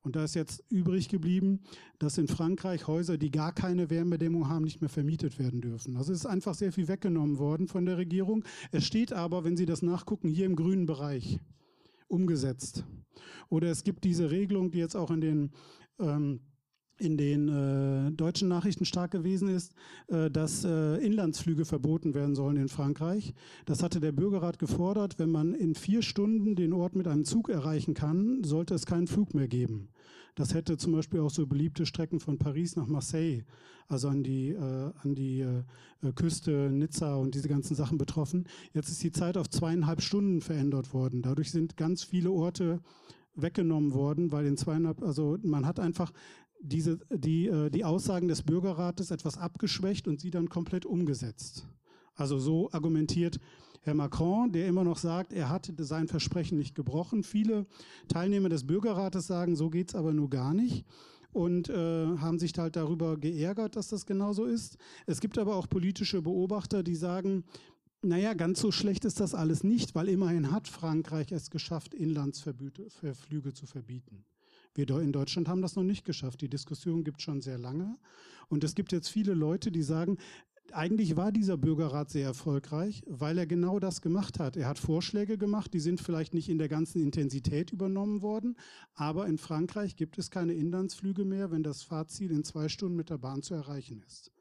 Und 0.03 0.17
da 0.17 0.25
ist 0.25 0.35
jetzt 0.35 0.63
übrig 0.69 1.09
geblieben, 1.09 1.61
dass 1.99 2.19
in 2.19 2.29
Frankreich 2.29 2.87
Häuser, 2.87 3.17
die 3.17 3.31
gar 3.31 3.55
keine 3.55 3.89
Wärmedämmung 3.89 4.49
haben, 4.51 4.65
nicht 4.65 4.83
mehr 4.83 4.91
vermietet 4.91 5.39
werden 5.39 5.63
dürfen. 5.63 5.97
Also 5.97 6.13
ist 6.13 6.27
einfach 6.27 6.55
sehr 6.55 6.73
viel 6.73 6.89
weggenommen 6.89 7.39
worden 7.39 7.69
von 7.69 7.87
der 7.87 7.97
Regierung. 7.97 8.45
Es 8.71 8.85
steht 8.85 9.15
aber, 9.15 9.45
wenn 9.45 9.57
Sie 9.57 9.65
das 9.65 9.81
nachgucken, 9.81 10.29
hier 10.29 10.45
im 10.45 10.57
grünen 10.57 10.85
Bereich 10.85 11.41
umgesetzt. 12.07 12.85
Oder 13.49 13.71
es 13.71 13.83
gibt 13.83 14.05
diese 14.05 14.31
Regelung, 14.31 14.71
die 14.71 14.79
jetzt 14.79 14.95
auch 14.95 15.11
in 15.11 15.23
den 15.23 15.51
ähm, 15.99 16.41
in 16.99 17.17
den 17.17 17.49
äh, 17.49 18.13
deutschen 18.13 18.49
Nachrichten 18.49 18.85
stark 18.85 19.11
gewesen 19.11 19.49
ist, 19.49 19.75
äh, 20.09 20.31
dass 20.31 20.65
äh, 20.65 20.97
Inlandsflüge 21.05 21.65
verboten 21.65 22.15
werden 22.15 22.35
sollen 22.35 22.57
in 22.57 22.69
Frankreich. 22.69 23.35
Das 23.65 23.83
hatte 23.83 24.01
der 24.01 24.13
Bürgerrat 24.13 24.59
gefordert. 24.59 25.19
Wenn 25.19 25.31
man 25.31 25.55
in 25.55 25.75
vier 25.75 26.03
Stunden 26.03 26.55
den 26.55 26.73
Ort 26.73 26.95
mit 26.95 27.09
einem 27.09 27.25
Zug 27.25 27.49
erreichen 27.49 27.95
kann, 27.95 28.45
sollte 28.45 28.75
es 28.75 28.87
keinen 28.87 29.07
Flug 29.07 29.35
mehr 29.35 29.49
geben. 29.49 29.89
Das 30.37 30.53
hätte 30.53 30.77
zum 30.77 30.93
Beispiel 30.93 31.21
auch 31.21 31.31
so 31.31 31.47
beliebte 31.47 31.87
Strecken 31.87 32.19
von 32.19 32.39
Paris 32.39 32.75
nach 32.75 32.89
Marseille, 32.89 33.45
also 33.87 34.09
an 34.09 34.25
die, 34.25 34.51
äh, 34.51 34.91
an 35.03 35.15
die 35.15 35.41
äh, 35.41 36.13
Küste 36.15 36.71
Nizza 36.73 37.15
und 37.17 37.35
diese 37.35 37.49
ganzen 37.49 37.77
Sachen 37.77 37.99
betroffen. 37.99 38.47
Jetzt 38.73 38.89
ist 38.89 39.03
die 39.03 39.13
Zeit 39.13 39.37
auf 39.37 39.49
zweieinhalb 39.49 40.03
Stunden 40.03 40.41
verändert 40.41 40.93
worden. 40.93 41.23
Dadurch 41.23 41.53
sind 41.53 41.77
ganz 41.77 42.03
viele 42.03 42.33
Orte 42.33 42.81
weggenommen 43.37 43.95
worden, 43.95 44.33
weil 44.33 44.47
in 44.47 44.57
zweieinhalb, 44.57 45.03
also 45.03 45.39
man 45.43 45.67
hat 45.67 45.81
einfach 45.81 46.13
diese, 46.65 46.99
die, 47.11 47.47
äh, 47.47 47.71
die 47.71 47.85
Aussagen 47.85 48.29
des 48.29 48.43
Bürgerrates 48.43 49.11
etwas 49.11 49.39
abgeschwächt 49.39 50.09
und 50.09 50.21
sie 50.21 50.31
dann 50.31 50.49
komplett 50.49 50.87
umgesetzt. 50.87 51.67
Also 52.15 52.39
so 52.39 52.71
argumentiert 52.73 53.39
Herr 53.83 53.95
Macron, 53.95 54.51
der 54.51 54.67
immer 54.67 54.83
noch 54.83 54.97
sagt, 54.97 55.35
er 55.35 55.51
hat 55.51 55.71
sein 55.77 56.09
Versprechen 56.09 56.57
nicht 56.57 56.75
gebrochen. 56.75 57.23
Viele 57.23 57.67
Teilnehmer 58.09 58.49
des 58.49 58.67
Bürgerrates 58.67 59.27
sagen, 59.27 59.57
so 59.57 59.69
geht 59.69 59.91
es 59.91 59.95
aber 59.95 60.15
nur 60.15 60.31
gar 60.31 60.55
nicht 60.55 60.87
und 61.33 61.69
äh, 61.69 62.17
haben 62.17 62.39
sich 62.39 62.57
halt 62.57 62.77
darüber 62.77 63.19
geärgert, 63.19 63.77
dass 63.77 63.89
das 63.89 64.07
genauso 64.07 64.47
ist. 64.47 64.79
Es 65.07 65.21
gibt 65.21 65.37
aber 65.37 65.57
auch 65.57 65.69
politische 65.69 66.23
Beobachter, 66.23 66.83
die 66.83 66.95
sagen, 66.95 67.45
naja, 68.01 68.35
ganz 68.35 68.61
so 68.61 68.71
schlecht 68.71 69.05
ist 69.05 69.21
das 69.21 69.35
alles 69.35 69.65
nicht, 69.65 69.95
weil 69.95 70.09
immerhin 70.09 70.51
hat 70.51 70.69
Frankreich 70.69 71.33
es 71.33 71.51
geschafft, 71.51 71.93
Inlandsflüge 71.93 73.53
zu 73.53 73.67
verbieten. 73.67 74.25
Wir 74.75 74.89
in 75.01 75.13
Deutschland 75.13 75.49
haben 75.49 75.63
das 75.63 75.77
noch 75.77 75.85
nicht 75.85 76.05
geschafft. 76.05 76.41
Die 76.41 76.49
Diskussion 76.49 77.05
gibt 77.05 77.23
schon 77.23 77.41
sehr 77.41 77.59
lange. 77.59 77.97
Und 78.49 78.65
es 78.65 78.75
gibt 78.75 78.93
jetzt 78.93 79.09
viele 79.09 79.35
Leute, 79.35 79.71
die 79.71 79.83
sagen, 79.83 80.19
eigentlich 80.73 81.17
war 81.17 81.31
dieser 81.31 81.57
Bürgerrat 81.57 82.11
sehr 82.11 82.27
erfolgreich, 82.27 83.03
weil 83.07 83.39
er 83.39 83.47
genau 83.47 83.79
das 83.79 84.01
gemacht 84.01 84.41
hat. 84.41 84.57
Er 84.57 84.67
hat 84.67 84.79
Vorschläge 84.79 85.39
gemacht, 85.39 85.73
die 85.73 85.81
sind 85.81 86.01
vielleicht 86.01 86.35
nicht 86.35 86.49
in 86.49 86.59
der 86.59 86.69
ganzen 86.69 87.01
Intensität 87.01 87.71
übernommen 87.71 88.23
worden, 88.23 88.57
aber 88.95 89.27
in 89.27 89.39
Frankreich 89.39 89.95
gibt 89.95 90.19
es 90.19 90.31
keine 90.31 90.55
Inlandsflüge 90.55 91.25
mehr, 91.25 91.51
wenn 91.53 91.63
das 91.63 91.83
Fahrziel 91.83 92.33
in 92.33 92.43
zwei 92.45 92.69
Stunden 92.69 92.97
mit 92.97 93.11
der 93.11 93.19
Bahn 93.19 93.43
zu 93.43 93.55
erreichen 93.55 94.03
ist 94.07 94.34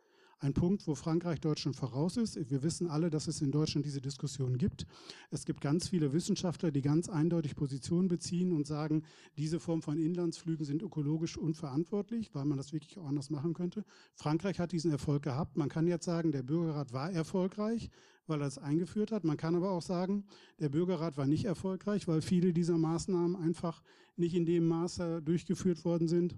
ein 0.44 0.53
Punkt, 0.53 0.86
wo 0.88 0.95
Frankreich 0.95 1.40
Deutschland 1.40 1.76
voraus 1.76 2.18
ist. 2.18 2.38
Wir 2.49 2.64
wissen 2.64 2.88
alle, 2.88 3.10
dass 3.10 3.28
es 3.28 3.41
in 3.41 3.52
Deutschland 3.52 3.86
diese 3.86 4.02
Diskussion 4.02 4.57
gibt. 4.57 4.86
Es 5.32 5.45
gibt 5.45 5.61
ganz 5.61 5.88
viele 5.88 6.11
Wissenschaftler, 6.11 6.70
die 6.70 6.82
ganz 6.82 7.07
eindeutig 7.07 7.56
Positionen 7.56 8.10
beziehen 8.10 8.52
und 8.52 8.68
sagen, 8.68 9.03
diese 9.38 9.61
Form 9.61 9.82
von 9.82 9.98
Inlandsflügen 9.98 10.65
sind 10.65 10.84
ökologisch 10.84 11.38
unverantwortlich, 11.38 12.36
weil 12.36 12.44
man 12.44 12.57
das 12.57 12.74
wirklich 12.74 12.98
auch 12.98 13.07
anders 13.07 13.30
machen 13.30 13.53
könnte. 13.53 13.86
Frankreich 14.15 14.60
hat 14.60 14.74
diesen 14.74 14.91
Erfolg 14.91 15.24
gehabt. 15.24 15.56
Man 15.56 15.70
kann 15.70 15.88
jetzt 15.88 16.06
sagen, 16.06 16.34
der 16.34 16.44
Bürgerrat 16.44 16.91
war 16.91 17.10
erfolgreich, 17.10 17.90
weil 18.28 18.41
er 18.41 18.48
es 18.48 18.57
eingeführt 18.57 19.14
hat. 19.14 19.24
Man 19.24 19.38
kann 19.38 19.56
aber 19.56 19.72
auch 19.72 19.82
sagen, 19.82 20.26
der 20.60 20.70
Bürgerrat 20.70 21.15
war 21.15 21.26
nicht 21.26 21.45
erfolgreich, 21.45 22.07
weil 22.10 22.22
viele 22.22 22.52
dieser 22.52 22.78
Maßnahmen 22.78 23.38
einfach 23.38 23.82
nicht 24.18 24.36
in 24.36 24.45
dem 24.45 24.68
Maße 24.68 25.22
durchgeführt 25.22 25.86
worden 25.86 26.10
sind, 26.10 26.36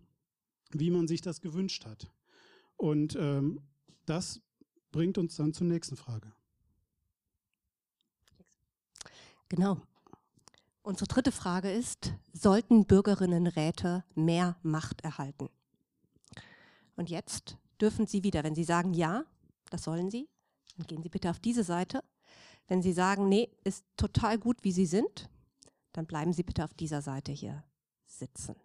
wie 0.71 0.91
man 0.91 1.07
sich 1.07 1.21
das 1.21 1.41
gewünscht 1.41 1.85
hat. 1.85 2.11
Und 2.77 3.17
ähm, 3.19 3.61
das 4.05 4.41
bringt 4.91 5.17
uns 5.17 5.35
dann 5.35 5.53
zur 5.53 5.67
nächsten 5.67 5.97
Frage. 5.97 6.31
Genau. 9.49 9.79
Unsere 10.81 11.07
dritte 11.07 11.31
Frage 11.31 11.71
ist, 11.71 12.13
sollten 12.31 12.85
Bürgerinnenräte 12.85 14.03
mehr 14.13 14.57
Macht 14.61 15.01
erhalten? 15.01 15.49
Und 16.95 17.09
jetzt 17.09 17.57
dürfen 17.81 18.07
Sie 18.07 18.23
wieder, 18.23 18.43
wenn 18.43 18.55
Sie 18.55 18.63
sagen 18.63 18.93
ja, 18.93 19.25
das 19.69 19.83
sollen 19.83 20.09
Sie, 20.09 20.29
dann 20.77 20.87
gehen 20.87 21.03
Sie 21.03 21.09
bitte 21.09 21.29
auf 21.29 21.39
diese 21.39 21.63
Seite. 21.63 22.03
Wenn 22.67 22.81
Sie 22.81 22.93
sagen, 22.93 23.27
nee, 23.29 23.49
ist 23.63 23.85
total 23.97 24.37
gut, 24.37 24.63
wie 24.63 24.71
Sie 24.71 24.85
sind, 24.85 25.29
dann 25.91 26.05
bleiben 26.05 26.33
Sie 26.33 26.43
bitte 26.43 26.63
auf 26.63 26.73
dieser 26.73 27.01
Seite 27.01 27.31
hier 27.31 27.63
sitzen. 28.05 28.55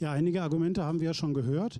Ja, 0.00 0.12
einige 0.12 0.42
Argumente 0.42 0.82
haben 0.82 0.98
wir 1.00 1.08
ja 1.08 1.14
schon 1.14 1.34
gehört, 1.34 1.76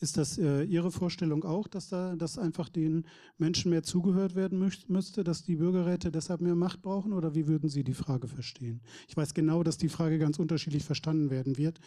Ist 0.00 0.16
das 0.16 0.38
äh, 0.38 0.62
Ihre 0.62 0.90
Vorstellung 0.90 1.44
auch, 1.44 1.68
dass 1.68 1.90
da 1.90 2.16
dass 2.16 2.38
einfach 2.38 2.70
den 2.70 3.04
Menschen 3.36 3.70
mehr 3.70 3.82
zugehört 3.82 4.34
werden 4.34 4.58
müsste, 4.88 5.24
dass 5.24 5.42
die 5.42 5.56
Bürgerräte 5.56 6.10
deshalb 6.10 6.40
mehr 6.40 6.54
Macht 6.54 6.80
brauchen? 6.80 7.12
Oder 7.12 7.34
wie 7.34 7.46
würden 7.46 7.68
Sie 7.68 7.84
die 7.84 7.94
Frage 7.94 8.26
verstehen? 8.26 8.80
Ich 9.08 9.16
weiß 9.16 9.34
genau, 9.34 9.62
dass 9.62 9.76
die 9.76 9.90
Frage 9.90 10.18
ganz 10.18 10.38
unterschiedlich 10.38 10.84
verstanden 10.84 11.28
werden 11.28 11.58
wird. 11.58 11.80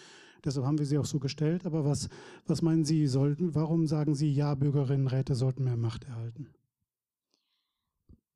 Deshalb 0.43 0.65
haben 0.65 0.77
wir 0.77 0.85
sie 0.85 0.99
auch 0.99 1.05
so 1.05 1.19
gestellt. 1.19 1.65
Aber 1.65 1.85
was, 1.85 2.07
was 2.45 2.61
meinen 2.61 2.85
Sie, 2.85 3.07
sollten, 3.07 3.55
warum 3.55 3.87
sagen 3.87 4.13
Sie, 4.13 4.31
ja, 4.31 4.53
Bürgerinnenräte 4.53 5.33
sollten 5.33 5.63
mehr 5.63 5.77
Macht 5.77 6.03
erhalten? 6.03 6.53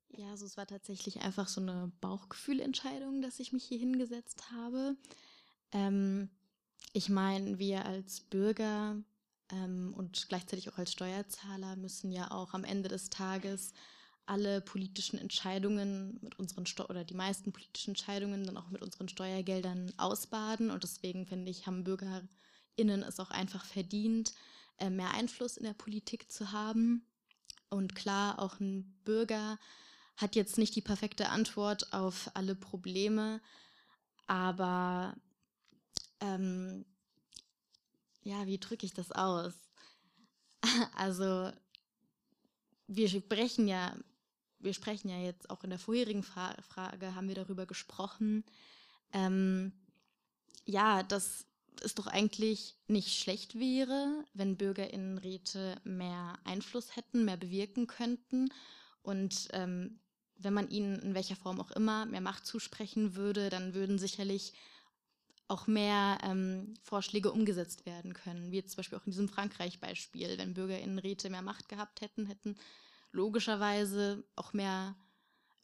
Ja, 0.10 0.32
also 0.32 0.48
es 0.48 0.58
war 0.58 0.66
tatsächlich 0.66 1.22
einfach 1.22 1.48
so 1.48 1.62
eine 1.62 1.92
Bauchgefühlentscheidung, 2.02 3.22
dass 3.22 3.40
ich 3.40 3.54
mich 3.54 3.66
hier 3.66 3.78
hingesetzt 3.78 4.52
habe. 4.52 4.96
Ähm, 5.72 6.30
ich 6.94 7.10
meine, 7.10 7.60
wir 7.60 7.86
als 7.86 8.22
Bürger 8.22 8.96
ähm, 9.52 9.94
und 9.96 10.28
gleichzeitig 10.30 10.70
auch 10.70 10.78
als 10.78 10.92
Steuerzahler 10.92 11.76
müssen 11.76 12.12
ja 12.12 12.32
auch 12.32 12.54
am 12.54 12.64
Ende 12.64 12.90
des 12.90 13.10
Tages 13.10 13.74
alle 14.26 14.60
politischen 14.60 15.18
Entscheidungen 15.18 16.20
mit 16.22 16.38
unseren 16.38 16.66
Steu 16.66 16.84
oder 16.86 17.06
die 17.06 17.14
meisten 17.14 17.54
politischen 17.54 17.92
Entscheidungen 17.92 18.44
dann 18.44 18.58
auch 18.58 18.70
mit 18.70 18.82
unseren 18.82 19.08
Steuergeldern 19.08 19.94
ausbaden. 19.98 20.70
Und 20.70 20.84
deswegen 20.84 21.26
finde 21.26 21.50
ich, 21.50 21.66
haben 21.66 21.86
BürgerInnen 21.86 23.04
es 23.04 23.20
auch 23.22 23.32
einfach 23.32 23.64
verdient, 23.64 24.34
äh, 24.80 24.90
mehr 24.90 25.12
Einfluss 25.12 25.56
in 25.56 25.64
der 25.64 25.74
Politik 25.74 26.30
zu 26.30 26.52
haben. 26.52 27.06
Und 27.70 27.96
klar, 27.96 28.40
auch 28.40 28.60
ein 28.60 29.00
Bürger 29.06 29.58
hat 30.18 30.36
jetzt 30.36 30.58
nicht 30.58 30.76
die 30.76 30.82
perfekte 30.82 31.30
Antwort 31.30 31.94
auf 31.94 32.30
alle 32.34 32.56
Probleme, 32.56 33.40
aber 34.26 35.16
ähm, 36.20 36.86
ja, 38.28 38.46
wie 38.46 38.58
drücke 38.58 38.86
ich 38.86 38.94
das 38.94 39.12
aus? 39.12 39.54
Also 40.96 41.52
wir 42.88 43.08
sprechen 43.08 43.68
ja, 43.68 43.96
wir 44.60 44.74
sprechen 44.74 45.10
ja 45.10 45.18
jetzt 45.20 45.50
auch 45.50 45.64
in 45.64 45.70
der 45.70 45.80
vorherigen 45.80 46.24
Fra 46.24 46.56
Frage 46.62 47.16
haben 47.16 47.28
wir 47.28 47.36
darüber 47.36 47.66
gesprochen. 47.66 48.44
Ähm, 49.14 49.72
ja, 50.66 51.04
dass 51.04 51.46
es 51.82 51.96
doch 51.96 52.08
eigentlich 52.08 52.76
nicht 52.88 53.18
schlecht 53.18 53.60
wäre, 53.60 54.26
wenn 54.34 54.58
Bürgerinnenräte 54.58 55.80
mehr 55.84 56.38
Einfluss 56.44 56.96
hätten, 56.96 57.24
mehr 57.24 57.38
bewirken 57.38 57.88
könnten 57.88 58.50
und 59.04 59.48
ähm, 59.54 60.00
wenn 60.40 60.54
man 60.54 60.70
ihnen 60.70 61.00
in 61.00 61.14
welcher 61.14 61.36
Form 61.36 61.62
auch 61.62 61.72
immer 61.72 62.06
mehr 62.06 62.22
Macht 62.22 62.46
zusprechen 62.46 63.16
würde, 63.16 63.50
dann 63.50 63.74
würden 63.74 64.00
sicherlich 64.00 64.54
auch 65.48 65.68
mehr 65.68 66.18
ähm, 66.24 66.74
Vorschläge 66.82 67.32
umgesetzt 67.32 67.86
werden 67.86 68.14
können, 68.14 68.52
wie 68.52 68.58
jetzt 68.58 68.72
zum 68.72 68.78
Beispiel 68.78 68.98
auch 68.98 69.06
in 69.06 69.12
diesem 69.12 69.30
Frankreich-Beispiel. 69.30 70.38
Wenn 70.38 70.54
BürgerInnenräte 70.54 71.30
mehr 71.30 71.42
Macht 71.42 71.70
gehabt 71.70 72.02
hätten, 72.02 72.26
hätten 72.26 72.56
logischerweise 73.12 74.24
auch 74.36 74.54
mehr 74.54 74.96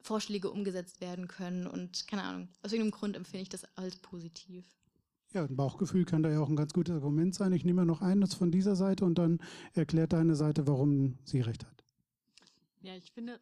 Vorschläge 0.02 0.50
umgesetzt 0.50 1.02
werden 1.02 1.28
können. 1.28 1.68
Und 1.68 2.08
keine 2.08 2.24
Ahnung, 2.24 2.50
aus 2.62 2.72
irgendeinem 2.72 3.00
Grund 3.00 3.16
empfinde 3.16 3.44
ich 3.44 3.50
das 3.50 3.66
als 3.76 3.96
positiv. 3.98 4.66
Ja, 5.34 5.44
ein 5.44 5.56
Bauchgefühl 5.56 6.06
kann 6.06 6.22
da 6.22 6.30
ja 6.30 6.40
auch 6.40 6.50
ein 6.50 6.56
ganz 6.56 6.74
gutes 6.74 6.94
Argument 6.94 7.34
sein. 7.34 7.54
Ich 7.54 7.66
nehme 7.66 7.86
noch 7.86 8.02
eines 8.02 8.36
von 8.36 8.52
dieser 8.52 8.76
Seite 8.76 9.04
und 9.04 9.16
dann 9.16 9.40
erklärt 9.74 10.14
deine 10.14 10.36
Seite, 10.36 10.68
warum 10.68 11.18
sie 11.26 11.42
recht 11.42 11.66
hat. 11.66 11.84
Ja, 12.82 12.96
ich 12.96 13.12
finde, 13.12 13.40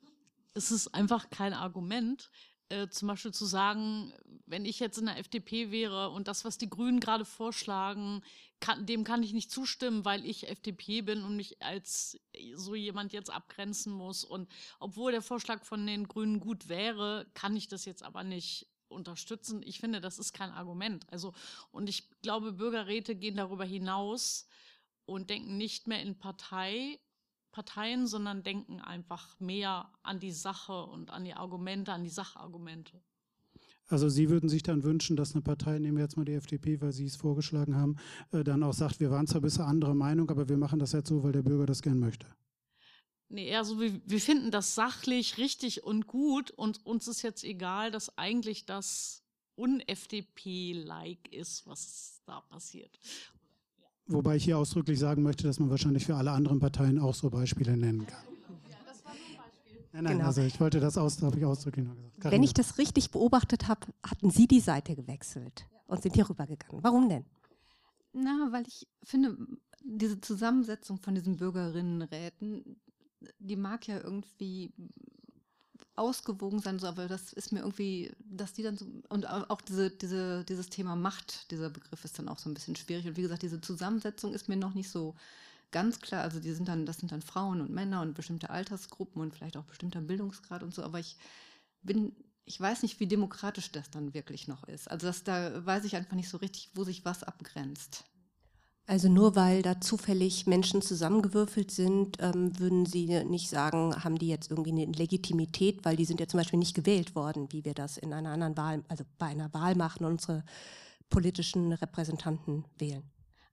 es 0.53 0.71
ist 0.71 0.93
einfach 0.93 1.29
kein 1.29 1.53
Argument, 1.53 2.31
äh, 2.71 2.89
zum 2.89 3.09
Beispiel 3.09 3.33
zu 3.33 3.45
sagen, 3.45 4.13
wenn 4.45 4.65
ich 4.65 4.79
jetzt 4.79 4.97
in 4.97 5.05
der 5.05 5.17
FDP 5.17 5.71
wäre 5.71 6.09
und 6.09 6.27
das, 6.27 6.45
was 6.45 6.57
die 6.57 6.69
Grünen 6.69 6.99
gerade 6.99 7.25
vorschlagen, 7.25 8.23
kann, 8.59 8.85
dem 8.85 9.03
kann 9.03 9.23
ich 9.23 9.33
nicht 9.33 9.51
zustimmen, 9.51 10.05
weil 10.05 10.25
ich 10.25 10.47
FDP 10.47 11.01
bin 11.01 11.23
und 11.23 11.35
mich 11.35 11.61
als 11.61 12.19
so 12.55 12.75
jemand 12.75 13.11
jetzt 13.11 13.29
abgrenzen 13.29 13.91
muss. 13.91 14.23
Und 14.23 14.49
obwohl 14.79 15.11
der 15.11 15.21
Vorschlag 15.21 15.63
von 15.63 15.85
den 15.85 16.07
Grünen 16.07 16.39
gut 16.39 16.69
wäre, 16.69 17.25
kann 17.33 17.55
ich 17.55 17.67
das 17.67 17.85
jetzt 17.85 18.03
aber 18.03 18.23
nicht 18.23 18.67
unterstützen. 18.87 19.61
Ich 19.65 19.79
finde, 19.79 20.01
das 20.01 20.19
ist 20.19 20.33
kein 20.33 20.51
Argument. 20.51 21.05
Also, 21.11 21.33
und 21.71 21.89
ich 21.89 22.09
glaube, 22.21 22.53
Bürgerräte 22.53 23.15
gehen 23.15 23.35
darüber 23.35 23.65
hinaus 23.65 24.47
und 25.05 25.29
denken 25.29 25.57
nicht 25.57 25.87
mehr 25.87 26.01
in 26.01 26.17
Partei, 26.17 26.99
Parteien, 27.51 28.07
sondern 28.07 28.43
denken 28.43 28.79
einfach 28.79 29.39
mehr 29.39 29.91
an 30.03 30.19
die 30.19 30.31
Sache 30.31 30.85
und 30.85 31.09
an 31.09 31.23
die 31.23 31.33
Argumente, 31.33 31.91
an 31.91 32.03
die 32.03 32.09
Sachargumente. 32.09 33.01
Also 33.87 34.07
Sie 34.07 34.29
würden 34.29 34.47
sich 34.47 34.63
dann 34.63 34.83
wünschen, 34.83 35.17
dass 35.17 35.33
eine 35.33 35.41
Partei, 35.41 35.77
nehmen 35.77 35.97
wir 35.97 36.03
jetzt 36.03 36.15
mal 36.15 36.23
die 36.23 36.33
FDP, 36.33 36.79
weil 36.81 36.93
Sie 36.93 37.05
es 37.05 37.17
vorgeschlagen 37.17 37.75
haben, 37.75 37.97
äh, 38.31 38.43
dann 38.43 38.63
auch 38.63 38.73
sagt, 38.73 39.01
wir 39.01 39.11
waren 39.11 39.27
zwar 39.27 39.41
bisher 39.41 39.67
anderer 39.67 39.93
Meinung, 39.93 40.29
aber 40.29 40.47
wir 40.47 40.57
machen 40.57 40.79
das 40.79 40.93
jetzt 40.93 41.09
so, 41.09 41.23
weil 41.23 41.33
der 41.33 41.41
Bürger 41.41 41.65
das 41.65 41.81
gern 41.81 41.99
möchte. 41.99 42.25
Nee, 43.27 43.47
eher 43.47 43.63
so, 43.65 43.79
wir, 43.79 44.01
wir 44.05 44.19
finden 44.19 44.51
das 44.51 44.75
sachlich 44.75 45.37
richtig 45.37 45.83
und 45.83 46.07
gut 46.07 46.51
und 46.51 46.85
uns 46.85 47.07
ist 47.07 47.21
jetzt 47.21 47.43
egal, 47.43 47.91
dass 47.91 48.17
eigentlich 48.17 48.65
das 48.65 49.23
un-FDP-like 49.57 51.31
ist, 51.31 51.67
was 51.67 52.21
da 52.25 52.41
passiert. 52.41 52.99
Wobei 54.07 54.35
ich 54.35 54.43
hier 54.43 54.57
ausdrücklich 54.57 54.99
sagen 54.99 55.23
möchte, 55.23 55.43
dass 55.43 55.59
man 55.59 55.69
wahrscheinlich 55.69 56.05
für 56.05 56.15
alle 56.15 56.31
anderen 56.31 56.59
Parteien 56.59 56.99
auch 56.99 57.13
so 57.15 57.29
Beispiele 57.29 57.77
nennen 57.77 58.05
kann. 58.07 58.23
Nein, 59.93 60.03
nein, 60.05 60.13
Genau. 60.17 60.27
also 60.27 60.41
ich 60.41 60.59
wollte 60.59 60.79
das 60.79 60.97
aus, 60.97 61.21
habe 61.21 61.37
ich 61.37 61.45
ausdrücklich 61.45 61.85
nur 61.85 61.95
gesagt. 61.95 62.15
Wenn 62.15 62.21
Carina. 62.31 62.43
ich 62.45 62.53
das 62.53 62.77
richtig 62.77 63.11
beobachtet 63.11 63.67
habe, 63.67 63.87
hatten 64.05 64.31
Sie 64.31 64.47
die 64.47 64.61
Seite 64.61 64.95
gewechselt 64.95 65.67
und 65.87 66.01
sind 66.01 66.15
hier 66.15 66.29
rübergegangen. 66.29 66.81
Warum 66.83 67.09
denn? 67.09 67.25
Na, 68.13 68.47
weil 68.51 68.65
ich 68.67 68.87
finde, 69.03 69.37
diese 69.83 70.19
Zusammensetzung 70.21 70.97
von 70.97 71.15
diesen 71.15 71.37
Bürgerinnenräten, 71.37 72.77
die 73.39 73.55
mag 73.57 73.85
ja 73.87 73.99
irgendwie 73.99 74.73
ausgewogen 75.95 76.59
sein, 76.59 76.79
so, 76.79 76.87
aber 76.87 77.07
das 77.07 77.33
ist 77.33 77.51
mir 77.51 77.59
irgendwie, 77.59 78.11
dass 78.19 78.53
die 78.53 78.63
dann 78.63 78.77
so, 78.77 78.85
und 79.09 79.29
au- 79.29 79.45
auch 79.49 79.61
diese, 79.61 79.89
diese, 79.91 80.43
dieses 80.45 80.69
Thema 80.69 80.95
Macht, 80.95 81.51
dieser 81.51 81.69
Begriff 81.69 82.05
ist 82.05 82.17
dann 82.19 82.29
auch 82.29 82.39
so 82.39 82.49
ein 82.49 82.53
bisschen 82.53 82.75
schwierig. 82.75 83.07
Und 83.07 83.17
wie 83.17 83.21
gesagt, 83.21 83.43
diese 83.43 83.61
Zusammensetzung 83.61 84.33
ist 84.33 84.49
mir 84.49 84.57
noch 84.57 84.73
nicht 84.73 84.89
so 84.89 85.15
ganz 85.71 85.99
klar. 86.01 86.23
Also 86.23 86.39
die 86.39 86.53
sind 86.53 86.67
dann, 86.67 86.85
das 86.85 86.97
sind 86.99 87.11
dann 87.11 87.21
Frauen 87.23 87.61
und 87.61 87.71
Männer 87.71 88.01
und 88.01 88.13
bestimmte 88.15 88.49
Altersgruppen 88.51 89.21
und 89.21 89.33
vielleicht 89.35 89.57
auch 89.57 89.65
bestimmter 89.65 90.01
Bildungsgrad 90.01 90.63
und 90.63 90.73
so, 90.75 90.83
aber 90.83 90.99
ich 90.99 91.17
bin, 91.83 92.15
ich 92.45 92.59
weiß 92.59 92.83
nicht, 92.83 92.99
wie 92.99 93.07
demokratisch 93.07 93.71
das 93.71 93.89
dann 93.91 94.13
wirklich 94.13 94.47
noch 94.47 94.63
ist. 94.65 94.89
Also 94.91 95.07
das, 95.07 95.23
da 95.23 95.65
weiß 95.65 95.85
ich 95.85 95.95
einfach 95.95 96.15
nicht 96.15 96.29
so 96.29 96.37
richtig, 96.37 96.71
wo 96.75 96.83
sich 96.83 97.05
was 97.05 97.23
abgrenzt. 97.23 98.05
Also 98.87 99.07
nur 99.07 99.35
weil 99.35 99.61
da 99.61 99.79
zufällig 99.79 100.47
Menschen 100.47 100.81
zusammengewürfelt 100.81 101.71
sind, 101.71 102.17
ähm, 102.19 102.59
würden 102.59 102.85
Sie 102.85 103.23
nicht 103.23 103.49
sagen, 103.49 104.03
haben 104.03 104.17
die 104.17 104.27
jetzt 104.27 104.51
irgendwie 104.51 104.71
eine 104.71 104.91
Legitimität, 104.91 105.85
weil 105.85 105.95
die 105.95 106.05
sind 106.05 106.19
ja 106.19 106.27
zum 106.27 106.39
Beispiel 106.39 106.59
nicht 106.59 106.75
gewählt 106.75 107.15
worden, 107.15 107.47
wie 107.51 107.63
wir 107.63 107.73
das 107.73 107.97
in 107.97 108.11
einer 108.11 108.31
anderen 108.31 108.57
Wahl, 108.57 108.83
also 108.89 109.05
bei 109.17 109.27
einer 109.27 109.53
Wahl 109.53 109.75
machen 109.75 110.05
und 110.05 110.13
unsere 110.13 110.43
politischen 111.09 111.71
Repräsentanten 111.71 112.65
wählen. 112.77 113.03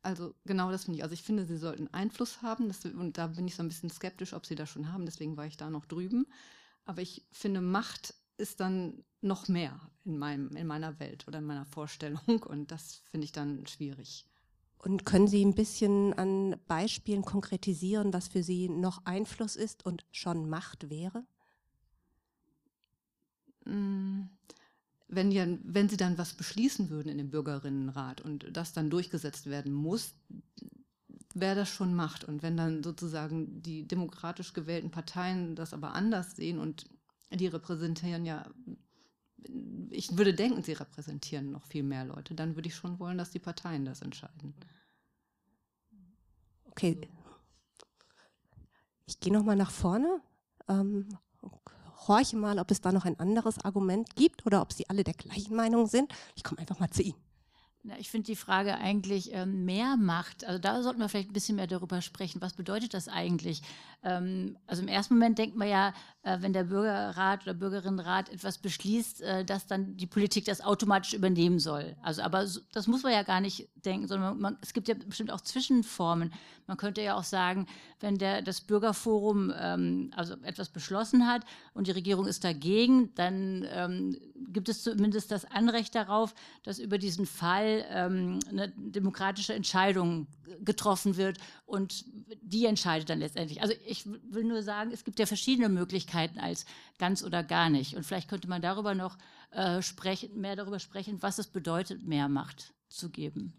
Also 0.02 0.34
genau 0.46 0.70
das 0.70 0.84
finde 0.84 0.98
ich. 0.98 1.02
Also 1.02 1.12
ich 1.12 1.22
finde, 1.22 1.44
sie 1.44 1.58
sollten 1.58 1.88
Einfluss 1.88 2.40
haben. 2.42 2.68
Das, 2.68 2.84
und 2.84 3.18
da 3.18 3.28
bin 3.28 3.46
ich 3.46 3.56
so 3.56 3.62
ein 3.62 3.68
bisschen 3.68 3.90
skeptisch, 3.90 4.32
ob 4.32 4.46
sie 4.46 4.54
das 4.54 4.70
schon 4.70 4.90
haben. 4.92 5.04
Deswegen 5.04 5.36
war 5.36 5.46
ich 5.46 5.56
da 5.56 5.70
noch 5.70 5.84
drüben. 5.84 6.26
Aber 6.84 7.02
ich 7.02 7.26
finde, 7.30 7.60
Macht 7.60 8.14
ist 8.38 8.60
dann 8.60 9.04
noch 9.20 9.48
mehr 9.48 9.78
in, 10.04 10.16
meinem, 10.16 10.56
in 10.56 10.66
meiner 10.66 10.98
Welt 11.00 11.26
oder 11.28 11.38
in 11.38 11.44
meiner 11.44 11.66
Vorstellung. 11.66 12.42
Und 12.46 12.70
das 12.70 13.02
finde 13.10 13.24
ich 13.24 13.32
dann 13.32 13.66
schwierig. 13.66 14.26
Und 14.78 15.04
können 15.04 15.28
Sie 15.28 15.44
ein 15.44 15.54
bisschen 15.54 16.14
an 16.14 16.56
Beispielen 16.68 17.22
konkretisieren, 17.22 18.12
was 18.12 18.28
für 18.28 18.42
Sie 18.42 18.68
noch 18.68 19.04
Einfluss 19.06 19.56
ist 19.56 19.84
und 19.84 20.04
schon 20.12 20.48
Macht 20.48 20.88
wäre? 20.90 21.24
Mm, 23.64 24.22
Wenn, 25.08 25.30
ja, 25.32 25.46
wenn 25.64 25.88
sie 25.88 25.96
dann 25.98 26.18
was 26.18 26.34
beschließen 26.34 26.90
würden 26.90 27.08
in 27.10 27.18
dem 27.18 27.30
Bürgerinnenrat 27.30 28.20
und 28.22 28.46
das 28.56 28.72
dann 28.74 28.90
durchgesetzt 28.90 29.46
werden 29.46 29.72
muss, 29.72 30.14
wäre 31.34 31.56
das 31.56 31.68
schon 31.68 31.94
Macht. 31.94 32.24
Und 32.24 32.42
wenn 32.42 32.56
dann 32.56 32.82
sozusagen 32.82 33.62
die 33.62 33.86
demokratisch 33.86 34.52
gewählten 34.52 34.90
Parteien 34.90 35.54
das 35.56 35.72
aber 35.72 35.94
anders 35.94 36.36
sehen 36.36 36.58
und 36.58 36.86
die 37.32 37.46
repräsentieren 37.46 38.24
ja, 38.24 38.46
ich 39.90 40.16
würde 40.16 40.34
denken, 40.34 40.62
sie 40.62 40.72
repräsentieren 40.72 41.50
noch 41.50 41.64
viel 41.66 41.82
mehr 41.82 42.04
Leute, 42.04 42.34
dann 42.34 42.56
würde 42.56 42.68
ich 42.68 42.74
schon 42.74 42.98
wollen, 42.98 43.18
dass 43.18 43.30
die 43.30 43.38
Parteien 43.38 43.84
das 43.84 44.02
entscheiden. 44.02 44.54
Okay. 46.70 47.08
Ich 49.06 49.20
gehe 49.20 49.32
noch 49.32 49.44
mal 49.44 49.56
nach 49.56 49.70
vorne. 49.70 50.20
Ähm, 50.68 51.08
horche 52.06 52.36
mal, 52.36 52.58
ob 52.58 52.70
es 52.70 52.80
da 52.80 52.92
noch 52.92 53.04
ein 53.04 53.18
anderes 53.18 53.58
Argument 53.64 54.14
gibt 54.16 54.46
oder 54.46 54.62
ob 54.62 54.72
Sie 54.72 54.88
alle 54.88 55.04
der 55.04 55.14
gleichen 55.14 55.56
Meinung 55.56 55.86
sind. 55.86 56.12
Ich 56.36 56.44
komme 56.44 56.60
einfach 56.60 56.78
mal 56.78 56.90
zu 56.90 57.02
Ihnen. 57.02 57.27
Na, 57.88 57.98
ich 57.98 58.10
finde 58.10 58.26
die 58.26 58.36
Frage 58.36 58.76
eigentlich 58.76 59.32
ähm, 59.32 59.64
mehr 59.64 59.96
Macht. 59.96 60.44
Also 60.44 60.58
da 60.58 60.82
sollten 60.82 61.00
wir 61.00 61.08
vielleicht 61.08 61.30
ein 61.30 61.32
bisschen 61.32 61.56
mehr 61.56 61.66
darüber 61.66 62.02
sprechen. 62.02 62.42
Was 62.42 62.52
bedeutet 62.52 62.92
das 62.92 63.08
eigentlich? 63.08 63.62
Ähm, 64.02 64.58
also 64.66 64.82
im 64.82 64.88
ersten 64.88 65.14
Moment 65.14 65.38
denkt 65.38 65.56
man 65.56 65.68
ja, 65.68 65.94
äh, 66.22 66.36
wenn 66.40 66.52
der 66.52 66.64
Bürgerrat 66.64 67.44
oder 67.44 67.54
Bürgerinnenrat 67.54 68.28
etwas 68.28 68.58
beschließt, 68.58 69.22
äh, 69.22 69.44
dass 69.46 69.66
dann 69.66 69.96
die 69.96 70.06
Politik 70.06 70.44
das 70.44 70.60
automatisch 70.60 71.14
übernehmen 71.14 71.58
soll. 71.58 71.96
Also 72.02 72.20
aber 72.20 72.46
so, 72.46 72.60
das 72.72 72.88
muss 72.88 73.04
man 73.04 73.12
ja 73.12 73.22
gar 73.22 73.40
nicht 73.40 73.70
denken, 73.76 74.06
sondern 74.06 74.38
man, 74.38 74.58
es 74.60 74.74
gibt 74.74 74.88
ja 74.88 74.94
bestimmt 74.94 75.30
auch 75.30 75.40
Zwischenformen. 75.40 76.34
Man 76.66 76.76
könnte 76.76 77.00
ja 77.00 77.16
auch 77.16 77.24
sagen, 77.24 77.66
wenn 78.00 78.18
der, 78.18 78.42
das 78.42 78.60
Bürgerforum 78.60 79.50
ähm, 79.58 80.10
also 80.14 80.34
etwas 80.42 80.68
beschlossen 80.68 81.26
hat 81.26 81.42
und 81.72 81.86
die 81.86 81.92
Regierung 81.92 82.26
ist 82.26 82.44
dagegen, 82.44 83.14
dann 83.14 83.66
ähm, 83.70 84.18
gibt 84.52 84.68
es 84.68 84.82
zumindest 84.82 85.30
das 85.30 85.44
Anrecht 85.44 85.94
darauf, 85.94 86.34
dass 86.62 86.78
über 86.78 86.98
diesen 86.98 87.26
Fall 87.26 87.84
ähm, 87.90 88.38
eine 88.48 88.72
demokratische 88.76 89.54
Entscheidung 89.54 90.26
getroffen 90.60 91.16
wird 91.16 91.38
und 91.66 92.04
die 92.42 92.66
entscheidet 92.66 93.10
dann 93.10 93.18
letztendlich. 93.18 93.62
Also 93.62 93.74
ich 93.86 94.06
will 94.06 94.44
nur 94.44 94.62
sagen, 94.62 94.90
es 94.92 95.04
gibt 95.04 95.18
ja 95.18 95.26
verschiedene 95.26 95.68
Möglichkeiten 95.68 96.38
als 96.38 96.64
ganz 96.98 97.22
oder 97.22 97.42
gar 97.42 97.70
nicht. 97.70 97.96
Und 97.96 98.04
vielleicht 98.04 98.28
könnte 98.28 98.48
man 98.48 98.62
darüber 98.62 98.94
noch 98.94 99.18
äh, 99.50 99.82
sprechen, 99.82 100.40
mehr 100.40 100.56
darüber 100.56 100.78
sprechen, 100.78 101.22
was 101.22 101.38
es 101.38 101.46
bedeutet, 101.46 102.06
mehr 102.06 102.28
Macht 102.28 102.74
zu 102.88 103.10
geben. 103.10 103.52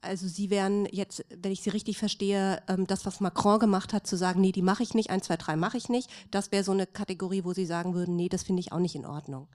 Also 0.00 0.26
Sie 0.26 0.50
wären 0.50 0.86
jetzt, 0.90 1.24
wenn 1.30 1.52
ich 1.52 1.62
Sie 1.62 1.70
richtig 1.70 1.96
verstehe, 1.96 2.60
ähm, 2.66 2.86
das, 2.88 3.06
was 3.06 3.20
Macron 3.20 3.60
gemacht 3.60 3.92
hat, 3.92 4.06
zu 4.06 4.16
sagen, 4.16 4.40
nee, 4.40 4.50
die 4.50 4.62
mache 4.62 4.82
ich 4.82 4.94
nicht, 4.94 5.10
eins, 5.10 5.26
zwei, 5.26 5.36
drei 5.36 5.54
mache 5.54 5.76
ich 5.76 5.88
nicht, 5.88 6.10
das 6.32 6.50
wäre 6.50 6.64
so 6.64 6.72
eine 6.72 6.88
Kategorie, 6.88 7.44
wo 7.44 7.52
Sie 7.52 7.66
sagen 7.66 7.94
würden, 7.94 8.16
nee, 8.16 8.28
das 8.28 8.42
finde 8.42 8.60
ich 8.60 8.72
auch 8.72 8.80
nicht 8.80 8.96
in 8.96 9.06
Ordnung. 9.06 9.48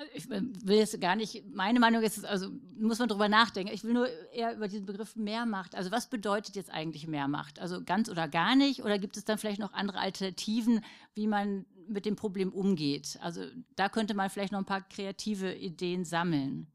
ich 0.14 0.28
will 0.28 0.76
jetzt 0.76 1.00
gar 1.00 1.16
nicht, 1.16 1.44
meine 1.52 1.80
Meinung 1.80 2.02
ist, 2.02 2.24
also 2.24 2.50
muss 2.78 2.98
man 2.98 3.08
drüber 3.08 3.28
nachdenken. 3.28 3.72
Ich 3.72 3.84
will 3.84 3.92
nur 3.92 4.08
eher 4.32 4.54
über 4.54 4.68
diesen 4.68 4.86
Begriff 4.86 5.16
Mehrmacht. 5.16 5.74
Also 5.74 5.90
was 5.90 6.08
bedeutet 6.08 6.56
jetzt 6.56 6.70
eigentlich 6.70 7.06
Mehrmacht? 7.06 7.58
Also 7.58 7.82
ganz 7.84 8.08
oder 8.08 8.28
gar 8.28 8.56
nicht? 8.56 8.84
Oder 8.84 8.98
gibt 8.98 9.16
es 9.16 9.24
dann 9.24 9.38
vielleicht 9.38 9.60
noch 9.60 9.72
andere 9.72 9.98
Alternativen, 9.98 10.84
wie 11.14 11.26
man 11.26 11.66
mit 11.88 12.06
dem 12.06 12.16
Problem 12.16 12.52
umgeht? 12.52 13.18
Also 13.22 13.44
da 13.76 13.88
könnte 13.88 14.14
man 14.14 14.30
vielleicht 14.30 14.52
noch 14.52 14.60
ein 14.60 14.66
paar 14.66 14.82
kreative 14.82 15.54
Ideen 15.54 16.04
sammeln. 16.04 16.66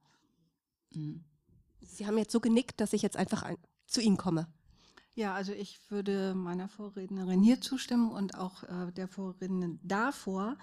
Mhm. 0.94 1.23
Sie 1.81 2.06
haben 2.06 2.18
jetzt 2.18 2.31
so 2.31 2.39
genickt, 2.39 2.80
dass 2.81 2.94
ich 2.94 3.02
jetzt 3.02 3.18
einfach 3.18 3.44
ein, 3.44 3.57
zu 3.85 4.02
Ihnen 4.02 4.18
komme. 4.18 4.48
Ja, 5.15 5.34
also 5.34 5.52
ich 5.52 5.80
würde 5.89 6.35
meiner 6.35 6.68
Vorrednerin 6.68 7.41
hier 7.41 7.60
zustimmen 7.60 8.11
und 8.11 8.35
auch 8.35 8.64
äh, 8.64 8.91
der 8.91 9.07
Vorrednerin 9.07 9.80
davor 9.81 10.57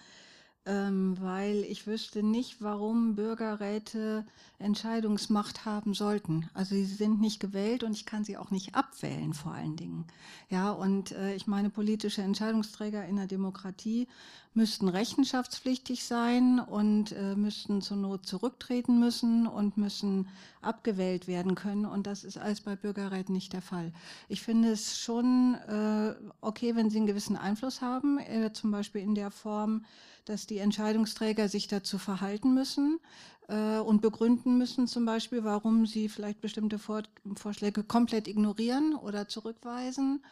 ähm, 0.67 1.17
weil 1.21 1.65
ich 1.65 1.87
wüsste 1.87 2.23
nicht, 2.23 2.63
warum 2.63 3.15
Bürgerräte 3.15 4.25
Entscheidungsmacht 4.59 5.67
haben 5.67 5.95
sollten. 5.95 6.49
Also 6.55 6.75
sie 6.75 6.85
sind 6.85 7.21
nicht 7.21 7.39
gewählt 7.41 7.83
und 7.83 7.93
ich 7.93 8.07
kann 8.07 8.25
sie 8.25 8.37
auch 8.39 8.51
nicht 8.51 8.75
abwählen 8.75 9.35
vor 9.35 9.53
allen 9.53 9.77
Dingen. 9.77 10.07
Ja, 10.49 10.71
und 10.71 11.13
äh, 11.13 11.35
ich 11.35 11.47
meine, 11.47 11.71
politische 11.71 12.23
Entscheidungsträger 12.23 13.05
in 13.05 13.17
der 13.17 13.27
Demokratie 13.27 14.09
müssten 14.55 14.89
rechenschaftspflichtig 14.89 16.05
sein 16.05 16.61
und 16.61 17.11
äh, 17.11 17.35
müssten 17.35 17.83
zur 17.83 17.97
Not 17.97 18.25
zurücktreten 18.25 19.01
müssen 19.01 19.49
und 19.49 19.77
müssen 19.77 20.29
abgewählt 20.63 21.27
werden 21.27 21.57
können. 21.57 21.85
Und 21.85 22.07
das 22.07 22.23
ist 22.23 22.39
alles 22.39 22.61
bei 22.61 22.77
Bürgerräten 22.77 23.35
nicht 23.35 23.53
der 23.53 23.63
Fall. 23.63 23.93
Ich 24.29 24.43
finde 24.43 24.71
es 24.71 24.99
schon 24.99 25.55
äh, 25.55 26.15
okay, 26.41 26.77
wenn 26.77 26.89
sie 26.89 26.99
einen 26.99 27.07
gewissen 27.07 27.37
Einfluss 27.37 27.83
haben, 27.83 28.19
äh, 28.21 28.53
zum 28.53 28.71
Beispiel 28.71 29.03
in 29.03 29.17
der 29.17 29.33
Form, 29.33 29.85
dass 30.25 30.47
die 30.47 30.59
Entscheidungsträger 30.59 31.49
sich 31.49 31.67
dazu 31.67 31.99
verhalten 31.99 32.55
müssen 32.55 33.01
äh, 33.49 33.79
und 33.79 34.03
begründen 34.03 34.57
müssen, 34.57 34.87
zum 34.87 35.05
Beispiel, 35.05 35.43
warum 35.43 35.85
sie 35.87 36.09
vielleicht 36.09 36.41
bestimmte 36.41 36.79
Vor 36.79 37.03
Vorschläge 37.35 37.83
komplett 37.83 38.29
ignorieren 38.29 38.95
oder 38.95 39.27
zurückweisen. 39.27 40.23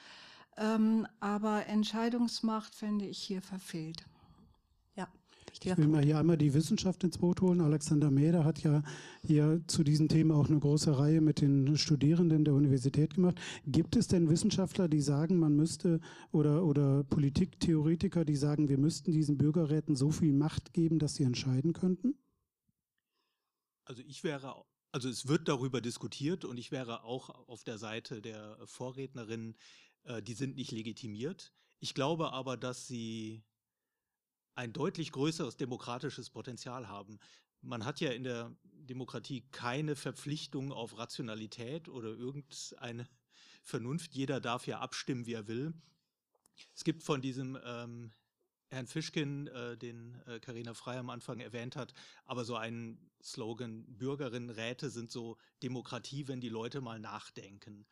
Ähm, 0.56 1.06
aber 1.20 1.66
Entscheidungsmacht 1.66 2.74
fände 2.74 3.06
ich 3.06 3.18
hier 3.18 3.42
verfehlt. 3.42 4.04
Ich 5.64 5.76
will 5.76 5.86
mal 5.86 6.04
hier 6.04 6.18
einmal 6.18 6.36
die 6.36 6.54
Wissenschaft 6.54 7.04
ins 7.04 7.18
Boot 7.18 7.40
holen. 7.40 7.60
Alexander 7.60 8.10
Mäder 8.10 8.44
hat 8.44 8.62
ja 8.62 8.82
hier 9.24 9.60
zu 9.68 9.84
diesem 9.84 10.08
Thema 10.08 10.34
auch 10.34 10.48
eine 10.48 10.58
große 10.58 10.98
Reihe 10.98 11.20
mit 11.20 11.40
den 11.40 11.78
Studierenden 11.78 12.44
der 12.44 12.54
Universität 12.54 13.14
gemacht. 13.14 13.40
Gibt 13.64 13.94
es 13.94 14.08
denn 14.08 14.28
Wissenschaftler, 14.28 14.88
die 14.88 15.00
sagen, 15.00 15.38
man 15.38 15.54
müsste 15.54 16.00
oder, 16.32 16.64
oder 16.64 17.04
Politiktheoretiker, 17.04 18.24
die 18.24 18.34
sagen, 18.34 18.68
wir 18.68 18.78
müssten 18.78 19.12
diesen 19.12 19.38
Bürgerräten 19.38 19.94
so 19.94 20.10
viel 20.10 20.32
Macht 20.32 20.72
geben, 20.72 20.98
dass 20.98 21.14
sie 21.14 21.24
entscheiden 21.24 21.72
könnten? 21.72 22.16
Also 23.84 24.02
ich 24.02 24.24
wäre, 24.24 24.64
also 24.90 25.08
es 25.08 25.28
wird 25.28 25.48
darüber 25.48 25.80
diskutiert 25.80 26.44
und 26.44 26.58
ich 26.58 26.72
wäre 26.72 27.04
auch 27.04 27.30
auf 27.48 27.62
der 27.62 27.78
Seite 27.78 28.20
der 28.20 28.58
Vorrednerin, 28.66 29.54
äh, 30.04 30.22
die 30.22 30.34
sind 30.34 30.56
nicht 30.56 30.72
legitimiert. 30.72 31.52
Ich 31.78 31.94
glaube 31.94 32.32
aber, 32.32 32.56
dass 32.56 32.86
sie 32.86 33.44
ein 34.54 34.72
deutlich 34.72 35.12
größeres 35.12 35.56
demokratisches 35.56 36.30
Potenzial 36.30 36.88
haben. 36.88 37.18
Man 37.60 37.84
hat 37.84 38.00
ja 38.00 38.10
in 38.10 38.24
der 38.24 38.54
Demokratie 38.62 39.44
keine 39.52 39.96
Verpflichtung 39.96 40.72
auf 40.72 40.98
Rationalität 40.98 41.88
oder 41.88 42.08
irgendeine 42.08 43.08
Vernunft. 43.62 44.14
Jeder 44.14 44.40
darf 44.40 44.66
ja 44.66 44.80
abstimmen, 44.80 45.26
wie 45.26 45.34
er 45.34 45.46
will. 45.46 45.72
Es 46.74 46.84
gibt 46.84 47.02
von 47.02 47.22
diesem 47.22 47.58
ähm, 47.64 48.12
Herrn 48.72 48.86
Fischkin, 48.86 49.46
äh, 49.48 49.76
den 49.76 50.20
Karina 50.40 50.72
äh, 50.72 50.74
Frey 50.74 50.96
am 50.96 51.10
Anfang 51.10 51.40
erwähnt 51.40 51.76
hat, 51.76 51.92
aber 52.24 52.44
so 52.44 52.56
einen 52.56 53.10
Slogan, 53.22 53.84
Bürgerinnenräte 53.86 54.90
sind 54.90 55.10
so 55.10 55.36
Demokratie, 55.62 56.26
wenn 56.26 56.40
die 56.40 56.48
Leute 56.48 56.80
mal 56.80 56.98
nachdenken. 56.98 57.86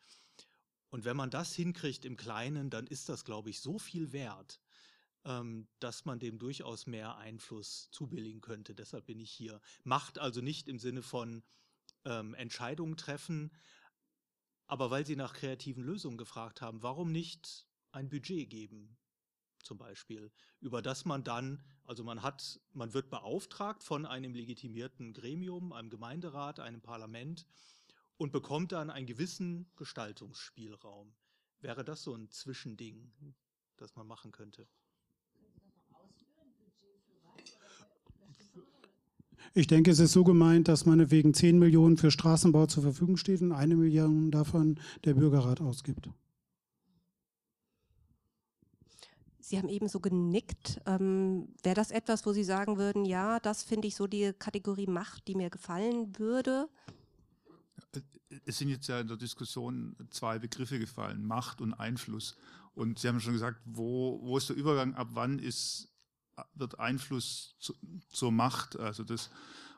Und 0.89 1.05
wenn 1.05 1.15
man 1.15 1.29
das 1.29 1.53
hinkriegt 1.53 2.03
im 2.03 2.17
Kleinen, 2.17 2.69
dann 2.69 2.87
ist 2.87 3.07
das, 3.07 3.23
glaube 3.23 3.49
ich, 3.49 3.61
so 3.61 3.79
viel 3.79 4.11
wert, 4.11 4.59
ähm, 5.25 5.67
dass 5.79 6.05
man 6.05 6.19
dem 6.19 6.39
durchaus 6.39 6.87
mehr 6.87 7.17
Einfluss 7.17 7.89
zubilligen 7.91 8.41
könnte. 8.41 8.73
Deshalb 8.73 9.05
bin 9.05 9.19
ich 9.19 9.31
hier. 9.31 9.61
Macht 9.83 10.19
also 10.19 10.41
nicht 10.41 10.67
im 10.67 10.79
Sinne 10.79 11.01
von 11.01 11.43
ähm, 12.05 12.33
Entscheidungen 12.33 12.97
treffen, 12.97 13.51
aber 14.67 14.89
weil 14.89 15.05
Sie 15.05 15.15
nach 15.15 15.33
kreativen 15.33 15.83
Lösungen 15.83 16.17
gefragt 16.17 16.61
haben, 16.61 16.81
warum 16.81 17.11
nicht 17.11 17.67
ein 17.91 18.09
Budget 18.09 18.49
geben? 18.49 18.97
Zum 19.63 19.77
Beispiel, 19.77 20.31
über 20.59 20.81
das 20.81 21.05
man 21.05 21.23
dann, 21.23 21.63
also 21.83 22.03
man 22.03 22.23
hat, 22.23 22.59
man 22.73 22.93
wird 22.93 23.09
beauftragt 23.09 23.83
von 23.83 24.05
einem 24.05 24.33
legitimierten 24.33 25.13
Gremium, 25.13 25.71
einem 25.71 25.89
Gemeinderat, 25.89 26.59
einem 26.59 26.81
Parlament 26.81 27.45
und 28.17 28.31
bekommt 28.31 28.71
dann 28.71 28.89
einen 28.89 29.05
gewissen 29.05 29.69
Gestaltungsspielraum. 29.75 31.13
Wäre 31.59 31.83
das 31.83 32.01
so 32.01 32.15
ein 32.15 32.29
Zwischending, 32.31 33.11
das 33.77 33.95
man 33.95 34.07
machen 34.07 34.31
könnte? 34.31 34.67
Ich 39.53 39.67
denke, 39.67 39.91
es 39.91 39.99
ist 39.99 40.13
so 40.13 40.23
gemeint, 40.23 40.69
dass 40.69 40.85
man 40.85 41.11
wegen 41.11 41.33
10 41.33 41.59
Millionen 41.59 41.97
für 41.97 42.09
Straßenbau 42.09 42.67
zur 42.67 42.83
Verfügung 42.83 43.17
steht 43.17 43.41
und 43.41 43.51
eine 43.51 43.75
Million 43.75 44.31
davon 44.31 44.79
der 45.03 45.13
Bürgerrat 45.13 45.59
ausgibt. 45.59 46.09
Sie 49.41 49.57
haben 49.57 49.67
eben 49.67 49.89
so 49.89 49.99
genickt. 49.99 50.79
Ähm, 50.85 51.49
Wäre 51.63 51.75
das 51.75 51.91
etwas, 51.91 52.25
wo 52.25 52.31
Sie 52.31 52.45
sagen 52.45 52.77
würden, 52.77 53.03
ja, 53.03 53.41
das 53.41 53.63
finde 53.63 53.89
ich 53.89 53.95
so 53.97 54.07
die 54.07 54.31
Kategorie 54.39 54.87
Macht, 54.87 55.27
die 55.27 55.35
mir 55.35 55.49
gefallen 55.49 56.17
würde? 56.17 56.69
Es 58.45 58.57
sind 58.57 58.69
jetzt 58.69 58.87
ja 58.87 59.01
in 59.01 59.07
der 59.09 59.17
Diskussion 59.17 59.97
zwei 60.11 60.39
Begriffe 60.39 60.79
gefallen, 60.79 61.25
Macht 61.25 61.59
und 61.59 61.73
Einfluss. 61.73 62.37
Und 62.73 62.99
Sie 62.99 63.09
haben 63.09 63.19
schon 63.19 63.33
gesagt, 63.33 63.59
wo, 63.65 64.21
wo 64.23 64.37
ist 64.37 64.47
der 64.47 64.55
Übergang, 64.55 64.93
ab 64.93 65.09
wann 65.11 65.39
ist 65.39 65.90
wird 66.55 66.79
Einfluss 66.79 67.55
zu, 67.59 67.73
zur 68.09 68.31
Macht. 68.31 68.79
Also 68.79 69.03
das 69.03 69.29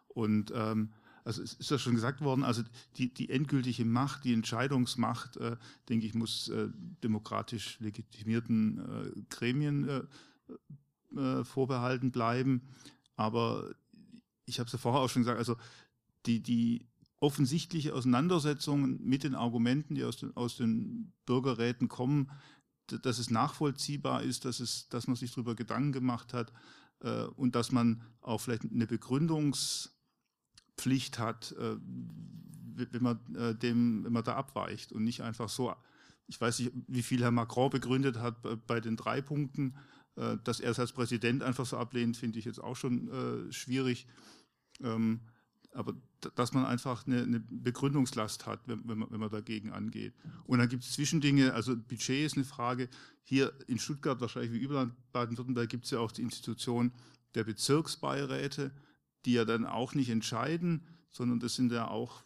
und 0.07 0.51
ähm, 0.55 0.93
also 1.25 1.41
es 1.41 1.53
ist 1.53 1.71
ja 1.71 1.80
schon 1.80 1.95
gesagt 1.95 2.21
worden, 2.21 2.43
also 2.43 2.63
die, 2.97 3.13
die 3.13 3.30
endgültige 3.30 3.85
Macht, 3.85 4.25
die 4.25 4.34
Entscheidungsmacht, 4.34 5.38
äh, 5.38 5.55
denke 5.88 6.05
ich, 6.05 6.13
muss 6.13 6.49
äh, 6.49 6.67
demokratisch 7.03 7.80
legitimierten 7.80 8.80
äh, 8.80 9.21
Gremien 9.30 9.88
äh, 9.88 10.03
äh, 11.17 11.43
vorbehalten 11.45 12.11
bleiben. 12.11 12.61
Aber 13.15 13.73
ich 14.45 14.59
habe 14.59 14.67
es 14.67 14.73
ja 14.73 14.80
vorher 14.80 15.01
auch 15.01 15.09
schon 15.09 15.21
gesagt, 15.21 15.39
also 15.39 15.55
die, 16.25 16.41
die 16.41 16.88
offensichtliche 17.19 17.93
Auseinandersetzung 17.93 19.01
mit 19.01 19.23
den 19.23 19.35
Argumenten, 19.35 19.95
die 19.95 20.03
aus 20.03 20.17
den, 20.17 20.35
aus 20.35 20.57
den 20.57 21.13
Bürgerräten 21.25 21.88
kommen, 21.88 22.30
dass 22.88 23.19
es 23.19 23.30
nachvollziehbar 23.30 24.23
ist, 24.23 24.45
dass, 24.45 24.60
es, 24.60 24.89
dass 24.89 25.07
man 25.07 25.15
sich 25.15 25.31
darüber 25.31 25.55
Gedanken 25.55 25.91
gemacht 25.91 26.34
hat 26.34 26.51
äh, 26.99 27.23
und 27.23 27.55
dass 27.55 27.72
man 27.72 28.03
auch 28.22 28.39
vielleicht 28.39 28.64
eine 28.64 28.88
Begründungspflicht 28.88 31.19
hat, 31.19 31.53
äh, 31.53 31.76
wenn, 31.80 33.03
man, 33.03 33.35
äh, 33.35 33.55
dem, 33.55 34.03
wenn 34.03 34.14
man 34.14 34.23
da 34.23 34.35
abweicht 34.35 34.91
und 34.91 35.03
nicht 35.03 35.22
einfach 35.22 35.49
so, 35.49 35.73
ich 36.27 36.39
weiß 36.39 36.60
nicht, 36.60 36.72
wie 36.88 37.03
viel 37.03 37.22
Herr 37.22 37.31
Macron 37.31 37.69
begründet 37.69 38.18
hat 38.18 38.41
bei, 38.41 38.55
bei 38.55 38.80
den 38.80 38.97
drei 38.97 39.22
Punkten, 39.22 39.76
äh, 40.15 40.38
dass 40.43 40.60
er 40.60 40.72
es 40.72 40.80
als 40.80 40.93
Präsident 40.93 41.43
einfach 41.43 41.65
so 41.65 41.77
ablehnt, 41.77 42.18
finde 42.18 42.39
ich 42.39 42.45
jetzt 42.45 42.61
auch 42.61 42.76
schon 42.76 43.10
äh, 43.10 43.51
schwierig. 43.51 44.07
Ähm, 44.81 45.22
aber 45.73 45.95
dass 46.35 46.53
man 46.53 46.65
einfach 46.65 47.05
eine, 47.07 47.23
eine 47.23 47.39
Begründungslast 47.39 48.45
hat, 48.45 48.61
wenn, 48.67 48.87
wenn, 48.87 48.99
man, 48.99 49.11
wenn 49.11 49.19
man 49.19 49.29
dagegen 49.29 49.71
angeht. 49.71 50.13
Und 50.45 50.59
dann 50.59 50.69
gibt 50.69 50.83
es 50.83 50.91
Zwischendinge, 50.93 51.53
also 51.53 51.75
Budget 51.75 52.25
ist 52.25 52.35
eine 52.35 52.45
Frage. 52.45 52.89
Hier 53.23 53.53
in 53.67 53.79
Stuttgart, 53.79 54.21
wahrscheinlich 54.21 54.53
wie 54.53 54.59
überall 54.59 54.85
in 54.85 54.95
Baden-Württemberg, 55.11 55.69
gibt 55.69 55.85
es 55.85 55.91
ja 55.91 55.99
auch 55.99 56.11
die 56.11 56.21
Institution 56.21 56.91
der 57.35 57.43
Bezirksbeiräte, 57.43 58.71
die 59.25 59.33
ja 59.33 59.45
dann 59.45 59.65
auch 59.65 59.95
nicht 59.95 60.09
entscheiden, 60.09 60.85
sondern 61.09 61.39
das 61.39 61.55
sind 61.55 61.71
ja 61.71 61.87
auch 61.87 62.23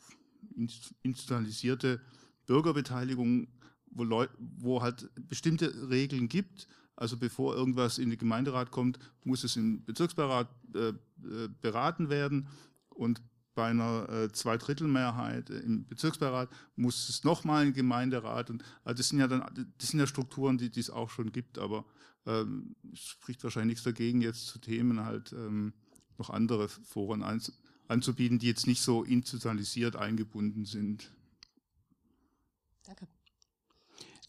institutionalisierte 1.03 2.01
Bürgerbeteiligungen, 2.45 3.47
wo, 3.91 4.25
wo 4.37 4.81
halt 4.81 5.09
bestimmte 5.27 5.89
Regeln 5.89 6.27
gibt. 6.27 6.67
Also 6.95 7.17
bevor 7.17 7.55
irgendwas 7.55 7.99
in 7.99 8.09
den 8.09 8.17
Gemeinderat 8.17 8.71
kommt, 8.71 8.97
muss 9.23 9.43
es 9.43 9.55
im 9.55 9.83
Bezirksbeirat 9.85 10.49
äh, 10.73 10.89
äh 10.89 11.49
beraten 11.61 12.09
werden. 12.09 12.47
Und 12.89 13.21
bei 13.57 13.71
einer 13.71 14.07
äh, 14.07 14.31
Zweidrittelmehrheit 14.31 15.49
im 15.49 15.87
Bezirksbeirat 15.87 16.47
muss 16.75 17.09
es 17.09 17.23
nochmal 17.23 17.65
ein 17.65 17.73
Gemeinderat. 17.73 18.51
Und, 18.51 18.63
also 18.83 18.97
das 18.99 19.09
sind 19.09 19.17
ja 19.17 19.27
dann, 19.27 19.41
das 19.79 19.89
sind 19.89 19.99
ja 19.99 20.05
Strukturen, 20.05 20.59
die, 20.59 20.69
die 20.69 20.79
es 20.79 20.91
auch 20.91 21.09
schon 21.09 21.31
gibt, 21.31 21.57
aber 21.57 21.83
ähm, 22.27 22.75
es 22.93 22.99
spricht 22.99 23.43
wahrscheinlich 23.43 23.77
nichts 23.77 23.83
dagegen, 23.83 24.21
jetzt 24.21 24.45
zu 24.45 24.59
Themen 24.59 25.03
halt 25.03 25.33
ähm, 25.33 25.73
noch 26.19 26.29
andere 26.29 26.69
Foren 26.69 27.23
anzubieten, 27.87 28.37
die 28.37 28.45
jetzt 28.45 28.67
nicht 28.67 28.83
so 28.83 29.03
institutionalisiert 29.03 29.95
eingebunden 29.95 30.65
sind. 30.65 31.11
Danke. 32.85 33.07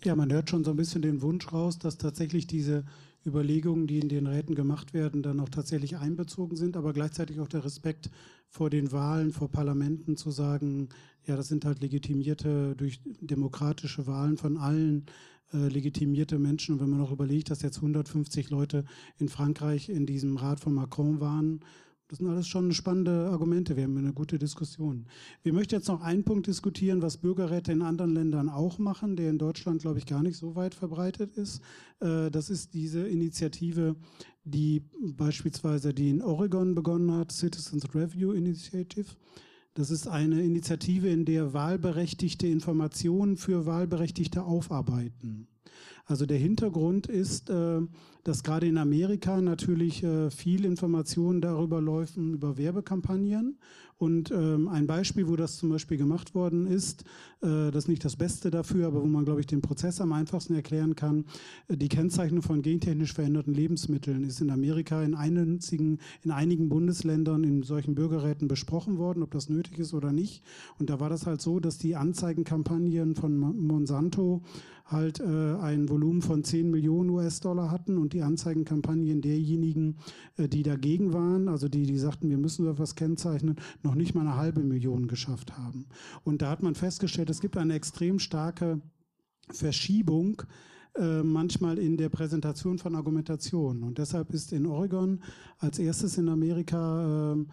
Ja, 0.05 0.17
man 0.17 0.33
hört 0.33 0.49
schon 0.49 0.65
so 0.65 0.71
ein 0.71 0.77
bisschen 0.79 1.03
den 1.03 1.21
Wunsch 1.21 1.53
raus, 1.53 1.79
dass 1.79 1.99
tatsächlich 1.99 2.47
diese 2.47 2.87
Überlegungen, 3.27 3.87
die 3.87 3.99
in 3.99 4.09
den 4.09 4.27
Räten 4.27 4.55
gemacht 4.55 4.95
werden, 4.95 5.23
dann 5.23 5.41
auch 5.41 5.49
tatsächlich 5.49 5.97
einbezogen 5.99 6.57
sind, 6.57 6.77
aber 6.77 6.93
gleichzeitig 6.93 7.41
auch 7.41 7.49
der 7.49 7.65
Respekt 7.65 8.11
vor 8.49 8.71
den 8.71 8.93
Wahlen, 8.93 9.33
vor 9.33 9.51
Parlamenten 9.51 10.17
zu 10.17 10.31
sagen, 10.31 10.89
ja, 11.27 11.37
das 11.37 11.49
sind 11.49 11.65
halt 11.65 11.81
legitimierte, 11.81 12.75
durch 12.77 13.01
demokratische 13.05 14.07
Wahlen 14.07 14.39
von 14.39 14.57
allen 14.57 15.07
äh, 15.53 15.69
legitimierte 15.69 16.39
Menschen. 16.39 16.75
Und 16.75 16.81
wenn 16.81 16.91
man 16.91 17.01
auch 17.01 17.13
überlegt, 17.13 17.51
dass 17.51 17.63
jetzt 17.63 17.77
150 17.77 18.51
Leute 18.51 18.85
in 19.19 19.29
Frankreich 19.29 19.89
in 19.89 20.07
diesem 20.07 20.37
Rat 20.37 20.61
von 20.61 20.75
Macron 20.75 21.21
waren, 21.21 21.61
das 22.09 22.19
sind 22.19 22.29
alles 22.29 22.49
schon 22.49 22.73
spannende 22.73 23.29
Argumente. 23.31 23.77
Wir 23.77 23.85
haben 23.85 23.99
eine 23.99 24.15
gute 24.15 24.39
Diskussion. 24.39 25.05
Wir 25.43 25.53
möchten 25.53 25.75
jetzt 25.75 25.89
noch 25.89 26.01
einen 26.01 26.25
Punkt 26.25 26.47
diskutieren, 26.47 27.03
was 27.03 27.19
Bürgerräte 27.19 27.71
in 27.71 27.83
anderen 27.83 28.15
Ländern 28.15 28.49
auch 28.49 28.79
machen, 28.79 29.15
der 29.15 29.29
in 29.29 29.37
Deutschland, 29.37 29.83
glaube 29.83 29.99
ich, 29.99 30.07
gar 30.07 30.23
nicht 30.23 30.39
so 30.39 30.57
weit 30.57 30.75
verbreitet 30.75 31.37
ist. 31.37 31.61
Äh, 32.01 32.31
das 32.31 32.49
ist 32.49 32.73
diese 32.73 33.07
Initiative, 33.07 33.95
die 34.49 34.83
beispielsweise 35.01 35.95
die 35.95 36.11
in 36.11 36.23
Oregon 36.23 36.75
begonnen 36.75 37.13
hat, 37.13 37.33
Citizens 37.33 37.95
Review 37.95 38.33
Initiative. 38.33 39.07
Das 39.75 39.91
ist 39.91 40.09
eine 40.09 40.43
Initiative, 40.43 41.09
in 41.09 41.25
der 41.25 41.53
Wahlberechtigte 41.53 42.47
Informationen 42.49 43.37
für 43.37 43.65
Wahlberechtigte 43.65 44.43
aufarbeiten. 44.43 45.47
Also 46.05 46.27
der 46.27 46.39
Hintergrund 46.39 47.07
ist, 47.07 47.51
äh, 47.51 47.81
dass 48.25 48.43
gerade 48.43 48.67
in 48.67 48.79
Amerika 48.79 49.41
natürlich 49.41 50.03
äh, 50.03 50.31
viel 50.31 50.65
Informationen 50.65 51.41
darüber 51.41 51.81
laufen, 51.81 52.35
über 52.35 52.57
Werbekampagnen. 52.57 53.59
Und 53.99 54.31
ähm, 54.31 54.69
ein 54.69 54.87
Beispiel, 54.87 55.27
wo 55.27 55.35
das 55.35 55.57
zum 55.57 55.71
Beispiel 55.71 55.99
gemacht 55.99 56.33
worden 56.35 56.69
ist, 56.69 57.03
äh, 57.43 57.73
das 57.73 57.85
ist 57.85 57.89
nicht 57.89 58.05
das 58.05 58.15
Beste 58.15 58.51
dafür, 58.51 58.87
aber 58.87 59.03
wo 59.03 59.07
man, 59.07 59.25
glaube 59.25 59.41
ich, 59.41 59.47
den 59.49 59.61
Prozess 59.61 60.01
am 60.01 60.13
einfachsten 60.13 60.55
erklären 60.55 60.95
kann, 60.95 61.25
die 61.69 61.89
Kennzeichnung 61.89 62.43
von 62.43 62.63
gentechnisch 62.63 63.13
veränderten 63.13 63.55
Lebensmitteln 63.55 64.23
ist 64.23 64.41
in 64.41 64.51
Amerika 64.51 65.03
in, 65.03 65.17
einzigen, 65.17 65.99
in 66.23 66.31
einigen 66.31 66.69
Bundesländern 66.69 67.43
in 67.43 67.65
solchen 67.65 67.97
Bürgerräten 67.97 68.47
besprochen 68.47 68.99
worden, 68.99 69.25
ob 69.25 69.33
das 69.33 69.49
nötig 69.49 69.81
ist 69.81 69.95
oder 69.95 70.13
nicht. 70.13 70.45
Und 70.79 70.91
da 70.91 71.01
war 71.01 71.11
das 71.11 71.27
halt 71.27 71.41
so, 71.41 71.59
dass 71.59 71.79
die 71.79 71.97
Anzeigenkampagnen 71.97 73.17
von 73.17 73.37
Monsanto 73.37 74.43
halt 74.91 75.21
äh, 75.21 75.55
ein 75.61 75.89
Volumen 75.89 76.23
von 76.23 76.43
10 76.43 76.71
Millionen 76.71 77.11
US-Dollar 77.11 77.71
hatten 77.71 77.99
und 77.99 78.15
die 78.15 78.23
Anzeigenkampagnen 78.23 79.21
derjenigen, 79.21 79.97
äh, 80.37 80.49
die 80.49 80.63
dagegen 80.63 81.13
waren, 81.13 81.49
also 81.49 81.69
die, 81.69 81.85
die 81.85 81.99
sagten, 81.99 82.31
wir 82.31 82.39
müssen 82.39 82.67
etwas 82.67 82.95
kennzeichnen, 82.95 83.57
noch 83.89 83.95
nicht 83.95 84.15
mal 84.15 84.21
eine 84.21 84.37
halbe 84.37 84.63
Million 84.63 85.09
geschafft 85.09 85.57
haben. 85.57 85.87
Und 86.23 86.43
da 86.43 86.51
hat 86.51 86.63
man 86.63 86.75
festgestellt, 86.75 87.31
es 87.31 87.41
gibt 87.41 87.57
eine 87.57 87.75
extrem 87.75 88.19
starke 88.19 88.83
Verschiebung 89.51 90.43
äh, 90.95 91.23
manchmal 91.23 91.79
in 91.79 91.97
der 91.97 92.11
Präsentation 92.11 92.79
von 92.79 92.95
Argumentationen. 92.95 93.83
Und 93.83 93.97
deshalb 93.97 94.35
ist 94.35 94.53
in 94.53 94.67
Oregon 94.67 95.23
als 95.59 95.79
erstes 95.79 96.19
in 96.19 96.29
Amerika 96.29 97.33
äh, 97.33 97.47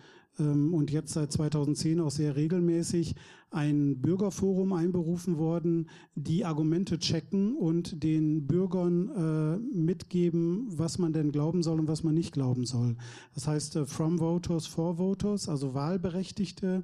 und 0.44 0.92
jetzt 0.92 1.14
seit 1.14 1.32
2010 1.32 2.00
auch 2.02 2.12
sehr 2.12 2.36
regelmäßig 2.36 3.16
ein 3.52 4.02
Bürgerforum 4.02 4.74
einberufen 4.74 5.38
worden, 5.38 5.90
die 6.16 6.44
Argumente 6.44 7.00
checken 7.00 7.56
und 7.56 8.04
den 8.04 8.48
Bürgern 8.48 9.10
äh, 9.10 9.58
mitgeben, 9.78 10.68
was 10.68 10.98
man 10.98 11.14
denn 11.14 11.32
glauben 11.32 11.64
soll 11.64 11.80
und 11.80 11.88
was 11.88 12.04
man 12.04 12.16
nicht 12.16 12.34
glauben 12.34 12.66
soll. 12.66 12.98
Das 13.34 13.48
heißt, 13.48 13.78
äh, 13.78 13.86
from 13.86 14.20
voters, 14.20 14.68
for 14.68 14.98
voters, 14.98 15.48
also 15.48 15.74
Wahlberechtigte 15.74 16.84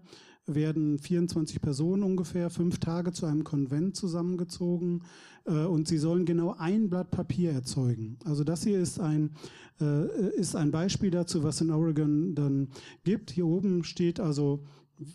werden 0.55 0.99
24 0.99 1.61
Personen 1.61 2.03
ungefähr 2.03 2.49
fünf 2.49 2.79
Tage 2.79 3.11
zu 3.11 3.25
einem 3.25 3.43
Konvent 3.43 3.95
zusammengezogen 3.95 5.03
äh, 5.45 5.65
und 5.65 5.87
sie 5.87 5.97
sollen 5.97 6.25
genau 6.25 6.55
ein 6.57 6.89
Blatt 6.89 7.11
Papier 7.11 7.51
erzeugen. 7.51 8.17
Also 8.25 8.43
das 8.43 8.63
hier 8.63 8.79
ist 8.79 8.99
ein, 8.99 9.31
äh, 9.79 10.29
ist 10.35 10.55
ein 10.55 10.71
Beispiel 10.71 11.11
dazu, 11.11 11.43
was 11.43 11.61
in 11.61 11.71
Oregon 11.71 12.35
dann 12.35 12.69
gibt. 13.03 13.31
Hier 13.31 13.47
oben 13.47 13.83
steht 13.83 14.19
also, 14.19 14.63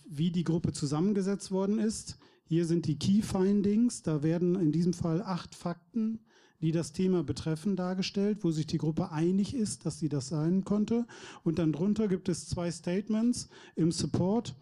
wie 0.08 0.30
die 0.30 0.44
Gruppe 0.44 0.72
zusammengesetzt 0.72 1.50
worden 1.50 1.78
ist. 1.78 2.18
Hier 2.44 2.64
sind 2.64 2.86
die 2.86 2.98
Key 2.98 3.22
Findings. 3.22 4.02
Da 4.02 4.22
werden 4.22 4.56
in 4.56 4.72
diesem 4.72 4.92
Fall 4.92 5.22
acht 5.22 5.54
Fakten 5.54 6.20
die 6.60 6.72
das 6.72 6.92
Thema 6.92 7.22
betreffen, 7.22 7.76
dargestellt, 7.76 8.38
wo 8.42 8.50
sich 8.50 8.66
die 8.66 8.78
Gruppe 8.78 9.12
einig 9.12 9.54
ist, 9.54 9.84
dass 9.84 9.98
sie 9.98 10.08
das 10.08 10.28
sein 10.28 10.64
konnte. 10.64 11.06
Und 11.44 11.58
dann 11.58 11.72
drunter 11.72 12.08
gibt 12.08 12.28
es 12.28 12.48
zwei 12.48 12.70
Statements 12.70 13.48
im 13.74 13.92
Support 13.92 14.54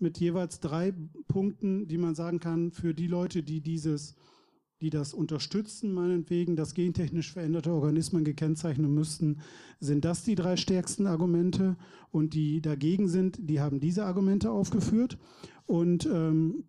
mit 0.00 0.18
jeweils 0.18 0.60
drei 0.60 0.94
Punkten, 1.26 1.88
die 1.88 1.98
man 1.98 2.14
sagen 2.14 2.40
kann, 2.40 2.70
für 2.70 2.94
die 2.94 3.06
Leute, 3.06 3.42
die 3.42 3.60
dieses, 3.60 4.14
die 4.80 4.90
das 4.90 5.14
unterstützen, 5.14 5.92
meinetwegen, 5.92 6.56
dass 6.56 6.74
gentechnisch 6.74 7.32
veränderte 7.32 7.72
Organismen 7.72 8.24
gekennzeichnet 8.24 8.90
müssten, 8.90 9.40
sind 9.80 10.04
das 10.04 10.24
die 10.24 10.34
drei 10.34 10.56
stärksten 10.56 11.06
Argumente. 11.06 11.76
Und 12.10 12.34
die 12.34 12.60
dagegen 12.60 13.08
sind, 13.08 13.38
die 13.40 13.60
haben 13.60 13.80
diese 13.80 14.04
Argumente 14.04 14.50
aufgeführt. 14.50 15.18
Und 15.66 16.06
ähm, 16.06 16.64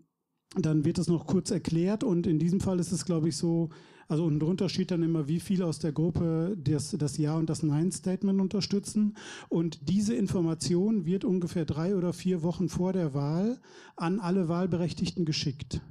dann 0.56 0.84
wird 0.86 0.98
es 0.98 1.08
noch 1.08 1.28
kurz 1.28 1.52
erklärt. 1.52 2.04
Und 2.04 2.26
in 2.26 2.40
diesem 2.40 2.60
Fall 2.60 2.80
ist 2.80 2.92
es, 2.92 3.06
glaube 3.06 3.30
ich, 3.30 3.38
so, 3.38 3.70
also 4.10 4.26
unten 4.26 4.40
drunter 4.40 4.70
steht 4.70 4.90
dann 4.90 5.04
immer, 5.04 5.28
wie 5.28 5.40
viele 5.40 5.68
aus 5.68 5.78
der 5.78 5.92
Gruppe 5.92 6.58
das, 6.58 6.96
das 6.98 7.18
Ja- 7.20 7.38
und 7.38 7.48
das 7.48 7.62
Nein-Statement 7.62 8.42
unterstützen. 8.42 9.16
Und 9.50 9.88
diese 9.88 10.16
Information 10.16 11.06
wird 11.06 11.24
ungefähr 11.24 11.64
drei 11.64 11.96
oder 11.96 12.12
vier 12.12 12.42
Wochen 12.42 12.70
vor 12.70 12.92
der 12.92 13.14
Wahl 13.14 13.60
an 13.96 14.20
alle 14.20 14.48
Wahlberechtigten 14.50 15.26
geschickt. 15.26 15.82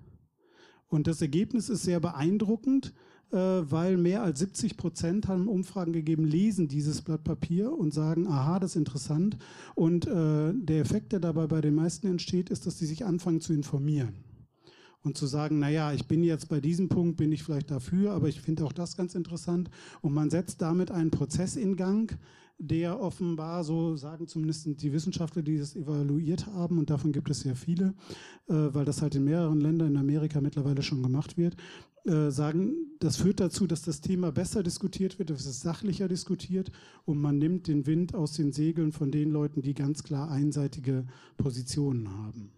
Und 0.88 1.06
das 1.06 1.22
Ergebnis 1.22 1.68
ist 1.68 1.84
sehr 1.84 2.00
beeindruckend, 2.00 2.92
äh, 3.30 3.36
weil 3.36 3.96
mehr 3.96 4.24
als 4.24 4.40
70 4.40 4.76
Prozent 4.76 5.28
haben 5.28 5.46
Umfragen 5.46 5.92
gegeben, 5.92 6.24
lesen 6.24 6.66
dieses 6.66 7.02
Blatt 7.02 7.22
Papier 7.22 7.72
und 7.72 7.94
sagen, 7.94 8.26
aha, 8.26 8.58
das 8.58 8.72
ist 8.72 8.76
interessant. 8.76 9.38
Und 9.76 10.08
äh, 10.08 10.52
der 10.54 10.80
Effekt, 10.80 11.12
der 11.12 11.20
dabei 11.20 11.46
bei 11.46 11.60
den 11.60 11.76
meisten 11.76 12.08
entsteht, 12.08 12.50
ist, 12.50 12.66
dass 12.66 12.80
sie 12.80 12.86
sich 12.86 13.04
anfangen 13.04 13.40
zu 13.40 13.52
informieren 13.52 14.27
und 15.02 15.16
zu 15.16 15.26
sagen, 15.26 15.58
naja, 15.58 15.92
ich 15.92 16.06
bin 16.06 16.22
jetzt 16.22 16.48
bei 16.48 16.60
diesem 16.60 16.88
Punkt, 16.88 17.16
bin 17.16 17.32
ich 17.32 17.42
vielleicht 17.42 17.70
dafür, 17.70 18.12
aber 18.12 18.28
ich 18.28 18.40
finde 18.40 18.64
auch 18.64 18.72
das 18.72 18.96
ganz 18.96 19.14
interessant. 19.14 19.70
Und 20.02 20.12
man 20.12 20.30
setzt 20.30 20.60
damit 20.60 20.90
einen 20.90 21.10
Prozess 21.10 21.56
in 21.56 21.76
Gang, 21.76 22.18
der 22.58 23.00
offenbar, 23.00 23.62
so 23.62 23.96
sagen 23.96 24.26
zumindest 24.26 24.82
die 24.82 24.92
Wissenschaftler, 24.92 25.42
die 25.42 25.58
das 25.58 25.76
evaluiert 25.76 26.46
haben, 26.46 26.78
und 26.78 26.90
davon 26.90 27.12
gibt 27.12 27.30
es 27.30 27.40
sehr 27.40 27.54
viele, 27.54 27.94
äh, 28.48 28.54
weil 28.54 28.84
das 28.84 29.00
halt 29.00 29.14
in 29.14 29.24
mehreren 29.24 29.60
Ländern 29.60 29.92
in 29.92 29.96
Amerika 29.96 30.40
mittlerweile 30.40 30.82
schon 30.82 31.02
gemacht 31.02 31.36
wird, 31.38 31.56
äh, 32.04 32.30
sagen, 32.30 32.74
das 32.98 33.16
führt 33.16 33.38
dazu, 33.38 33.66
dass 33.66 33.82
das 33.82 34.00
Thema 34.00 34.32
besser 34.32 34.64
diskutiert 34.64 35.18
wird, 35.20 35.30
dass 35.30 35.46
es 35.46 35.60
sachlicher 35.60 36.08
diskutiert 36.08 36.72
und 37.04 37.20
man 37.20 37.38
nimmt 37.38 37.68
den 37.68 37.86
Wind 37.86 38.14
aus 38.14 38.32
den 38.32 38.52
Segeln 38.52 38.92
von 38.92 39.12
den 39.12 39.30
Leuten, 39.30 39.62
die 39.62 39.74
ganz 39.74 40.02
klar 40.02 40.30
einseitige 40.30 41.06
Positionen 41.36 42.10
haben. 42.10 42.50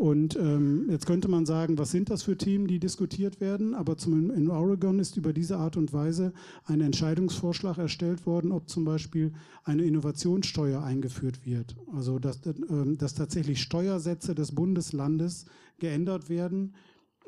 Und 0.00 0.34
ähm, 0.36 0.86
jetzt 0.88 1.04
könnte 1.04 1.28
man 1.28 1.44
sagen, 1.44 1.76
was 1.76 1.90
sind 1.90 2.08
das 2.08 2.22
für 2.22 2.34
Themen, 2.34 2.66
die 2.66 2.78
diskutiert 2.78 3.38
werden? 3.38 3.74
Aber 3.74 3.98
zum, 3.98 4.30
in 4.30 4.48
Oregon 4.48 4.98
ist 4.98 5.18
über 5.18 5.34
diese 5.34 5.58
Art 5.58 5.76
und 5.76 5.92
Weise 5.92 6.32
ein 6.64 6.80
Entscheidungsvorschlag 6.80 7.76
erstellt 7.76 8.24
worden, 8.24 8.50
ob 8.50 8.70
zum 8.70 8.86
Beispiel 8.86 9.34
eine 9.62 9.82
Innovationssteuer 9.82 10.82
eingeführt 10.82 11.44
wird. 11.44 11.76
Also 11.94 12.18
dass, 12.18 12.38
äh, 12.46 12.54
dass 12.96 13.12
tatsächlich 13.12 13.60
Steuersätze 13.60 14.34
des 14.34 14.54
Bundeslandes 14.54 15.44
geändert 15.78 16.30
werden 16.30 16.72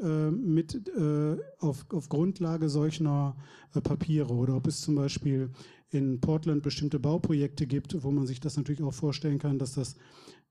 äh, 0.00 0.30
mit, 0.30 0.88
äh, 0.96 1.36
auf, 1.58 1.84
auf 1.92 2.08
Grundlage 2.08 2.70
solcher 2.70 3.36
äh, 3.74 3.82
Papiere. 3.82 4.32
Oder 4.32 4.56
ob 4.56 4.66
es 4.66 4.80
zum 4.80 4.94
Beispiel 4.94 5.50
in 5.90 6.22
Portland 6.22 6.62
bestimmte 6.62 6.98
Bauprojekte 6.98 7.66
gibt, 7.66 8.02
wo 8.02 8.10
man 8.10 8.26
sich 8.26 8.40
das 8.40 8.56
natürlich 8.56 8.82
auch 8.82 8.94
vorstellen 8.94 9.38
kann, 9.38 9.58
dass 9.58 9.74
das 9.74 9.96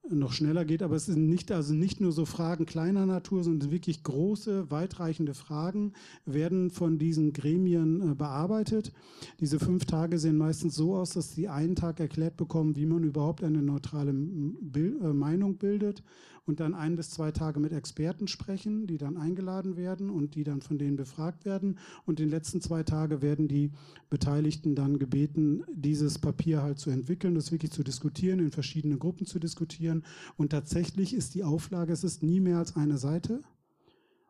noch 0.10 0.34
schneller 0.34 0.66
geht. 0.66 0.84
Aber 0.84 0.96
es 0.96 1.06
sind 1.06 1.28
nicht, 1.28 1.52
also 1.52 1.74
nicht 1.74 2.02
nur 2.02 2.12
so 2.12 2.26
Fragen 2.26 2.66
kleiner 2.66 3.06
Natur, 3.06 3.44
sondern 3.44 3.72
wirklich 3.72 4.04
große, 4.04 4.72
weitreichende 4.72 5.34
Fragen 5.34 5.94
werden 6.26 6.70
von 6.70 6.98
diesen 6.98 7.34
Gremien 7.34 8.12
äh, 8.12 8.16
bearbeitet. 8.16 8.92
Diese 9.40 9.60
fünf 9.60 9.86
Tage 9.86 10.18
sehen 10.18 10.38
meistens 10.38 10.76
so 10.76 10.96
aus, 10.96 11.12
dass 11.12 11.34
sie 11.34 11.48
einen 11.48 11.76
Tag 11.76 12.00
erklärt 12.00 12.38
bekommen, 12.38 12.76
wie 12.76 12.86
man 12.86 13.04
überhaupt 13.04 13.44
eine 13.44 13.62
neutrale 13.62 14.12
äh, 14.12 15.14
Meinung 15.14 15.58
bildet 15.58 16.04
und 16.46 16.60
dann 16.60 16.74
ein 16.74 16.96
bis 16.96 17.12
zwei 17.12 17.32
Tage 17.32 17.60
mit 17.60 17.72
Experten 17.72 18.28
sprechen, 18.28 18.88
die 18.88 18.98
dann 18.98 19.18
eingeladen 19.18 19.78
werden 19.78 20.10
und 20.10 20.36
die 20.36 20.44
dann 20.44 20.62
von 20.62 20.78
denen 20.78 20.96
befragt 20.96 21.46
werden. 21.46 21.78
Und 22.06 22.20
den 22.20 22.30
letzten 22.30 22.62
zwei 22.62 22.84
Tagen 22.84 23.22
werden 23.22 23.48
die 23.48 23.72
Beteiligten 24.10 24.76
dann 24.76 25.00
gebeten, 25.00 25.64
dieses 25.72 26.20
Papier 26.20 26.62
halt 26.62 26.80
zu 26.80 26.90
entwickeln, 26.90 27.36
das 27.36 27.52
wirklich 27.52 27.72
zu 27.72 27.84
diskutieren, 27.84 28.40
in 28.40 28.52
verschiedene 28.52 28.98
Gruppen 28.98 29.26
zu 29.26 29.40
diskutieren. 29.40 30.04
Und 30.36 30.50
tatsächlich 30.50 31.14
ist 31.14 31.36
die 31.36 31.44
Auflage, 31.44 31.94
es 31.94 32.04
ist 32.04 32.24
nie 32.24 32.40
mehr 32.40 32.58
als 32.58 32.76
eine 32.76 32.98
Seite. 32.98 33.42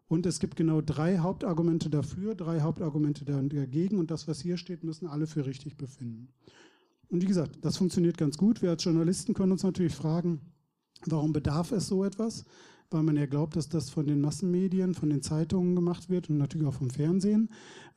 Und 0.07 0.25
es 0.25 0.41
gibt 0.41 0.57
genau 0.57 0.81
drei 0.81 1.19
Hauptargumente 1.19 1.89
dafür, 1.89 2.35
drei 2.35 2.59
Hauptargumente 2.59 3.23
dagegen. 3.23 3.97
Und 3.97 4.11
das, 4.11 4.27
was 4.27 4.41
hier 4.41 4.57
steht, 4.57 4.83
müssen 4.83 5.07
alle 5.07 5.25
für 5.25 5.45
richtig 5.45 5.77
befinden. 5.77 6.27
Und 7.07 7.21
wie 7.21 7.27
gesagt, 7.27 7.59
das 7.61 7.77
funktioniert 7.77 8.17
ganz 8.17 8.37
gut. 8.37 8.61
Wir 8.61 8.71
als 8.71 8.83
Journalisten 8.83 9.33
können 9.33 9.53
uns 9.53 9.63
natürlich 9.63 9.95
fragen, 9.95 10.41
Warum 11.05 11.33
bedarf 11.33 11.71
es 11.71 11.87
so 11.87 12.03
etwas? 12.03 12.45
Weil 12.89 13.03
man 13.03 13.15
ja 13.15 13.25
glaubt, 13.25 13.55
dass 13.55 13.69
das 13.69 13.89
von 13.89 14.05
den 14.05 14.19
Massenmedien, 14.19 14.93
von 14.93 15.09
den 15.09 15.21
Zeitungen 15.21 15.75
gemacht 15.75 16.09
wird 16.09 16.29
und 16.29 16.37
natürlich 16.37 16.67
auch 16.67 16.73
vom 16.73 16.89
Fernsehen. 16.89 17.49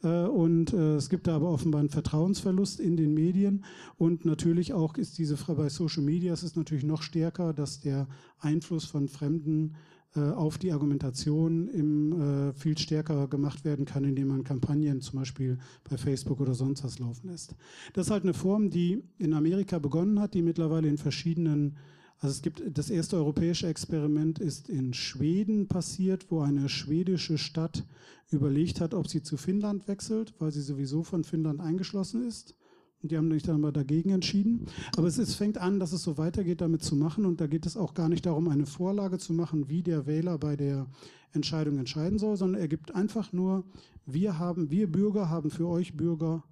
Äh, 0.03 0.27
und 0.27 0.73
äh, 0.73 0.97
es 0.97 1.09
gibt 1.11 1.27
da 1.27 1.37
aber 1.37 1.51
offenbar 1.51 1.81
einen 1.81 1.91
Vertrauensverlust 1.91 2.79
in 2.79 2.97
den 2.97 3.13
Medien. 3.13 3.65
Und 3.97 4.25
natürlich 4.25 4.73
auch 4.73 4.97
ist 4.97 5.19
diese 5.19 5.37
Frage 5.37 5.63
bei 5.63 5.69
Social 5.69 6.05
Media, 6.05 6.33
es 6.33 6.45
ist 6.45 6.57
natürlich 6.57 6.85
noch 6.85 7.03
stärker, 7.03 7.53
dass 7.53 7.81
der 7.81 8.07
Einfluss 8.39 8.85
von 8.85 9.09
Fremden 9.09 9.75
äh, 10.15 10.21
auf 10.21 10.59
die 10.59 10.71
Argumentation 10.71 11.67
im, 11.67 12.53
viel 12.55 12.79
stärker 12.79 13.27
gemacht 13.27 13.65
werden 13.65 13.85
kann, 13.85 14.05
indem 14.05 14.29
man 14.29 14.45
Kampagnen 14.45 15.01
zum 15.01 15.19
Beispiel 15.19 15.59
bei 15.89 15.97
Facebook 15.97 16.41
oder 16.41 16.55
sonst 16.55 16.85
was 16.85 17.01
laufen 17.01 17.31
lässt. 17.31 17.57
Das 17.95 18.07
ist 18.07 18.11
halt 18.13 18.23
eine 18.23 18.35
Form, 18.35 18.71
die 18.71 19.03
in 19.19 19.35
Amerika 19.35 19.81
begonnen 19.81 20.21
hat, 20.21 20.35
die 20.35 20.43
mittlerweile 20.43 20.89
in 20.89 20.99
verschiedenen 20.99 21.77
also 22.25 22.37
es 22.37 22.41
gibt 22.43 22.63
das 22.79 22.89
erste 22.89 23.17
europäische 23.17 23.67
Experiment 23.67 24.39
ist 24.39 24.71
in 24.71 24.95
Schweden 24.95 25.69
passiert, 25.69 26.31
wo 26.31 26.41
eine 26.41 26.71
schwedische 26.71 27.37
Stadt 27.37 27.85
überlegt 28.31 28.81
hat, 28.81 28.95
ob 28.95 29.09
sie 29.09 29.23
zu 29.23 29.37
Finnland 29.37 29.87
wechselt, 29.89 30.33
weil 30.39 30.51
sie 30.51 30.63
sowieso 30.63 31.03
von 31.03 31.23
Finnland 31.23 31.61
eingeschlossen 31.61 32.27
ist. 32.27 32.57
Und 33.03 33.13
die 33.13 33.19
haben 33.19 33.31
sich 33.31 33.43
dann 33.43 33.57
aber 33.57 33.73
dagegen 33.73 34.09
entschieden. 34.09 34.65
Aber 34.97 35.07
es 35.07 35.19
ist, 35.19 35.35
fängt 35.35 35.59
an, 35.59 35.79
dass 35.79 35.93
es 35.93 36.03
so 36.03 36.17
weitergeht, 36.17 36.63
damit 36.63 36.83
zu 36.83 36.97
machen. 36.97 37.27
Und 37.27 37.43
da 37.43 37.47
geht 37.47 37.67
es 37.67 37.77
auch 37.77 37.93
gar 37.93 38.09
nicht 38.09 38.25
darum, 38.25 38.49
eine 38.49 38.65
Vorlage 38.65 39.19
zu 39.19 39.35
machen, 39.35 39.69
wie 39.69 39.83
der 39.83 40.07
Wähler 40.07 40.39
bei 40.39 40.57
der 40.57 40.87
Entscheidung 41.33 41.77
entscheiden 41.77 42.19
soll, 42.19 42.39
sondern 42.39 42.59
er 42.59 42.69
gibt 42.69 42.95
einfach 42.95 43.35
nur, 43.35 43.65
wir 44.07 44.39
haben, 44.39 44.71
wir 44.71 44.91
Bürger 44.91 45.29
haben 45.29 45.51
für 45.51 45.69
euch 45.69 45.95
Bürger 45.95 46.43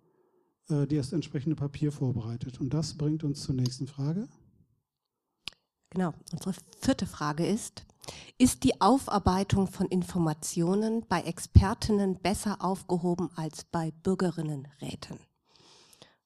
äh, 0.69 0.87
das 0.87 1.15
entsprechende 1.15 1.57
Papier 1.57 1.93
vorbereitet. 1.93 2.61
Und 2.61 2.75
das 2.75 2.93
bringt 2.93 3.25
uns 3.25 3.43
zur 3.43 3.55
nächsten 3.55 3.87
Frage. 3.87 4.29
Genau. 5.93 6.15
Unsere 6.33 6.55
vierte 6.81 7.07
Frage 7.07 7.47
ist, 7.47 7.85
ist 8.39 8.65
die 8.65 8.81
Aufarbeitung 8.81 9.67
von 9.67 9.87
Informationen 9.87 11.05
bei 11.09 11.21
Expertinnen 11.21 12.17
besser 12.17 12.65
aufgehoben 12.65 13.31
als 13.37 13.65
bei 13.65 13.93
Bürgerinnenräten? 14.03 15.19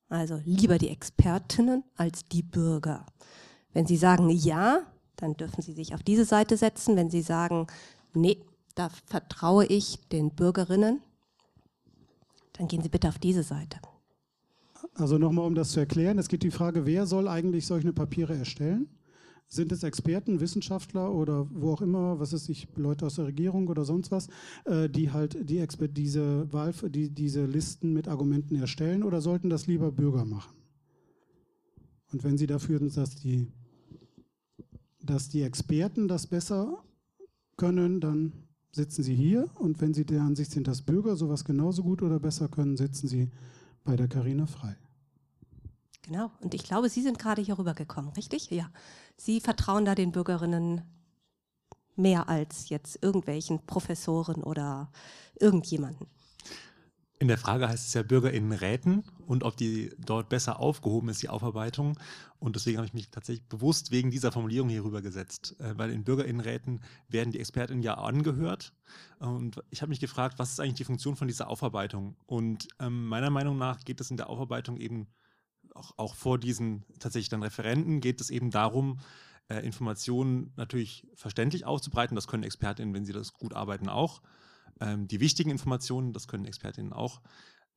Also 0.08 0.40
lieber 0.44 0.78
die 0.78 0.88
Expertinnen 0.88 1.82
als 1.96 2.28
die 2.28 2.42
Bürger. 2.42 3.06
Wenn 3.72 3.86
Sie 3.86 3.96
sagen 3.96 4.30
ja, 4.30 4.82
dann 5.16 5.36
dürfen 5.36 5.62
Sie 5.62 5.72
sich 5.72 5.94
auf 5.94 6.02
diese 6.02 6.24
Seite 6.24 6.56
setzen. 6.56 6.96
Wenn 6.96 7.10
Sie 7.10 7.22
sagen, 7.22 7.66
nee, 8.14 8.44
da 8.74 8.90
vertraue 9.06 9.66
ich 9.66 9.98
den 10.08 10.30
Bürgerinnen, 10.30 11.00
dann 12.52 12.68
gehen 12.68 12.82
Sie 12.82 12.88
bitte 12.88 13.08
auf 13.08 13.18
diese 13.18 13.42
Seite. 13.42 13.80
Also 14.94 15.18
nochmal, 15.18 15.46
um 15.46 15.54
das 15.54 15.72
zu 15.72 15.80
erklären, 15.80 16.18
es 16.18 16.28
geht 16.28 16.42
die 16.42 16.50
Frage, 16.50 16.86
wer 16.86 17.06
soll 17.06 17.28
eigentlich 17.28 17.66
solche 17.66 17.92
Papiere 17.92 18.36
erstellen? 18.36 18.88
Sind 19.48 19.70
es 19.70 19.84
Experten, 19.84 20.40
Wissenschaftler 20.40 21.12
oder 21.12 21.46
wo 21.52 21.72
auch 21.72 21.80
immer, 21.80 22.18
was 22.18 22.32
ist 22.32 22.48
ich, 22.48 22.66
Leute 22.74 23.06
aus 23.06 23.14
der 23.14 23.26
Regierung 23.26 23.68
oder 23.68 23.84
sonst 23.84 24.10
was, 24.10 24.28
äh, 24.64 24.88
die 24.88 25.12
halt 25.12 25.48
die 25.48 25.58
Expert 25.58 25.96
diese 25.96 26.52
Wahl, 26.52 26.72
die, 26.88 27.10
diese 27.10 27.46
Listen 27.46 27.92
mit 27.92 28.08
Argumenten 28.08 28.56
erstellen 28.56 29.04
oder 29.04 29.20
sollten 29.20 29.48
das 29.48 29.66
lieber 29.66 29.92
Bürger 29.92 30.24
machen? 30.24 30.56
Und 32.12 32.24
wenn 32.24 32.38
Sie 32.38 32.46
dafür 32.46 32.78
sind, 32.78 32.96
dass 32.96 33.16
die, 33.16 33.46
dass 35.00 35.28
die 35.28 35.42
Experten 35.42 36.08
das 36.08 36.26
besser 36.26 36.82
können, 37.56 38.00
dann 38.00 38.32
sitzen 38.72 39.02
Sie 39.02 39.14
hier. 39.14 39.48
Und 39.58 39.80
wenn 39.80 39.94
Sie 39.94 40.04
der 40.04 40.22
Ansicht 40.22 40.50
sind, 40.50 40.68
dass 40.68 40.82
Bürger 40.82 41.16
sowas 41.16 41.44
genauso 41.44 41.82
gut 41.82 42.02
oder 42.02 42.20
besser 42.20 42.48
können, 42.48 42.76
sitzen 42.76 43.08
Sie 43.08 43.30
bei 43.84 43.96
der 43.96 44.08
Karina 44.08 44.46
frei. 44.46 44.76
Genau. 46.06 46.30
Und 46.40 46.54
ich 46.54 46.62
glaube, 46.62 46.88
Sie 46.88 47.02
sind 47.02 47.18
gerade 47.18 47.42
hier 47.42 47.58
rübergekommen, 47.58 48.12
richtig? 48.12 48.50
Ja. 48.50 48.70
Sie 49.16 49.40
vertrauen 49.40 49.84
da 49.84 49.94
den 49.94 50.12
Bürgerinnen 50.12 50.82
mehr 51.96 52.28
als 52.28 52.68
jetzt 52.68 53.02
irgendwelchen 53.02 53.64
Professoren 53.66 54.42
oder 54.42 54.90
irgendjemanden. 55.40 56.06
In 57.18 57.28
der 57.28 57.38
Frage 57.38 57.66
heißt 57.66 57.88
es 57.88 57.94
ja 57.94 58.02
BürgerInnenräten 58.02 59.02
und 59.26 59.42
ob 59.42 59.56
die 59.56 59.90
dort 59.98 60.28
besser 60.28 60.60
aufgehoben 60.60 61.08
ist, 61.08 61.22
die 61.22 61.30
Aufarbeitung. 61.30 61.98
Und 62.38 62.56
deswegen 62.56 62.76
habe 62.76 62.86
ich 62.86 62.92
mich 62.92 63.10
tatsächlich 63.10 63.48
bewusst 63.48 63.90
wegen 63.90 64.10
dieser 64.10 64.32
Formulierung 64.32 64.68
hier 64.68 64.84
rübergesetzt. 64.84 65.58
Äh, 65.58 65.78
weil 65.78 65.90
in 65.90 66.04
BürgerInnenräten 66.04 66.82
werden 67.08 67.32
die 67.32 67.40
ExpertInnen 67.40 67.82
ja 67.82 67.94
angehört. 67.94 68.74
Und 69.18 69.62
ich 69.70 69.80
habe 69.80 69.88
mich 69.88 70.00
gefragt, 70.00 70.38
was 70.38 70.52
ist 70.52 70.60
eigentlich 70.60 70.74
die 70.74 70.84
Funktion 70.84 71.16
von 71.16 71.26
dieser 71.26 71.48
Aufarbeitung? 71.48 72.16
Und 72.26 72.68
ähm, 72.80 73.06
meiner 73.06 73.30
Meinung 73.30 73.56
nach 73.56 73.82
geht 73.84 74.02
es 74.02 74.10
in 74.10 74.18
der 74.18 74.28
Aufarbeitung 74.28 74.76
eben 74.76 75.08
auch, 75.76 75.92
auch 75.96 76.14
vor 76.14 76.38
diesen 76.38 76.84
tatsächlich 76.98 77.28
dann 77.28 77.42
Referenten 77.42 78.00
geht 78.00 78.20
es 78.20 78.30
eben 78.30 78.50
darum, 78.50 78.98
äh, 79.48 79.64
Informationen 79.64 80.52
natürlich 80.56 81.06
verständlich 81.14 81.66
auszubreiten. 81.66 82.14
Das 82.14 82.26
können 82.26 82.42
Expertinnen, 82.42 82.94
wenn 82.94 83.04
sie 83.04 83.12
das 83.12 83.32
gut 83.32 83.54
arbeiten, 83.54 83.88
auch. 83.88 84.22
Ähm, 84.80 85.08
die 85.08 85.20
wichtigen 85.20 85.50
Informationen, 85.50 86.12
das 86.12 86.28
können 86.28 86.44
Expertinnen 86.44 86.92
auch. 86.92 87.20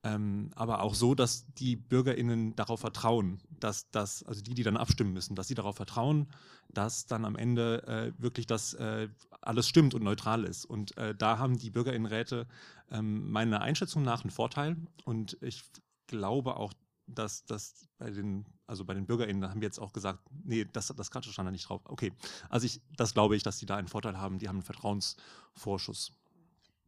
Ähm, 0.01 0.51
aber 0.55 0.81
auch 0.81 0.95
so, 0.95 1.13
dass 1.13 1.45
die 1.55 1.75
BürgerInnen 1.75 2.55
darauf 2.55 2.79
vertrauen, 2.79 3.41
dass 3.49 3.91
das, 3.91 4.23
also 4.23 4.41
die, 4.41 4.53
die 4.53 4.63
dann 4.63 4.77
abstimmen 4.77 5.11
müssen, 5.11 5.35
dass 5.35 5.49
sie 5.49 5.55
darauf 5.55 5.75
vertrauen, 5.75 6.29
dass 6.69 7.05
dann 7.05 7.25
am 7.25 7.35
Ende 7.35 7.85
äh, 7.85 8.13
wirklich 8.21 8.47
das 8.47 8.73
äh, 8.75 9.09
alles 9.41 9.67
stimmt 9.67 9.93
und 9.93 10.03
neutral 10.03 10.45
ist. 10.45 10.63
Und 10.63 10.95
äh, 10.97 11.13
da 11.13 11.37
haben 11.37 11.57
die 11.57 11.69
BürgerInnenräte 11.69 12.47
ähm, 12.91 13.29
meiner 13.29 13.59
Einschätzung 13.61 14.03
nach 14.03 14.23
einen 14.23 14.31
Vorteil. 14.31 14.77
Und 15.03 15.37
ich 15.41 15.63
glaube 16.07 16.55
auch, 16.55 16.73
dass 17.13 17.45
das 17.45 17.87
bei 17.97 18.09
den, 18.09 18.45
also 18.67 18.85
bei 18.85 18.93
den 18.93 19.05
BürgerInnen 19.05 19.49
haben 19.49 19.61
wir 19.61 19.67
jetzt 19.67 19.79
auch 19.79 19.93
gesagt, 19.93 20.19
nee, 20.43 20.65
das, 20.71 20.87
das 20.87 21.11
Kratsch 21.11 21.29
stand 21.31 21.47
da 21.47 21.51
nicht 21.51 21.67
drauf. 21.67 21.81
Okay, 21.85 22.13
also 22.49 22.65
ich, 22.65 22.81
das 22.97 23.13
glaube 23.13 23.35
ich, 23.35 23.43
dass 23.43 23.57
die 23.57 23.65
da 23.65 23.75
einen 23.75 23.87
Vorteil 23.87 24.17
haben, 24.17 24.39
die 24.39 24.47
haben 24.47 24.57
einen 24.57 24.63
Vertrauensvorschuss. 24.63 26.13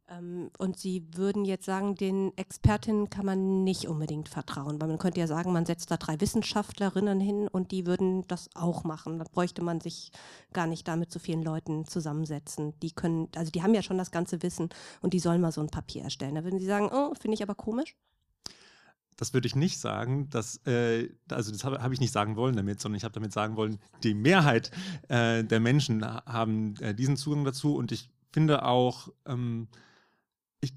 Ähm, 0.08 0.50
und 0.58 0.78
Sie 0.78 1.06
würden 1.14 1.44
jetzt 1.44 1.64
sagen, 1.64 1.94
den 1.94 2.36
Expertinnen 2.36 3.10
kann 3.10 3.26
man 3.26 3.64
nicht 3.64 3.86
unbedingt 3.86 4.28
vertrauen, 4.28 4.80
weil 4.80 4.88
man 4.88 4.98
könnte 4.98 5.20
ja 5.20 5.26
sagen, 5.26 5.52
man 5.52 5.66
setzt 5.66 5.90
da 5.90 5.96
drei 5.96 6.20
Wissenschaftlerinnen 6.20 7.20
hin 7.20 7.48
und 7.48 7.70
die 7.70 7.86
würden 7.86 8.26
das 8.28 8.50
auch 8.54 8.84
machen. 8.84 9.18
Da 9.18 9.24
bräuchte 9.24 9.62
man 9.62 9.80
sich 9.80 10.10
gar 10.52 10.66
nicht 10.66 10.86
damit 10.88 11.12
so 11.12 11.18
vielen 11.18 11.42
Leuten 11.42 11.86
zusammensetzen. 11.86 12.74
Die 12.80 12.92
können, 12.92 13.28
also 13.36 13.50
die 13.50 13.62
haben 13.62 13.74
ja 13.74 13.82
schon 13.82 13.98
das 13.98 14.10
ganze 14.10 14.42
Wissen 14.42 14.70
und 15.00 15.14
die 15.14 15.20
sollen 15.20 15.40
mal 15.40 15.52
so 15.52 15.60
ein 15.60 15.70
Papier 15.70 16.02
erstellen. 16.02 16.34
Da 16.34 16.44
würden 16.44 16.58
Sie 16.58 16.66
sagen, 16.66 16.90
oh, 16.92 17.14
finde 17.14 17.34
ich 17.34 17.42
aber 17.42 17.54
komisch 17.54 17.96
das 19.22 19.32
würde 19.32 19.46
ich 19.46 19.54
nicht 19.54 19.78
sagen, 19.78 20.28
dass, 20.30 20.56
äh, 20.66 21.08
also 21.30 21.52
das 21.52 21.62
habe 21.62 21.80
hab 21.80 21.92
ich 21.92 22.00
nicht 22.00 22.10
sagen 22.10 22.34
wollen 22.34 22.56
damit, 22.56 22.80
sondern 22.80 22.96
ich 22.96 23.04
habe 23.04 23.14
damit 23.14 23.32
sagen 23.32 23.54
wollen, 23.54 23.78
die 24.02 24.14
Mehrheit 24.14 24.72
äh, 25.06 25.44
der 25.44 25.60
Menschen 25.60 26.04
haben 26.04 26.74
äh, 26.80 26.92
diesen 26.92 27.16
Zugang 27.16 27.44
dazu 27.44 27.76
und 27.76 27.92
ich 27.92 28.10
finde 28.32 28.64
auch, 28.64 29.10
ähm, 29.24 29.68
ich, 30.60 30.74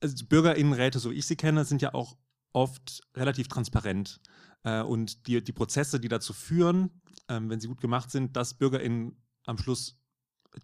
also 0.00 0.24
Bürgerinnenräte, 0.26 1.00
so 1.00 1.10
ich 1.10 1.26
sie 1.26 1.34
kenne, 1.34 1.64
sind 1.64 1.82
ja 1.82 1.94
auch 1.94 2.16
oft 2.52 3.02
relativ 3.16 3.48
transparent. 3.48 4.20
Äh, 4.62 4.82
und 4.82 5.26
die, 5.26 5.42
die 5.42 5.52
Prozesse, 5.52 5.98
die 5.98 6.08
dazu 6.08 6.32
führen, 6.32 6.90
ähm, 7.28 7.50
wenn 7.50 7.58
sie 7.58 7.66
gut 7.66 7.80
gemacht 7.80 8.12
sind, 8.12 8.36
dass 8.36 8.54
BürgerInnen 8.54 9.16
am 9.46 9.58
Schluss 9.58 9.97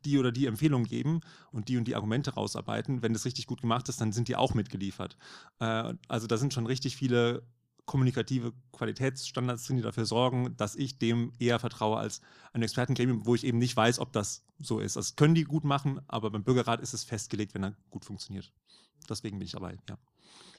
die 0.04 0.18
oder 0.18 0.32
die 0.32 0.46
Empfehlung 0.46 0.84
geben 0.84 1.20
und 1.52 1.68
die 1.68 1.76
und 1.76 1.86
die 1.86 1.94
Argumente 1.94 2.34
rausarbeiten. 2.34 3.02
Wenn 3.02 3.12
das 3.12 3.24
richtig 3.24 3.46
gut 3.46 3.60
gemacht 3.60 3.88
ist, 3.88 4.00
dann 4.00 4.12
sind 4.12 4.28
die 4.28 4.36
auch 4.36 4.54
mitgeliefert. 4.54 5.16
Äh, 5.60 5.94
also 6.08 6.26
da 6.26 6.36
sind 6.36 6.54
schon 6.54 6.66
richtig 6.66 6.96
viele 6.96 7.42
kommunikative 7.86 8.52
Qualitätsstandards 8.72 9.66
drin, 9.66 9.76
die 9.76 9.82
dafür 9.82 10.06
sorgen, 10.06 10.56
dass 10.56 10.74
ich 10.74 10.98
dem 10.98 11.32
eher 11.38 11.58
vertraue 11.58 11.98
als 11.98 12.20
ein 12.52 12.62
Expertengremium, 12.62 13.26
wo 13.26 13.34
ich 13.34 13.44
eben 13.44 13.58
nicht 13.58 13.76
weiß, 13.76 13.98
ob 13.98 14.12
das 14.12 14.42
so 14.58 14.80
ist. 14.80 14.96
Das 14.96 15.16
können 15.16 15.34
die 15.34 15.44
gut 15.44 15.64
machen, 15.64 16.00
aber 16.08 16.30
beim 16.30 16.44
Bürgerrat 16.44 16.80
ist 16.80 16.94
es 16.94 17.04
festgelegt, 17.04 17.54
wenn 17.54 17.64
er 17.64 17.76
gut 17.90 18.04
funktioniert. 18.04 18.52
Deswegen 19.08 19.38
bin 19.38 19.46
ich 19.46 19.52
dabei, 19.52 19.76
ja. 19.88 19.98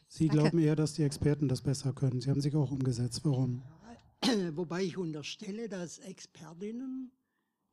Sie 0.07 0.27
Danke. 0.27 0.43
glauben 0.43 0.59
eher, 0.59 0.75
dass 0.75 0.93
die 0.93 1.03
Experten 1.03 1.47
das 1.47 1.61
besser 1.61 1.93
können. 1.93 2.21
Sie 2.21 2.29
haben 2.29 2.41
sich 2.41 2.55
auch 2.55 2.69
umgesetzt. 2.69 3.21
Warum? 3.23 3.63
Wobei 4.53 4.83
ich 4.83 4.97
unterstelle, 4.97 5.67
dass 5.67 5.97
Expertinnen 5.97 7.11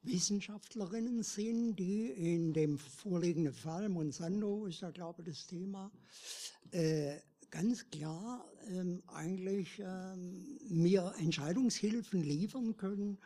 Wissenschaftlerinnen 0.02 1.22
sind, 1.22 1.76
die 1.76 2.06
in 2.06 2.52
dem 2.52 2.78
vorliegenden 2.78 3.54
Fall, 3.54 3.88
Monsanto 3.88 4.66
ist 4.66 4.80
ja, 4.80 4.90
glaube 4.90 5.22
ich, 5.22 5.28
das 5.28 5.46
Thema, 5.46 5.90
äh, 6.72 7.16
ganz 7.50 7.88
klar 7.90 8.44
ähm, 8.68 9.02
eigentlich 9.06 9.80
ähm, 9.84 10.58
mir 10.68 11.14
Entscheidungshilfen 11.18 12.22
liefern 12.22 12.76
können, 12.76 13.18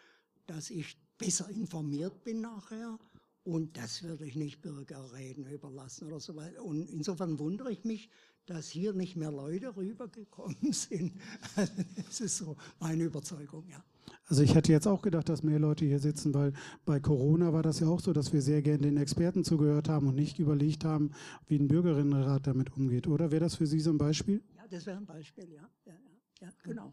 dass 0.46 0.70
ich 0.70 0.98
besser 1.16 1.48
informiert 1.48 2.24
bin 2.24 2.40
nachher. 2.40 2.98
Und 3.44 3.76
das 3.76 4.02
würde 4.02 4.26
ich 4.26 4.34
nicht 4.34 4.60
Bürgerräten 4.60 5.46
überlassen 5.46 6.08
oder 6.08 6.18
so 6.18 6.34
weiter. 6.34 6.64
Und 6.64 6.90
insofern 6.90 7.38
wundere 7.38 7.70
ich 7.70 7.84
mich, 7.84 8.10
dass 8.46 8.68
hier 8.68 8.92
nicht 8.92 9.16
mehr 9.16 9.30
Leute 9.30 9.76
rübergekommen 9.76 10.56
sind. 10.72 11.12
das 11.54 12.20
ist 12.20 12.38
so 12.38 12.56
meine 12.80 13.04
Überzeugung, 13.04 13.66
ja. 13.68 13.82
Also 14.28 14.42
ich 14.42 14.54
hätte 14.54 14.72
jetzt 14.72 14.86
auch 14.86 15.02
gedacht, 15.02 15.28
dass 15.28 15.42
mehr 15.42 15.58
Leute 15.58 15.84
hier 15.84 16.00
sitzen, 16.00 16.34
weil 16.34 16.52
bei 16.84 16.98
Corona 16.98 17.52
war 17.52 17.62
das 17.62 17.80
ja 17.80 17.86
auch 17.86 18.00
so, 18.00 18.12
dass 18.12 18.32
wir 18.32 18.42
sehr 18.42 18.60
gerne 18.62 18.82
den 18.82 18.96
Experten 18.96 19.44
zugehört 19.44 19.88
haben 19.88 20.08
und 20.08 20.16
nicht 20.16 20.38
überlegt 20.38 20.84
haben, 20.84 21.12
wie 21.46 21.58
ein 21.58 21.68
Bürgerinnenrat 21.68 22.46
damit 22.46 22.76
umgeht. 22.76 23.06
Oder 23.06 23.30
wäre 23.30 23.44
das 23.44 23.54
für 23.56 23.66
Sie 23.66 23.80
so 23.80 23.90
ein 23.90 23.98
Beispiel? 23.98 24.42
Ja, 24.56 24.62
das 24.68 24.86
wäre 24.86 24.96
ein 24.96 25.06
Beispiel, 25.06 25.48
ja. 25.52 25.68
ja, 25.84 25.92
ja, 25.92 26.46
ja 26.46 26.48
genau. 26.64 26.92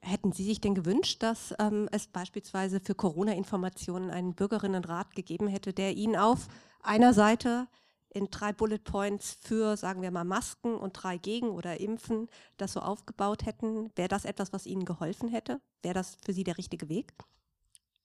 Hätten 0.00 0.32
Sie 0.32 0.44
sich 0.44 0.60
denn 0.60 0.74
gewünscht, 0.74 1.22
dass 1.22 1.54
ähm, 1.58 1.88
es 1.92 2.06
beispielsweise 2.06 2.80
für 2.80 2.94
Corona-Informationen 2.94 4.10
einen 4.10 4.34
Bürgerinnenrat 4.34 5.14
gegeben 5.14 5.46
hätte, 5.46 5.72
der 5.72 5.94
Ihnen 5.94 6.16
auf 6.16 6.48
einer 6.82 7.12
Seite 7.12 7.68
in 8.10 8.28
drei 8.30 8.52
Bullet 8.52 8.78
Points 8.78 9.36
für, 9.40 9.76
sagen 9.76 10.02
wir 10.02 10.10
mal, 10.10 10.24
Masken 10.24 10.74
und 10.74 10.92
drei 10.92 11.16
gegen 11.16 11.50
oder 11.50 11.80
Impfen 11.80 12.28
das 12.56 12.72
so 12.72 12.80
aufgebaut 12.80 13.46
hätten? 13.46 13.90
Wäre 13.94 14.08
das 14.08 14.24
etwas, 14.24 14.52
was 14.52 14.66
Ihnen 14.66 14.84
geholfen 14.84 15.28
hätte? 15.28 15.60
Wäre 15.82 15.94
das 15.94 16.16
für 16.24 16.32
Sie 16.32 16.44
der 16.44 16.58
richtige 16.58 16.88
Weg? 16.88 17.14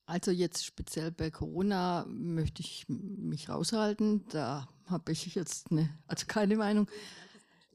Also 0.08 0.30
jetzt 0.30 0.64
speziell 0.66 1.12
bei 1.12 1.32
Corona 1.32 2.06
möchte 2.08 2.62
ich 2.62 2.86
mich 2.88 3.50
raushalten. 3.50 4.24
Da 4.30 4.68
habe 4.86 5.12
ich 5.12 5.34
jetzt 5.34 5.72
eine, 5.72 5.90
also 6.08 6.26
keine 6.28 6.56
Meinung. 6.58 6.88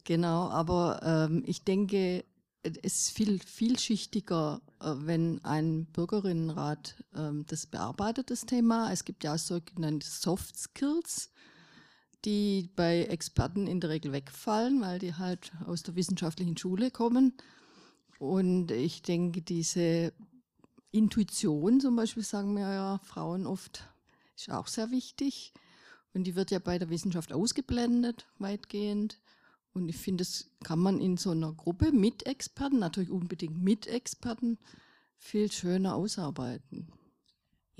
Genau, 0.04 0.48
aber 0.48 1.00
ähm, 1.02 1.42
ich 1.46 1.64
denke, 1.64 2.24
es 2.62 2.76
ist 2.76 3.10
viel 3.10 3.40
vielschichtiger, 3.40 4.60
äh, 4.80 4.92
wenn 4.96 5.44
ein 5.44 5.86
Bürgerinnenrat 5.86 7.02
ähm, 7.14 7.44
das 7.48 7.66
bearbeitet, 7.66 8.30
das 8.30 8.46
Thema. 8.46 8.92
Es 8.92 9.04
gibt 9.04 9.24
ja 9.24 9.36
sogenannte 9.36 10.06
Soft 10.06 10.58
Skills, 10.58 11.30
die 12.24 12.70
bei 12.76 13.04
Experten 13.04 13.66
in 13.66 13.80
der 13.80 13.90
Regel 13.90 14.12
wegfallen, 14.12 14.80
weil 14.80 14.98
die 14.98 15.14
halt 15.14 15.52
aus 15.66 15.82
der 15.82 15.96
wissenschaftlichen 15.96 16.56
Schule 16.56 16.90
kommen. 16.90 17.34
Und 18.18 18.70
ich 18.70 19.02
denke, 19.02 19.42
diese 19.42 20.12
Intuition 20.90 21.80
zum 21.80 21.96
Beispiel, 21.96 22.22
sagen 22.22 22.54
mir 22.54 22.72
ja 22.72 23.00
Frauen 23.02 23.46
oft, 23.46 23.84
ist 24.36 24.50
auch 24.50 24.66
sehr 24.66 24.90
wichtig. 24.90 25.52
Und 26.12 26.24
die 26.24 26.34
wird 26.34 26.50
ja 26.50 26.58
bei 26.58 26.78
der 26.78 26.90
Wissenschaft 26.90 27.32
ausgeblendet, 27.32 28.26
weitgehend. 28.38 29.20
Und 29.72 29.88
ich 29.88 29.96
finde, 29.96 30.24
das 30.24 30.50
kann 30.64 30.80
man 30.80 31.00
in 31.00 31.16
so 31.16 31.30
einer 31.30 31.52
Gruppe 31.52 31.92
mit 31.92 32.26
Experten, 32.26 32.80
natürlich 32.80 33.10
unbedingt 33.10 33.62
mit 33.62 33.86
Experten, 33.86 34.58
viel 35.16 35.52
schöner 35.52 35.94
ausarbeiten. 35.94 36.88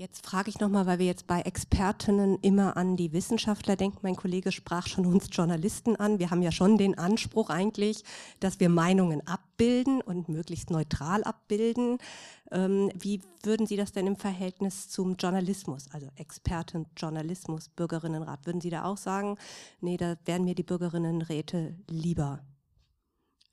Jetzt 0.01 0.25
frage 0.25 0.49
ich 0.49 0.59
nochmal, 0.59 0.87
weil 0.87 0.97
wir 0.97 1.05
jetzt 1.05 1.27
bei 1.27 1.41
Expertinnen 1.41 2.39
immer 2.41 2.75
an 2.75 2.97
die 2.97 3.13
Wissenschaftler 3.13 3.75
denken. 3.75 3.99
Mein 4.01 4.15
Kollege 4.15 4.51
sprach 4.51 4.87
schon 4.87 5.05
uns 5.05 5.27
Journalisten 5.31 5.95
an. 5.95 6.17
Wir 6.17 6.31
haben 6.31 6.41
ja 6.41 6.51
schon 6.51 6.79
den 6.79 6.97
Anspruch 6.97 7.51
eigentlich, 7.51 8.03
dass 8.39 8.59
wir 8.59 8.69
Meinungen 8.69 9.21
abbilden 9.27 10.01
und 10.01 10.27
möglichst 10.27 10.71
neutral 10.71 11.23
abbilden. 11.23 11.99
Ähm, 12.49 12.89
wie 12.97 13.21
würden 13.43 13.67
Sie 13.67 13.77
das 13.77 13.91
denn 13.91 14.07
im 14.07 14.15
Verhältnis 14.15 14.89
zum 14.89 15.17
Journalismus, 15.17 15.85
also 15.91 16.07
Experten, 16.15 16.87
Journalismus, 16.97 17.69
Bürgerinnenrat, 17.69 18.47
würden 18.47 18.59
Sie 18.59 18.71
da 18.71 18.85
auch 18.85 18.97
sagen, 18.97 19.37
nee, 19.81 19.97
da 19.97 20.15
wären 20.25 20.45
mir 20.45 20.55
die 20.55 20.63
Bürgerinnenräte 20.63 21.75
lieber? 21.87 22.39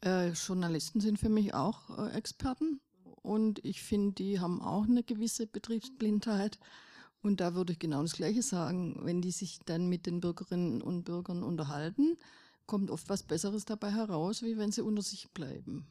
Äh, 0.03 0.31
Journalisten 0.31 1.01
sind 1.01 1.19
für 1.19 1.29
mich 1.29 1.53
auch 1.53 1.91
äh, 1.99 2.17
Experten 2.17 2.81
und 3.23 3.65
ich 3.65 3.83
finde, 3.83 4.13
die 4.15 4.41
haben 4.41 4.61
auch 4.63 4.85
eine 4.85 5.03
gewisse 5.03 5.47
Betriebsblindheit. 5.47 6.59
Und 7.23 7.41
da 7.41 7.55
würde 7.55 7.73
ich 7.73 7.79
genau 7.79 8.03
das 8.03 8.13
Gleiche 8.13 8.43
sagen. 8.43 9.01
Wenn 9.03 9.21
die 9.21 9.33
sich 9.33 9.59
dann 9.65 9.89
mit 9.89 10.07
den 10.07 10.21
Bürgerinnen 10.21 10.81
und 10.83 11.05
Bürgern 11.05 11.43
unterhalten, 11.43 12.17
kommt 12.67 12.91
oft 12.91 13.09
was 13.09 13.25
Besseres 13.25 13.65
dabei 13.65 13.91
heraus, 13.91 14.43
wie 14.43 14.57
wenn 14.57 14.71
sie 14.71 14.83
unter 14.83 15.03
sich 15.03 15.29
bleiben. 15.31 15.87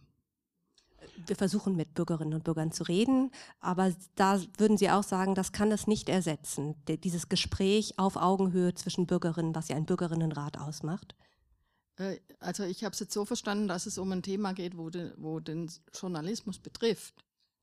Wir 1.25 1.35
versuchen 1.35 1.75
mit 1.75 1.93
Bürgerinnen 1.93 2.33
und 2.33 2.43
Bürgern 2.43 2.71
zu 2.71 2.83
reden, 2.83 3.31
aber 3.59 3.93
da 4.15 4.41
würden 4.57 4.77
Sie 4.77 4.89
auch 4.89 5.03
sagen, 5.03 5.35
das 5.35 5.51
kann 5.51 5.69
das 5.69 5.87
nicht 5.87 6.09
ersetzen, 6.09 6.75
dieses 7.03 7.29
Gespräch 7.29 7.97
auf 7.97 8.15
Augenhöhe 8.15 8.73
zwischen 8.73 9.05
Bürgerinnen, 9.05 9.53
was 9.53 9.67
ja 9.67 9.75
ein 9.75 9.85
Bürgerinnenrat 9.85 10.57
ausmacht. 10.57 11.15
Äh, 11.97 12.19
also 12.39 12.63
ich 12.63 12.83
habe 12.83 12.93
es 12.93 12.99
jetzt 12.99 13.13
so 13.13 13.25
verstanden, 13.25 13.67
dass 13.67 13.85
es 13.85 13.97
um 13.97 14.11
ein 14.11 14.23
Thema 14.23 14.53
geht, 14.53 14.77
wo, 14.77 14.89
de, 14.89 15.13
wo 15.17 15.39
den 15.39 15.71
Journalismus 15.93 16.59
betrifft. 16.59 17.13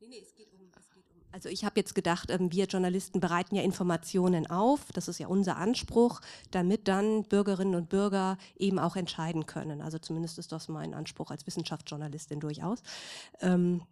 Nee, 0.01 0.09
nee, 0.09 0.23
es 0.23 0.35
geht 0.35 0.52
um, 0.52 0.61
es 0.78 0.90
geht 0.90 1.05
um 1.11 1.15
also 1.32 1.48
ich 1.48 1.65
habe 1.65 1.81
jetzt 1.81 1.94
gedacht, 1.94 2.31
ähm, 2.31 2.52
wir 2.52 2.66
Journalisten 2.66 3.19
bereiten 3.20 3.56
ja 3.56 3.62
Informationen 3.62 4.47
auf, 4.48 4.93
das 4.93 5.09
ist 5.09 5.19
ja 5.19 5.27
unser 5.27 5.56
Anspruch, 5.56 6.20
damit 6.52 6.86
dann 6.86 7.24
Bürgerinnen 7.24 7.74
und 7.74 7.89
Bürger 7.89 8.39
eben 8.56 8.78
auch 8.78 8.94
entscheiden 8.94 9.47
können. 9.47 9.81
Also 9.81 9.98
zumindest 9.98 10.39
ist 10.39 10.52
das 10.52 10.69
mein 10.69 10.94
Anspruch 10.94 11.32
als 11.32 11.47
Wissenschaftsjournalistin 11.47 12.39
durchaus. 12.39 12.82
Ähm, 13.40 13.82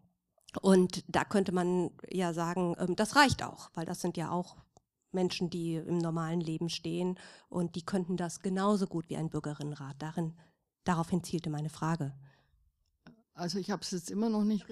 und 0.61 1.03
da 1.09 1.25
könnte 1.25 1.51
man 1.51 1.91
ja 2.09 2.33
sagen, 2.33 2.77
ähm, 2.79 2.95
das 2.95 3.17
reicht 3.17 3.43
auch, 3.43 3.71
weil 3.75 3.87
das 3.87 4.01
sind 4.01 4.17
ja 4.17 4.31
auch 4.31 4.57
Menschen, 5.13 5.51
die 5.51 5.77
im 5.77 5.99
normalen 5.99 6.41
Leben 6.41 6.69
stehen 6.69 7.19
und 7.49 7.75
die 7.75 7.85
könnten 7.85 8.17
das 8.17 8.41
genauso 8.41 8.87
gut 8.87 9.09
wie 9.09 9.17
ein 9.17 9.31
Bürgerinnenrat. 9.31 9.97
Darin, 9.99 10.35
daraufhin 10.85 11.23
zielte 11.23 11.51
meine 11.51 11.71
Frage. 11.71 12.15
Also 13.35 13.59
ich 13.59 13.71
habe 13.71 13.83
es 13.83 13.91
jetzt 13.91 14.11
immer 14.11 14.29
noch 14.29 14.45
nicht. 14.45 14.67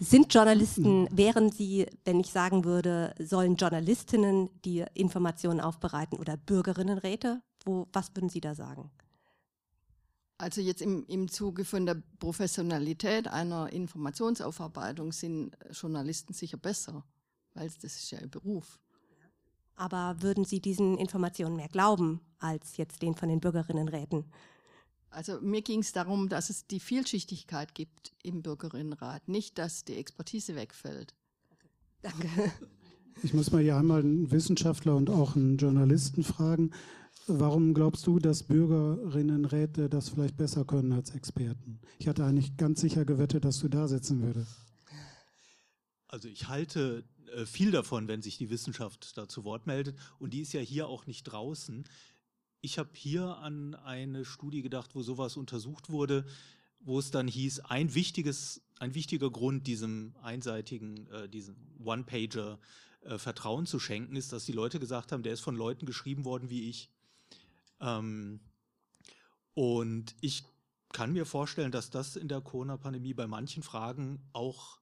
Sind 0.00 0.32
Journalisten, 0.32 1.08
wären 1.10 1.50
sie, 1.50 1.86
wenn 2.04 2.20
ich 2.20 2.30
sagen 2.30 2.64
würde, 2.64 3.14
sollen 3.18 3.56
Journalistinnen 3.56 4.48
die 4.64 4.84
Informationen 4.94 5.60
aufbereiten 5.60 6.18
oder 6.18 6.36
Bürgerinnenräte? 6.38 7.42
Wo, 7.64 7.86
was 7.92 8.14
würden 8.14 8.30
Sie 8.30 8.40
da 8.40 8.54
sagen? 8.54 8.90
Also 10.38 10.62
jetzt 10.62 10.80
im, 10.80 11.04
im 11.06 11.28
Zuge 11.28 11.66
von 11.66 11.84
der 11.84 12.02
Professionalität 12.18 13.28
einer 13.28 13.70
Informationsaufarbeitung 13.70 15.12
sind 15.12 15.54
Journalisten 15.70 16.32
sicher 16.32 16.56
besser, 16.56 17.04
weil 17.52 17.68
das 17.68 17.96
ist 17.96 18.10
ja 18.10 18.20
ihr 18.20 18.30
Beruf. 18.30 18.80
Aber 19.80 20.16
würden 20.20 20.44
Sie 20.44 20.60
diesen 20.60 20.98
Informationen 20.98 21.56
mehr 21.56 21.68
glauben 21.68 22.20
als 22.38 22.76
jetzt 22.76 23.00
den 23.00 23.14
von 23.14 23.30
den 23.30 23.40
Bürgerinnenräten? 23.40 24.26
Also 25.08 25.40
mir 25.40 25.62
ging 25.62 25.80
es 25.80 25.92
darum, 25.92 26.28
dass 26.28 26.50
es 26.50 26.66
die 26.66 26.80
Vielschichtigkeit 26.80 27.74
gibt 27.74 28.12
im 28.22 28.42
Bürgerinnenrat, 28.42 29.26
nicht, 29.26 29.56
dass 29.56 29.86
die 29.86 29.96
Expertise 29.96 30.54
wegfällt. 30.54 31.14
Danke. 32.02 32.28
Ich 33.22 33.32
muss 33.32 33.52
mal 33.52 33.62
hier 33.62 33.76
einmal 33.76 34.00
einen 34.00 34.30
Wissenschaftler 34.30 34.94
und 34.96 35.08
auch 35.08 35.34
einen 35.34 35.56
Journalisten 35.56 36.24
fragen. 36.24 36.72
Warum 37.26 37.72
glaubst 37.72 38.06
du, 38.06 38.18
dass 38.18 38.42
Bürgerinnenräte 38.42 39.88
das 39.88 40.10
vielleicht 40.10 40.36
besser 40.36 40.66
können 40.66 40.92
als 40.92 41.14
Experten? 41.14 41.80
Ich 41.98 42.06
hatte 42.06 42.26
eigentlich 42.26 42.58
ganz 42.58 42.82
sicher 42.82 43.06
gewettet, 43.06 43.46
dass 43.46 43.60
du 43.60 43.68
da 43.68 43.88
sitzen 43.88 44.20
würdest. 44.20 44.69
Also 46.10 46.28
ich 46.28 46.48
halte 46.48 47.04
äh, 47.34 47.46
viel 47.46 47.70
davon, 47.70 48.08
wenn 48.08 48.20
sich 48.20 48.36
die 48.36 48.50
Wissenschaft 48.50 49.16
da 49.16 49.28
zu 49.28 49.44
Wort 49.44 49.66
meldet. 49.66 49.96
Und 50.18 50.34
die 50.34 50.40
ist 50.40 50.52
ja 50.52 50.60
hier 50.60 50.88
auch 50.88 51.06
nicht 51.06 51.22
draußen. 51.24 51.84
Ich 52.60 52.78
habe 52.78 52.90
hier 52.94 53.36
an 53.38 53.76
eine 53.76 54.24
Studie 54.24 54.62
gedacht, 54.62 54.94
wo 54.94 55.02
sowas 55.02 55.36
untersucht 55.36 55.88
wurde, 55.88 56.26
wo 56.80 56.98
es 56.98 57.12
dann 57.12 57.28
hieß, 57.28 57.60
ein 57.60 57.94
wichtiges, 57.94 58.60
ein 58.80 58.94
wichtiger 58.94 59.30
Grund, 59.30 59.68
diesem 59.68 60.14
einseitigen, 60.20 61.06
äh, 61.10 61.28
diesem 61.28 61.54
One-Pager 61.78 62.58
äh, 63.02 63.16
Vertrauen 63.16 63.66
zu 63.66 63.78
schenken, 63.78 64.16
ist, 64.16 64.32
dass 64.32 64.44
die 64.44 64.52
Leute 64.52 64.80
gesagt 64.80 65.12
haben, 65.12 65.22
der 65.22 65.34
ist 65.34 65.40
von 65.40 65.54
Leuten 65.54 65.86
geschrieben 65.86 66.24
worden 66.24 66.50
wie 66.50 66.68
ich. 66.68 66.90
Ähm, 67.80 68.40
und 69.54 70.16
ich 70.20 70.42
kann 70.92 71.12
mir 71.12 71.24
vorstellen, 71.24 71.70
dass 71.70 71.90
das 71.90 72.16
in 72.16 72.26
der 72.26 72.40
Corona-Pandemie 72.40 73.14
bei 73.14 73.28
manchen 73.28 73.62
Fragen 73.62 74.20
auch 74.32 74.80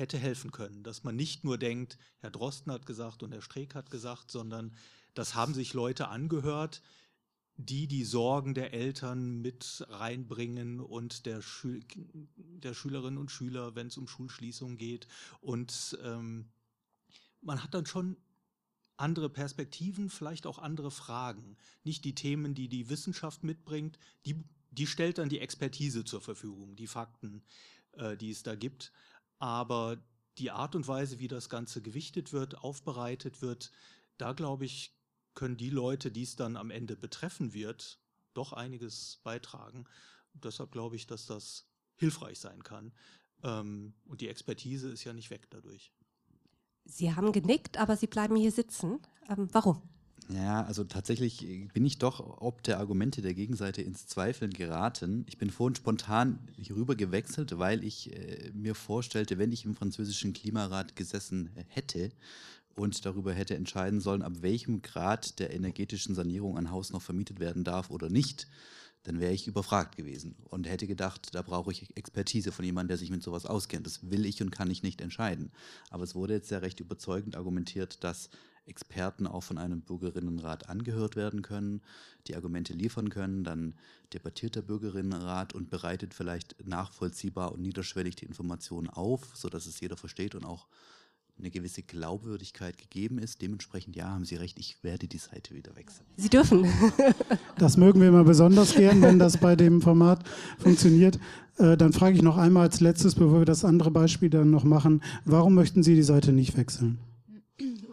hätte 0.00 0.18
helfen 0.18 0.50
können, 0.50 0.82
dass 0.82 1.04
man 1.04 1.14
nicht 1.14 1.44
nur 1.44 1.58
denkt, 1.58 1.98
Herr 2.18 2.30
Drosten 2.30 2.72
hat 2.72 2.86
gesagt 2.86 3.22
und 3.22 3.32
Herr 3.32 3.42
Streeck 3.42 3.74
hat 3.74 3.90
gesagt, 3.90 4.30
sondern 4.30 4.74
das 5.14 5.34
haben 5.34 5.54
sich 5.54 5.74
Leute 5.74 6.08
angehört, 6.08 6.82
die 7.56 7.86
die 7.86 8.04
Sorgen 8.04 8.54
der 8.54 8.72
Eltern 8.72 9.42
mit 9.42 9.84
reinbringen 9.88 10.80
und 10.80 11.26
der, 11.26 11.42
Schül 11.42 11.84
der 12.36 12.72
Schülerinnen 12.72 13.18
und 13.18 13.30
Schüler, 13.30 13.74
wenn 13.74 13.88
es 13.88 13.98
um 13.98 14.08
Schulschließungen 14.08 14.78
geht. 14.78 15.06
Und 15.40 15.98
ähm, 16.02 16.48
man 17.42 17.62
hat 17.62 17.74
dann 17.74 17.84
schon 17.84 18.16
andere 18.96 19.28
Perspektiven, 19.28 20.08
vielleicht 20.08 20.46
auch 20.46 20.58
andere 20.58 20.90
Fragen. 20.90 21.56
Nicht 21.84 22.04
die 22.04 22.14
Themen, 22.14 22.54
die 22.54 22.68
die 22.68 22.88
Wissenschaft 22.88 23.44
mitbringt, 23.44 23.98
die, 24.24 24.42
die 24.70 24.86
stellt 24.86 25.18
dann 25.18 25.28
die 25.28 25.40
Expertise 25.40 26.04
zur 26.04 26.22
Verfügung, 26.22 26.76
die 26.76 26.86
Fakten, 26.86 27.42
äh, 27.92 28.16
die 28.16 28.30
es 28.30 28.42
da 28.42 28.54
gibt. 28.54 28.92
Aber 29.40 30.00
die 30.38 30.52
Art 30.52 30.76
und 30.76 30.86
Weise, 30.86 31.18
wie 31.18 31.28
das 31.28 31.48
Ganze 31.48 31.82
gewichtet 31.82 32.32
wird, 32.32 32.62
aufbereitet 32.62 33.42
wird, 33.42 33.72
da 34.16 34.32
glaube 34.32 34.64
ich, 34.64 34.94
können 35.34 35.56
die 35.56 35.70
Leute, 35.70 36.12
die 36.12 36.22
es 36.22 36.36
dann 36.36 36.56
am 36.56 36.70
Ende 36.70 36.96
betreffen 36.96 37.52
wird, 37.52 37.98
doch 38.34 38.52
einiges 38.52 39.20
beitragen. 39.24 39.86
Deshalb 40.34 40.70
glaube 40.70 40.96
ich, 40.96 41.06
dass 41.06 41.26
das 41.26 41.66
hilfreich 41.96 42.38
sein 42.38 42.62
kann. 42.62 42.92
Ähm, 43.42 43.94
und 44.04 44.20
die 44.20 44.28
Expertise 44.28 44.90
ist 44.90 45.04
ja 45.04 45.12
nicht 45.12 45.30
weg 45.30 45.48
dadurch. 45.50 45.92
Sie 46.84 47.14
haben 47.14 47.32
genickt, 47.32 47.78
aber 47.78 47.96
Sie 47.96 48.06
bleiben 48.06 48.36
hier 48.36 48.52
sitzen. 48.52 49.00
Ähm, 49.28 49.48
warum? 49.52 49.82
Ja, 50.32 50.62
also 50.64 50.84
tatsächlich 50.84 51.68
bin 51.72 51.84
ich 51.84 51.98
doch 51.98 52.40
ob 52.40 52.62
der 52.62 52.78
Argumente 52.78 53.20
der 53.20 53.34
Gegenseite 53.34 53.82
ins 53.82 54.06
Zweifeln 54.06 54.52
geraten. 54.52 55.24
Ich 55.26 55.38
bin 55.38 55.50
vorhin 55.50 55.74
spontan 55.74 56.38
hierüber 56.56 56.94
gewechselt, 56.94 57.58
weil 57.58 57.82
ich 57.82 58.12
äh, 58.12 58.50
mir 58.54 58.74
vorstellte, 58.74 59.38
wenn 59.38 59.50
ich 59.50 59.64
im 59.64 59.74
französischen 59.74 60.32
Klimarat 60.32 60.94
gesessen 60.94 61.50
hätte 61.68 62.10
und 62.76 63.04
darüber 63.06 63.32
hätte 63.32 63.56
entscheiden 63.56 64.00
sollen, 64.00 64.22
ab 64.22 64.34
welchem 64.40 64.82
Grad 64.82 65.40
der 65.40 65.52
energetischen 65.52 66.14
Sanierung 66.14 66.56
ein 66.56 66.70
Haus 66.70 66.92
noch 66.92 67.02
vermietet 67.02 67.40
werden 67.40 67.64
darf 67.64 67.90
oder 67.90 68.08
nicht, 68.08 68.46
dann 69.02 69.18
wäre 69.18 69.32
ich 69.32 69.48
überfragt 69.48 69.96
gewesen 69.96 70.36
und 70.44 70.68
hätte 70.68 70.86
gedacht, 70.86 71.34
da 71.34 71.42
brauche 71.42 71.72
ich 71.72 71.96
Expertise 71.96 72.52
von 72.52 72.64
jemandem, 72.64 72.88
der 72.88 72.98
sich 72.98 73.10
mit 73.10 73.22
sowas 73.22 73.46
auskennt. 73.46 73.86
Das 73.86 74.10
will 74.10 74.26
ich 74.26 74.42
und 74.42 74.50
kann 74.50 74.70
ich 74.70 74.82
nicht 74.82 75.00
entscheiden. 75.00 75.50
Aber 75.88 76.04
es 76.04 76.14
wurde 76.14 76.34
jetzt 76.34 76.50
sehr 76.50 76.62
recht 76.62 76.78
überzeugend 76.78 77.34
argumentiert, 77.34 78.04
dass 78.04 78.30
Experten 78.70 79.26
auch 79.26 79.42
von 79.42 79.58
einem 79.58 79.82
Bürgerinnenrat 79.82 80.68
angehört 80.68 81.16
werden 81.16 81.42
können, 81.42 81.82
die 82.26 82.36
Argumente 82.36 82.72
liefern 82.72 83.10
können, 83.10 83.44
dann 83.44 83.74
debattiert 84.14 84.56
der 84.56 84.62
Bürgerinnenrat 84.62 85.54
und 85.54 85.70
bereitet 85.70 86.14
vielleicht 86.14 86.56
nachvollziehbar 86.66 87.52
und 87.52 87.60
niederschwellig 87.60 88.16
die 88.16 88.26
Informationen 88.26 88.88
auf, 88.88 89.32
sodass 89.34 89.66
es 89.66 89.80
jeder 89.80 89.96
versteht 89.96 90.34
und 90.34 90.44
auch 90.44 90.66
eine 91.40 91.50
gewisse 91.50 91.82
Glaubwürdigkeit 91.82 92.76
gegeben 92.78 93.18
ist. 93.18 93.40
Dementsprechend, 93.42 93.96
ja, 93.96 94.10
haben 94.10 94.24
Sie 94.24 94.36
recht, 94.36 94.58
ich 94.58 94.82
werde 94.82 95.08
die 95.08 95.18
Seite 95.18 95.54
wieder 95.54 95.74
wechseln. 95.74 96.06
Sie 96.16 96.28
dürfen. 96.28 96.66
Das 97.58 97.76
mögen 97.76 98.00
wir 98.00 98.08
immer 98.08 98.24
besonders 98.24 98.74
gern, 98.74 99.02
wenn 99.02 99.18
das 99.18 99.36
bei 99.36 99.54
dem 99.54 99.82
Format 99.82 100.26
funktioniert. 100.58 101.18
Äh, 101.58 101.76
dann 101.76 101.92
frage 101.92 102.16
ich 102.16 102.22
noch 102.22 102.38
einmal 102.38 102.62
als 102.62 102.80
letztes, 102.80 103.14
bevor 103.14 103.40
wir 103.40 103.44
das 103.44 103.66
andere 103.66 103.90
Beispiel 103.90 104.30
dann 104.30 104.50
noch 104.50 104.64
machen, 104.64 105.02
warum 105.26 105.54
möchten 105.54 105.82
Sie 105.82 105.94
die 105.94 106.02
Seite 106.02 106.32
nicht 106.32 106.56
wechseln? 106.56 106.98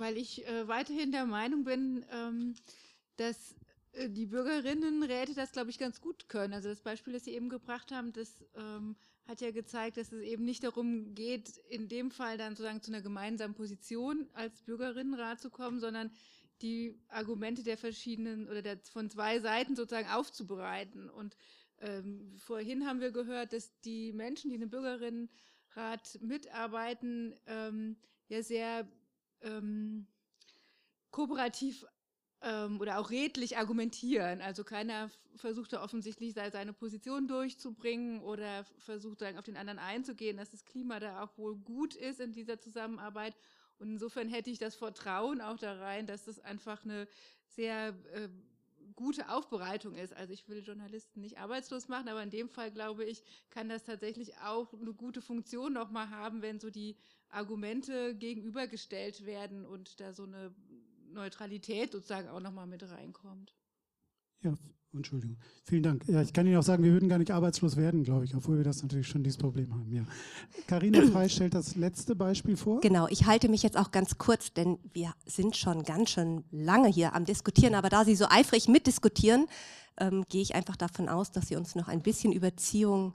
Weil 0.07 0.17
ich 0.17 0.47
äh, 0.47 0.69
weiterhin 0.69 1.11
der 1.11 1.25
Meinung 1.25 1.65
bin, 1.65 2.05
ähm, 2.13 2.55
dass 3.17 3.55
äh, 3.91 4.07
die 4.09 4.27
Bürgerinnenräte 4.27 5.33
das, 5.33 5.51
glaube 5.51 5.69
ich, 5.69 5.79
ganz 5.79 5.99
gut 5.99 6.29
können. 6.29 6.53
Also 6.53 6.69
das 6.69 6.79
Beispiel, 6.79 7.11
das 7.11 7.25
Sie 7.25 7.33
eben 7.33 7.49
gebracht 7.49 7.91
haben, 7.91 8.13
das 8.13 8.41
ähm, 8.55 8.95
hat 9.27 9.41
ja 9.41 9.51
gezeigt, 9.51 9.97
dass 9.97 10.13
es 10.13 10.21
eben 10.21 10.45
nicht 10.45 10.63
darum 10.63 11.13
geht, 11.13 11.57
in 11.67 11.89
dem 11.89 12.09
Fall 12.09 12.37
dann 12.37 12.55
sozusagen 12.55 12.81
zu 12.81 12.89
einer 12.89 13.01
gemeinsamen 13.01 13.53
Position 13.53 14.29
als 14.31 14.61
Bürgerinnenrat 14.61 15.41
zu 15.41 15.49
kommen, 15.49 15.81
sondern 15.81 16.09
die 16.61 16.97
Argumente 17.09 17.63
der 17.63 17.77
verschiedenen 17.77 18.47
oder 18.47 18.61
der, 18.61 18.79
von 18.89 19.09
zwei 19.09 19.41
Seiten 19.41 19.75
sozusagen 19.75 20.07
aufzubereiten. 20.07 21.09
Und 21.09 21.35
ähm, 21.79 22.33
vorhin 22.37 22.87
haben 22.87 23.01
wir 23.01 23.11
gehört, 23.11 23.51
dass 23.51 23.77
die 23.81 24.13
Menschen, 24.13 24.51
die 24.51 24.55
in 24.55 24.61
einem 24.61 24.71
Bürgerinnenrat 24.71 26.17
mitarbeiten, 26.21 27.35
ähm, 27.45 27.97
ja 28.29 28.41
sehr 28.41 28.87
ähm, 29.41 30.07
kooperativ 31.11 31.85
ähm, 32.41 32.79
oder 32.79 32.99
auch 32.99 33.09
redlich 33.09 33.57
argumentieren. 33.57 34.41
Also 34.41 34.63
keiner 34.63 35.09
versucht 35.35 35.73
da 35.73 35.83
offensichtlich 35.83 36.33
seine 36.33 36.73
Position 36.73 37.27
durchzubringen 37.27 38.21
oder 38.21 38.65
versucht 38.79 39.21
dann 39.21 39.37
auf 39.37 39.45
den 39.45 39.57
anderen 39.57 39.79
einzugehen, 39.79 40.37
dass 40.37 40.51
das 40.51 40.65
Klima 40.65 40.99
da 40.99 41.23
auch 41.23 41.37
wohl 41.37 41.55
gut 41.55 41.95
ist 41.95 42.19
in 42.19 42.33
dieser 42.33 42.59
Zusammenarbeit. 42.59 43.35
Und 43.79 43.91
insofern 43.91 44.29
hätte 44.29 44.49
ich 44.49 44.57
das 44.57 44.75
Vertrauen 44.75 45.41
auch 45.41 45.57
da 45.57 45.73
rein, 45.73 46.07
dass 46.07 46.25
das 46.25 46.39
einfach 46.39 46.83
eine 46.83 47.07
sehr 47.45 47.89
äh, 48.13 48.29
gute 48.95 49.29
Aufbereitung 49.29 49.95
ist. 49.95 50.13
Also 50.13 50.33
ich 50.33 50.47
will 50.47 50.63
Journalisten 50.63 51.21
nicht 51.21 51.37
arbeitslos 51.37 51.87
machen, 51.87 52.09
aber 52.09 52.23
in 52.23 52.29
dem 52.31 52.49
Fall 52.49 52.71
glaube 52.71 53.05
ich, 53.05 53.23
kann 53.49 53.69
das 53.69 53.83
tatsächlich 53.83 54.37
auch 54.39 54.73
eine 54.73 54.93
gute 54.93 55.21
Funktion 55.21 55.73
nochmal 55.73 56.09
haben, 56.09 56.41
wenn 56.41 56.59
so 56.59 56.69
die 56.69 56.97
Argumente 57.29 58.15
gegenübergestellt 58.15 59.25
werden 59.25 59.65
und 59.65 59.99
da 59.99 60.13
so 60.13 60.23
eine 60.23 60.53
Neutralität 61.09 61.91
sozusagen 61.91 62.29
auch 62.29 62.39
nochmal 62.39 62.67
mit 62.67 62.83
reinkommt. 62.89 63.53
Ja, 64.41 64.53
Entschuldigung. 64.93 65.37
Vielen 65.63 65.83
Dank. 65.83 66.07
Ja, 66.07 66.21
ich 66.21 66.33
kann 66.33 66.47
Ihnen 66.47 66.57
auch 66.57 66.63
sagen, 66.63 66.83
wir 66.83 66.91
würden 66.91 67.09
gar 67.09 67.17
nicht 67.17 67.31
arbeitslos 67.31 67.75
werden, 67.75 68.03
glaube 68.03 68.25
ich, 68.25 68.35
obwohl 68.35 68.57
wir 68.57 68.63
das 68.63 68.81
natürlich 68.81 69.07
schon 69.07 69.23
dieses 69.23 69.37
Problem 69.37 69.73
haben. 69.73 69.91
Ja. 69.93 70.05
Carina 70.67 71.01
Frei 71.07 71.27
stellt 71.29 71.53
das 71.53 71.75
letzte 71.75 72.15
Beispiel 72.15 72.55
vor. 72.55 72.79
Genau, 72.81 73.07
ich 73.09 73.25
halte 73.25 73.49
mich 73.49 73.63
jetzt 73.63 73.77
auch 73.77 73.91
ganz 73.91 74.17
kurz, 74.17 74.53
denn 74.53 74.79
wir 74.93 75.13
sind 75.25 75.55
schon 75.55 75.83
ganz 75.83 76.11
schön 76.11 76.43
lange 76.51 76.87
hier 76.87 77.13
am 77.13 77.25
Diskutieren, 77.25 77.75
aber 77.75 77.89
da 77.89 78.05
Sie 78.05 78.15
so 78.15 78.25
eifrig 78.29 78.67
mitdiskutieren, 78.67 79.47
ähm, 79.97 80.25
gehe 80.29 80.41
ich 80.41 80.55
einfach 80.55 80.75
davon 80.75 81.09
aus, 81.09 81.31
dass 81.31 81.47
Sie 81.47 81.55
uns 81.55 81.75
noch 81.75 81.87
ein 81.87 82.01
bisschen 82.01 82.31
Überziehung 82.31 83.13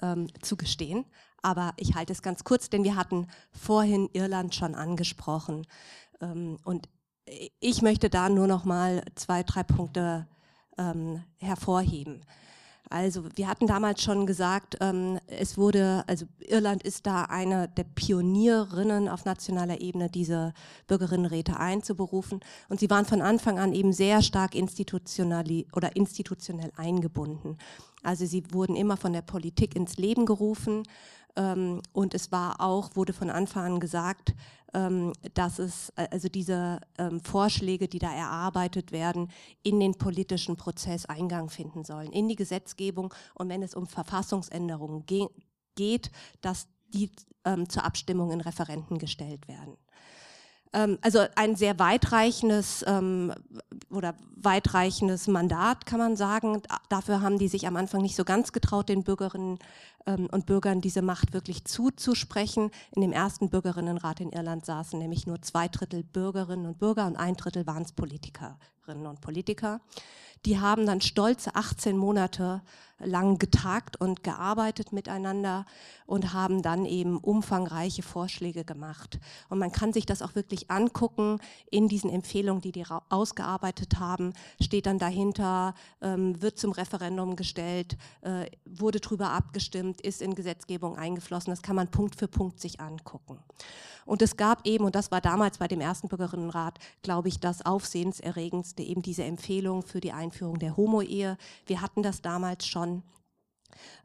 ähm, 0.00 0.26
zugestehen. 0.42 1.04
Aber 1.42 1.74
ich 1.76 1.94
halte 1.94 2.12
es 2.12 2.22
ganz 2.22 2.44
kurz, 2.44 2.70
denn 2.70 2.84
wir 2.84 2.96
hatten 2.96 3.26
vorhin 3.50 4.08
Irland 4.12 4.54
schon 4.54 4.74
angesprochen. 4.74 5.66
Ähm, 6.20 6.58
und 6.64 6.88
ich 7.60 7.82
möchte 7.82 8.08
da 8.10 8.28
nur 8.28 8.46
noch 8.46 8.64
mal 8.64 9.02
zwei, 9.14 9.42
drei 9.42 9.62
Punkte 9.62 10.26
ähm, 10.78 11.22
hervorheben. 11.38 12.24
Also 12.92 13.24
wir 13.36 13.48
hatten 13.48 13.66
damals 13.66 14.02
schon 14.02 14.26
gesagt, 14.26 14.76
ähm, 14.80 15.18
es 15.26 15.56
wurde, 15.56 16.04
also 16.06 16.26
Irland 16.40 16.82
ist 16.82 17.06
da 17.06 17.22
eine 17.22 17.68
der 17.68 17.84
Pionierinnen 17.84 19.08
auf 19.08 19.24
nationaler 19.24 19.80
Ebene, 19.80 20.10
diese 20.10 20.52
Bürgerinnenräte 20.88 21.58
einzuberufen. 21.58 22.40
Und 22.68 22.80
sie 22.80 22.90
waren 22.90 23.06
von 23.06 23.22
Anfang 23.22 23.58
an 23.58 23.72
eben 23.72 23.94
sehr 23.94 24.20
stark 24.20 24.54
institutionell 24.54 25.64
oder 25.72 25.96
institutionell 25.96 26.70
eingebunden. 26.76 27.56
Also 28.02 28.26
sie 28.26 28.44
wurden 28.52 28.76
immer 28.76 28.98
von 28.98 29.14
der 29.14 29.22
Politik 29.22 29.74
ins 29.74 29.96
Leben 29.96 30.26
gerufen 30.26 30.82
und 31.34 32.14
es 32.14 32.30
war 32.30 32.60
auch, 32.60 32.94
wurde 32.94 33.12
von 33.12 33.30
Anfang 33.30 33.74
an 33.74 33.80
gesagt, 33.80 34.34
ähm, 34.74 35.12
dass 35.34 35.58
es 35.58 35.90
äh, 35.96 36.08
also 36.10 36.28
diese 36.28 36.80
ähm, 36.98 37.20
Vorschläge, 37.20 37.88
die 37.88 37.98
da 37.98 38.12
erarbeitet 38.12 38.92
werden, 38.92 39.30
in 39.62 39.80
den 39.80 39.94
politischen 39.94 40.56
Prozess 40.56 41.06
Eingang 41.06 41.50
finden 41.50 41.84
sollen, 41.84 42.12
in 42.12 42.28
die 42.28 42.36
Gesetzgebung 42.36 43.12
und 43.34 43.48
wenn 43.48 43.62
es 43.62 43.74
um 43.74 43.86
Verfassungsänderungen 43.86 45.06
ge 45.06 45.26
geht, 45.74 46.10
dass 46.42 46.68
die 46.88 47.10
ähm, 47.46 47.66
zur 47.68 47.84
Abstimmung 47.84 48.30
in 48.30 48.42
Referenten 48.42 48.98
gestellt 48.98 49.48
werden. 49.48 49.78
Ähm, 50.72 50.98
also 51.02 51.24
ein 51.36 51.56
sehr 51.56 51.78
weitreichendes 51.78 52.84
ähm, 52.86 53.32
oder 53.90 54.14
weitreichendes 54.36 55.28
Mandat, 55.28 55.86
kann 55.86 55.98
man 55.98 56.16
sagen. 56.16 56.62
Dafür 56.88 57.20
haben 57.20 57.38
die 57.38 57.48
sich 57.48 57.66
am 57.66 57.76
Anfang 57.76 58.02
nicht 58.02 58.16
so 58.16 58.24
ganz 58.24 58.52
getraut, 58.52 58.88
den 58.88 59.04
Bürgerinnen 59.04 59.58
ähm, 60.06 60.28
und 60.30 60.46
Bürgern 60.46 60.80
diese 60.80 61.02
Macht 61.02 61.32
wirklich 61.32 61.64
zuzusprechen. 61.64 62.70
In 62.94 63.02
dem 63.02 63.12
ersten 63.12 63.50
Bürgerinnenrat 63.50 64.20
in 64.20 64.32
Irland 64.32 64.66
saßen 64.66 64.98
nämlich 64.98 65.26
nur 65.26 65.42
zwei 65.42 65.68
Drittel 65.68 66.02
Bürgerinnen 66.02 66.66
und 66.66 66.78
Bürger 66.78 67.06
und 67.06 67.16
ein 67.16 67.34
Drittel 67.34 67.66
waren 67.66 67.82
es 67.82 67.92
Politikerinnen 67.92 69.06
und 69.06 69.20
Politiker. 69.20 69.80
Die 70.44 70.58
haben 70.58 70.86
dann 70.86 71.00
stolze 71.00 71.54
18 71.54 71.96
Monate 71.96 72.62
lang 73.04 73.38
getagt 73.38 74.00
und 74.00 74.22
gearbeitet 74.22 74.92
miteinander 74.92 75.66
und 76.06 76.32
haben 76.32 76.62
dann 76.62 76.84
eben 76.84 77.18
umfangreiche 77.18 78.02
Vorschläge 78.02 78.64
gemacht. 78.64 79.18
Und 79.48 79.58
man 79.58 79.72
kann 79.72 79.92
sich 79.92 80.06
das 80.06 80.22
auch 80.22 80.34
wirklich 80.34 80.70
angucken. 80.70 81.38
In 81.70 81.88
diesen 81.88 82.10
Empfehlungen, 82.10 82.60
die 82.60 82.72
die 82.72 82.84
ausgearbeitet 83.08 83.98
haben, 83.98 84.32
steht 84.60 84.86
dann 84.86 84.98
dahinter, 84.98 85.74
ähm, 86.00 86.40
wird 86.42 86.58
zum 86.58 86.72
Referendum 86.72 87.36
gestellt, 87.36 87.96
äh, 88.22 88.46
wurde 88.64 89.00
darüber 89.00 89.30
abgestimmt, 89.30 90.00
ist 90.00 90.20
in 90.20 90.34
Gesetzgebung 90.34 90.96
eingeflossen. 90.96 91.50
Das 91.52 91.62
kann 91.62 91.76
man 91.76 91.88
Punkt 91.88 92.16
für 92.16 92.28
Punkt 92.28 92.60
sich 92.60 92.80
angucken. 92.80 93.38
Und 94.04 94.20
es 94.22 94.36
gab 94.36 94.66
eben, 94.66 94.84
und 94.84 94.94
das 94.94 95.10
war 95.10 95.20
damals 95.20 95.58
bei 95.58 95.68
dem 95.68 95.80
ersten 95.80 96.08
Bürgerinnenrat, 96.08 96.78
glaube 97.02 97.28
ich, 97.28 97.38
das 97.38 97.64
Aufsehenserregendste, 97.64 98.82
eben 98.82 99.02
diese 99.02 99.24
Empfehlung 99.24 99.82
für 99.82 100.00
die 100.00 100.12
Einführung 100.12 100.58
der 100.58 100.76
Homo-Ehe. 100.76 101.38
Wir 101.66 101.80
hatten 101.80 102.02
das 102.02 102.20
damals 102.20 102.66
schon 102.66 102.91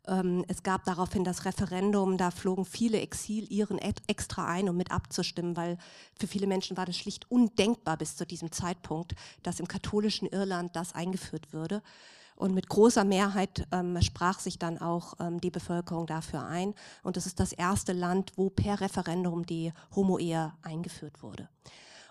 ähm, 0.07 0.45
es 0.47 0.63
gab 0.63 0.85
daraufhin 0.85 1.23
das 1.23 1.45
Referendum, 1.45 2.17
da 2.17 2.31
flogen 2.31 2.65
viele 2.65 2.99
Exiliren 2.99 3.79
extra 4.07 4.45
ein, 4.45 4.69
um 4.69 4.77
mit 4.77 4.91
abzustimmen, 4.91 5.55
weil 5.57 5.77
für 6.19 6.27
viele 6.27 6.47
Menschen 6.47 6.77
war 6.77 6.85
das 6.85 6.97
schlicht 6.97 7.29
undenkbar 7.29 7.97
bis 7.97 8.15
zu 8.15 8.25
diesem 8.25 8.51
Zeitpunkt, 8.51 9.15
dass 9.43 9.59
im 9.59 9.67
katholischen 9.67 10.27
Irland 10.27 10.75
das 10.75 10.95
eingeführt 10.95 11.53
würde. 11.53 11.81
Und 12.35 12.53
mit 12.53 12.69
großer 12.69 13.03
Mehrheit 13.03 13.67
ähm, 13.71 13.99
sprach 14.01 14.39
sich 14.39 14.59
dann 14.59 14.77
auch 14.77 15.15
ähm, 15.19 15.41
die 15.41 15.49
Bevölkerung 15.49 16.05
dafür 16.05 16.45
ein. 16.45 16.75
Und 17.01 17.17
es 17.17 17.25
ist 17.25 17.39
das 17.39 17.51
erste 17.51 17.93
Land, 17.93 18.33
wo 18.35 18.51
per 18.51 18.79
Referendum 18.79 19.45
die 19.47 19.73
Homo-Ehe 19.95 20.53
eingeführt 20.61 21.23
wurde. 21.23 21.49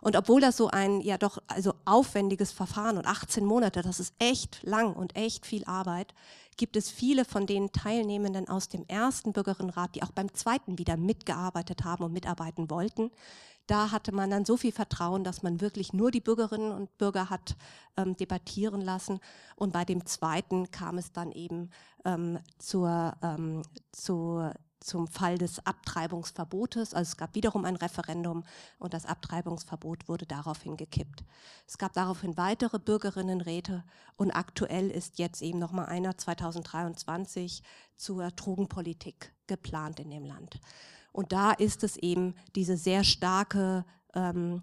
Und 0.01 0.17
obwohl 0.17 0.41
das 0.41 0.57
so 0.57 0.69
ein 0.69 1.01
ja 1.01 1.17
doch 1.17 1.39
also 1.47 1.75
aufwendiges 1.85 2.53
Verfahren 2.53 2.99
und 2.99 3.07
18 3.07 3.45
Monate, 3.45 3.83
das 3.83 4.01
ist 4.01 4.15
echt 4.19 4.63
lang 4.63 4.95
und 4.95 5.17
echt 5.17 5.47
viel 5.47 5.65
Arbeit, 5.65 6.13
gibt 6.57 6.77
es 6.77 6.91
viele 6.91 7.25
von 7.25 7.47
den 7.47 7.73
Teilnehmenden 7.73 8.49
aus 8.49 8.69
dem 8.69 8.85
ersten 8.89 9.33
Bürgerinnenrat, 9.33 9.95
die 9.95 10.03
auch 10.03 10.13
beim 10.13 10.33
zweiten 10.35 10.79
wieder 10.79 10.97
mitgearbeitet 10.97 11.85
haben 11.85 12.05
und 12.05 12.13
mitarbeiten 12.13 12.71
wollten. 12.71 13.11
Da 13.67 13.91
hatte 13.91 14.13
man 14.13 14.31
dann 14.31 14.45
so 14.45 14.57
viel 14.57 14.73
Vertrauen, 14.73 15.25
dass 15.25 15.43
man 15.43 15.61
wirklich 15.61 15.93
nur 15.93 16.11
die 16.11 16.21
Bürgerinnen 16.21 16.71
und 16.71 16.97
Bürger 16.99 17.31
hat 17.31 17.57
ähm, 17.97 18.17
debattieren 18.17 18.81
lassen. 18.81 19.19
Und 19.57 19.73
bei 19.73 19.85
dem 19.85 20.07
zweiten 20.07 20.71
kam 20.71 20.99
es 20.99 21.11
dann 21.13 21.33
eben 21.33 21.71
ähm, 22.05 22.39
zur, 22.59 23.15
ähm, 23.23 23.63
zur 23.91 24.55
zum 24.87 25.09
Fall 25.09 25.37
des 25.37 25.65
Abtreibungsverbotes. 25.67 26.95
Also 26.95 27.11
es 27.11 27.17
gab 27.17 27.35
wiederum 27.35 27.65
ein 27.65 27.77
Referendum 27.77 28.45
und 28.79 28.95
das 28.95 29.05
Abtreibungsverbot 29.05 30.09
wurde 30.09 30.27
daraufhin 30.27 30.77
gekippt. 30.77 31.25
Es 31.67 31.77
gab 31.77 31.93
daraufhin 31.93 32.37
weitere 32.37 32.79
Bürgerinnenräte 32.79 33.85
und 34.17 34.31
aktuell 34.31 34.91
ist 34.91 35.19
jetzt 35.19 35.43
eben 35.43 35.59
noch 35.59 35.73
mal 35.73 35.87
einer 35.87 36.17
2023 36.17 37.63
zur 37.97 38.31
Drogenpolitik 38.31 39.33
geplant 39.47 40.01
in 40.01 40.11
dem 40.11 40.25
Land. 40.25 40.61
Und 41.13 41.33
da 41.33 41.53
ist 41.53 41.83
es 41.83 41.97
eben 41.97 42.35
diese 42.55 42.77
sehr 42.77 43.03
starke 43.03 43.85
ähm, 44.15 44.63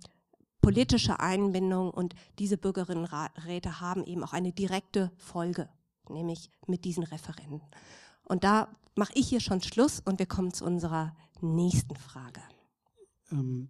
politische 0.61 1.19
Einbindung 1.19 1.91
und 1.91 2.15
diese 2.39 2.57
Bürgerinnenräte 2.57 3.81
haben 3.81 4.05
eben 4.05 4.23
auch 4.23 4.31
eine 4.31 4.53
direkte 4.53 5.11
Folge, 5.17 5.67
nämlich 6.07 6.49
mit 6.65 6.85
diesen 6.85 7.03
Referenten. 7.03 7.61
Und 8.23 8.43
da 8.43 8.69
mache 8.95 9.13
ich 9.15 9.27
hier 9.27 9.39
schon 9.39 9.61
Schluss 9.61 10.01
und 10.03 10.19
wir 10.19 10.25
kommen 10.25 10.53
zu 10.53 10.65
unserer 10.65 11.15
nächsten 11.41 11.95
Frage. 11.95 12.41
Ähm, 13.31 13.69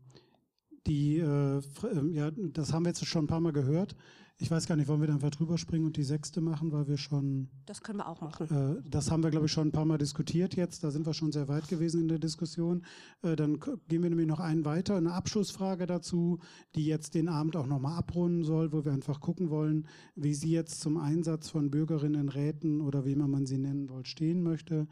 die, 0.86 1.18
äh, 1.20 1.62
ähm, 1.92 2.14
ja, 2.14 2.32
das 2.32 2.74
haben 2.74 2.86
wir 2.86 2.90
jetzt 2.90 3.06
schon 3.06 3.26
ein 3.26 3.28
paar 3.28 3.40
Mal 3.40 3.54
gehört. 3.54 3.96
Ich 4.40 4.50
weiß 4.50 4.68
gar 4.68 4.76
nicht, 4.76 4.88
wollen 4.88 5.00
wir 5.00 5.08
dann 5.08 5.18
einfach 5.18 5.30
drüber 5.30 5.58
springen 5.58 5.86
und 5.86 5.96
die 5.96 6.04
sechste 6.04 6.42
machen, 6.42 6.72
weil 6.72 6.88
wir 6.88 6.98
schon. 6.98 7.50
Das 7.66 7.82
können 7.82 8.00
wir 8.00 8.08
auch 8.08 8.20
machen. 8.20 8.50
Äh, 8.50 8.90
das 8.90 9.12
haben 9.12 9.24
wir, 9.24 9.30
glaube 9.30 9.46
ich, 9.46 9.52
schon 9.52 9.68
ein 9.68 9.72
paar 9.72 9.86
Mal 9.86 9.98
diskutiert 9.98 10.56
jetzt. 10.56 10.84
Da 10.84 10.92
sind 10.92 11.06
wir 11.06 11.14
schon 11.14 11.32
sehr 11.32 11.48
weit 11.48 11.68
gewesen 11.68 12.02
in 12.02 12.08
der 12.08 12.20
Diskussion. 12.20 12.84
Äh, 13.22 13.36
dann 13.36 13.60
gehen 13.88 14.02
wir 14.02 14.10
nämlich 14.10 14.28
noch 14.28 14.40
einen 14.40 14.66
weiter. 14.66 14.96
Eine 14.98 15.14
Abschlussfrage 15.14 15.86
dazu, 15.86 16.40
die 16.76 16.86
jetzt 16.86 17.14
den 17.14 17.30
Abend 17.30 17.56
auch 17.56 17.68
nochmal 17.68 17.98
abrunden 17.98 18.44
soll, 18.44 18.74
wo 18.74 18.84
wir 18.84 18.92
einfach 18.92 19.20
gucken 19.22 19.50
wollen, 19.50 19.88
wie 20.16 20.34
Sie 20.34 20.52
jetzt 20.52 20.82
zum 20.82 20.98
Einsatz 20.98 21.50
von 21.50 21.70
Bürgerinnenräten 21.70 22.82
oder 22.82 23.06
wie 23.06 23.14
immer 23.14 23.28
man 23.28 23.46
sie 23.46 23.60
nennen 23.60 23.88
wollt, 23.90 24.08
stehen 24.08 24.42
möchte. 24.42 24.88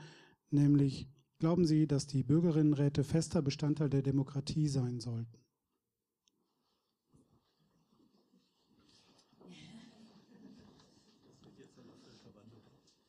Nämlich, 0.52 1.10
glauben 1.40 1.66
Sie, 1.66 1.88
dass 1.88 2.06
die 2.06 2.24
Bürgerinnenräte 2.24 3.04
fester 3.04 3.42
Bestandteil 3.42 3.90
der 3.90 4.04
Demokratie 4.04 4.68
sein 4.68 5.00
sollten? 5.00 5.42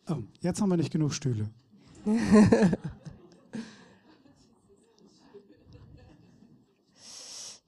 Oh, 0.09 0.17
jetzt 0.41 0.61
haben 0.61 0.69
wir 0.69 0.77
nicht 0.77 0.93
genug 0.93 1.15
Stühle. 1.15 1.49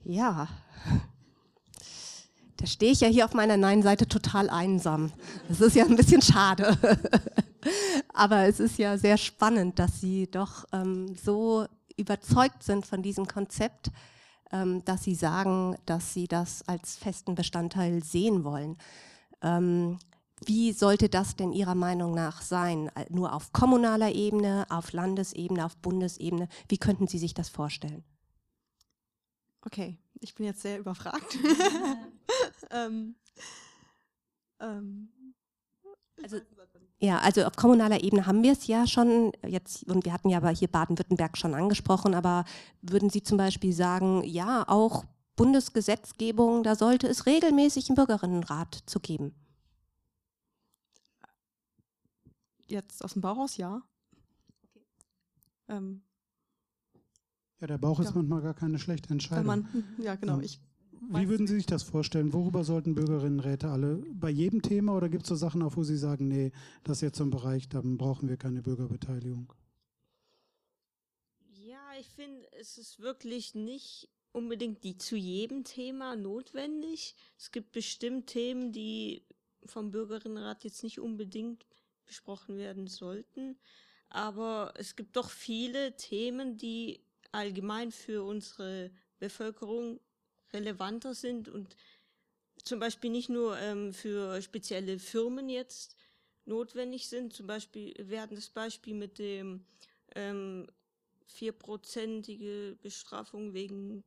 ja. 0.05 0.49
Da 2.57 2.67
stehe 2.67 2.93
ich 2.93 3.01
ja 3.01 3.09
hier 3.09 3.25
auf 3.25 3.35
meiner 3.35 3.57
Nein-Seite 3.57 4.09
total 4.09 4.51
einsam. 4.51 5.13
Das 5.49 5.61
ist 5.61 5.77
ja 5.77 5.85
ein 5.85 5.97
bisschen 5.97 6.23
schade. 6.23 6.77
Aber 8.15 8.47
es 8.47 8.59
ist 8.59 8.79
ja 8.79 8.99
sehr 8.99 9.17
spannend, 9.17 9.79
dass 9.79 10.01
Sie 10.01 10.29
doch 10.31 10.65
ähm, 10.73 11.15
so 11.15 11.67
überzeugt 11.97 12.63
sind 12.63 12.87
von 12.87 13.03
diesem 13.03 13.27
Konzept, 13.27 13.91
ähm, 14.51 14.85
dass 14.85 15.05
Sie 15.05 15.15
sagen, 15.15 15.77
dass 15.87 16.15
Sie 16.15 16.27
das 16.27 16.67
als 16.67 16.97
festen 16.97 17.35
Bestandteil 17.35 18.03
sehen 18.03 18.45
wollen. 18.45 18.77
Ähm, 19.43 19.99
wie 20.45 20.73
sollte 20.73 21.09
das 21.09 21.37
denn 21.37 21.53
Ihrer 21.53 21.75
Meinung 21.75 22.15
nach 22.15 22.43
sein? 22.43 22.89
Äh, 22.95 23.07
nur 23.09 23.33
auf 23.33 23.53
kommunaler 23.53 24.13
Ebene, 24.13 24.67
auf 24.69 24.93
Landesebene, 24.93 25.65
auf 25.65 25.77
Bundesebene? 25.77 26.49
Wie 26.69 26.79
könnten 26.79 27.07
Sie 27.07 27.19
sich 27.19 27.35
das 27.35 27.49
vorstellen? 27.49 28.05
Okay, 29.63 29.99
ich 30.21 30.35
bin 30.35 30.47
jetzt 30.47 30.63
sehr 30.63 30.79
überfragt. 30.79 31.39
ähm, 32.71 33.15
ähm, 34.61 35.09
also, 36.23 36.39
ja, 36.99 37.19
also 37.19 37.45
auf 37.45 37.57
kommunaler 37.57 38.03
Ebene 38.03 38.27
haben 38.27 38.43
wir 38.43 38.53
es 38.53 38.67
ja 38.67 38.87
schon 38.87 39.33
jetzt, 39.47 39.85
und 39.85 40.05
wir 40.05 40.13
hatten 40.13 40.29
ja 40.29 40.39
aber 40.39 40.51
hier 40.51 40.69
Baden-Württemberg 40.69 41.37
schon 41.37 41.55
angesprochen, 41.55 42.15
aber 42.15 42.45
würden 42.83 43.11
Sie 43.11 43.23
zum 43.23 43.39
Beispiel 43.39 43.73
sagen, 43.73 44.23
ja, 44.25 44.65
auch 44.69 45.05
Bundesgesetzgebung, 45.37 46.63
da 46.63 46.77
sollte 46.77 47.09
es 47.09 47.27
regelmäßig 47.27 47.89
einen 47.89 47.97
Bürgerinnenrat 47.97 48.83
zu 48.87 49.01
geben? 49.01 49.35
Jetzt 52.67 53.05
aus 53.05 53.13
dem 53.13 53.23
Bauhaus, 53.23 53.57
ja. 53.57 53.83
Okay. 54.63 54.85
Ähm, 55.69 56.03
ja, 57.61 57.67
der 57.67 57.79
Bauch 57.79 57.99
ja. 58.01 58.09
ist 58.09 58.15
manchmal 58.15 58.43
gar 58.43 58.55
keine 58.55 58.79
schlechte 58.79 59.11
Entscheidung. 59.11 59.47
Man, 59.47 59.85
ja, 59.99 60.15
genau. 60.17 60.35
Ähm, 60.35 60.43
ich 60.43 60.61
wie 61.09 61.29
würden 61.29 61.47
Sie 61.47 61.57
sich 61.57 61.67
das 61.67 61.83
vorstellen? 61.83 62.33
Worüber 62.33 62.65
sollten 62.65 62.95
Bürgerinnenräte 62.95 63.69
alle? 63.69 63.97
Bei 64.15 64.31
jedem 64.31 64.63
Thema 64.63 64.97
oder 64.97 65.09
gibt 65.09 65.25
es 65.25 65.29
so 65.29 65.35
Sachen, 65.35 65.63
auf 65.63 65.77
wo 65.77 65.83
Sie 65.83 65.97
sagen, 65.97 66.29
nee, 66.29 66.53
das 66.83 66.99
ist 66.99 67.03
jetzt 67.03 67.19
so 67.19 67.25
ein 67.25 67.31
Bereich, 67.31 67.69
da 67.69 67.83
brauchen 67.85 68.29
wir 68.29 68.37
keine 68.37 68.63
Bürgerbeteiligung? 68.63 69.53
Ja, 71.53 71.81
ich 72.01 72.09
finde, 72.09 72.41
es 72.53 72.79
ist 72.79 73.01
wirklich 73.01 73.55
nicht 73.55 74.09
unbedingt 74.33 74.83
die 74.83 74.97
zu 74.97 75.17
jedem 75.17 75.65
Thema 75.65 76.17
notwendig. 76.17 77.15
Es 77.39 77.53
gibt 77.53 77.73
bestimmt 77.73 78.27
Themen, 78.27 78.73
die 78.73 79.25
vom 79.67 79.91
Bürgerinnenrat 79.91 80.65
jetzt 80.65 80.83
nicht 80.83 81.01
unbedingt 81.01 81.67
besprochen 82.07 82.57
werden 82.57 82.87
sollten. 82.87 83.59
Aber 84.09 84.75
es 84.77 84.97
gibt 84.97 85.17
doch 85.17 85.31
viele 85.31 85.97
Themen, 85.97 86.57
die 86.57 87.01
allgemein 87.33 87.91
für 87.91 88.23
unsere 88.23 88.91
Bevölkerung 89.19 90.01
relevanter 90.53 91.15
sind 91.15 91.49
und 91.49 91.77
zum 92.63 92.79
Beispiel 92.79 93.11
nicht 93.11 93.29
nur 93.29 93.59
ähm, 93.59 93.93
für 93.93 94.41
spezielle 94.41 94.99
Firmen 94.99 95.49
jetzt 95.49 95.97
notwendig 96.47 97.09
sind. 97.09 97.33
Zum 97.33 97.47
Beispiel, 97.47 97.93
hatten 98.23 98.37
das 98.37 98.49
Beispiel 98.49 98.95
mit 98.95 99.19
dem 99.19 99.67
ähm, 100.15 100.67
Bestrafung 102.81 103.53
wegen 103.53 104.05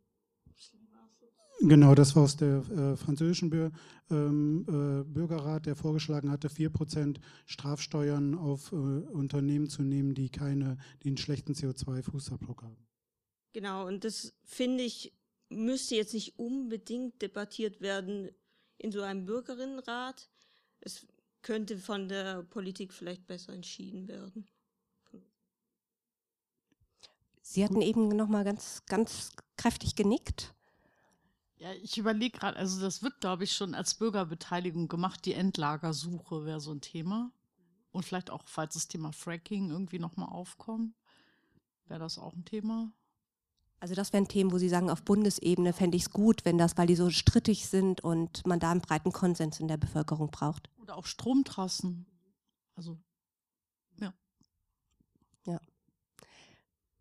Genau, 1.60 1.96
das 1.96 2.16
war 2.16 2.24
aus 2.24 2.38
der 2.38 2.58
äh, 2.70 2.96
französischen 2.98 3.50
Bür 3.50 3.72
ähm, 4.12 4.62
äh, 4.68 5.04
Bürgerrat, 5.04 5.66
der 5.66 5.76
vorgeschlagen 5.76 6.30
hatte, 6.30 6.50
4% 6.50 7.20
Strafsteuern 7.46 8.36
auf 8.36 8.72
äh, 8.72 8.76
Unternehmen 8.76 9.68
zu 9.68 9.82
nehmen, 9.82 10.14
die 10.14 10.30
keine, 10.30 10.78
die 11.02 11.08
einen 11.08 11.18
schlechten 11.18 11.54
CO2-Fußabdruck 11.54 12.62
haben. 12.62 12.78
Genau, 13.54 13.88
und 13.88 14.04
das 14.04 14.34
finde 14.44 14.84
ich, 14.84 15.14
müsste 15.50 15.96
jetzt 15.96 16.14
nicht 16.14 16.38
unbedingt 16.38 17.22
debattiert 17.24 17.82
werden 17.82 18.30
in 18.78 18.92
so 18.92 19.02
einem 19.02 19.26
Bürgerinnenrat. 19.26 20.30
Es 20.80 21.08
könnte 21.42 21.80
von 21.80 22.08
der 22.08 22.44
Politik 22.44 22.94
vielleicht 22.94 23.26
besser 23.26 23.54
entschieden 23.54 24.08
werden. 24.08 24.48
Sie 27.42 27.64
hatten 27.64 27.82
eben 27.82 28.10
noch 28.10 28.28
mal 28.28 28.44
ganz, 28.44 28.84
ganz 28.86 29.32
kräftig 29.56 29.96
genickt. 29.96 30.54
Ja, 31.60 31.74
ich 31.74 31.98
überlege 31.98 32.38
gerade, 32.38 32.58
also 32.58 32.80
das 32.80 33.02
wird, 33.02 33.20
glaube 33.20 33.44
ich, 33.44 33.54
schon 33.54 33.74
als 33.74 33.96
Bürgerbeteiligung 33.96 34.88
gemacht. 34.88 35.26
Die 35.26 35.34
Endlagersuche 35.34 36.46
wäre 36.46 36.60
so 36.60 36.72
ein 36.72 36.82
Thema. 36.82 37.32
Und 37.92 38.04
vielleicht 38.04 38.30
auch, 38.30 38.44
falls 38.46 38.76
das 38.76 38.88
Thema 38.88 39.12
Fracking 39.12 39.72
irgendwie 39.72 39.98
nochmal 39.98 40.30
aufkommt, 40.30 40.94
wäre 41.88 42.00
das 42.00 42.20
auch 42.20 42.34
ein 42.34 42.46
Thema. 42.46 42.92
Also 43.80 43.96
das 43.96 44.14
wären 44.14 44.28
Themen, 44.28 44.52
wo 44.52 44.58
Sie 44.58 44.70
sagen, 44.70 44.90
auf 44.90 45.04
Bundesebene 45.04 45.74
fände 45.74 45.98
ich 45.98 46.04
es 46.04 46.12
gut, 46.12 46.46
wenn 46.46 46.58
das, 46.58 46.78
weil 46.78 46.88
die 46.88 46.96
so 46.96 47.10
strittig 47.10 47.68
sind 47.68 48.02
und 48.02 48.46
man 48.46 48.60
da 48.60 48.72
einen 48.72 48.82
breiten 48.82 49.12
Konsens 49.12 49.60
in 49.60 49.68
der 49.68 49.78
Bevölkerung 49.78 50.30
braucht. 50.30 50.70
Oder 50.78 50.96
auch 50.96 51.06
Stromtrassen. 51.06 52.06
Also, 52.76 53.00
ja. 54.00 54.14
Ja. 55.46 55.60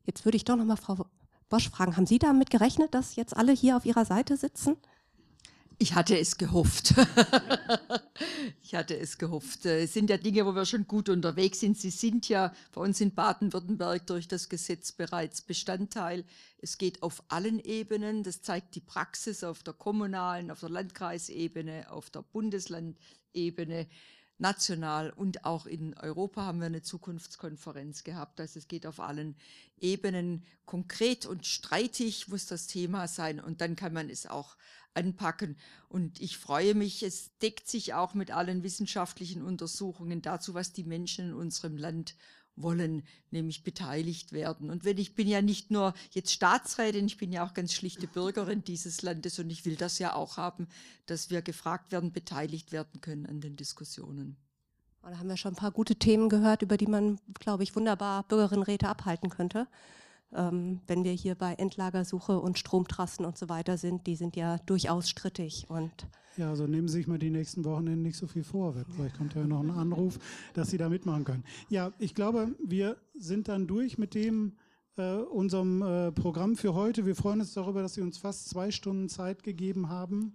Jetzt 0.04 0.24
würde 0.24 0.36
ich 0.36 0.44
doch 0.44 0.56
nochmal 0.56 0.76
Frau 0.76 1.06
Bosch 1.48 1.70
fragen, 1.70 1.97
haben 1.97 2.06
Sie 2.06 2.18
damit 2.18 2.51
gerechnet, 2.51 2.94
dass 2.94 3.16
jetzt 3.16 3.36
alle 3.36 3.52
hier 3.52 3.77
auf 3.77 3.85
Ihrer 3.85 4.05
Seite 4.05 4.36
sitzen? 4.36 4.77
Ich 5.78 5.94
hatte 5.94 6.18
es 6.18 6.39
gehofft. 6.39 6.94
ich 8.62 8.74
hatte 8.74 8.97
es 8.97 9.18
gehofft. 9.18 9.66
Es 9.66 9.93
sind 9.93 10.09
ja 10.09 10.16
Dinge, 10.16 10.47
wo 10.47 10.55
wir 10.55 10.64
schon 10.64 10.86
gut 10.86 11.10
unterwegs 11.10 11.60
sind. 11.60 11.77
Sie 11.77 11.90
sind 11.90 12.31
ja 12.31 12.55
bei 12.73 12.81
uns 12.81 13.01
in 13.02 13.14
Baden-Württemberg 13.14 14.06
durch 14.06 14.27
das 14.27 14.48
Gesetz 14.48 14.93
bereits 14.93 15.43
Bestandteil. 15.43 16.24
Es 16.59 16.78
geht 16.78 17.02
auf 17.02 17.23
allen 17.28 17.60
Ebenen. 17.60 18.23
Das 18.23 18.40
zeigt 18.40 18.74
die 18.74 18.81
Praxis 18.81 19.44
auf 19.44 19.62
der 19.62 19.74
kommunalen, 19.74 20.51
auf 20.51 20.60
der 20.60 20.70
Landkreisebene, 20.70 21.90
auf 21.90 22.09
der 22.09 22.23
Bundeslandebene 22.23 23.86
national 24.38 25.10
und 25.10 25.44
auch 25.44 25.66
in 25.66 25.96
Europa 25.96 26.42
haben 26.42 26.58
wir 26.58 26.66
eine 26.66 26.82
Zukunftskonferenz 26.82 28.04
gehabt. 28.04 28.40
Also 28.40 28.58
es 28.58 28.68
geht 28.68 28.86
auf 28.86 29.00
allen 29.00 29.36
Ebenen 29.78 30.44
konkret 30.64 31.26
und 31.26 31.46
streitig 31.46 32.28
muss 32.28 32.46
das 32.46 32.66
Thema 32.66 33.08
sein 33.08 33.40
und 33.40 33.60
dann 33.60 33.76
kann 33.76 33.92
man 33.92 34.10
es 34.10 34.26
auch 34.26 34.56
anpacken. 34.94 35.56
Und 35.88 36.20
ich 36.20 36.38
freue 36.38 36.74
mich, 36.74 37.02
es 37.02 37.36
deckt 37.38 37.68
sich 37.68 37.94
auch 37.94 38.14
mit 38.14 38.30
allen 38.30 38.62
wissenschaftlichen 38.62 39.42
Untersuchungen 39.42 40.22
dazu, 40.22 40.54
was 40.54 40.72
die 40.72 40.84
Menschen 40.84 41.28
in 41.28 41.34
unserem 41.34 41.76
Land 41.76 42.14
wollen, 42.56 43.02
nämlich 43.30 43.62
beteiligt 43.64 44.32
werden. 44.32 44.70
Und 44.70 44.84
wenn 44.84 44.98
ich 44.98 45.14
bin 45.14 45.28
ja 45.28 45.42
nicht 45.42 45.70
nur 45.70 45.94
jetzt 46.10 46.32
Staatsrätin, 46.32 47.06
ich 47.06 47.18
bin 47.18 47.32
ja 47.32 47.46
auch 47.46 47.54
ganz 47.54 47.72
schlichte 47.72 48.06
Bürgerin 48.06 48.64
dieses 48.64 49.02
Landes 49.02 49.38
und 49.38 49.50
ich 49.50 49.64
will 49.64 49.76
das 49.76 49.98
ja 49.98 50.14
auch 50.14 50.36
haben, 50.36 50.66
dass 51.06 51.30
wir 51.30 51.42
gefragt 51.42 51.92
werden, 51.92 52.12
beteiligt 52.12 52.72
werden 52.72 53.00
können 53.00 53.26
an 53.26 53.40
den 53.40 53.56
Diskussionen. 53.56 54.36
Da 55.02 55.18
haben 55.18 55.28
wir 55.28 55.36
schon 55.36 55.52
ein 55.52 55.56
paar 55.56 55.70
gute 55.70 55.94
Themen 55.94 56.28
gehört, 56.28 56.62
über 56.62 56.76
die 56.76 56.88
man, 56.88 57.20
glaube 57.34 57.62
ich, 57.62 57.76
wunderbar 57.76 58.24
Bürgerinnenräte 58.24 58.88
abhalten 58.88 59.30
könnte 59.30 59.68
ähm, 60.34 60.80
wenn 60.86 61.04
wir 61.04 61.12
hier 61.12 61.34
bei 61.34 61.54
Endlagersuche 61.54 62.40
und 62.40 62.58
Stromtrassen 62.58 63.24
und 63.24 63.38
so 63.38 63.48
weiter 63.48 63.78
sind, 63.78 64.06
die 64.06 64.16
sind 64.16 64.36
ja 64.36 64.58
durchaus 64.66 65.08
strittig. 65.08 65.66
Und 65.68 66.06
ja, 66.36 66.50
also 66.50 66.66
nehmen 66.66 66.88
Sie 66.88 66.98
sich 66.98 67.06
mal 67.06 67.18
die 67.18 67.30
nächsten 67.30 67.64
Wochenende 67.64 68.02
nicht 68.02 68.16
so 68.16 68.26
viel 68.26 68.44
vor. 68.44 68.74
Vielleicht 68.94 69.16
kommt 69.16 69.34
ja 69.34 69.46
noch 69.46 69.60
ein 69.60 69.70
Anruf, 69.70 70.18
dass 70.52 70.70
Sie 70.70 70.76
da 70.76 70.88
mitmachen 70.88 71.24
können. 71.24 71.44
Ja, 71.70 71.92
ich 71.98 72.14
glaube, 72.14 72.54
wir 72.62 72.96
sind 73.14 73.48
dann 73.48 73.66
durch 73.66 73.96
mit 73.96 74.14
dem, 74.14 74.52
äh, 74.96 75.16
unserem 75.16 75.82
äh, 75.82 76.12
Programm 76.12 76.56
für 76.56 76.74
heute. 76.74 77.06
Wir 77.06 77.16
freuen 77.16 77.40
uns 77.40 77.54
darüber, 77.54 77.82
dass 77.82 77.94
Sie 77.94 78.02
uns 78.02 78.18
fast 78.18 78.50
zwei 78.50 78.70
Stunden 78.70 79.08
Zeit 79.08 79.42
gegeben 79.42 79.88
haben. 79.88 80.34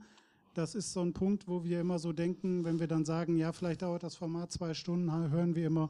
Das 0.53 0.75
ist 0.75 0.91
so 0.91 1.01
ein 1.01 1.13
Punkt, 1.13 1.47
wo 1.47 1.63
wir 1.63 1.79
immer 1.79 1.97
so 1.97 2.11
denken, 2.11 2.65
wenn 2.65 2.79
wir 2.79 2.87
dann 2.87 3.05
sagen, 3.05 3.37
ja, 3.37 3.53
vielleicht 3.53 3.83
dauert 3.83 4.03
das 4.03 4.15
Format 4.15 4.51
zwei 4.51 4.73
Stunden, 4.73 5.11
hören 5.31 5.55
wir 5.55 5.67
immer, 5.67 5.89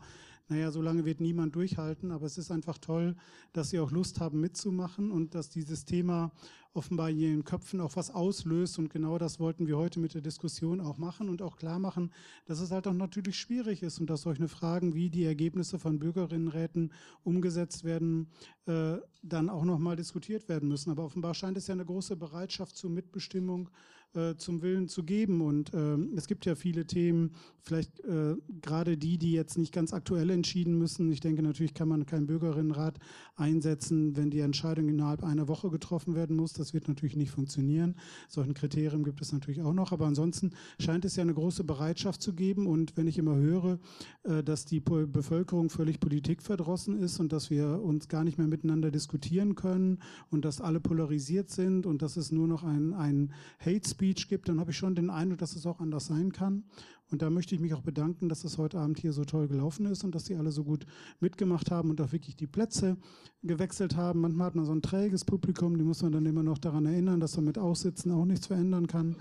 naja, 0.51 0.69
so 0.69 0.81
lange 0.81 1.05
wird 1.05 1.21
niemand 1.21 1.55
durchhalten, 1.55 2.11
aber 2.11 2.25
es 2.25 2.37
ist 2.37 2.51
einfach 2.51 2.77
toll, 2.77 3.15
dass 3.53 3.69
Sie 3.69 3.79
auch 3.79 3.89
Lust 3.89 4.19
haben 4.19 4.41
mitzumachen 4.41 5.09
und 5.09 5.33
dass 5.33 5.49
dieses 5.49 5.85
Thema 5.85 6.33
offenbar 6.73 7.09
in 7.09 7.19
Ihren 7.19 7.43
Köpfen 7.45 7.79
auch 7.79 7.95
was 7.95 8.11
auslöst 8.11 8.77
und 8.77 8.89
genau 8.89 9.17
das 9.17 9.39
wollten 9.39 9.65
wir 9.65 9.77
heute 9.77 10.01
mit 10.01 10.13
der 10.13 10.19
Diskussion 10.19 10.81
auch 10.81 10.97
machen 10.97 11.29
und 11.29 11.41
auch 11.41 11.55
klar 11.55 11.79
machen, 11.79 12.11
dass 12.45 12.59
es 12.59 12.71
halt 12.71 12.85
auch 12.85 12.93
natürlich 12.93 13.37
schwierig 13.39 13.81
ist 13.81 14.01
und 14.01 14.09
dass 14.09 14.23
solche 14.23 14.49
Fragen 14.49 14.93
wie 14.93 15.09
die 15.09 15.23
Ergebnisse 15.23 15.79
von 15.79 15.99
Bürgerinnenräten 15.99 16.91
umgesetzt 17.23 17.85
werden, 17.85 18.27
äh, 18.65 18.97
dann 19.23 19.49
auch 19.49 19.63
nochmal 19.63 19.95
diskutiert 19.95 20.49
werden 20.49 20.67
müssen. 20.67 20.91
Aber 20.91 21.05
offenbar 21.05 21.33
scheint 21.33 21.55
es 21.55 21.67
ja 21.67 21.75
eine 21.75 21.85
große 21.85 22.17
Bereitschaft 22.17 22.75
zur 22.75 22.89
Mitbestimmung 22.89 23.69
äh, 24.13 24.35
zum 24.35 24.61
Willen 24.61 24.87
zu 24.87 25.03
geben. 25.03 25.41
Und 25.41 25.73
äh, 25.73 25.95
es 26.15 26.27
gibt 26.27 26.45
ja 26.45 26.55
viele 26.55 26.85
Themen, 26.85 27.31
vielleicht 27.61 27.99
äh, 28.01 28.35
gerade 28.61 28.97
die, 28.97 29.17
die 29.17 29.31
jetzt 29.31 29.57
nicht 29.57 29.73
ganz 29.73 29.93
aktuell 29.93 30.29
entschieden 30.29 30.77
müssen. 30.77 31.11
Ich 31.11 31.19
denke, 31.19 31.41
natürlich 31.41 31.73
kann 31.73 31.87
man 31.87 32.05
keinen 32.05 32.27
Bürgerinnenrat 32.27 32.99
einsetzen, 33.35 34.15
wenn 34.17 34.29
die 34.29 34.39
Entscheidung 34.39 34.89
innerhalb 34.89 35.23
einer 35.23 35.47
Woche 35.47 35.69
getroffen 35.69 36.15
werden 36.15 36.35
muss. 36.35 36.53
Das 36.53 36.73
wird 36.73 36.87
natürlich 36.87 37.15
nicht 37.15 37.31
funktionieren. 37.31 37.95
Solchen 38.27 38.53
Kriterien 38.53 39.03
gibt 39.03 39.21
es 39.21 39.31
natürlich 39.31 39.61
auch 39.61 39.73
noch. 39.73 39.91
Aber 39.91 40.07
ansonsten 40.07 40.51
scheint 40.79 41.05
es 41.05 41.15
ja 41.15 41.21
eine 41.21 41.33
große 41.33 41.63
Bereitschaft 41.63 42.21
zu 42.21 42.33
geben. 42.33 42.67
Und 42.67 42.97
wenn 42.97 43.07
ich 43.07 43.17
immer 43.17 43.35
höre, 43.35 43.79
äh, 44.23 44.43
dass 44.43 44.65
die 44.65 44.79
Bevölkerung 44.79 45.69
völlig 45.69 45.99
politikverdrossen 45.99 46.97
ist 46.97 47.19
und 47.19 47.31
dass 47.31 47.49
wir 47.49 47.81
uns 47.81 48.07
gar 48.07 48.23
nicht 48.23 48.37
mehr 48.37 48.47
miteinander 48.47 48.91
diskutieren 48.91 49.55
können 49.55 49.99
und 50.29 50.45
dass 50.45 50.61
alle 50.61 50.79
polarisiert 50.79 51.49
sind 51.49 51.85
und 51.85 52.01
dass 52.01 52.17
es 52.17 52.31
nur 52.31 52.47
noch 52.47 52.63
ein, 52.63 52.93
ein 52.93 53.31
Hate 53.59 53.87
Speech 54.01 54.29
gibt, 54.29 54.49
dann 54.49 54.59
habe 54.59 54.71
ich 54.71 54.77
schon 54.77 54.95
den 54.95 55.11
Eindruck, 55.11 55.37
dass 55.37 55.55
es 55.55 55.67
auch 55.67 55.79
anders 55.79 56.07
sein 56.07 56.31
kann. 56.31 56.63
Und 57.11 57.21
da 57.21 57.29
möchte 57.29 57.53
ich 57.53 57.61
mich 57.61 57.73
auch 57.73 57.81
bedanken, 57.81 58.29
dass 58.29 58.45
es 58.45 58.57
heute 58.57 58.79
Abend 58.79 58.97
hier 58.97 59.11
so 59.11 59.25
toll 59.25 59.49
gelaufen 59.49 59.85
ist 59.85 60.03
und 60.03 60.15
dass 60.15 60.25
Sie 60.25 60.35
alle 60.35 60.51
so 60.51 60.63
gut 60.63 60.85
mitgemacht 61.19 61.69
haben 61.69 61.89
und 61.89 61.99
auch 61.99 62.13
wirklich 62.13 62.37
die 62.37 62.47
Plätze 62.47 62.97
gewechselt 63.43 63.97
haben. 63.97 64.21
Manchmal 64.21 64.47
hat 64.47 64.55
man 64.55 64.65
so 64.65 64.71
ein 64.71 64.81
träges 64.81 65.25
Publikum, 65.25 65.77
die 65.77 65.83
muss 65.83 66.01
man 66.01 66.13
dann 66.13 66.25
immer 66.25 66.43
noch 66.43 66.57
daran 66.57 66.85
erinnern, 66.85 67.19
dass 67.19 67.35
man 67.35 67.45
mit 67.45 67.57
Aussitzen 67.57 68.11
auch 68.11 68.23
nichts 68.23 68.47
verändern 68.47 68.87
kann. 68.87 69.17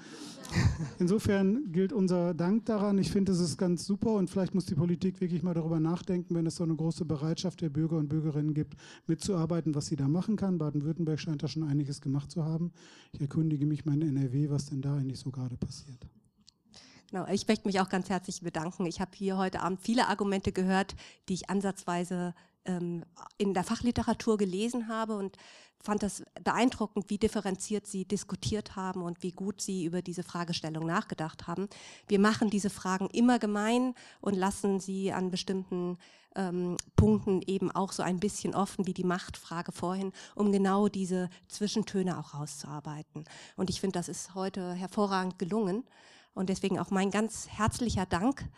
Insofern 1.00 1.72
gilt 1.72 1.92
unser 1.92 2.32
Dank 2.34 2.66
daran. 2.66 2.98
Ich 2.98 3.10
finde, 3.10 3.32
es 3.32 3.40
ist 3.40 3.58
ganz 3.58 3.84
super 3.84 4.14
und 4.14 4.30
vielleicht 4.30 4.54
muss 4.54 4.66
die 4.66 4.74
Politik 4.74 5.20
wirklich 5.20 5.42
mal 5.42 5.54
darüber 5.54 5.80
nachdenken, 5.80 6.34
wenn 6.34 6.46
es 6.46 6.56
so 6.56 6.64
eine 6.64 6.76
große 6.76 7.04
Bereitschaft 7.04 7.60
der 7.60 7.70
Bürger 7.70 7.96
und 7.96 8.08
Bürgerinnen 8.08 8.54
gibt, 8.54 8.76
mitzuarbeiten, 9.08 9.74
was 9.74 9.86
sie 9.86 9.96
da 9.96 10.06
machen 10.06 10.36
kann. 10.36 10.58
Baden-Württemberg 10.58 11.18
scheint 11.18 11.42
da 11.42 11.48
schon 11.48 11.64
einiges 11.64 12.00
gemacht 12.00 12.30
zu 12.30 12.44
haben. 12.44 12.72
Ich 13.12 13.20
erkundige 13.20 13.66
mich 13.66 13.84
mal 13.84 13.94
in 13.94 14.16
NRW, 14.16 14.50
was 14.50 14.66
denn 14.66 14.80
da 14.80 14.96
eigentlich 14.96 15.18
so 15.18 15.30
gerade 15.30 15.56
passiert. 15.56 16.06
Genau, 17.10 17.26
ich 17.26 17.48
möchte 17.48 17.66
mich 17.66 17.80
auch 17.80 17.88
ganz 17.88 18.08
herzlich 18.08 18.40
bedanken. 18.40 18.86
Ich 18.86 19.00
habe 19.00 19.10
hier 19.14 19.36
heute 19.36 19.62
Abend 19.62 19.80
viele 19.80 20.06
Argumente 20.06 20.52
gehört, 20.52 20.94
die 21.28 21.34
ich 21.34 21.50
ansatzweise 21.50 22.34
ähm, 22.64 23.04
in 23.36 23.52
der 23.52 23.64
Fachliteratur 23.64 24.38
gelesen 24.38 24.86
habe 24.86 25.16
und 25.16 25.36
fand 25.82 26.04
das 26.04 26.22
beeindruckend, 26.44 27.10
wie 27.10 27.18
differenziert 27.18 27.86
Sie 27.88 28.04
diskutiert 28.04 28.76
haben 28.76 29.02
und 29.02 29.24
wie 29.24 29.32
gut 29.32 29.60
Sie 29.60 29.84
über 29.84 30.02
diese 30.02 30.22
Fragestellung 30.22 30.86
nachgedacht 30.86 31.48
haben. 31.48 31.68
Wir 32.06 32.20
machen 32.20 32.48
diese 32.48 32.70
Fragen 32.70 33.08
immer 33.10 33.40
gemein 33.40 33.94
und 34.20 34.36
lassen 34.36 34.78
sie 34.78 35.12
an 35.12 35.32
bestimmten 35.32 35.98
ähm, 36.36 36.76
Punkten 36.94 37.42
eben 37.42 37.72
auch 37.72 37.90
so 37.90 38.04
ein 38.04 38.20
bisschen 38.20 38.54
offen 38.54 38.86
wie 38.86 38.94
die 38.94 39.04
Machtfrage 39.04 39.72
vorhin, 39.72 40.12
um 40.36 40.52
genau 40.52 40.86
diese 40.86 41.28
Zwischentöne 41.48 42.18
auch 42.18 42.34
rauszuarbeiten. 42.34 43.24
Und 43.56 43.68
ich 43.68 43.80
finde, 43.80 43.98
das 43.98 44.08
ist 44.08 44.36
heute 44.36 44.74
hervorragend 44.74 45.40
gelungen. 45.40 45.84
Und 46.34 46.48
deswegen 46.48 46.78
auch 46.78 46.90
mein 46.90 47.10
ganz 47.10 47.48
herzlicher 47.48 48.06
Dank. 48.06 48.48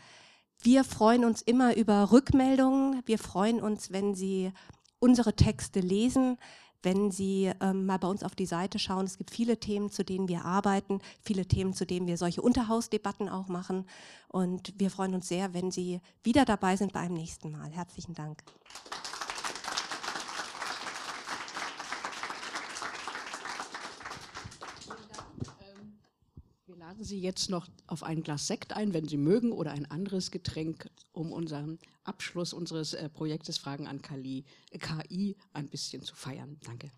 Wir 0.61 0.85
freuen 0.85 1.25
uns 1.25 1.43
immer 1.43 1.77
über 1.77 2.13
Rückmeldungen. 2.13 3.03
Wir 3.07 3.19
freuen 3.19 3.61
uns, 3.61 3.91
wenn 3.91 4.15
Sie 4.15 4.53
unsere 5.01 5.35
Texte 5.35 5.81
lesen, 5.81 6.39
wenn 6.83 7.11
Sie 7.11 7.51
ähm, 7.61 7.87
mal 7.87 7.99
bei 7.99 8.09
uns 8.09 8.23
auf 8.23 8.35
die 8.35 8.47
Seite 8.47 8.79
schauen. 8.79 9.05
Es 9.05 9.19
gibt 9.19 9.31
viele 9.31 9.59
Themen, 9.59 9.91
zu 9.91 10.05
denen 10.05 10.29
wir 10.29 10.45
arbeiten, 10.45 11.01
viele 11.21 11.47
Themen, 11.47 11.75
zu 11.75 11.87
denen 11.87 12.07
wir 12.07 12.17
solche 12.17 12.43
Unterhausdebatten 12.43 13.29
auch 13.29 13.49
machen. 13.49 13.87
Und 14.29 14.75
wir 14.79 14.91
freuen 14.91 15.15
uns 15.15 15.29
sehr, 15.29 15.55
wenn 15.55 15.71
Sie 15.71 16.01
wieder 16.23 16.45
dabei 16.45 16.77
sind 16.77 16.93
bei 16.93 17.01
einem 17.01 17.15
nächsten 17.15 17.51
Mal. 17.51 17.71
Herzlichen 17.71 18.15
Dank. 18.15 18.43
Laden 26.93 27.05
Sie 27.05 27.21
jetzt 27.21 27.49
noch 27.49 27.69
auf 27.87 28.03
ein 28.03 28.23
Glas 28.23 28.47
Sekt 28.47 28.75
ein, 28.75 28.93
wenn 28.93 29.09
Sie 29.09 29.17
mögen, 29.17 29.53
oder 29.53 29.71
ein 29.71 29.91
anderes 29.91 30.31
Getränk, 30.31 30.91
um 31.13 31.33
unseren 31.33 31.79
Abschluss 32.05 32.53
unseres 32.53 32.93
äh, 32.93 33.09
Projektes 33.09 33.57
Fragen 33.57 33.89
an 33.89 34.03
KI, 34.03 34.45
KI 34.79 35.37
ein 35.55 35.71
bisschen 35.71 36.03
zu 36.03 36.15
feiern. 36.15 36.59
Danke. 36.67 36.91